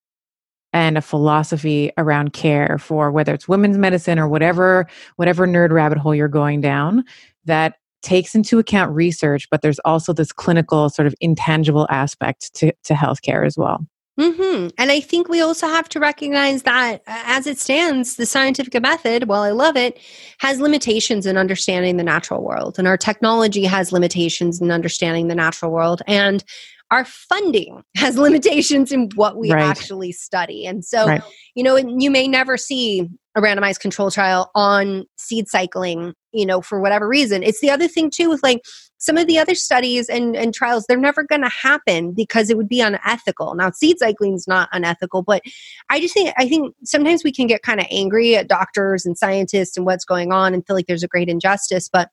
and 0.74 0.98
a 0.98 1.00
philosophy 1.00 1.90
around 1.96 2.34
care 2.34 2.76
for 2.78 3.10
whether 3.10 3.32
it's 3.32 3.48
women's 3.48 3.78
medicine 3.78 4.18
or 4.18 4.28
whatever 4.28 4.86
whatever 5.16 5.46
nerd 5.46 5.70
rabbit 5.70 5.96
hole 5.96 6.14
you're 6.14 6.28
going 6.28 6.60
down 6.60 7.02
that 7.46 7.76
takes 8.02 8.34
into 8.34 8.58
account 8.58 8.92
research 8.92 9.48
but 9.50 9.62
there's 9.62 9.78
also 9.80 10.12
this 10.12 10.32
clinical 10.32 10.90
sort 10.90 11.06
of 11.06 11.14
intangible 11.20 11.86
aspect 11.88 12.52
to, 12.54 12.70
to 12.82 12.92
healthcare 12.92 13.46
as 13.46 13.56
well 13.56 13.86
hmm 14.18 14.68
And 14.78 14.92
I 14.92 15.00
think 15.00 15.28
we 15.28 15.40
also 15.40 15.66
have 15.66 15.88
to 15.88 15.98
recognize 15.98 16.62
that 16.62 17.02
uh, 17.08 17.22
as 17.26 17.48
it 17.48 17.58
stands, 17.58 18.14
the 18.14 18.26
scientific 18.26 18.80
method, 18.80 19.24
while 19.26 19.42
I 19.42 19.50
love 19.50 19.76
it, 19.76 19.98
has 20.38 20.60
limitations 20.60 21.26
in 21.26 21.36
understanding 21.36 21.96
the 21.96 22.04
natural 22.04 22.44
world. 22.44 22.78
And 22.78 22.86
our 22.86 22.96
technology 22.96 23.64
has 23.64 23.90
limitations 23.90 24.60
in 24.60 24.70
understanding 24.70 25.26
the 25.26 25.34
natural 25.34 25.72
world. 25.72 26.00
And 26.06 26.44
our 26.90 27.04
funding 27.04 27.82
has 27.96 28.18
limitations 28.18 28.92
in 28.92 29.08
what 29.14 29.36
we 29.36 29.52
Right. 29.52 29.62
actually 29.62 30.12
study. 30.12 30.66
And 30.66 30.84
so, 30.84 31.06
Right. 31.06 31.22
you 31.54 31.62
know, 31.62 31.76
and 31.76 32.02
you 32.02 32.10
may 32.10 32.28
never 32.28 32.56
see 32.56 33.08
a 33.36 33.40
randomized 33.40 33.80
control 33.80 34.10
trial 34.10 34.50
on 34.54 35.04
seed 35.16 35.48
cycling, 35.48 36.14
you 36.32 36.46
know, 36.46 36.60
for 36.60 36.80
whatever 36.80 37.08
reason. 37.08 37.42
It's 37.42 37.60
the 37.60 37.70
other 37.70 37.88
thing 37.88 38.10
too 38.10 38.28
with 38.28 38.42
like 38.42 38.62
some 38.98 39.18
of 39.18 39.26
the 39.26 39.38
other 39.38 39.54
studies 39.54 40.08
and, 40.08 40.34
and 40.34 40.54
trials, 40.54 40.86
they're 40.86 40.96
never 40.96 41.24
going 41.24 41.42
to 41.42 41.48
happen 41.48 42.12
because 42.12 42.48
it 42.48 42.56
would 42.56 42.68
be 42.68 42.80
unethical. 42.80 43.54
Now, 43.54 43.70
seed 43.70 43.98
cycling 43.98 44.34
is 44.34 44.48
not 44.48 44.68
unethical, 44.72 45.22
but 45.22 45.42
I 45.90 46.00
just 46.00 46.14
think, 46.14 46.32
I 46.38 46.48
think 46.48 46.74
sometimes 46.84 47.22
we 47.22 47.32
can 47.32 47.46
get 47.46 47.62
kind 47.62 47.80
of 47.80 47.86
angry 47.90 48.34
at 48.36 48.48
doctors 48.48 49.04
and 49.04 49.18
scientists 49.18 49.76
and 49.76 49.84
what's 49.84 50.06
going 50.06 50.32
on 50.32 50.54
and 50.54 50.66
feel 50.66 50.74
like 50.74 50.86
there's 50.86 51.02
a 51.02 51.08
great 51.08 51.28
injustice. 51.28 51.88
But, 51.88 52.08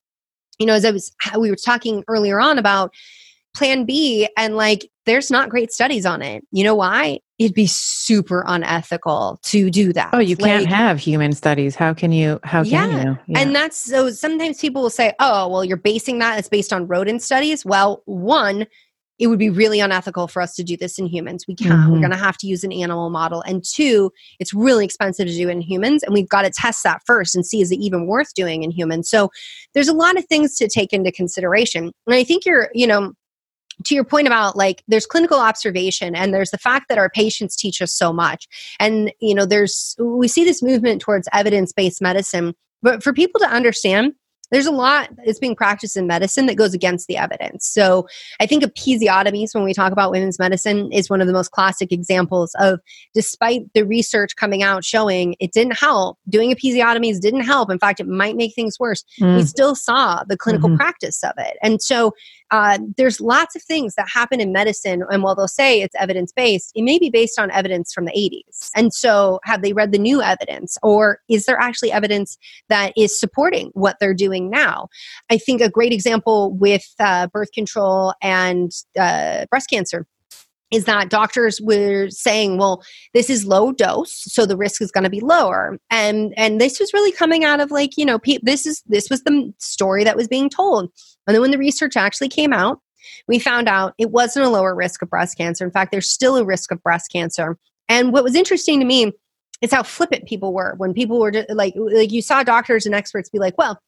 you 0.60 0.65
know, 0.65 0.73
as 0.73 0.84
I 0.84 0.91
was, 0.91 1.14
we 1.39 1.49
were 1.49 1.56
talking 1.56 2.03
earlier 2.10 2.41
on 2.41 2.57
about 2.57 2.91
plan 3.56 3.86
B 3.86 4.28
and 4.38 4.56
like, 4.56 4.90
there's 5.06 5.32
not 5.32 5.49
great 5.49 5.72
studies 5.72 6.06
on 6.06 6.22
it. 6.22 6.44
You 6.52 6.64
know 6.64 6.76
why? 6.76 7.19
It'd 7.40 7.56
be 7.56 7.65
super 7.68 8.44
unethical 8.45 9.40
to 9.45 9.69
do 9.72 9.91
that. 9.94 10.11
Oh, 10.14 10.19
you 10.19 10.38
can't 10.38 10.68
have 10.68 10.99
human 10.99 11.34
studies. 11.34 11.76
How 11.76 11.94
can 11.94 12.11
you? 12.11 12.40
How 12.44 12.64
can 12.64 12.91
you? 12.91 13.18
Yeah. 13.28 13.40
and 13.41 13.56
that's 13.56 13.78
so 13.78 14.11
sometimes 14.11 14.60
people 14.60 14.84
will 14.84 14.91
say, 14.91 15.14
oh, 15.19 15.48
well, 15.48 15.65
you're 15.65 15.78
basing 15.78 16.19
that, 16.19 16.38
it's 16.38 16.49
based 16.49 16.72
on 16.72 16.86
rodent 16.88 17.23
studies. 17.23 17.65
Well, 17.65 18.03
one, 18.06 18.68
it 19.18 19.28
would 19.28 19.40
be 19.40 19.49
really 19.49 19.80
unethical 19.80 20.28
for 20.28 20.41
us 20.41 20.56
to 20.56 20.64
do 20.64 20.78
this 20.78 20.98
in 20.99 21.06
humans. 21.07 21.45
We 21.48 21.56
can't. 21.56 21.91
We're 21.91 21.98
Mhm. 21.98 22.02
going 22.02 22.11
to 22.11 22.18
have 22.18 22.38
to 22.40 22.48
use 22.48 22.64
an 22.64 22.72
animal 22.72 23.10
model. 23.11 23.41
And 23.41 23.64
two, 23.64 24.11
it's 24.40 24.53
really 24.53 24.86
expensive 24.86 25.28
to 25.28 25.34
do 25.34 25.48
in 25.49 25.61
humans. 25.61 26.02
And 26.03 26.14
we've 26.14 26.30
got 26.30 26.41
to 26.44 26.49
test 26.52 26.84
that 26.84 27.02
first 27.06 27.36
and 27.36 27.45
see 27.45 27.61
is 27.61 27.72
it 27.72 27.80
even 27.80 28.07
worth 28.07 28.34
doing 28.34 28.64
in 28.64 28.72
humans. 28.72 29.10
So 29.10 29.30
there's 29.73 29.88
a 29.88 29.94
lot 29.94 30.18
of 30.18 30.26
things 30.26 30.56
to 30.57 30.68
take 30.68 30.91
into 30.94 31.11
consideration. 31.11 31.91
And 32.07 32.15
I 32.15 32.23
think 32.23 32.45
you're, 32.45 32.69
you 32.73 32.88
know, 32.88 33.14
to 33.85 33.95
your 33.95 34.03
point 34.03 34.27
about 34.27 34.55
like 34.55 34.83
there's 34.87 35.05
clinical 35.05 35.39
observation 35.39 36.15
and 36.15 36.33
there's 36.33 36.51
the 36.51 36.57
fact 36.57 36.87
that 36.89 36.97
our 36.97 37.09
patients 37.09 37.55
teach 37.55 37.81
us 37.81 37.93
so 37.93 38.11
much 38.13 38.47
and 38.79 39.11
you 39.19 39.33
know 39.33 39.45
there's 39.45 39.95
we 39.99 40.27
see 40.27 40.43
this 40.43 40.61
movement 40.61 41.01
towards 41.01 41.27
evidence-based 41.33 42.01
medicine 42.01 42.53
but 42.81 43.03
for 43.03 43.13
people 43.13 43.39
to 43.39 43.47
understand 43.47 44.13
there's 44.51 44.65
a 44.65 44.71
lot 44.71 45.09
that's 45.25 45.39
being 45.39 45.55
practiced 45.55 45.95
in 45.95 46.07
medicine 46.07 46.45
that 46.45 46.55
goes 46.55 46.73
against 46.73 47.07
the 47.07 47.15
evidence 47.15 47.65
so 47.65 48.05
i 48.41 48.45
think 48.45 48.63
episiotomies 48.63 49.55
when 49.55 49.63
we 49.63 49.73
talk 49.73 49.93
about 49.93 50.11
women's 50.11 50.37
medicine 50.39 50.91
is 50.91 51.09
one 51.09 51.21
of 51.21 51.27
the 51.27 51.33
most 51.33 51.51
classic 51.51 51.89
examples 51.91 52.53
of 52.59 52.79
despite 53.13 53.61
the 53.73 53.83
research 53.85 54.35
coming 54.35 54.61
out 54.61 54.83
showing 54.83 55.35
it 55.39 55.53
didn't 55.53 55.77
help 55.77 56.17
doing 56.27 56.53
episiotomies 56.53 57.21
didn't 57.21 57.41
help 57.45 57.71
in 57.71 57.79
fact 57.79 58.01
it 58.01 58.07
might 58.07 58.35
make 58.35 58.53
things 58.53 58.77
worse 58.79 59.05
we 59.21 59.25
Mm. 59.25 59.47
still 59.47 59.73
saw 59.75 60.23
the 60.27 60.35
clinical 60.35 60.69
Mhm. 60.69 60.75
practice 60.77 61.23
of 61.23 61.31
it. 61.37 61.57
And 61.63 61.81
so 61.81 62.13
uh, 62.52 62.80
there's 62.98 63.22
lots 63.22 63.56
of 63.56 63.64
things 63.64 63.95
that 63.95 64.10
happen 64.10 64.41
in 64.41 64.52
medicine. 64.52 65.03
And 65.10 65.23
while 65.23 65.36
they'll 65.36 65.48
say 65.48 65.82
it's 65.82 65.95
evidence 65.95 66.34
based, 66.34 66.72
it 66.76 66.84
may 66.84 66.99
be 66.99 67.10
based 67.10 67.40
on 67.40 67.49
evidence 67.52 67.94
from 67.94 68.06
the 68.06 68.11
80s. 68.11 68.69
And 68.76 68.94
so 68.94 69.40
have 69.44 69.61
they 69.61 69.73
read 69.73 69.94
the 69.94 69.98
new 69.98 70.22
evidence? 70.22 70.78
Or 70.84 71.19
is 71.30 71.45
there 71.45 71.60
actually 71.60 71.91
evidence 71.91 72.38
that 72.68 72.94
is 72.98 73.18
supporting 73.18 73.72
what 73.73 73.98
they're 73.99 74.14
doing 74.14 74.49
now? 74.49 74.90
I 75.30 75.38
think 75.38 75.61
a 75.61 75.69
great 75.69 75.94
example 75.94 76.53
with 76.53 76.84
uh, 76.99 77.28
birth 77.28 77.52
control 77.53 78.14
and 78.22 78.72
uh, 78.99 79.45
breast 79.49 79.69
cancer 79.69 80.06
is 80.72 80.85
that 80.85 81.10
doctors 81.10 81.60
were 81.61 82.10
saying, 82.10 82.57
well, 82.57 82.81
this 83.14 83.30
is 83.30 83.45
low 83.45 83.72
dose, 83.73 84.14
so 84.14 84.45
the 84.45 84.57
risk 84.57 84.81
is 84.81 84.91
going 84.91 85.03
to 85.03 85.10
be 85.10 85.19
lower. 85.19 85.77
And 85.89 86.34
and 86.38 86.60
this 86.60 86.80
was 86.80 86.93
really 86.93 87.11
coming 87.11 87.43
out 87.43 87.60
of 87.60 87.72
like, 87.72 87.98
you 87.98 88.06
know, 88.06 88.18
pe- 88.18 88.39
this 88.41 88.65
is 88.65 88.81
this 88.88 89.10
was 89.10 89.23
the 89.23 89.53
story 89.60 90.03
that 90.03 90.18
was 90.18 90.27
being 90.27 90.49
told. 90.49 90.89
And 91.27 91.35
then 91.35 91.41
when 91.41 91.52
the 91.52 91.57
research 91.57 91.98
actually 91.98 92.30
came 92.30 92.53
out, 92.53 92.80
we 93.27 93.38
found 93.38 93.68
out 93.68 93.93
it 93.98 94.11
wasn't 94.11 94.45
a 94.45 94.49
lower 94.49 94.73
risk 94.73 95.02
of 95.02 95.10
breast 95.10 95.38
cancer. 95.38 95.65
In 95.65 95.72
fact, 95.72 95.91
there's 95.91 96.10
still 96.10 96.38
a 96.38 96.45
risk 96.45 96.72
of 96.72 96.81
breast 96.81 97.11
cancer. 97.11 97.57
And 97.89 98.14
what 98.14 98.23
was 98.23 98.35
interesting 98.35 98.80
to 98.80 98.85
me 98.85 99.11
is 99.61 99.72
how 99.72 99.84
flippant 99.84 100.26
people 100.26 100.53
were 100.53 100.73
when 100.77 100.93
people 100.93 101.19
were 101.19 101.31
just, 101.31 101.49
like 101.49 101.73
like 101.76 102.11
you 102.11 102.22
saw 102.22 102.43
doctors 102.43 102.85
and 102.85 102.95
experts 102.95 103.30
be 103.30 103.39
like, 103.39 103.57
well, 103.57 103.80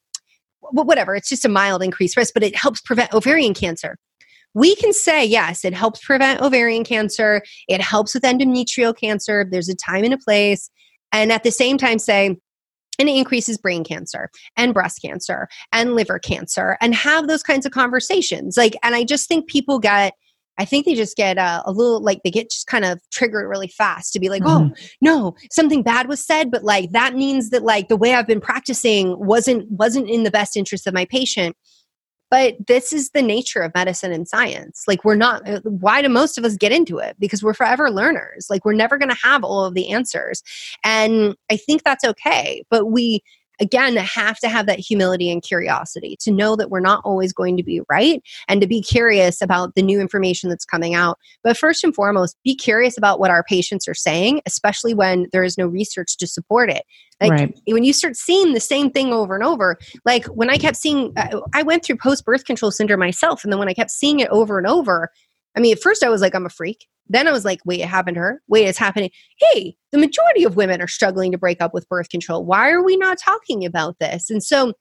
whatever, 0.60 1.16
it's 1.16 1.30
just 1.30 1.46
a 1.46 1.50
mild 1.50 1.82
increased 1.82 2.18
risk, 2.18 2.34
but 2.34 2.44
it 2.44 2.56
helps 2.56 2.82
prevent 2.82 3.14
ovarian 3.14 3.54
cancer 3.54 3.98
we 4.54 4.76
can 4.76 4.94
say 4.94 5.26
yes 5.26 5.66
it 5.66 5.74
helps 5.74 6.04
prevent 6.04 6.42
ovarian 6.42 6.84
cancer 6.84 7.42
it 7.68 7.82
helps 7.82 8.14
with 8.14 8.24
endometrial 8.24 8.96
cancer 8.96 9.48
there's 9.50 9.70
a 9.70 9.76
time 9.76 10.04
and 10.04 10.14
a 10.14 10.18
place 10.18 10.70
and 11.12 11.32
at 11.32 11.44
the 11.44 11.52
same 11.52 11.78
time 11.78 12.00
say 12.00 12.36
and 13.00 13.10
it 13.10 13.16
increases 13.16 13.58
brain 13.58 13.84
cancer 13.84 14.30
and 14.56 14.74
breast 14.74 15.02
cancer 15.02 15.48
and 15.72 15.96
liver 15.96 16.20
cancer 16.20 16.78
and 16.82 16.94
have 16.94 17.28
those 17.28 17.44
kinds 17.44 17.66
of 17.66 17.72
conversations. 17.72 18.58
Like 18.58 18.76
and 18.84 18.96
i 18.96 19.04
just 19.04 19.28
think 19.28 19.48
people 19.48 19.80
get 19.80 20.14
i 20.58 20.66
think 20.66 20.86
they 20.86 20.94
just 20.94 21.18
get 21.18 21.38
uh, 21.38 21.64
a 21.66 21.72
little 21.72 22.02
like 22.02 22.22
they 22.24 22.32
get 22.32 22.52
just 22.52 22.68
kind 22.68 22.86
of 22.86 23.00
triggered 23.12 23.50
really 23.50 23.68
fast 23.68 24.14
to 24.14 24.20
be 24.20 24.30
like 24.30 24.44
oh 24.46 24.72
no 25.02 25.36
something 25.52 25.82
bad 25.82 26.08
was 26.08 26.26
said 26.26 26.52
but 26.52 26.64
like 26.64 26.92
that 26.92 27.16
means 27.16 27.50
that 27.50 27.64
like 27.64 27.88
the 27.88 27.98
way 27.98 28.14
i've 28.14 28.28
been 28.28 28.42
practicing 28.42 29.18
wasn't 29.18 29.70
wasn't 29.72 30.10
in 30.10 30.24
the 30.24 30.32
best 30.32 30.56
interest 30.56 30.86
of 30.86 30.94
my 30.94 31.06
patient 31.06 31.56
but 32.34 32.56
this 32.66 32.92
is 32.92 33.12
the 33.12 33.22
nature 33.22 33.62
of 33.62 33.72
medicine 33.76 34.12
and 34.12 34.28
science. 34.28 34.86
Like 34.88 35.06
we're 35.06 35.14
not 35.14 35.48
uh, 35.48 35.62
why 35.66 36.02
do 36.02 36.10
most 36.10 36.40
of 36.40 36.44
us 36.44 36.58
get 36.58 36.72
into 36.72 36.98
it? 36.98 37.16
Because 37.20 37.44
we're 37.44 37.54
forever 37.54 37.92
learners. 37.92 38.48
Like 38.50 38.66
we're 38.66 38.74
never 38.74 38.98
going 38.98 39.12
to 39.12 39.22
have 39.22 39.44
all 39.44 39.64
of 39.64 39.76
the 39.76 39.92
answers. 39.92 40.42
And 40.84 41.36
i 41.52 41.58
think 41.58 41.84
that's 41.84 42.04
okay 42.04 42.64
but 42.70 42.86
we 42.88 43.22
again 43.64 43.96
have 43.96 44.38
to 44.40 44.50
have 44.50 44.66
that 44.68 44.80
humility 44.80 45.32
and 45.32 45.42
curiosity 45.42 46.16
to 46.20 46.32
know 46.32 46.56
that 46.56 46.70
we're 46.70 46.80
not 46.80 47.02
always 47.04 47.34
going 47.34 47.58
to 47.58 47.64
be 47.64 47.82
right 47.90 48.22
and 48.48 48.62
to 48.62 48.68
be 48.68 48.82
curious 48.82 49.42
about 49.42 49.74
the 49.76 49.82
new 49.82 50.00
information 50.00 50.50
that's 50.50 50.66
coming 50.66 50.94
out. 50.94 51.18
But 51.44 51.58
first 51.58 51.84
and 51.84 51.96
foremost 51.96 52.38
be 52.44 52.56
curious 52.56 52.98
about 52.98 53.20
what 53.20 53.32
our 53.32 53.44
patients 53.44 53.88
are 53.88 53.94
saying 53.94 54.42
especially 54.46 54.94
when 54.94 55.28
there 55.32 55.44
is 55.44 55.58
no 55.58 55.66
research 55.66 56.18
to 56.18 56.28
support 56.28 56.70
it. 56.70 56.84
Like 57.22 57.32
Right. 57.32 57.60
when 57.68 57.84
you 57.84 57.94
start 57.94 58.16
seeing 58.18 58.54
the 58.54 58.60
same 58.60 58.92
thing 58.92 59.14
over 59.14 59.36
and 59.36 59.44
over 59.44 59.78
like 60.06 60.26
when 60.28 60.50
i 60.50 60.58
kept 60.58 60.76
seeing 60.76 61.14
uh, 61.16 61.40
i 61.54 61.64
went 61.64 61.84
through 61.84 61.98
post 61.98 62.26
birth 62.26 62.46
control 62.46 62.72
syndrome 62.72 63.00
myself 63.00 63.44
and 63.44 63.52
then 63.52 63.60
when 63.60 63.70
i 63.70 63.74
kept 63.74 63.92
seeing 63.92 64.20
it 64.20 64.30
over 64.30 64.58
and 64.58 64.68
over 64.68 65.10
i 65.56 65.60
mean 65.60 65.74
at 65.74 65.82
first 65.82 66.04
i 66.04 66.10
was 66.10 66.22
like 66.22 66.36
i'm 66.36 66.46
a 66.46 66.50
freak 66.50 66.88
then 67.08 67.28
i 67.28 67.32
was 67.32 67.46
like 67.46 67.60
wait 67.66 67.82
it 67.82 67.88
happened 67.88 68.16
to 68.16 68.22
her 68.22 68.42
wait 68.48 68.66
it's 68.66 68.78
happening 68.78 69.10
hey 69.38 69.76
the 69.92 69.98
majority 69.98 70.44
of 70.44 70.56
women 70.56 70.82
are 70.82 70.88
struggling 70.88 71.32
to 71.32 71.38
break 71.38 71.62
up 71.62 71.74
with 71.74 71.88
birth 71.90 72.10
control 72.10 72.46
why 72.46 72.70
are 72.70 72.84
we 72.84 72.98
not 72.98 73.18
talking 73.18 73.66
about 73.66 73.98
this 74.00 74.30
and 74.30 74.44
so 74.44 74.74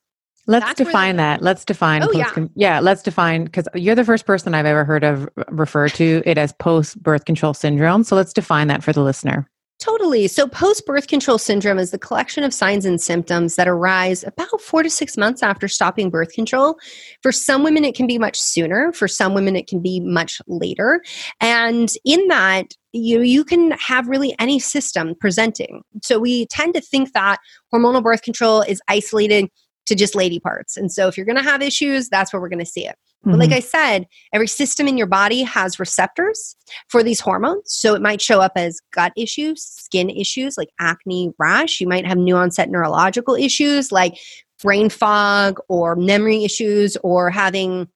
Let's 0.46 0.74
define 0.74 1.16
that. 1.16 1.40
Let's 1.40 1.64
define. 1.64 2.02
Oh, 2.02 2.10
yeah. 2.12 2.34
yeah. 2.56 2.80
Let's 2.80 3.02
define 3.02 3.44
because 3.44 3.68
you're 3.74 3.94
the 3.94 4.04
first 4.04 4.26
person 4.26 4.54
I've 4.54 4.66
ever 4.66 4.84
heard 4.84 5.04
of 5.04 5.28
refer 5.48 5.88
to 5.90 6.22
it 6.26 6.36
as 6.36 6.52
post 6.54 7.00
birth 7.00 7.24
control 7.26 7.54
syndrome. 7.54 8.02
So 8.02 8.16
let's 8.16 8.32
define 8.32 8.66
that 8.68 8.82
for 8.82 8.92
the 8.92 9.02
listener. 9.02 9.48
Totally. 9.82 10.28
So, 10.28 10.46
post 10.46 10.86
birth 10.86 11.08
control 11.08 11.38
syndrome 11.38 11.80
is 11.80 11.90
the 11.90 11.98
collection 11.98 12.44
of 12.44 12.54
signs 12.54 12.84
and 12.84 13.00
symptoms 13.00 13.56
that 13.56 13.66
arise 13.66 14.22
about 14.22 14.60
four 14.60 14.84
to 14.84 14.88
six 14.88 15.16
months 15.16 15.42
after 15.42 15.66
stopping 15.66 16.08
birth 16.08 16.32
control. 16.34 16.78
For 17.20 17.32
some 17.32 17.64
women, 17.64 17.84
it 17.84 17.96
can 17.96 18.06
be 18.06 18.16
much 18.16 18.40
sooner. 18.40 18.92
For 18.92 19.08
some 19.08 19.34
women, 19.34 19.56
it 19.56 19.66
can 19.66 19.82
be 19.82 19.98
much 19.98 20.40
later. 20.46 21.02
And 21.40 21.92
in 22.04 22.28
that, 22.28 22.76
you 22.92 23.22
you 23.22 23.44
can 23.44 23.72
have 23.72 24.06
really 24.06 24.36
any 24.38 24.60
system 24.60 25.16
presenting. 25.18 25.82
So 26.00 26.20
we 26.20 26.46
tend 26.46 26.74
to 26.74 26.80
think 26.80 27.12
that 27.14 27.38
hormonal 27.74 28.04
birth 28.04 28.22
control 28.22 28.60
is 28.60 28.80
isolated 28.86 29.48
to 29.86 29.96
just 29.96 30.14
lady 30.14 30.38
parts. 30.38 30.76
And 30.76 30.92
so 30.92 31.08
if 31.08 31.16
you're 31.16 31.26
going 31.26 31.38
to 31.38 31.42
have 31.42 31.60
issues, 31.60 32.08
that's 32.08 32.32
where 32.32 32.40
we're 32.40 32.48
going 32.48 32.60
to 32.60 32.64
see 32.64 32.86
it. 32.86 32.94
But 33.24 33.38
like 33.38 33.50
Mhm. 33.50 33.56
I 33.56 33.60
said, 33.60 34.06
every 34.32 34.48
system 34.48 34.88
in 34.88 34.98
your 34.98 35.06
body 35.06 35.42
has 35.42 35.78
receptors 35.78 36.56
for 36.88 37.02
these 37.02 37.20
hormones. 37.20 37.72
So 37.72 37.94
it 37.94 38.02
might 38.02 38.20
show 38.20 38.40
up 38.40 38.52
as 38.56 38.80
gut 38.92 39.12
issues, 39.16 39.62
skin 39.62 40.10
issues 40.10 40.58
like 40.58 40.70
acne, 40.80 41.32
rash. 41.38 41.80
You 41.80 41.86
might 41.86 42.06
have 42.06 42.18
new 42.18 42.36
onset 42.36 42.68
neurological 42.68 43.34
issues 43.34 43.92
like 43.92 44.18
brain 44.62 44.88
fog 44.88 45.58
or 45.68 45.94
memory 45.94 46.44
issues 46.44 46.96
or 47.04 47.30
having 47.30 47.88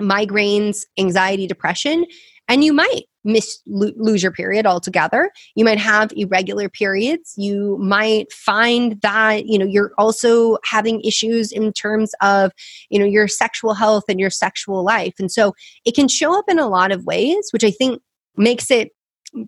migraines, 0.00 0.84
anxiety, 0.98 1.46
depression. 1.46 2.04
And 2.52 2.62
you 2.62 2.74
might 2.74 3.04
miss 3.24 3.60
lo- 3.66 3.92
lose 3.96 4.22
your 4.22 4.30
period 4.30 4.66
altogether. 4.66 5.30
You 5.54 5.64
might 5.64 5.78
have 5.78 6.12
irregular 6.14 6.68
periods. 6.68 7.32
You 7.38 7.78
might 7.80 8.30
find 8.30 9.00
that 9.00 9.46
you 9.46 9.58
know 9.58 9.64
you're 9.64 9.92
also 9.96 10.58
having 10.62 11.00
issues 11.00 11.50
in 11.50 11.72
terms 11.72 12.12
of 12.20 12.52
you 12.90 12.98
know 12.98 13.06
your 13.06 13.26
sexual 13.26 13.72
health 13.72 14.04
and 14.06 14.20
your 14.20 14.28
sexual 14.28 14.84
life. 14.84 15.14
And 15.18 15.32
so 15.32 15.54
it 15.86 15.94
can 15.94 16.08
show 16.08 16.38
up 16.38 16.44
in 16.46 16.58
a 16.58 16.68
lot 16.68 16.92
of 16.92 17.06
ways, 17.06 17.48
which 17.52 17.64
I 17.64 17.70
think 17.70 18.02
makes 18.36 18.70
it 18.70 18.90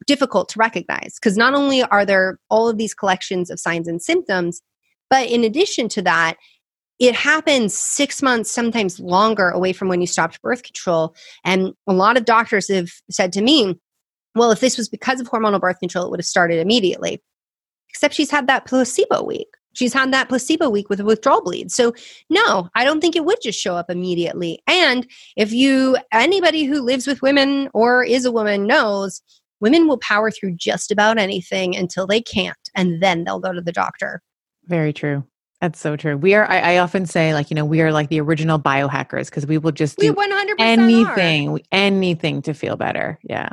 difficult 0.07 0.49
to 0.49 0.59
recognize 0.59 1.17
because 1.21 1.37
not 1.37 1.53
only 1.53 1.83
are 1.83 2.07
there 2.07 2.39
all 2.49 2.71
of 2.71 2.79
these 2.79 2.95
collections 2.95 3.51
of 3.51 3.61
signs 3.61 3.87
and 3.87 4.01
symptoms, 4.01 4.63
but 5.11 5.29
in 5.29 5.45
addition 5.45 5.91
to 5.91 6.01
that, 6.03 6.37
it 6.99 7.15
happens 7.15 7.77
six 7.77 8.23
months, 8.23 8.51
sometimes 8.51 9.01
longer 9.01 9.51
away 9.51 9.73
from 9.73 9.89
when 9.89 10.01
you 10.01 10.07
stopped 10.07 10.41
birth 10.43 10.63
control. 10.63 11.15
And 11.45 11.73
a 11.87 11.93
lot 11.93 12.17
of 12.17 12.25
doctors 12.25 12.69
have 12.69 12.91
said 13.11 13.33
to 13.33 13.43
me, 13.43 13.79
well, 14.35 14.51
if 14.51 14.61
this 14.61 14.77
was 14.77 14.89
because 14.89 15.21
of 15.21 15.29
hormonal 15.29 15.61
birth 15.61 15.79
control, 15.81 16.05
it 16.05 16.11
would 16.11 16.21
have 16.21 16.27
started 16.27 16.59
immediately. 16.59 17.23
Except 17.91 18.15
she's 18.15 18.31
had 18.31 18.47
that 18.49 18.67
placebo 18.67 19.23
week. 19.23 19.49
She's 19.75 19.93
had 19.93 20.13
that 20.13 20.29
placebo 20.29 20.71
week 20.71 20.89
with 20.89 21.01
a 21.01 21.05
withdrawal 21.05 21.43
bleed. 21.43 21.73
So, 21.73 21.95
no, 22.31 22.69
I 22.77 22.85
don't 22.85 23.01
think 23.01 23.17
it 23.17 23.25
would 23.25 23.39
just 23.43 23.61
show 23.61 23.75
up 23.75 23.91
immediately. 23.91 24.61
And 24.69 25.07
if 25.37 25.53
you, 25.53 25.97
anybody 26.13 26.65
who 26.65 26.81
lives 26.81 27.07
with 27.07 27.23
women 27.23 27.69
or 27.75 28.05
is 28.05 28.25
a 28.25 28.33
woman 28.33 28.67
knows, 28.67 29.21
women 29.61 29.89
will 29.89 29.99
power 29.99 30.31
through 30.31 30.55
just 30.57 30.93
about 30.93 31.19
anything 31.19 31.75
until 31.75 32.07
they 32.07 32.21
can't. 32.21 32.57
And 32.77 33.03
then 33.03 33.25
they'll 33.25 33.41
go 33.41 33.53
to 33.53 33.61
the 33.61 33.73
doctor. 33.73 34.23
Very 34.67 34.93
true. 34.93 35.25
That's 35.65 35.81
so 35.81 35.97
true. 35.97 36.19
We 36.19 36.35
are, 36.35 36.45
I, 36.45 36.75
I, 36.75 36.77
often 36.77 37.07
say, 37.07 37.33
like, 37.33 37.49
you 37.49 37.55
know, 37.55 37.65
we 37.65 37.81
are 37.81 37.91
like 37.91 38.11
the 38.11 38.21
original 38.21 38.59
biohackers 38.59 39.31
because 39.31 39.47
we 39.47 39.57
will 39.57 39.73
just 39.73 39.97
do 39.97 40.13
100 40.13 40.57
anything, 40.59 41.53
are. 41.53 41.61
anything 41.73 42.43
to 42.43 42.53
feel 42.53 42.77
better. 42.77 43.19
Yeah. 43.23 43.49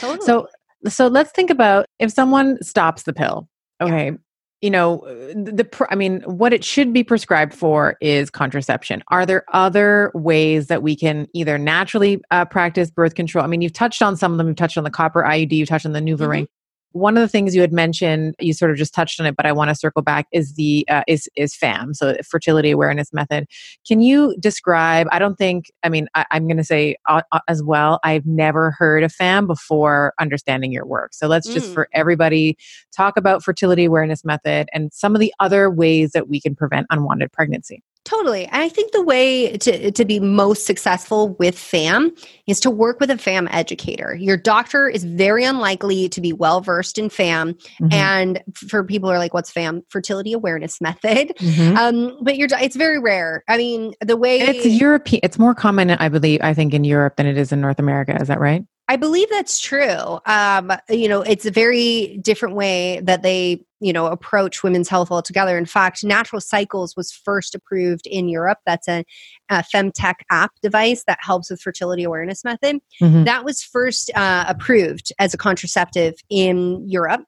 Totally. 0.00 0.26
So, 0.26 0.48
so 0.88 1.06
let's 1.06 1.30
think 1.30 1.50
about 1.50 1.86
if 2.00 2.10
someone 2.10 2.60
stops 2.64 3.04
the 3.04 3.12
pill. 3.12 3.48
Okay. 3.80 4.06
Yeah. 4.06 4.16
You 4.60 4.70
know, 4.70 5.02
the, 5.36 5.52
the, 5.52 5.86
I 5.88 5.94
mean, 5.94 6.22
what 6.22 6.52
it 6.52 6.64
should 6.64 6.92
be 6.92 7.04
prescribed 7.04 7.54
for 7.54 7.96
is 8.00 8.28
contraception. 8.28 9.04
Are 9.06 9.24
there 9.24 9.44
other 9.52 10.10
ways 10.16 10.66
that 10.66 10.82
we 10.82 10.96
can 10.96 11.28
either 11.32 11.58
naturally 11.58 12.20
uh, 12.32 12.44
practice 12.44 12.90
birth 12.90 13.14
control? 13.14 13.44
I 13.44 13.46
mean, 13.46 13.60
you've 13.60 13.72
touched 13.72 14.02
on 14.02 14.16
some 14.16 14.32
of 14.32 14.38
them. 14.38 14.48
You've 14.48 14.56
touched 14.56 14.78
on 14.78 14.82
the 14.82 14.90
copper 14.90 15.22
IUD. 15.22 15.52
You 15.52 15.64
touched 15.64 15.86
on 15.86 15.92
the 15.92 16.00
NuvaRing. 16.00 16.42
Mm-hmm 16.42 16.61
one 16.92 17.16
of 17.16 17.20
the 17.20 17.28
things 17.28 17.54
you 17.54 17.60
had 17.60 17.72
mentioned, 17.72 18.34
you 18.38 18.52
sort 18.52 18.70
of 18.70 18.76
just 18.76 18.94
touched 18.94 19.20
on 19.20 19.26
it, 19.26 19.36
but 19.36 19.46
I 19.46 19.52
want 19.52 19.68
to 19.70 19.74
circle 19.74 20.02
back 20.02 20.26
is 20.32 20.54
the 20.54 20.86
uh, 20.88 21.02
is 21.06 21.28
is 21.36 21.54
FAM, 21.54 21.94
so 21.94 22.16
fertility 22.24 22.70
awareness 22.70 23.12
method. 23.12 23.46
Can 23.86 24.00
you 24.00 24.36
describe? 24.38 25.08
I 25.10 25.18
don't 25.18 25.36
think. 25.36 25.70
I 25.82 25.88
mean, 25.88 26.08
I, 26.14 26.24
am 26.30 26.46
going 26.46 26.56
to 26.56 26.64
say 26.64 26.96
uh, 27.08 27.22
uh, 27.32 27.40
as 27.48 27.62
well. 27.62 28.00
I've 28.04 28.26
never 28.26 28.70
heard 28.72 29.02
of 29.02 29.12
FAM 29.12 29.46
before 29.46 30.14
understanding 30.20 30.72
your 30.72 30.86
work. 30.86 31.14
So 31.14 31.26
let's 31.26 31.48
just 31.48 31.70
mm. 31.70 31.74
for 31.74 31.88
everybody 31.92 32.56
talk 32.94 33.16
about 33.16 33.42
fertility 33.42 33.84
awareness 33.84 34.24
method 34.24 34.68
and 34.72 34.92
some 34.92 35.14
of 35.14 35.20
the 35.20 35.32
other 35.40 35.70
ways 35.70 36.12
that 36.12 36.28
we 36.28 36.40
can 36.40 36.54
prevent 36.54 36.86
unwanted 36.90 37.32
pregnancy. 37.32 37.82
Totally. 38.12 38.44
And 38.44 38.62
I 38.62 38.68
think 38.68 38.92
the 38.92 39.02
way 39.02 39.56
to, 39.56 39.90
to 39.90 40.04
be 40.04 40.20
most 40.20 40.66
successful 40.66 41.30
with 41.38 41.58
FAM 41.58 42.14
is 42.46 42.60
to 42.60 42.70
work 42.70 43.00
with 43.00 43.10
a 43.10 43.16
FAM 43.16 43.48
educator. 43.50 44.14
Your 44.14 44.36
doctor 44.36 44.86
is 44.86 45.02
very 45.02 45.44
unlikely 45.44 46.10
to 46.10 46.20
be 46.20 46.30
well 46.30 46.60
versed 46.60 46.98
in 46.98 47.08
FAM. 47.08 47.54
Mm-hmm. 47.54 47.88
And 47.90 48.42
for 48.54 48.84
people 48.84 49.08
who 49.08 49.14
are 49.14 49.18
like, 49.18 49.32
what's 49.32 49.50
FAM? 49.50 49.82
Fertility 49.88 50.34
awareness 50.34 50.78
method. 50.78 51.32
Mm-hmm. 51.38 51.76
Um, 51.76 52.18
but 52.20 52.36
your 52.36 52.48
it's 52.60 52.76
very 52.76 52.98
rare. 52.98 53.44
I 53.48 53.56
mean, 53.56 53.94
the 54.00 54.18
way 54.18 54.40
it's 54.40 54.66
European, 54.66 55.20
it's 55.22 55.38
more 55.38 55.54
common, 55.54 55.90
I 55.90 56.10
believe, 56.10 56.40
I 56.42 56.52
think 56.52 56.74
in 56.74 56.84
Europe 56.84 57.16
than 57.16 57.26
it 57.26 57.38
is 57.38 57.50
in 57.50 57.62
North 57.62 57.78
America. 57.78 58.20
Is 58.20 58.28
that 58.28 58.40
right? 58.40 58.62
I 58.92 58.96
believe 58.96 59.30
that's 59.30 59.58
true. 59.58 60.18
Um, 60.26 60.70
you 60.90 61.08
know, 61.08 61.22
it's 61.22 61.46
a 61.46 61.50
very 61.50 62.18
different 62.18 62.54
way 62.56 63.00
that 63.04 63.22
they, 63.22 63.64
you 63.80 63.90
know, 63.90 64.04
approach 64.04 64.62
women's 64.62 64.86
health 64.86 65.10
altogether. 65.10 65.56
In 65.56 65.64
fact, 65.64 66.04
Natural 66.04 66.42
Cycles 66.42 66.94
was 66.94 67.10
first 67.10 67.54
approved 67.54 68.06
in 68.06 68.28
Europe. 68.28 68.58
That's 68.66 68.88
a, 68.88 69.02
a 69.48 69.64
femtech 69.74 70.16
app 70.30 70.50
device 70.60 71.04
that 71.06 71.20
helps 71.22 71.50
with 71.50 71.62
fertility 71.62 72.02
awareness 72.02 72.44
method. 72.44 72.80
Mm-hmm. 73.00 73.24
That 73.24 73.46
was 73.46 73.62
first 73.62 74.10
uh, 74.14 74.44
approved 74.46 75.10
as 75.18 75.32
a 75.32 75.38
contraceptive 75.38 76.16
in 76.28 76.86
Europe 76.86 77.22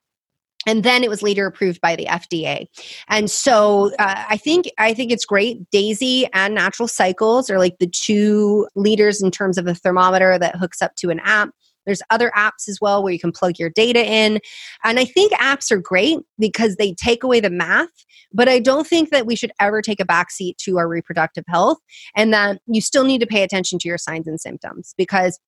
and 0.66 0.82
then 0.82 1.02
it 1.02 1.10
was 1.10 1.22
later 1.22 1.46
approved 1.46 1.80
by 1.80 1.96
the 1.96 2.06
FDA. 2.06 2.66
And 3.08 3.30
so 3.30 3.92
uh, 3.98 4.24
I 4.28 4.36
think 4.36 4.66
I 4.78 4.94
think 4.94 5.12
it's 5.12 5.24
great. 5.24 5.70
Daysy 5.70 6.26
and 6.32 6.54
Natural 6.54 6.88
Cycles 6.88 7.50
are 7.50 7.58
like 7.58 7.78
the 7.78 7.86
two 7.86 8.68
leaders 8.74 9.22
in 9.22 9.30
terms 9.30 9.58
of 9.58 9.66
a 9.66 9.74
thermometer 9.74 10.38
that 10.38 10.56
hooks 10.56 10.82
up 10.82 10.94
to 10.96 11.10
an 11.10 11.20
app. 11.20 11.50
There's 11.86 12.02
other 12.10 12.32
apps 12.34 12.68
as 12.68 12.78
well 12.80 13.02
where 13.02 13.12
you 13.12 13.18
can 13.18 13.32
plug 13.32 13.58
your 13.58 13.70
data 13.70 14.04
in. 14.04 14.40
And 14.84 14.98
I 14.98 15.04
think 15.04 15.32
apps 15.32 15.70
are 15.70 15.78
great 15.78 16.18
because 16.38 16.76
they 16.76 16.94
take 16.94 17.22
away 17.22 17.40
the 17.40 17.50
math, 17.50 17.90
but 18.32 18.48
I 18.48 18.58
don't 18.58 18.86
think 18.86 19.10
that 19.10 19.26
we 19.26 19.36
should 19.36 19.52
ever 19.60 19.82
take 19.82 20.00
a 20.00 20.06
backseat 20.06 20.56
to 20.58 20.78
our 20.78 20.88
reproductive 20.88 21.44
health 21.46 21.78
and 22.16 22.32
that 22.32 22.60
you 22.66 22.80
still 22.80 23.04
need 23.04 23.20
to 23.20 23.26
pay 23.26 23.42
attention 23.42 23.78
to 23.80 23.88
your 23.88 23.98
signs 23.98 24.26
and 24.26 24.40
symptoms 24.40 24.94
because 24.96 25.38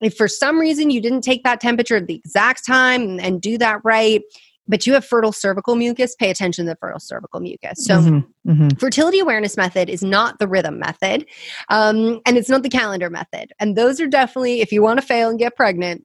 if 0.00 0.16
for 0.16 0.28
some 0.28 0.58
reason 0.58 0.90
you 0.90 1.00
didn't 1.00 1.22
take 1.22 1.44
that 1.44 1.60
temperature 1.60 1.96
at 1.96 2.06
the 2.06 2.16
exact 2.16 2.66
time 2.66 3.18
and 3.20 3.40
do 3.40 3.56
that 3.58 3.80
right, 3.84 4.22
but 4.66 4.86
you 4.86 4.94
have 4.94 5.04
fertile 5.04 5.32
cervical 5.32 5.76
mucus, 5.76 6.14
pay 6.14 6.30
attention 6.30 6.66
to 6.66 6.70
the 6.70 6.76
fertile 6.76 7.00
cervical 7.00 7.40
mucus. 7.40 7.84
So, 7.84 7.98
mm-hmm, 7.98 8.50
mm-hmm. 8.50 8.68
fertility 8.78 9.18
awareness 9.18 9.56
method 9.56 9.88
is 9.88 10.02
not 10.02 10.38
the 10.38 10.48
rhythm 10.48 10.78
method, 10.78 11.26
um, 11.68 12.20
and 12.26 12.36
it's 12.36 12.48
not 12.48 12.62
the 12.62 12.68
calendar 12.68 13.10
method. 13.10 13.52
And 13.60 13.76
those 13.76 14.00
are 14.00 14.06
definitely, 14.06 14.60
if 14.60 14.72
you 14.72 14.82
want 14.82 15.00
to 15.00 15.06
fail 15.06 15.28
and 15.28 15.38
get 15.38 15.56
pregnant, 15.56 16.04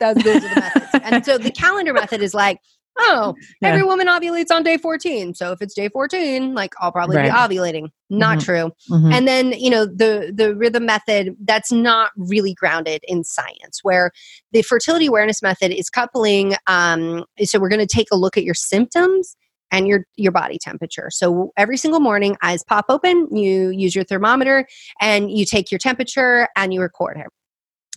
those, 0.00 0.16
those 0.16 0.36
are 0.36 0.54
the 0.54 0.60
methods. 0.60 0.86
And 1.04 1.24
so, 1.24 1.38
the 1.38 1.50
calendar 1.50 1.92
method 1.92 2.22
is 2.22 2.34
like, 2.34 2.58
oh, 2.98 3.34
yeah. 3.60 3.68
every 3.68 3.82
woman 3.82 4.06
ovulates 4.06 4.50
on 4.50 4.62
day 4.62 4.76
14. 4.76 5.34
So 5.34 5.52
if 5.52 5.62
it's 5.62 5.74
day 5.74 5.88
14, 5.88 6.54
like 6.54 6.72
I'll 6.80 6.92
probably 6.92 7.16
right. 7.16 7.26
be 7.26 7.56
ovulating. 7.56 7.88
Not 8.18 8.38
mm-hmm. 8.38 8.44
true. 8.44 8.72
Mm-hmm. 8.90 9.12
And 9.12 9.28
then, 9.28 9.52
you 9.52 9.70
know, 9.70 9.86
the 9.86 10.32
the 10.34 10.54
rhythm 10.54 10.86
method 10.86 11.36
that's 11.44 11.72
not 11.72 12.12
really 12.16 12.54
grounded 12.54 13.02
in 13.06 13.24
science 13.24 13.80
where 13.82 14.10
the 14.52 14.62
fertility 14.62 15.06
awareness 15.06 15.42
method 15.42 15.72
is 15.72 15.90
coupling 15.90 16.54
um 16.66 17.24
so 17.42 17.58
we're 17.58 17.68
going 17.68 17.86
to 17.86 17.86
take 17.86 18.08
a 18.12 18.16
look 18.16 18.36
at 18.36 18.44
your 18.44 18.54
symptoms 18.54 19.36
and 19.70 19.88
your 19.88 20.06
your 20.16 20.32
body 20.32 20.58
temperature. 20.58 21.08
So 21.10 21.52
every 21.56 21.76
single 21.76 22.00
morning 22.00 22.36
eyes 22.42 22.62
pop 22.62 22.86
open, 22.88 23.28
you 23.34 23.70
use 23.70 23.94
your 23.94 24.04
thermometer 24.04 24.66
and 25.00 25.30
you 25.30 25.44
take 25.44 25.70
your 25.70 25.78
temperature 25.78 26.48
and 26.56 26.72
you 26.72 26.80
record 26.80 27.16
it 27.18 27.26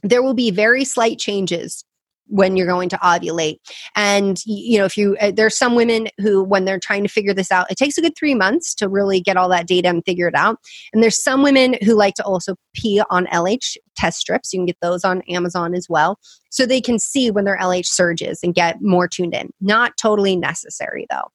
there 0.03 0.21
will 0.21 0.33
be 0.33 0.51
very 0.51 0.85
slight 0.85 1.17
changes 1.17 1.83
when 2.27 2.55
you're 2.55 2.67
going 2.67 2.89
to 2.89 2.97
ovulate. 2.97 3.57
And 3.95 4.37
you 4.45 4.77
know 4.77 4.85
if 4.85 4.97
you 4.97 5.17
uh, 5.19 5.31
there's 5.31 5.57
some 5.57 5.75
women 5.75 6.07
who 6.19 6.43
when 6.43 6.65
they're 6.65 6.79
trying 6.79 7.03
to 7.03 7.09
figure 7.09 7.33
this 7.33 7.51
out 7.51 7.71
it 7.71 7.77
takes 7.77 7.97
a 7.97 8.01
good 8.01 8.15
three 8.17 8.35
months 8.35 8.73
to 8.75 8.89
really 8.89 9.19
get 9.19 9.37
all 9.37 9.49
that 9.49 9.67
data 9.67 9.89
and 9.89 10.03
figure 10.05 10.27
it 10.27 10.35
out. 10.35 10.57
And 10.93 11.03
there's 11.03 11.21
some 11.21 11.43
women 11.43 11.75
who 11.83 11.95
like 11.95 12.15
to 12.15 12.23
also 12.23 12.55
pee 12.73 13.01
on 13.09 13.27
lh 13.27 13.77
test 13.95 14.19
strips. 14.19 14.53
You 14.53 14.59
can 14.59 14.65
get 14.65 14.77
those 14.81 15.03
on 15.03 15.21
amazon 15.23 15.73
as 15.73 15.87
well. 15.89 16.19
So 16.49 16.65
they 16.65 16.81
can 16.81 16.99
see 16.99 17.31
when 17.31 17.45
their 17.45 17.57
lh 17.61 17.85
surges 17.85 18.39
and 18.43 18.53
get 18.53 18.81
more 18.81 19.07
tuned 19.07 19.33
in. 19.33 19.49
Not 19.61 19.97
totally 19.97 20.35
necessary 20.35 21.05
though. 21.09 21.31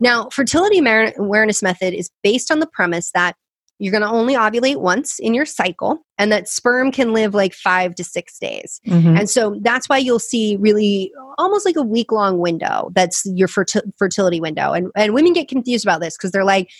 Now 0.00 0.28
fertility 0.30 0.78
awareness 1.18 1.62
method 1.62 1.94
is 1.94 2.10
based 2.22 2.50
on 2.50 2.60
the 2.60 2.66
premise 2.66 3.10
that 3.12 3.36
you're 3.78 3.90
going 3.92 4.02
to 4.02 4.08
only 4.08 4.34
ovulate 4.34 4.76
once 4.76 5.18
in 5.18 5.34
your 5.34 5.44
cycle 5.44 5.98
and 6.16 6.30
that 6.30 6.48
sperm 6.48 6.92
can 6.92 7.12
live 7.12 7.34
like 7.34 7.52
five 7.54 7.94
to 7.96 8.04
six 8.04 8.38
days. 8.38 8.80
Mm-hmm. 8.86 9.16
and 9.16 9.30
so 9.30 9.58
that's 9.62 9.88
why 9.88 9.98
you'll 9.98 10.18
see 10.18 10.56
really 10.56 11.12
almost 11.38 11.66
like 11.66 11.76
a 11.76 11.82
week 11.82 12.12
long 12.12 12.38
window 12.38 12.90
that's 12.94 13.24
your 13.26 13.48
ferti- 13.48 13.82
fertility 13.98 14.40
window. 14.40 14.72
And, 14.72 14.90
and 14.96 15.14
women 15.14 15.32
get 15.32 15.48
confused 15.48 15.84
about 15.84 16.00
this 16.00 16.16
because 16.16 16.30
they're 16.30 16.44
like 16.44 16.70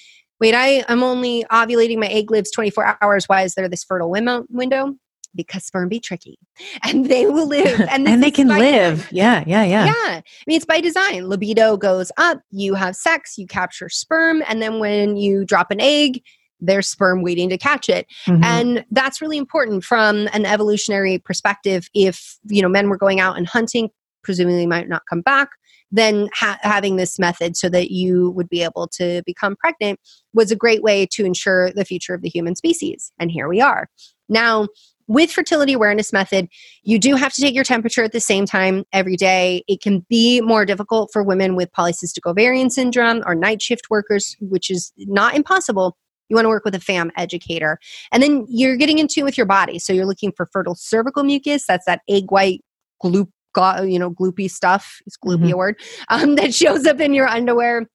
wait 0.40 0.54
I, 0.54 0.84
i'm 0.88 1.02
only 1.02 1.44
ovulating 1.50 1.98
my 1.98 2.06
egg 2.06 2.30
lives 2.30 2.50
24 2.50 2.98
hours. 3.02 3.24
Why 3.28 3.42
is 3.42 3.54
there 3.54 3.68
this 3.68 3.84
fertile 3.84 4.10
window? 4.10 4.94
Because 5.36 5.64
sperm 5.64 5.88
be 5.88 5.98
tricky. 5.98 6.38
And 6.84 7.06
they 7.06 7.26
will 7.26 7.48
live. 7.48 7.80
And, 7.90 8.06
and 8.06 8.22
they 8.22 8.30
can 8.30 8.46
live. 8.48 8.98
design. 8.98 9.08
yeah 9.10 9.44
yeah 9.46 9.64
yeah. 9.64 9.86
Yeah. 9.86 9.92
I 9.96 10.22
mean 10.46 10.56
it's 10.56 10.66
by 10.66 10.80
design. 10.80 11.28
Libido 11.28 11.76
goes 11.76 12.12
up. 12.18 12.40
You 12.50 12.74
have 12.74 12.94
sex. 12.94 13.36
You 13.36 13.46
capture 13.48 13.88
sperm. 13.88 14.42
And 14.48 14.62
then 14.62 14.78
when 14.78 15.16
you 15.16 15.44
drop 15.44 15.70
an 15.72 15.80
egg 15.80 16.22
there's 16.66 16.88
sperm 16.88 17.22
waiting 17.22 17.48
to 17.48 17.58
catch 17.58 17.88
it. 17.88 18.06
Mm-hmm. 18.26 18.44
and 18.44 18.84
that's 18.90 19.20
really 19.20 19.38
important 19.38 19.84
from 19.84 20.28
an 20.32 20.46
evolutionary 20.46 21.18
perspective. 21.18 21.88
If 21.94 22.38
you 22.44 22.62
know 22.62 22.68
men 22.68 22.88
were 22.88 22.98
going 22.98 23.20
out 23.20 23.36
and 23.36 23.46
hunting 23.46 23.90
presumably 24.22 24.66
might 24.66 24.88
not 24.88 25.02
come 25.08 25.20
back 25.20 25.50
then 25.94 26.28
ha- 26.34 26.58
having 26.62 26.96
this 26.96 27.18
method 27.20 27.56
so 27.56 27.68
that 27.68 27.90
you 27.92 28.30
would 28.30 28.48
be 28.48 28.62
able 28.62 28.88
to 28.88 29.22
become 29.24 29.54
pregnant 29.54 30.00
was 30.32 30.50
a 30.50 30.56
great 30.56 30.82
way 30.82 31.06
to 31.06 31.24
ensure 31.24 31.70
the 31.70 31.84
future 31.84 32.14
of 32.14 32.20
the 32.20 32.28
human 32.28 32.56
species. 32.56 33.12
And 33.18 33.30
here 33.30 33.48
we 33.48 33.60
are. 33.60 33.88
Now 34.28 34.66
with 35.06 35.30
fertility 35.30 35.74
awareness 35.74 36.14
method 36.14 36.48
you 36.82 36.98
do 36.98 37.14
have 37.14 37.32
to 37.34 37.40
take 37.42 37.54
your 37.54 37.64
temperature 37.64 38.02
at 38.02 38.12
the 38.12 38.20
same 38.20 38.46
time 38.46 38.84
every 38.92 39.16
day. 39.16 39.62
It 39.68 39.82
can 39.82 40.04
be 40.08 40.40
more 40.40 40.64
difficult 40.64 41.10
for 41.12 41.22
women 41.22 41.54
with 41.54 41.70
polycystic 41.72 42.28
ovarian 42.28 42.70
syndrome 42.70 43.22
or 43.26 43.34
night 43.34 43.62
shift 43.62 43.88
workers 43.90 44.36
which 44.40 44.70
is 44.70 44.92
not 44.98 45.36
impossible 45.36 45.96
you 46.28 46.36
want 46.36 46.44
to 46.44 46.48
work 46.48 46.64
with 46.64 46.74
a 46.74 46.80
FAM 46.80 47.10
educator. 47.16 47.78
And 48.12 48.22
then 48.22 48.46
you're 48.48 48.76
getting 48.76 48.98
in 48.98 49.08
tune 49.08 49.24
with 49.24 49.36
your 49.36 49.46
body. 49.46 49.78
So 49.78 49.92
you're 49.92 50.06
looking 50.06 50.32
for 50.32 50.48
fertile 50.52 50.74
cervical 50.74 51.24
mucus. 51.24 51.64
That's 51.66 51.86
that 51.86 52.02
egg 52.08 52.30
white 52.30 52.62
gloop, 53.02 53.28
you 53.88 53.98
know, 53.98 54.10
gloopy 54.10 54.50
stuff. 54.50 55.00
It's 55.06 55.16
gloopy 55.16 55.44
mm-hmm. 55.44 55.52
a 55.52 55.56
word 55.56 55.80
um, 56.08 56.34
that 56.36 56.54
shows 56.54 56.86
up 56.86 57.00
in 57.00 57.12
your 57.14 57.28
underwear. 57.28 57.86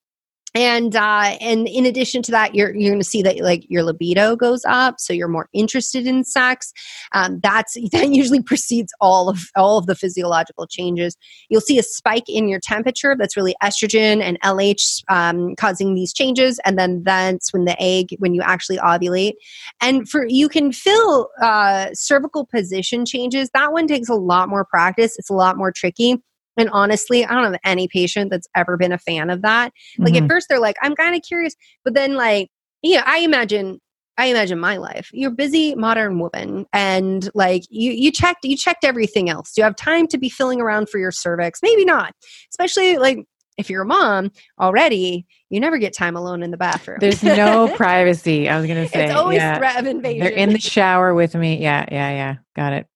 And 0.55 0.95
uh, 0.95 1.38
and 1.39 1.67
in 1.67 1.85
addition 1.85 2.21
to 2.23 2.31
that, 2.31 2.55
you're 2.55 2.76
you're 2.76 2.91
going 2.91 3.01
to 3.01 3.07
see 3.07 3.21
that 3.21 3.39
like 3.39 3.65
your 3.69 3.84
libido 3.84 4.35
goes 4.35 4.63
up, 4.65 4.99
so 4.99 5.13
you're 5.13 5.27
more 5.27 5.47
interested 5.53 6.07
in 6.07 6.23
sex. 6.23 6.73
Um, 7.11 7.39
that's 7.41 7.73
that 7.91 8.09
usually 8.09 8.41
precedes 8.41 8.91
all 8.99 9.30
of 9.30 9.39
all 9.55 9.77
of 9.77 9.85
the 9.85 9.95
physiological 9.95 10.65
changes. 10.67 11.15
You'll 11.49 11.61
see 11.61 11.77
a 11.77 11.84
spike 11.84 12.27
in 12.27 12.47
your 12.47 12.59
temperature. 12.59 13.15
That's 13.17 13.38
really 13.38 13.55
estrogen 13.61 14.21
and 14.21 14.39
LH 14.41 15.03
um, 15.09 15.55
causing 15.55 15.93
these 15.93 16.13
changes, 16.13 16.59
and 16.65 16.80
then 16.80 17.03
that's 17.03 17.53
when 17.53 17.65
the 17.65 17.80
egg 17.80 18.15
when 18.17 18.34
you 18.34 18.41
actually 18.41 18.77
ovulate. 18.77 19.34
And 19.81 20.09
for 20.09 20.26
you 20.27 20.49
can 20.49 20.71
feel 20.71 21.30
uh, 21.41 21.89
cervical 21.93 22.45
position 22.45 23.05
changes. 23.05 23.49
That 23.53 23.71
one 23.71 23.88
takes 23.88 24.09
a 24.09 24.15
lot 24.15 24.49
more 24.49 24.65
practice. 24.65 25.17
It's 25.19 25.30
a 25.30 25.34
lot 25.35 25.57
more 25.57 25.71
tricky. 25.71 26.17
And 26.60 26.69
honestly, 26.72 27.26
I 27.26 27.34
don't 27.34 27.44
have 27.52 27.60
any 27.64 27.88
patient 27.88 28.30
that's 28.31 28.48
ever 28.56 28.77
been 28.77 28.91
a 28.91 28.98
fan 28.98 29.30
of 29.30 29.41
that. 29.41 29.72
Like 29.98 30.14
Mhm. 30.14 30.23
at 30.23 30.30
first 30.30 30.48
they're 30.49 30.60
like, 30.60 30.76
I'm 30.81 30.95
kind 30.95 31.15
of 31.15 31.22
curious, 31.22 31.56
but 31.84 31.94
then 31.94 32.15
like, 32.15 32.49
yeah, 32.81 33.03
I 33.06 33.19
imagine 33.19 33.80
I 34.18 34.26
imagine 34.26 34.60
my 34.60 34.76
life. 34.76 35.10
You're 35.14 35.31
a 35.31 35.34
busy 35.34 35.76
modern 35.76 36.19
woman 36.19 36.65
and 36.73 37.30
like 37.34 37.64
you 37.69 37.91
you 37.94 38.11
checked 38.11 38.44
you 38.44 38.57
checked 38.57 38.84
everything 38.84 39.30
else. 39.30 39.53
Do 39.53 39.61
you 39.61 39.64
have 39.64 39.77
time 39.77 40.07
to 40.07 40.18
be 40.18 40.27
filling 40.30 40.60
around 40.60 40.90
for 40.90 40.98
your 40.98 41.11
cervix? 41.11 41.61
Maybe 41.64 41.86
not. 41.86 42.14
Especially 42.52 42.98
like 42.98 43.19
if 43.57 43.69
you're 43.69 43.84
a 43.84 43.86
mom 43.86 44.31
already, 44.60 45.26
you 45.49 45.60
never 45.60 45.77
get 45.77 45.94
time 45.94 46.15
alone 46.18 46.44
in 46.44 46.52
the 46.52 46.57
bathroom. 46.57 46.98
There's 46.99 47.23
no 47.23 47.68
privacy. 47.76 48.49
I 48.49 48.57
was 48.57 48.65
going 48.68 48.84
to 48.84 48.90
say. 48.90 49.06
it's 49.06 49.14
always 49.14 49.38
yeah. 49.38 49.57
threat 49.57 49.77
of 49.77 49.86
invasion. 49.86 50.19
They're 50.22 50.30
in 50.34 50.52
the 50.52 50.60
shower 50.60 51.14
with 51.14 51.36
me. 51.36 51.61
Yeah, 51.61 51.86
yeah, 51.91 52.10
yeah. 52.10 52.36
Got 52.56 52.73
it. 52.73 52.88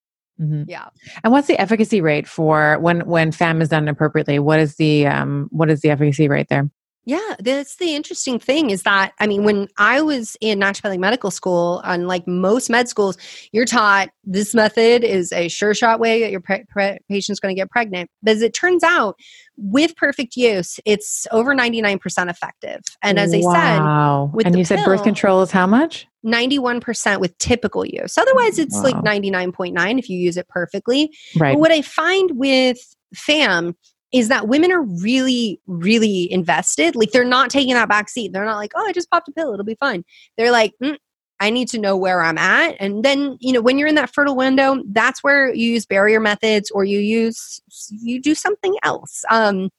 Mhm. 0.44 0.66
yeah. 0.68 0.86
And 1.24 1.32
what's 1.32 1.48
the 1.48 1.60
efficacy 1.60 2.02
rate 2.02 2.28
for 2.28 2.78
when 2.80 3.02
when 3.08 3.32
FAM 3.32 3.62
is 3.62 3.70
done 3.70 3.88
appropriately? 3.88 4.40
What 4.40 4.60
is 4.60 4.76
the 4.76 5.08
um 5.08 5.48
what 5.52 5.70
is 5.70 5.82
the 5.82 5.90
efficacy 5.90 6.28
rate 6.28 6.48
there? 6.50 6.70
Yeah, 7.06 7.36
that's 7.40 7.76
the 7.76 7.96
interesting 7.96 8.40
thing 8.40 8.70
is 8.70 8.84
that 8.84 9.14
I 9.20 9.28
mean, 9.28 9.44
when 9.44 9.68
I 9.78 10.02
was 10.02 10.38
in 10.40 10.60
naturopathic 10.60 11.00
medical 11.00 11.32
school, 11.32 11.82
unlike 11.84 12.26
most 12.28 12.70
med 12.70 12.88
schools, 12.88 13.18
you're 13.52 13.66
taught 13.66 14.10
this 14.24 14.56
method 14.56 15.04
is 15.04 15.34
a 15.34 15.50
sure 15.50 15.74
shot 15.74 16.00
way 16.00 16.22
that 16.22 16.32
your 16.32 16.40
pre- 16.40 16.64
pre- 16.70 17.00
patient's 17.10 17.42
going 17.42 17.54
to 17.54 17.60
get 17.60 17.70
pregnant. 17.70 18.10
But 18.22 18.32
as 18.32 18.42
it 18.42 18.54
turns 18.54 18.84
out, 18.84 19.18
with 19.58 19.96
perfect 19.98 20.36
use, 20.36 20.80
it's 20.86 21.28
over 21.32 21.54
99% 21.54 22.30
effective. 22.30 22.82
And 23.02 23.20
as 23.20 23.34
I 23.34 23.42
said, 23.42 24.34
with 24.34 24.48
and 24.48 24.58
you 24.58 24.66
said 24.66 24.84
birth 24.86 25.04
control 25.04 25.42
is 25.42 25.52
how 25.52 25.68
much? 25.68 26.08
91% 26.26 27.20
with 27.20 27.38
typical 27.38 27.86
use. 27.86 28.18
Otherwise, 28.18 28.58
it's 28.58 28.82
like 28.82 28.96
99.9 28.96 30.00
if 30.00 30.10
you 30.10 30.18
use 30.18 30.38
it 30.38 30.48
perfectly. 30.48 31.14
Right. 31.38 31.54
But 31.54 31.60
what 31.60 31.72
I 31.72 31.82
find 31.82 32.32
with 32.40 32.78
FAM 33.14 33.76
is 34.14 34.28
that 34.30 34.48
women 34.48 34.72
are 34.72 34.84
really, 34.84 35.60
really 35.66 36.32
invested. 36.32 36.96
Like 36.96 37.12
they're 37.12 37.26
not 37.26 37.50
taking 37.50 37.74
that 37.74 37.90
back 37.90 38.10
seat. 38.10 38.32
They're 38.32 38.46
not 38.46 38.58
like, 38.58 38.72
oh, 38.76 38.86
I 38.86 38.94
just 38.94 39.10
popped 39.10 39.28
a 39.28 39.32
pill. 39.32 39.54
It'll 39.54 39.66
be 39.66 39.76
fine. 39.76 40.06
They're 40.38 40.52
like, 40.52 40.74
mm, 40.82 40.98
I 41.40 41.50
need 41.50 41.68
to 41.70 41.80
know 41.80 41.98
where 41.98 42.22
I'm 42.22 42.38
at. 42.38 42.76
And 42.80 43.04
then, 43.04 43.38
you 43.42 43.52
know, 43.52 43.60
when 43.62 43.78
you're 43.80 43.88
in 43.88 43.96
that 43.96 44.14
fertile 44.14 44.36
window, 44.36 44.82
that's 44.92 45.24
where 45.24 45.54
you 45.54 45.72
use 45.72 45.86
barrier 45.86 46.20
methods 46.20 46.70
or 46.72 46.86
you 46.86 47.00
use, 47.00 47.60
you 47.90 48.22
do 48.22 48.36
something 48.36 48.76
else. 48.84 49.26
Um, 49.30 49.70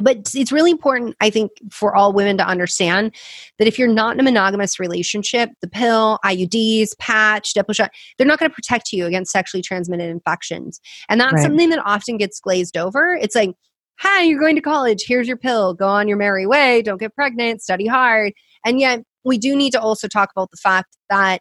but 0.00 0.28
it's 0.34 0.50
really 0.50 0.72
important, 0.72 1.14
I 1.20 1.30
think, 1.30 1.52
for 1.70 1.94
all 1.94 2.12
women 2.12 2.36
to 2.38 2.44
understand 2.44 3.14
that 3.58 3.68
if 3.68 3.78
you're 3.78 3.86
not 3.86 4.14
in 4.14 4.20
a 4.20 4.24
monogamous 4.24 4.80
relationship, 4.80 5.50
the 5.60 5.68
pill, 5.68 6.18
IUDs, 6.24 6.98
patch, 6.98 7.54
Depo 7.54 7.72
shot, 7.72 7.92
they're 8.18 8.26
not 8.26 8.40
going 8.40 8.50
to 8.50 8.54
protect 8.54 8.92
you 8.92 9.06
against 9.06 9.30
sexually 9.30 9.62
transmitted 9.62 10.10
infections. 10.10 10.80
And 11.08 11.20
that's 11.20 11.34
Right. 11.34 11.42
something 11.42 11.70
that 11.70 11.82
often 11.84 12.16
gets 12.16 12.40
glazed 12.40 12.76
over. 12.76 13.14
It's 13.14 13.36
like, 13.36 13.54
hi, 13.98 14.22
you're 14.22 14.40
going 14.40 14.56
to 14.56 14.62
college. 14.62 15.04
Here's 15.06 15.28
your 15.28 15.36
pill. 15.36 15.74
Go 15.74 15.86
on 15.86 16.08
your 16.08 16.16
merry 16.16 16.46
way. 16.46 16.82
Don't 16.82 16.98
get 16.98 17.14
pregnant. 17.14 17.62
Study 17.62 17.86
hard. 17.86 18.32
And 18.64 18.80
yet, 18.80 19.02
we 19.24 19.38
do 19.38 19.56
need 19.56 19.70
to 19.72 19.80
also 19.80 20.08
talk 20.08 20.30
about 20.34 20.50
the 20.50 20.56
fact 20.56 20.96
that, 21.10 21.40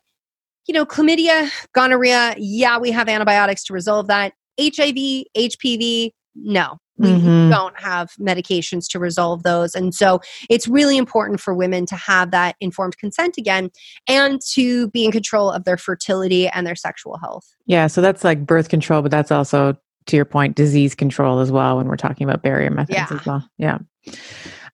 you 0.68 0.74
know, 0.74 0.86
chlamydia, 0.86 1.50
gonorrhea, 1.74 2.36
yeah, 2.38 2.78
we 2.78 2.92
have 2.92 3.10
antibiotics 3.10 3.64
to 3.66 3.74
resolve 3.74 4.08
that. 4.08 4.34
HIV, 4.60 5.26
HPV, 5.36 6.12
no. 6.36 6.78
We 6.98 7.10
Mhm. 7.10 7.50
don't 7.50 7.80
have 7.82 8.12
medications 8.20 8.88
to 8.92 9.00
resolve 9.00 9.42
those. 9.42 9.74
And 9.74 9.96
so 9.96 10.22
it's 10.48 10.68
really 10.68 10.96
important 10.96 11.40
for 11.42 11.54
women 11.54 11.88
to 11.88 11.96
have 11.96 12.30
that 12.32 12.56
informed 12.62 12.98
consent 13.00 13.36
again 13.36 13.72
and 14.08 14.40
to 14.52 14.90
be 14.92 15.04
in 15.04 15.12
control 15.12 15.50
of 15.50 15.64
their 15.64 15.76
fertility 15.76 16.48
and 16.48 16.68
their 16.68 16.76
sexual 16.76 17.18
health. 17.18 17.48
Yeah, 17.66 17.88
so 17.88 18.00
that's 18.00 18.24
like 18.24 18.46
birth 18.46 18.70
control, 18.70 19.02
but 19.02 19.10
that's 19.10 19.32
also 19.32 19.76
to 20.06 20.16
your 20.16 20.26
point, 20.26 20.56
disease 20.56 20.96
control 20.96 21.40
as 21.40 21.52
well 21.52 21.78
when 21.78 21.88
we're 21.88 21.96
talking 21.98 22.28
about 22.28 22.42
barrier 22.42 22.70
methods 22.70 22.98
Yeah. 22.98 23.08
as 23.12 23.26
well. 23.26 23.50
Yeah. 23.58 23.78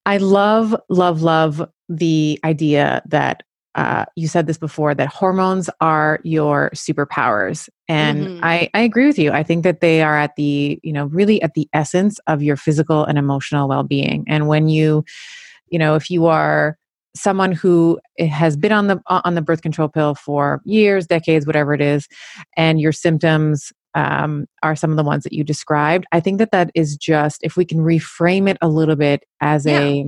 I 0.06 0.18
love, 0.18 0.76
love, 0.90 1.22
love 1.22 1.68
the 1.88 2.40
idea 2.44 3.02
that 3.08 3.44
uh, 3.76 4.04
you 4.16 4.28
said 4.28 4.48
this 4.48 4.58
before 4.58 4.96
that 4.96 5.08
hormones 5.08 5.70
are 5.80 6.20
your 6.24 6.72
superpowers. 6.74 7.70
And 7.88 8.28
Mhm. 8.28 8.40
I, 8.42 8.70
I 8.74 8.80
agree 8.82 9.06
with 9.06 9.20
you. 9.20 9.32
I 9.32 9.44
think 9.44 9.64
that 9.64 9.80
they 9.80 10.02
are 10.02 10.18
at 10.18 10.36
the, 10.36 10.80
you 10.82 10.92
know, 10.92 11.06
really 11.06 11.42
at 11.44 11.54
the 11.54 11.70
essence 11.72 12.20
of 12.28 12.42
your 12.42 12.58
physical 12.58 13.06
and 13.06 13.18
emotional 13.18 13.70
well 13.70 13.84
being. 13.84 14.26
And 14.28 14.48
when 14.48 14.68
you, 14.70 15.06
you 15.70 15.78
know, 15.78 15.96
if 15.96 16.10
you 16.10 16.26
are 16.26 16.78
someone 17.16 17.52
who 17.52 18.00
has 18.20 18.58
been 18.58 18.72
on 18.72 18.88
the 18.88 19.00
on 19.08 19.36
the 19.36 19.42
birth 19.42 19.62
control 19.62 19.88
pill 19.88 20.16
for 20.16 20.62
years, 20.66 21.08
decades, 21.08 21.46
whatever 21.46 21.74
it 21.74 21.82
is, 21.82 22.08
and 22.58 22.82
your 22.82 22.92
symptoms 22.92 23.72
um, 24.00 24.46
are 24.64 24.76
some 24.76 24.92
of 24.92 24.98
the 24.98 25.04
ones 25.04 25.24
that 25.24 25.34
you 25.34 25.44
described. 25.44 26.06
I 26.12 26.20
think 26.20 26.38
that 26.40 26.52
that 26.52 26.72
is 26.76 26.96
just 26.96 27.40
if 27.44 27.58
we 27.58 27.66
can 27.66 27.80
reframe 27.80 28.50
it 28.50 28.58
a 28.62 28.70
little 28.70 28.96
bit 28.96 29.24
as 29.42 29.68
a 29.68 30.06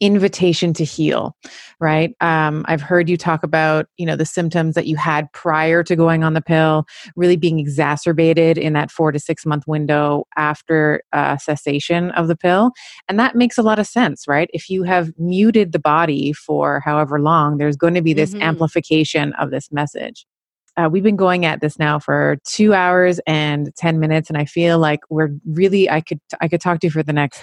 invitation 0.00 0.72
to 0.72 0.84
heal 0.84 1.36
right? 1.80 2.14
Um, 2.20 2.64
i've 2.68 2.80
heard 2.82 3.08
you 3.08 3.16
talk 3.16 3.42
about 3.44 3.86
you 3.98 4.06
know 4.06 4.16
the 4.16 4.24
symptoms 4.26 4.74
that 4.74 4.86
you 4.86 4.96
had 4.96 5.32
prior 5.32 5.82
to 5.84 5.94
going 5.96 6.24
on 6.24 6.34
the 6.34 6.40
pill 6.42 6.84
really 7.16 7.36
being 7.36 7.58
exacerbated 7.60 8.58
in 8.58 8.72
that 8.72 8.90
four 8.90 9.12
to 9.12 9.18
six 9.18 9.46
month 9.46 9.64
window 9.66 10.24
after 10.36 11.02
uh, 11.12 11.36
cessation 11.36 12.10
of 12.12 12.26
the 12.28 12.36
pill. 12.36 12.72
And 13.08 13.18
that 13.18 13.36
makes 13.36 13.58
a 13.58 13.62
lot 13.62 13.78
of 13.78 13.86
sense 13.86 14.26
right? 14.28 14.48
If 14.52 14.68
you 14.68 14.82
have 14.84 15.12
muted 15.18 15.72
the 15.72 15.78
body 15.80 16.32
for 16.32 16.80
however 16.84 17.20
long 17.20 17.58
there's 17.58 17.76
going 17.76 17.94
to 17.94 18.02
be 18.02 18.14
this 18.14 18.34
Mhm. 18.34 18.42
amplification 18.42 19.32
of 19.34 19.50
this 19.50 19.70
message 19.72 20.26
uh, 20.76 20.88
we've 20.90 21.02
been 21.02 21.16
going 21.16 21.44
at 21.44 21.60
this 21.60 21.78
now 21.78 21.98
for 21.98 22.38
two 22.44 22.72
hours 22.74 23.20
and 23.26 23.74
10 23.76 24.00
minutes 24.00 24.28
and 24.28 24.38
i 24.38 24.44
feel 24.44 24.78
like 24.78 25.00
we're 25.10 25.30
really 25.46 25.88
i 25.90 26.00
could 26.00 26.20
i 26.40 26.48
could 26.48 26.60
talk 26.60 26.80
to 26.80 26.86
you 26.86 26.90
for 26.90 27.02
the 27.02 27.12
next 27.12 27.40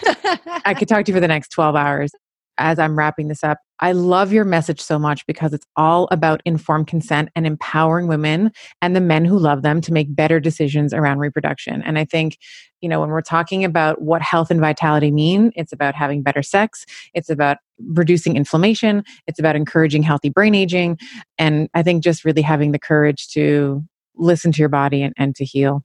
I 0.66 0.74
could 0.74 0.88
talk 0.90 1.06
to 1.06 1.12
you 1.12 1.16
for 1.16 1.22
the 1.22 1.28
next 1.28 1.50
12 1.50 1.76
hours 1.76 2.12
as 2.60 2.77
I'm 2.77 2.98
wrapping 2.98 3.30
this 3.30 3.44
up. 3.44 3.57
I 3.80 3.94
love 3.94 4.34
your 4.34 4.44
message 4.44 4.81
so 4.81 4.99
much 4.99 5.26
because 5.26 5.53
it's 5.53 5.65
all 5.77 6.07
about 6.11 6.41
informed 6.45 6.88
consent 6.88 7.30
and 7.36 7.48
empowering 7.48 8.07
women 8.07 8.52
and 8.81 8.95
the 8.95 9.02
men 9.02 9.23
who 9.26 9.40
love 9.40 9.61
them 9.61 9.80
to 9.81 9.94
make 9.94 10.14
better 10.14 10.40
decisions 10.40 10.94
around 10.94 11.19
reproduction. 11.19 11.81
And 11.84 11.98
I 11.98 12.03
think, 12.03 12.38
you 12.81 12.90
know, 12.90 12.99
when 12.99 13.10
we're 13.10 13.22
talking 13.22 13.64
about 13.64 14.02
what 14.02 14.22
health 14.22 14.52
and 14.52 14.60
vitality 14.60 15.11
mean, 15.11 15.52
it's 15.56 15.72
about 15.72 15.95
having 15.95 16.22
better 16.22 16.44
sex, 16.44 16.86
it's 17.14 17.30
about 17.30 17.57
reducing 17.88 18.36
inflammation, 18.36 19.03
it's 19.27 19.40
about 19.40 19.56
encouraging 19.56 20.03
healthy 20.03 20.30
brain 20.30 20.56
aging. 20.56 20.98
And 21.38 21.69
I 21.73 21.81
think 21.81 22.03
just 22.03 22.26
really 22.26 22.41
having 22.41 22.73
the 22.73 22.80
courage 22.80 23.30
to 23.30 23.84
listen 24.15 24.52
to 24.52 24.60
your 24.60 24.69
body 24.69 25.02
and, 25.02 25.14
and 25.18 25.36
to 25.38 25.45
heal. 25.45 25.84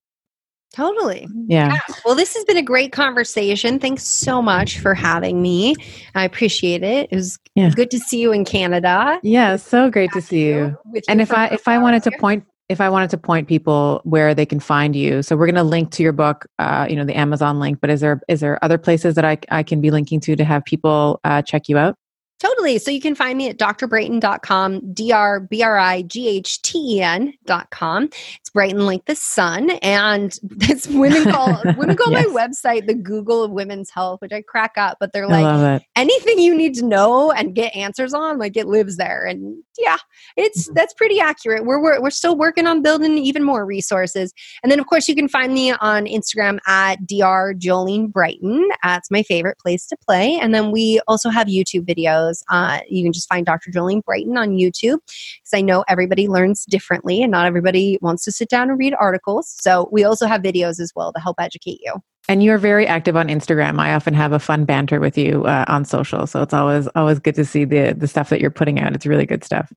Totally. 0.74 1.28
Yeah. 1.46 1.78
Well, 2.05 2.14
this 2.14 2.34
has 2.34 2.44
been 2.44 2.56
a 2.56 2.62
great 2.62 2.92
conversation. 2.92 3.78
Thanks 3.78 4.02
so 4.05 4.42
much 4.42 4.78
for 4.80 4.92
having 4.94 5.40
me. 5.40 5.76
I 6.14 6.24
appreciate 6.24 6.82
it. 6.82 7.09
It 7.10 7.16
was 7.16 7.38
Yeah. 7.55 7.70
good 7.70 7.90
to 7.92 7.98
see 7.98 8.20
you 8.20 8.32
in 8.32 8.44
Canada. 8.44 9.20
Yeah. 9.22 9.56
So 9.56 9.88
great 9.90 10.10
to 10.12 10.20
see 10.20 10.46
you. 10.46 10.76
With 10.92 11.05
and 11.09 11.20
if 11.20 11.32
i 11.32 11.46
if 11.48 11.68
i 11.68 11.78
wanted 11.78 12.02
to 12.05 12.10
point 12.18 12.44
if 12.68 12.80
i 12.80 12.88
wanted 12.88 13.10
to 13.10 13.18
point 13.18 13.46
people 13.46 14.01
where 14.05 14.34
they 14.34 14.46
can 14.46 14.59
find 14.59 14.96
you 14.96 15.22
so 15.22 15.36
we're 15.36 15.46
going 15.46 15.55
to 15.55 15.62
link 15.62 15.90
to 15.90 16.02
your 16.02 16.12
book 16.12 16.46
uh, 16.59 16.86
you 16.88 16.96
know 16.96 17.05
the 17.05 17.14
amazon 17.14 17.59
link 17.60 17.78
but 17.80 17.90
is 17.90 18.01
there 18.01 18.20
is 18.28 18.40
there 18.40 18.62
other 18.64 18.78
places 18.78 19.14
that 19.16 19.24
i, 19.24 19.36
I 19.51 19.62
can 19.62 19.80
be 19.80 19.90
linking 19.90 20.18
to 20.20 20.34
to 20.36 20.44
have 20.44 20.64
people 20.64 21.20
uh, 21.24 21.42
check 21.42 21.68
you 21.68 21.76
out 21.76 21.96
Totally. 22.40 22.78
So 22.78 22.90
you 22.90 23.01
can 23.01 23.15
find 23.15 23.39
me 23.39 23.48
at 23.48 23.59
drbrighten.com, 23.59 24.93
D 24.93 25.12
R 25.12 25.40
B 25.40 25.62
R 25.62 25.78
I 25.78 26.02
G 26.02 26.28
H 26.28 26.61
T 26.62 26.97
E 26.98 27.01
N.com. 27.02 28.11
It's 28.40 28.51
Brighten 28.51 28.85
like 28.86 29.05
the 29.06 29.16
sun. 29.16 29.70
And 29.82 30.39
this 30.43 30.86
women 30.86 31.24
call 31.32 31.61
women 31.77 31.97
call 31.97 32.12
Yes. 32.12 32.27
my 32.28 32.47
website 32.47 32.86
the 32.86 32.94
Google 32.94 33.43
of 33.43 33.51
women's 33.51 33.90
health, 33.90 34.20
which 34.20 34.32
I 34.32 34.43
crack 34.43 34.73
up, 34.77 34.98
but 35.01 35.12
they're 35.12 35.27
like 35.28 35.82
anything 35.97 36.39
you 36.39 36.55
need 36.55 36.74
to 36.74 36.85
know 36.85 37.32
and 37.32 37.55
get 37.55 37.74
answers 37.74 38.12
on, 38.15 38.39
like 38.39 38.56
it 38.56 38.66
lives 38.66 38.97
there. 38.97 39.24
And 39.24 39.64
yeah, 39.78 39.96
it's 40.36 40.64
Mm-hmm. 40.64 40.74
that's 40.74 40.94
pretty 40.94 41.20
accurate. 41.20 41.64
We're, 41.64 41.80
we're 41.82 42.01
we're 42.01 42.10
still 42.10 42.36
working 42.36 42.66
on 42.66 42.82
building 42.82 43.18
even 43.18 43.42
more 43.42 43.66
resources. 43.66 44.32
And 44.62 44.70
then 44.70 44.78
of 44.80 44.86
course 44.86 45.09
you 45.09 45.14
can 45.14 45.28
find 45.28 45.52
me 45.52 45.72
on 45.72 46.06
Instagram 46.06 46.59
at 46.66 47.06
Dr. 47.06 47.55
Jolene 47.59 48.10
Brighten. 48.12 48.68
That's 48.82 49.10
my 49.10 49.22
favorite 49.22 49.59
place 49.59 49.86
to 49.88 49.96
play. 49.96 50.38
And 50.40 50.55
then 50.55 50.70
we 50.70 51.01
also 51.09 51.28
have 51.30 51.48
YouTube 51.48 51.86
videos. 51.86 52.42
Uh, 52.48 52.80
you 52.88 53.02
can 53.02 53.12
just 53.12 53.28
find 53.28 53.44
Dr. 53.44 53.70
Jolene 53.70 54.02
Brighten 54.05 54.36
on 54.36 54.51
YouTube 54.51 54.98
because 55.06 55.52
I 55.55 55.60
know 55.60 55.84
everybody 55.88 56.28
learns 56.28 56.64
differently 56.64 57.22
and 57.22 57.30
not 57.32 57.46
everybody 57.46 57.98
wants 58.01 58.24
to 58.24 58.32
sit 58.32 58.48
down 58.48 58.70
and 58.70 58.78
read 58.78 58.94
articles. 59.01 59.48
So 59.59 59.88
we 59.92 60.05
also 60.05 60.26
have 60.26 60.42
videos 60.42 60.80
as 60.80 60.92
well 60.94 61.12
to 61.12 61.20
help 61.20 61.36
educate 61.40 61.80
you. 61.84 61.94
And 62.28 62.42
you're 62.42 62.59
very 62.59 62.86
active 62.86 63.16
on 63.16 63.28
Instagram. 63.28 63.78
I 63.78 63.94
often 63.94 64.14
have 64.14 64.32
a 64.32 64.38
fun 64.38 64.64
banter 64.64 64.98
with 64.98 65.18
you 65.18 65.44
uh, 65.44 65.66
on 65.68 65.84
social, 65.84 66.26
so 66.26 66.42
it's 66.42 66.55
always 66.55 66.86
always 66.94 67.18
good 67.18 67.34
to 67.34 67.44
see 67.44 67.64
the 67.64 67.94
the 67.96 68.09
stuff 68.09 68.30
that 68.30 68.40
you're 68.40 68.51
putting 68.51 68.80
out. 68.80 68.94
It's 68.94 69.06
really 69.06 69.26
good 69.26 69.44
stuff. 69.44 69.72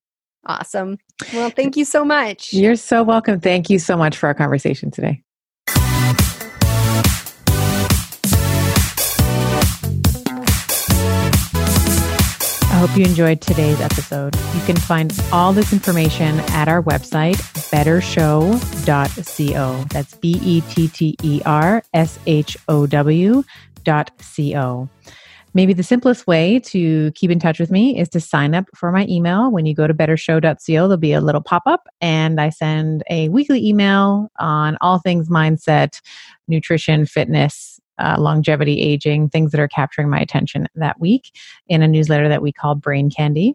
Awesome. 0.46 0.98
Well, 1.34 1.50
thank 1.50 1.76
you 1.76 1.84
so 1.84 2.04
much. 2.04 2.54
You're 2.54 2.76
so 2.76 3.02
welcome. 3.02 3.38
Thank 3.38 3.68
you 3.68 3.78
so 3.78 3.96
much 3.96 4.16
for 4.16 4.28
our 4.28 4.34
conversation 4.34 4.90
today. 4.90 5.22
Hope 12.78 12.96
you 12.96 13.04
enjoyed 13.04 13.40
today's 13.40 13.80
episode. 13.80 14.36
You 14.54 14.60
can 14.60 14.76
find 14.76 15.12
all 15.32 15.52
this 15.52 15.72
information 15.72 16.38
at 16.50 16.68
our 16.68 16.80
website, 16.80 17.34
bettershow.co. 17.72 19.84
That's 19.90 20.14
B 20.14 20.38
E 20.42 20.60
T 20.60 20.86
T 20.86 21.16
E 21.24 21.42
R 21.44 21.82
S 21.92 22.20
H 22.26 22.56
O 22.68 22.86
W 22.86 23.42
dot 23.82 24.12
co. 24.36 24.88
Maybe 25.54 25.72
the 25.72 25.82
simplest 25.82 26.28
way 26.28 26.60
to 26.66 27.10
keep 27.16 27.32
in 27.32 27.40
touch 27.40 27.58
with 27.58 27.72
me 27.72 27.98
is 27.98 28.08
to 28.10 28.20
sign 28.20 28.54
up 28.54 28.66
for 28.76 28.92
my 28.92 29.06
email. 29.08 29.50
When 29.50 29.66
you 29.66 29.74
go 29.74 29.88
to 29.88 29.94
bettershow.co, 29.94 30.72
there'll 30.72 30.96
be 30.96 31.14
a 31.14 31.20
little 31.20 31.42
pop 31.42 31.64
up, 31.66 31.88
and 32.00 32.40
I 32.40 32.50
send 32.50 33.02
a 33.10 33.28
weekly 33.30 33.66
email 33.66 34.28
on 34.38 34.78
all 34.80 35.00
things 35.00 35.28
mindset, 35.28 36.00
nutrition, 36.46 37.06
fitness, 37.06 37.80
uh, 37.98 38.16
longevity, 38.18 38.80
aging, 38.80 39.28
things 39.28 39.50
that 39.52 39.60
are 39.60 39.68
capturing 39.68 40.08
my 40.08 40.20
attention 40.20 40.66
that 40.74 41.00
week 41.00 41.32
in 41.68 41.82
a 41.82 41.88
newsletter 41.88 42.28
that 42.28 42.42
we 42.42 42.52
call 42.52 42.74
Brain 42.74 43.10
Candy. 43.10 43.54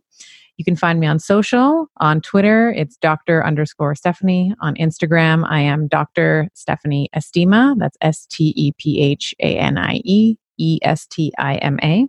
You 0.58 0.66
can 0.66 0.76
find 0.76 1.00
me 1.00 1.08
on 1.08 1.20
social. 1.20 1.88
On 1.98 2.22
Twitter, 2.22 2.72
it's 2.72 2.96
Dr. 2.98 3.46
underscore 3.46 3.96
Stephanie. 3.96 4.54
On 4.62 4.76
Instagram, 4.76 5.46
I 5.50 5.62
am 5.62 5.88
Dr. 5.88 6.50
Stephanie 6.54 7.10
Estima. 7.16 7.76
That's 7.78 7.98
S 8.02 8.28
T 8.28 8.54
E 8.56 8.72
P 8.78 9.02
H 9.02 9.34
A 9.40 9.58
N 9.58 9.78
I 9.78 10.02
E 10.04 10.36
E 10.58 10.80
S 10.84 11.08
T 11.08 11.34
I 11.40 11.56
M 11.56 11.80
A. 11.82 12.08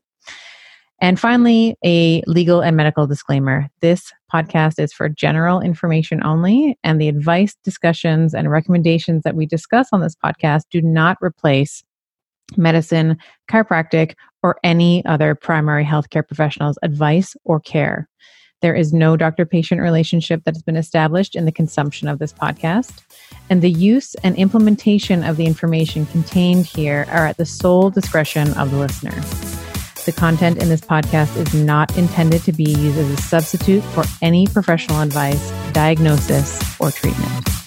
And 1.01 1.19
finally, 1.19 1.77
a 1.85 2.23
legal 2.27 2.61
and 2.61 2.77
medical 2.77 3.07
disclaimer. 3.07 3.69
This 3.81 4.13
podcast 4.33 4.79
is 4.79 4.93
for 4.93 5.09
general 5.09 5.61
information 5.61 6.23
only, 6.25 6.79
and 6.85 7.01
the 7.01 7.09
advice, 7.09 7.57
discussions, 7.65 8.35
and 8.35 8.51
recommendations 8.51 9.23
that 9.25 9.35
we 9.35 9.47
discuss 9.47 9.89
on 9.93 10.01
this 10.01 10.15
podcast 10.15 10.63
do 10.71 10.81
not 10.81 11.19
replace 11.21 11.83
medicine, 12.57 13.17
chiropractic, 13.51 14.15
or 14.43 14.57
any 14.63 15.05
other 15.07 15.35
primary 15.35 15.85
healthcare 15.85 16.27
professional's 16.27 16.79
advice 16.83 17.35
or 17.45 17.61
care. 17.61 18.09
There 18.63 18.75
is 18.75 18.93
no 18.95 19.17
doctor 19.17 19.45
patient 19.45 19.81
relationship 19.81 20.43
that 20.45 20.55
has 20.55 20.63
been 20.63 20.77
established 20.77 21.37
in 21.37 21.45
the 21.45 21.53
consumption 21.53 22.09
of 22.09 22.19
this 22.19 22.33
podcast, 22.33 23.03
and 23.51 23.61
the 23.61 23.71
use 23.71 24.15
and 24.17 24.37
implementation 24.37 25.23
of 25.23 25.37
the 25.37 25.45
information 25.45 26.07
contained 26.07 26.65
here 26.65 27.07
are 27.11 27.27
at 27.27 27.37
the 27.37 27.45
sole 27.45 27.91
discretion 27.91 28.55
of 28.55 28.71
the 28.71 28.79
listener. 28.79 29.21
The 30.05 30.13
content 30.13 30.63
in 30.63 30.69
this 30.69 30.83
podcast 30.83 31.37
is 31.37 31.55
not 31.55 31.97
intended 31.97 32.43
to 32.43 32.53
be 32.53 32.65
used 32.65 32.99
as 32.99 33.11
a 33.11 33.17
substitute 33.17 33.83
for 33.83 34.05
any 34.21 34.47
professional 34.47 35.01
advice, 35.01 35.51
diagnosis, 35.73 36.79
or 36.79 36.91
treatment. 36.91 37.64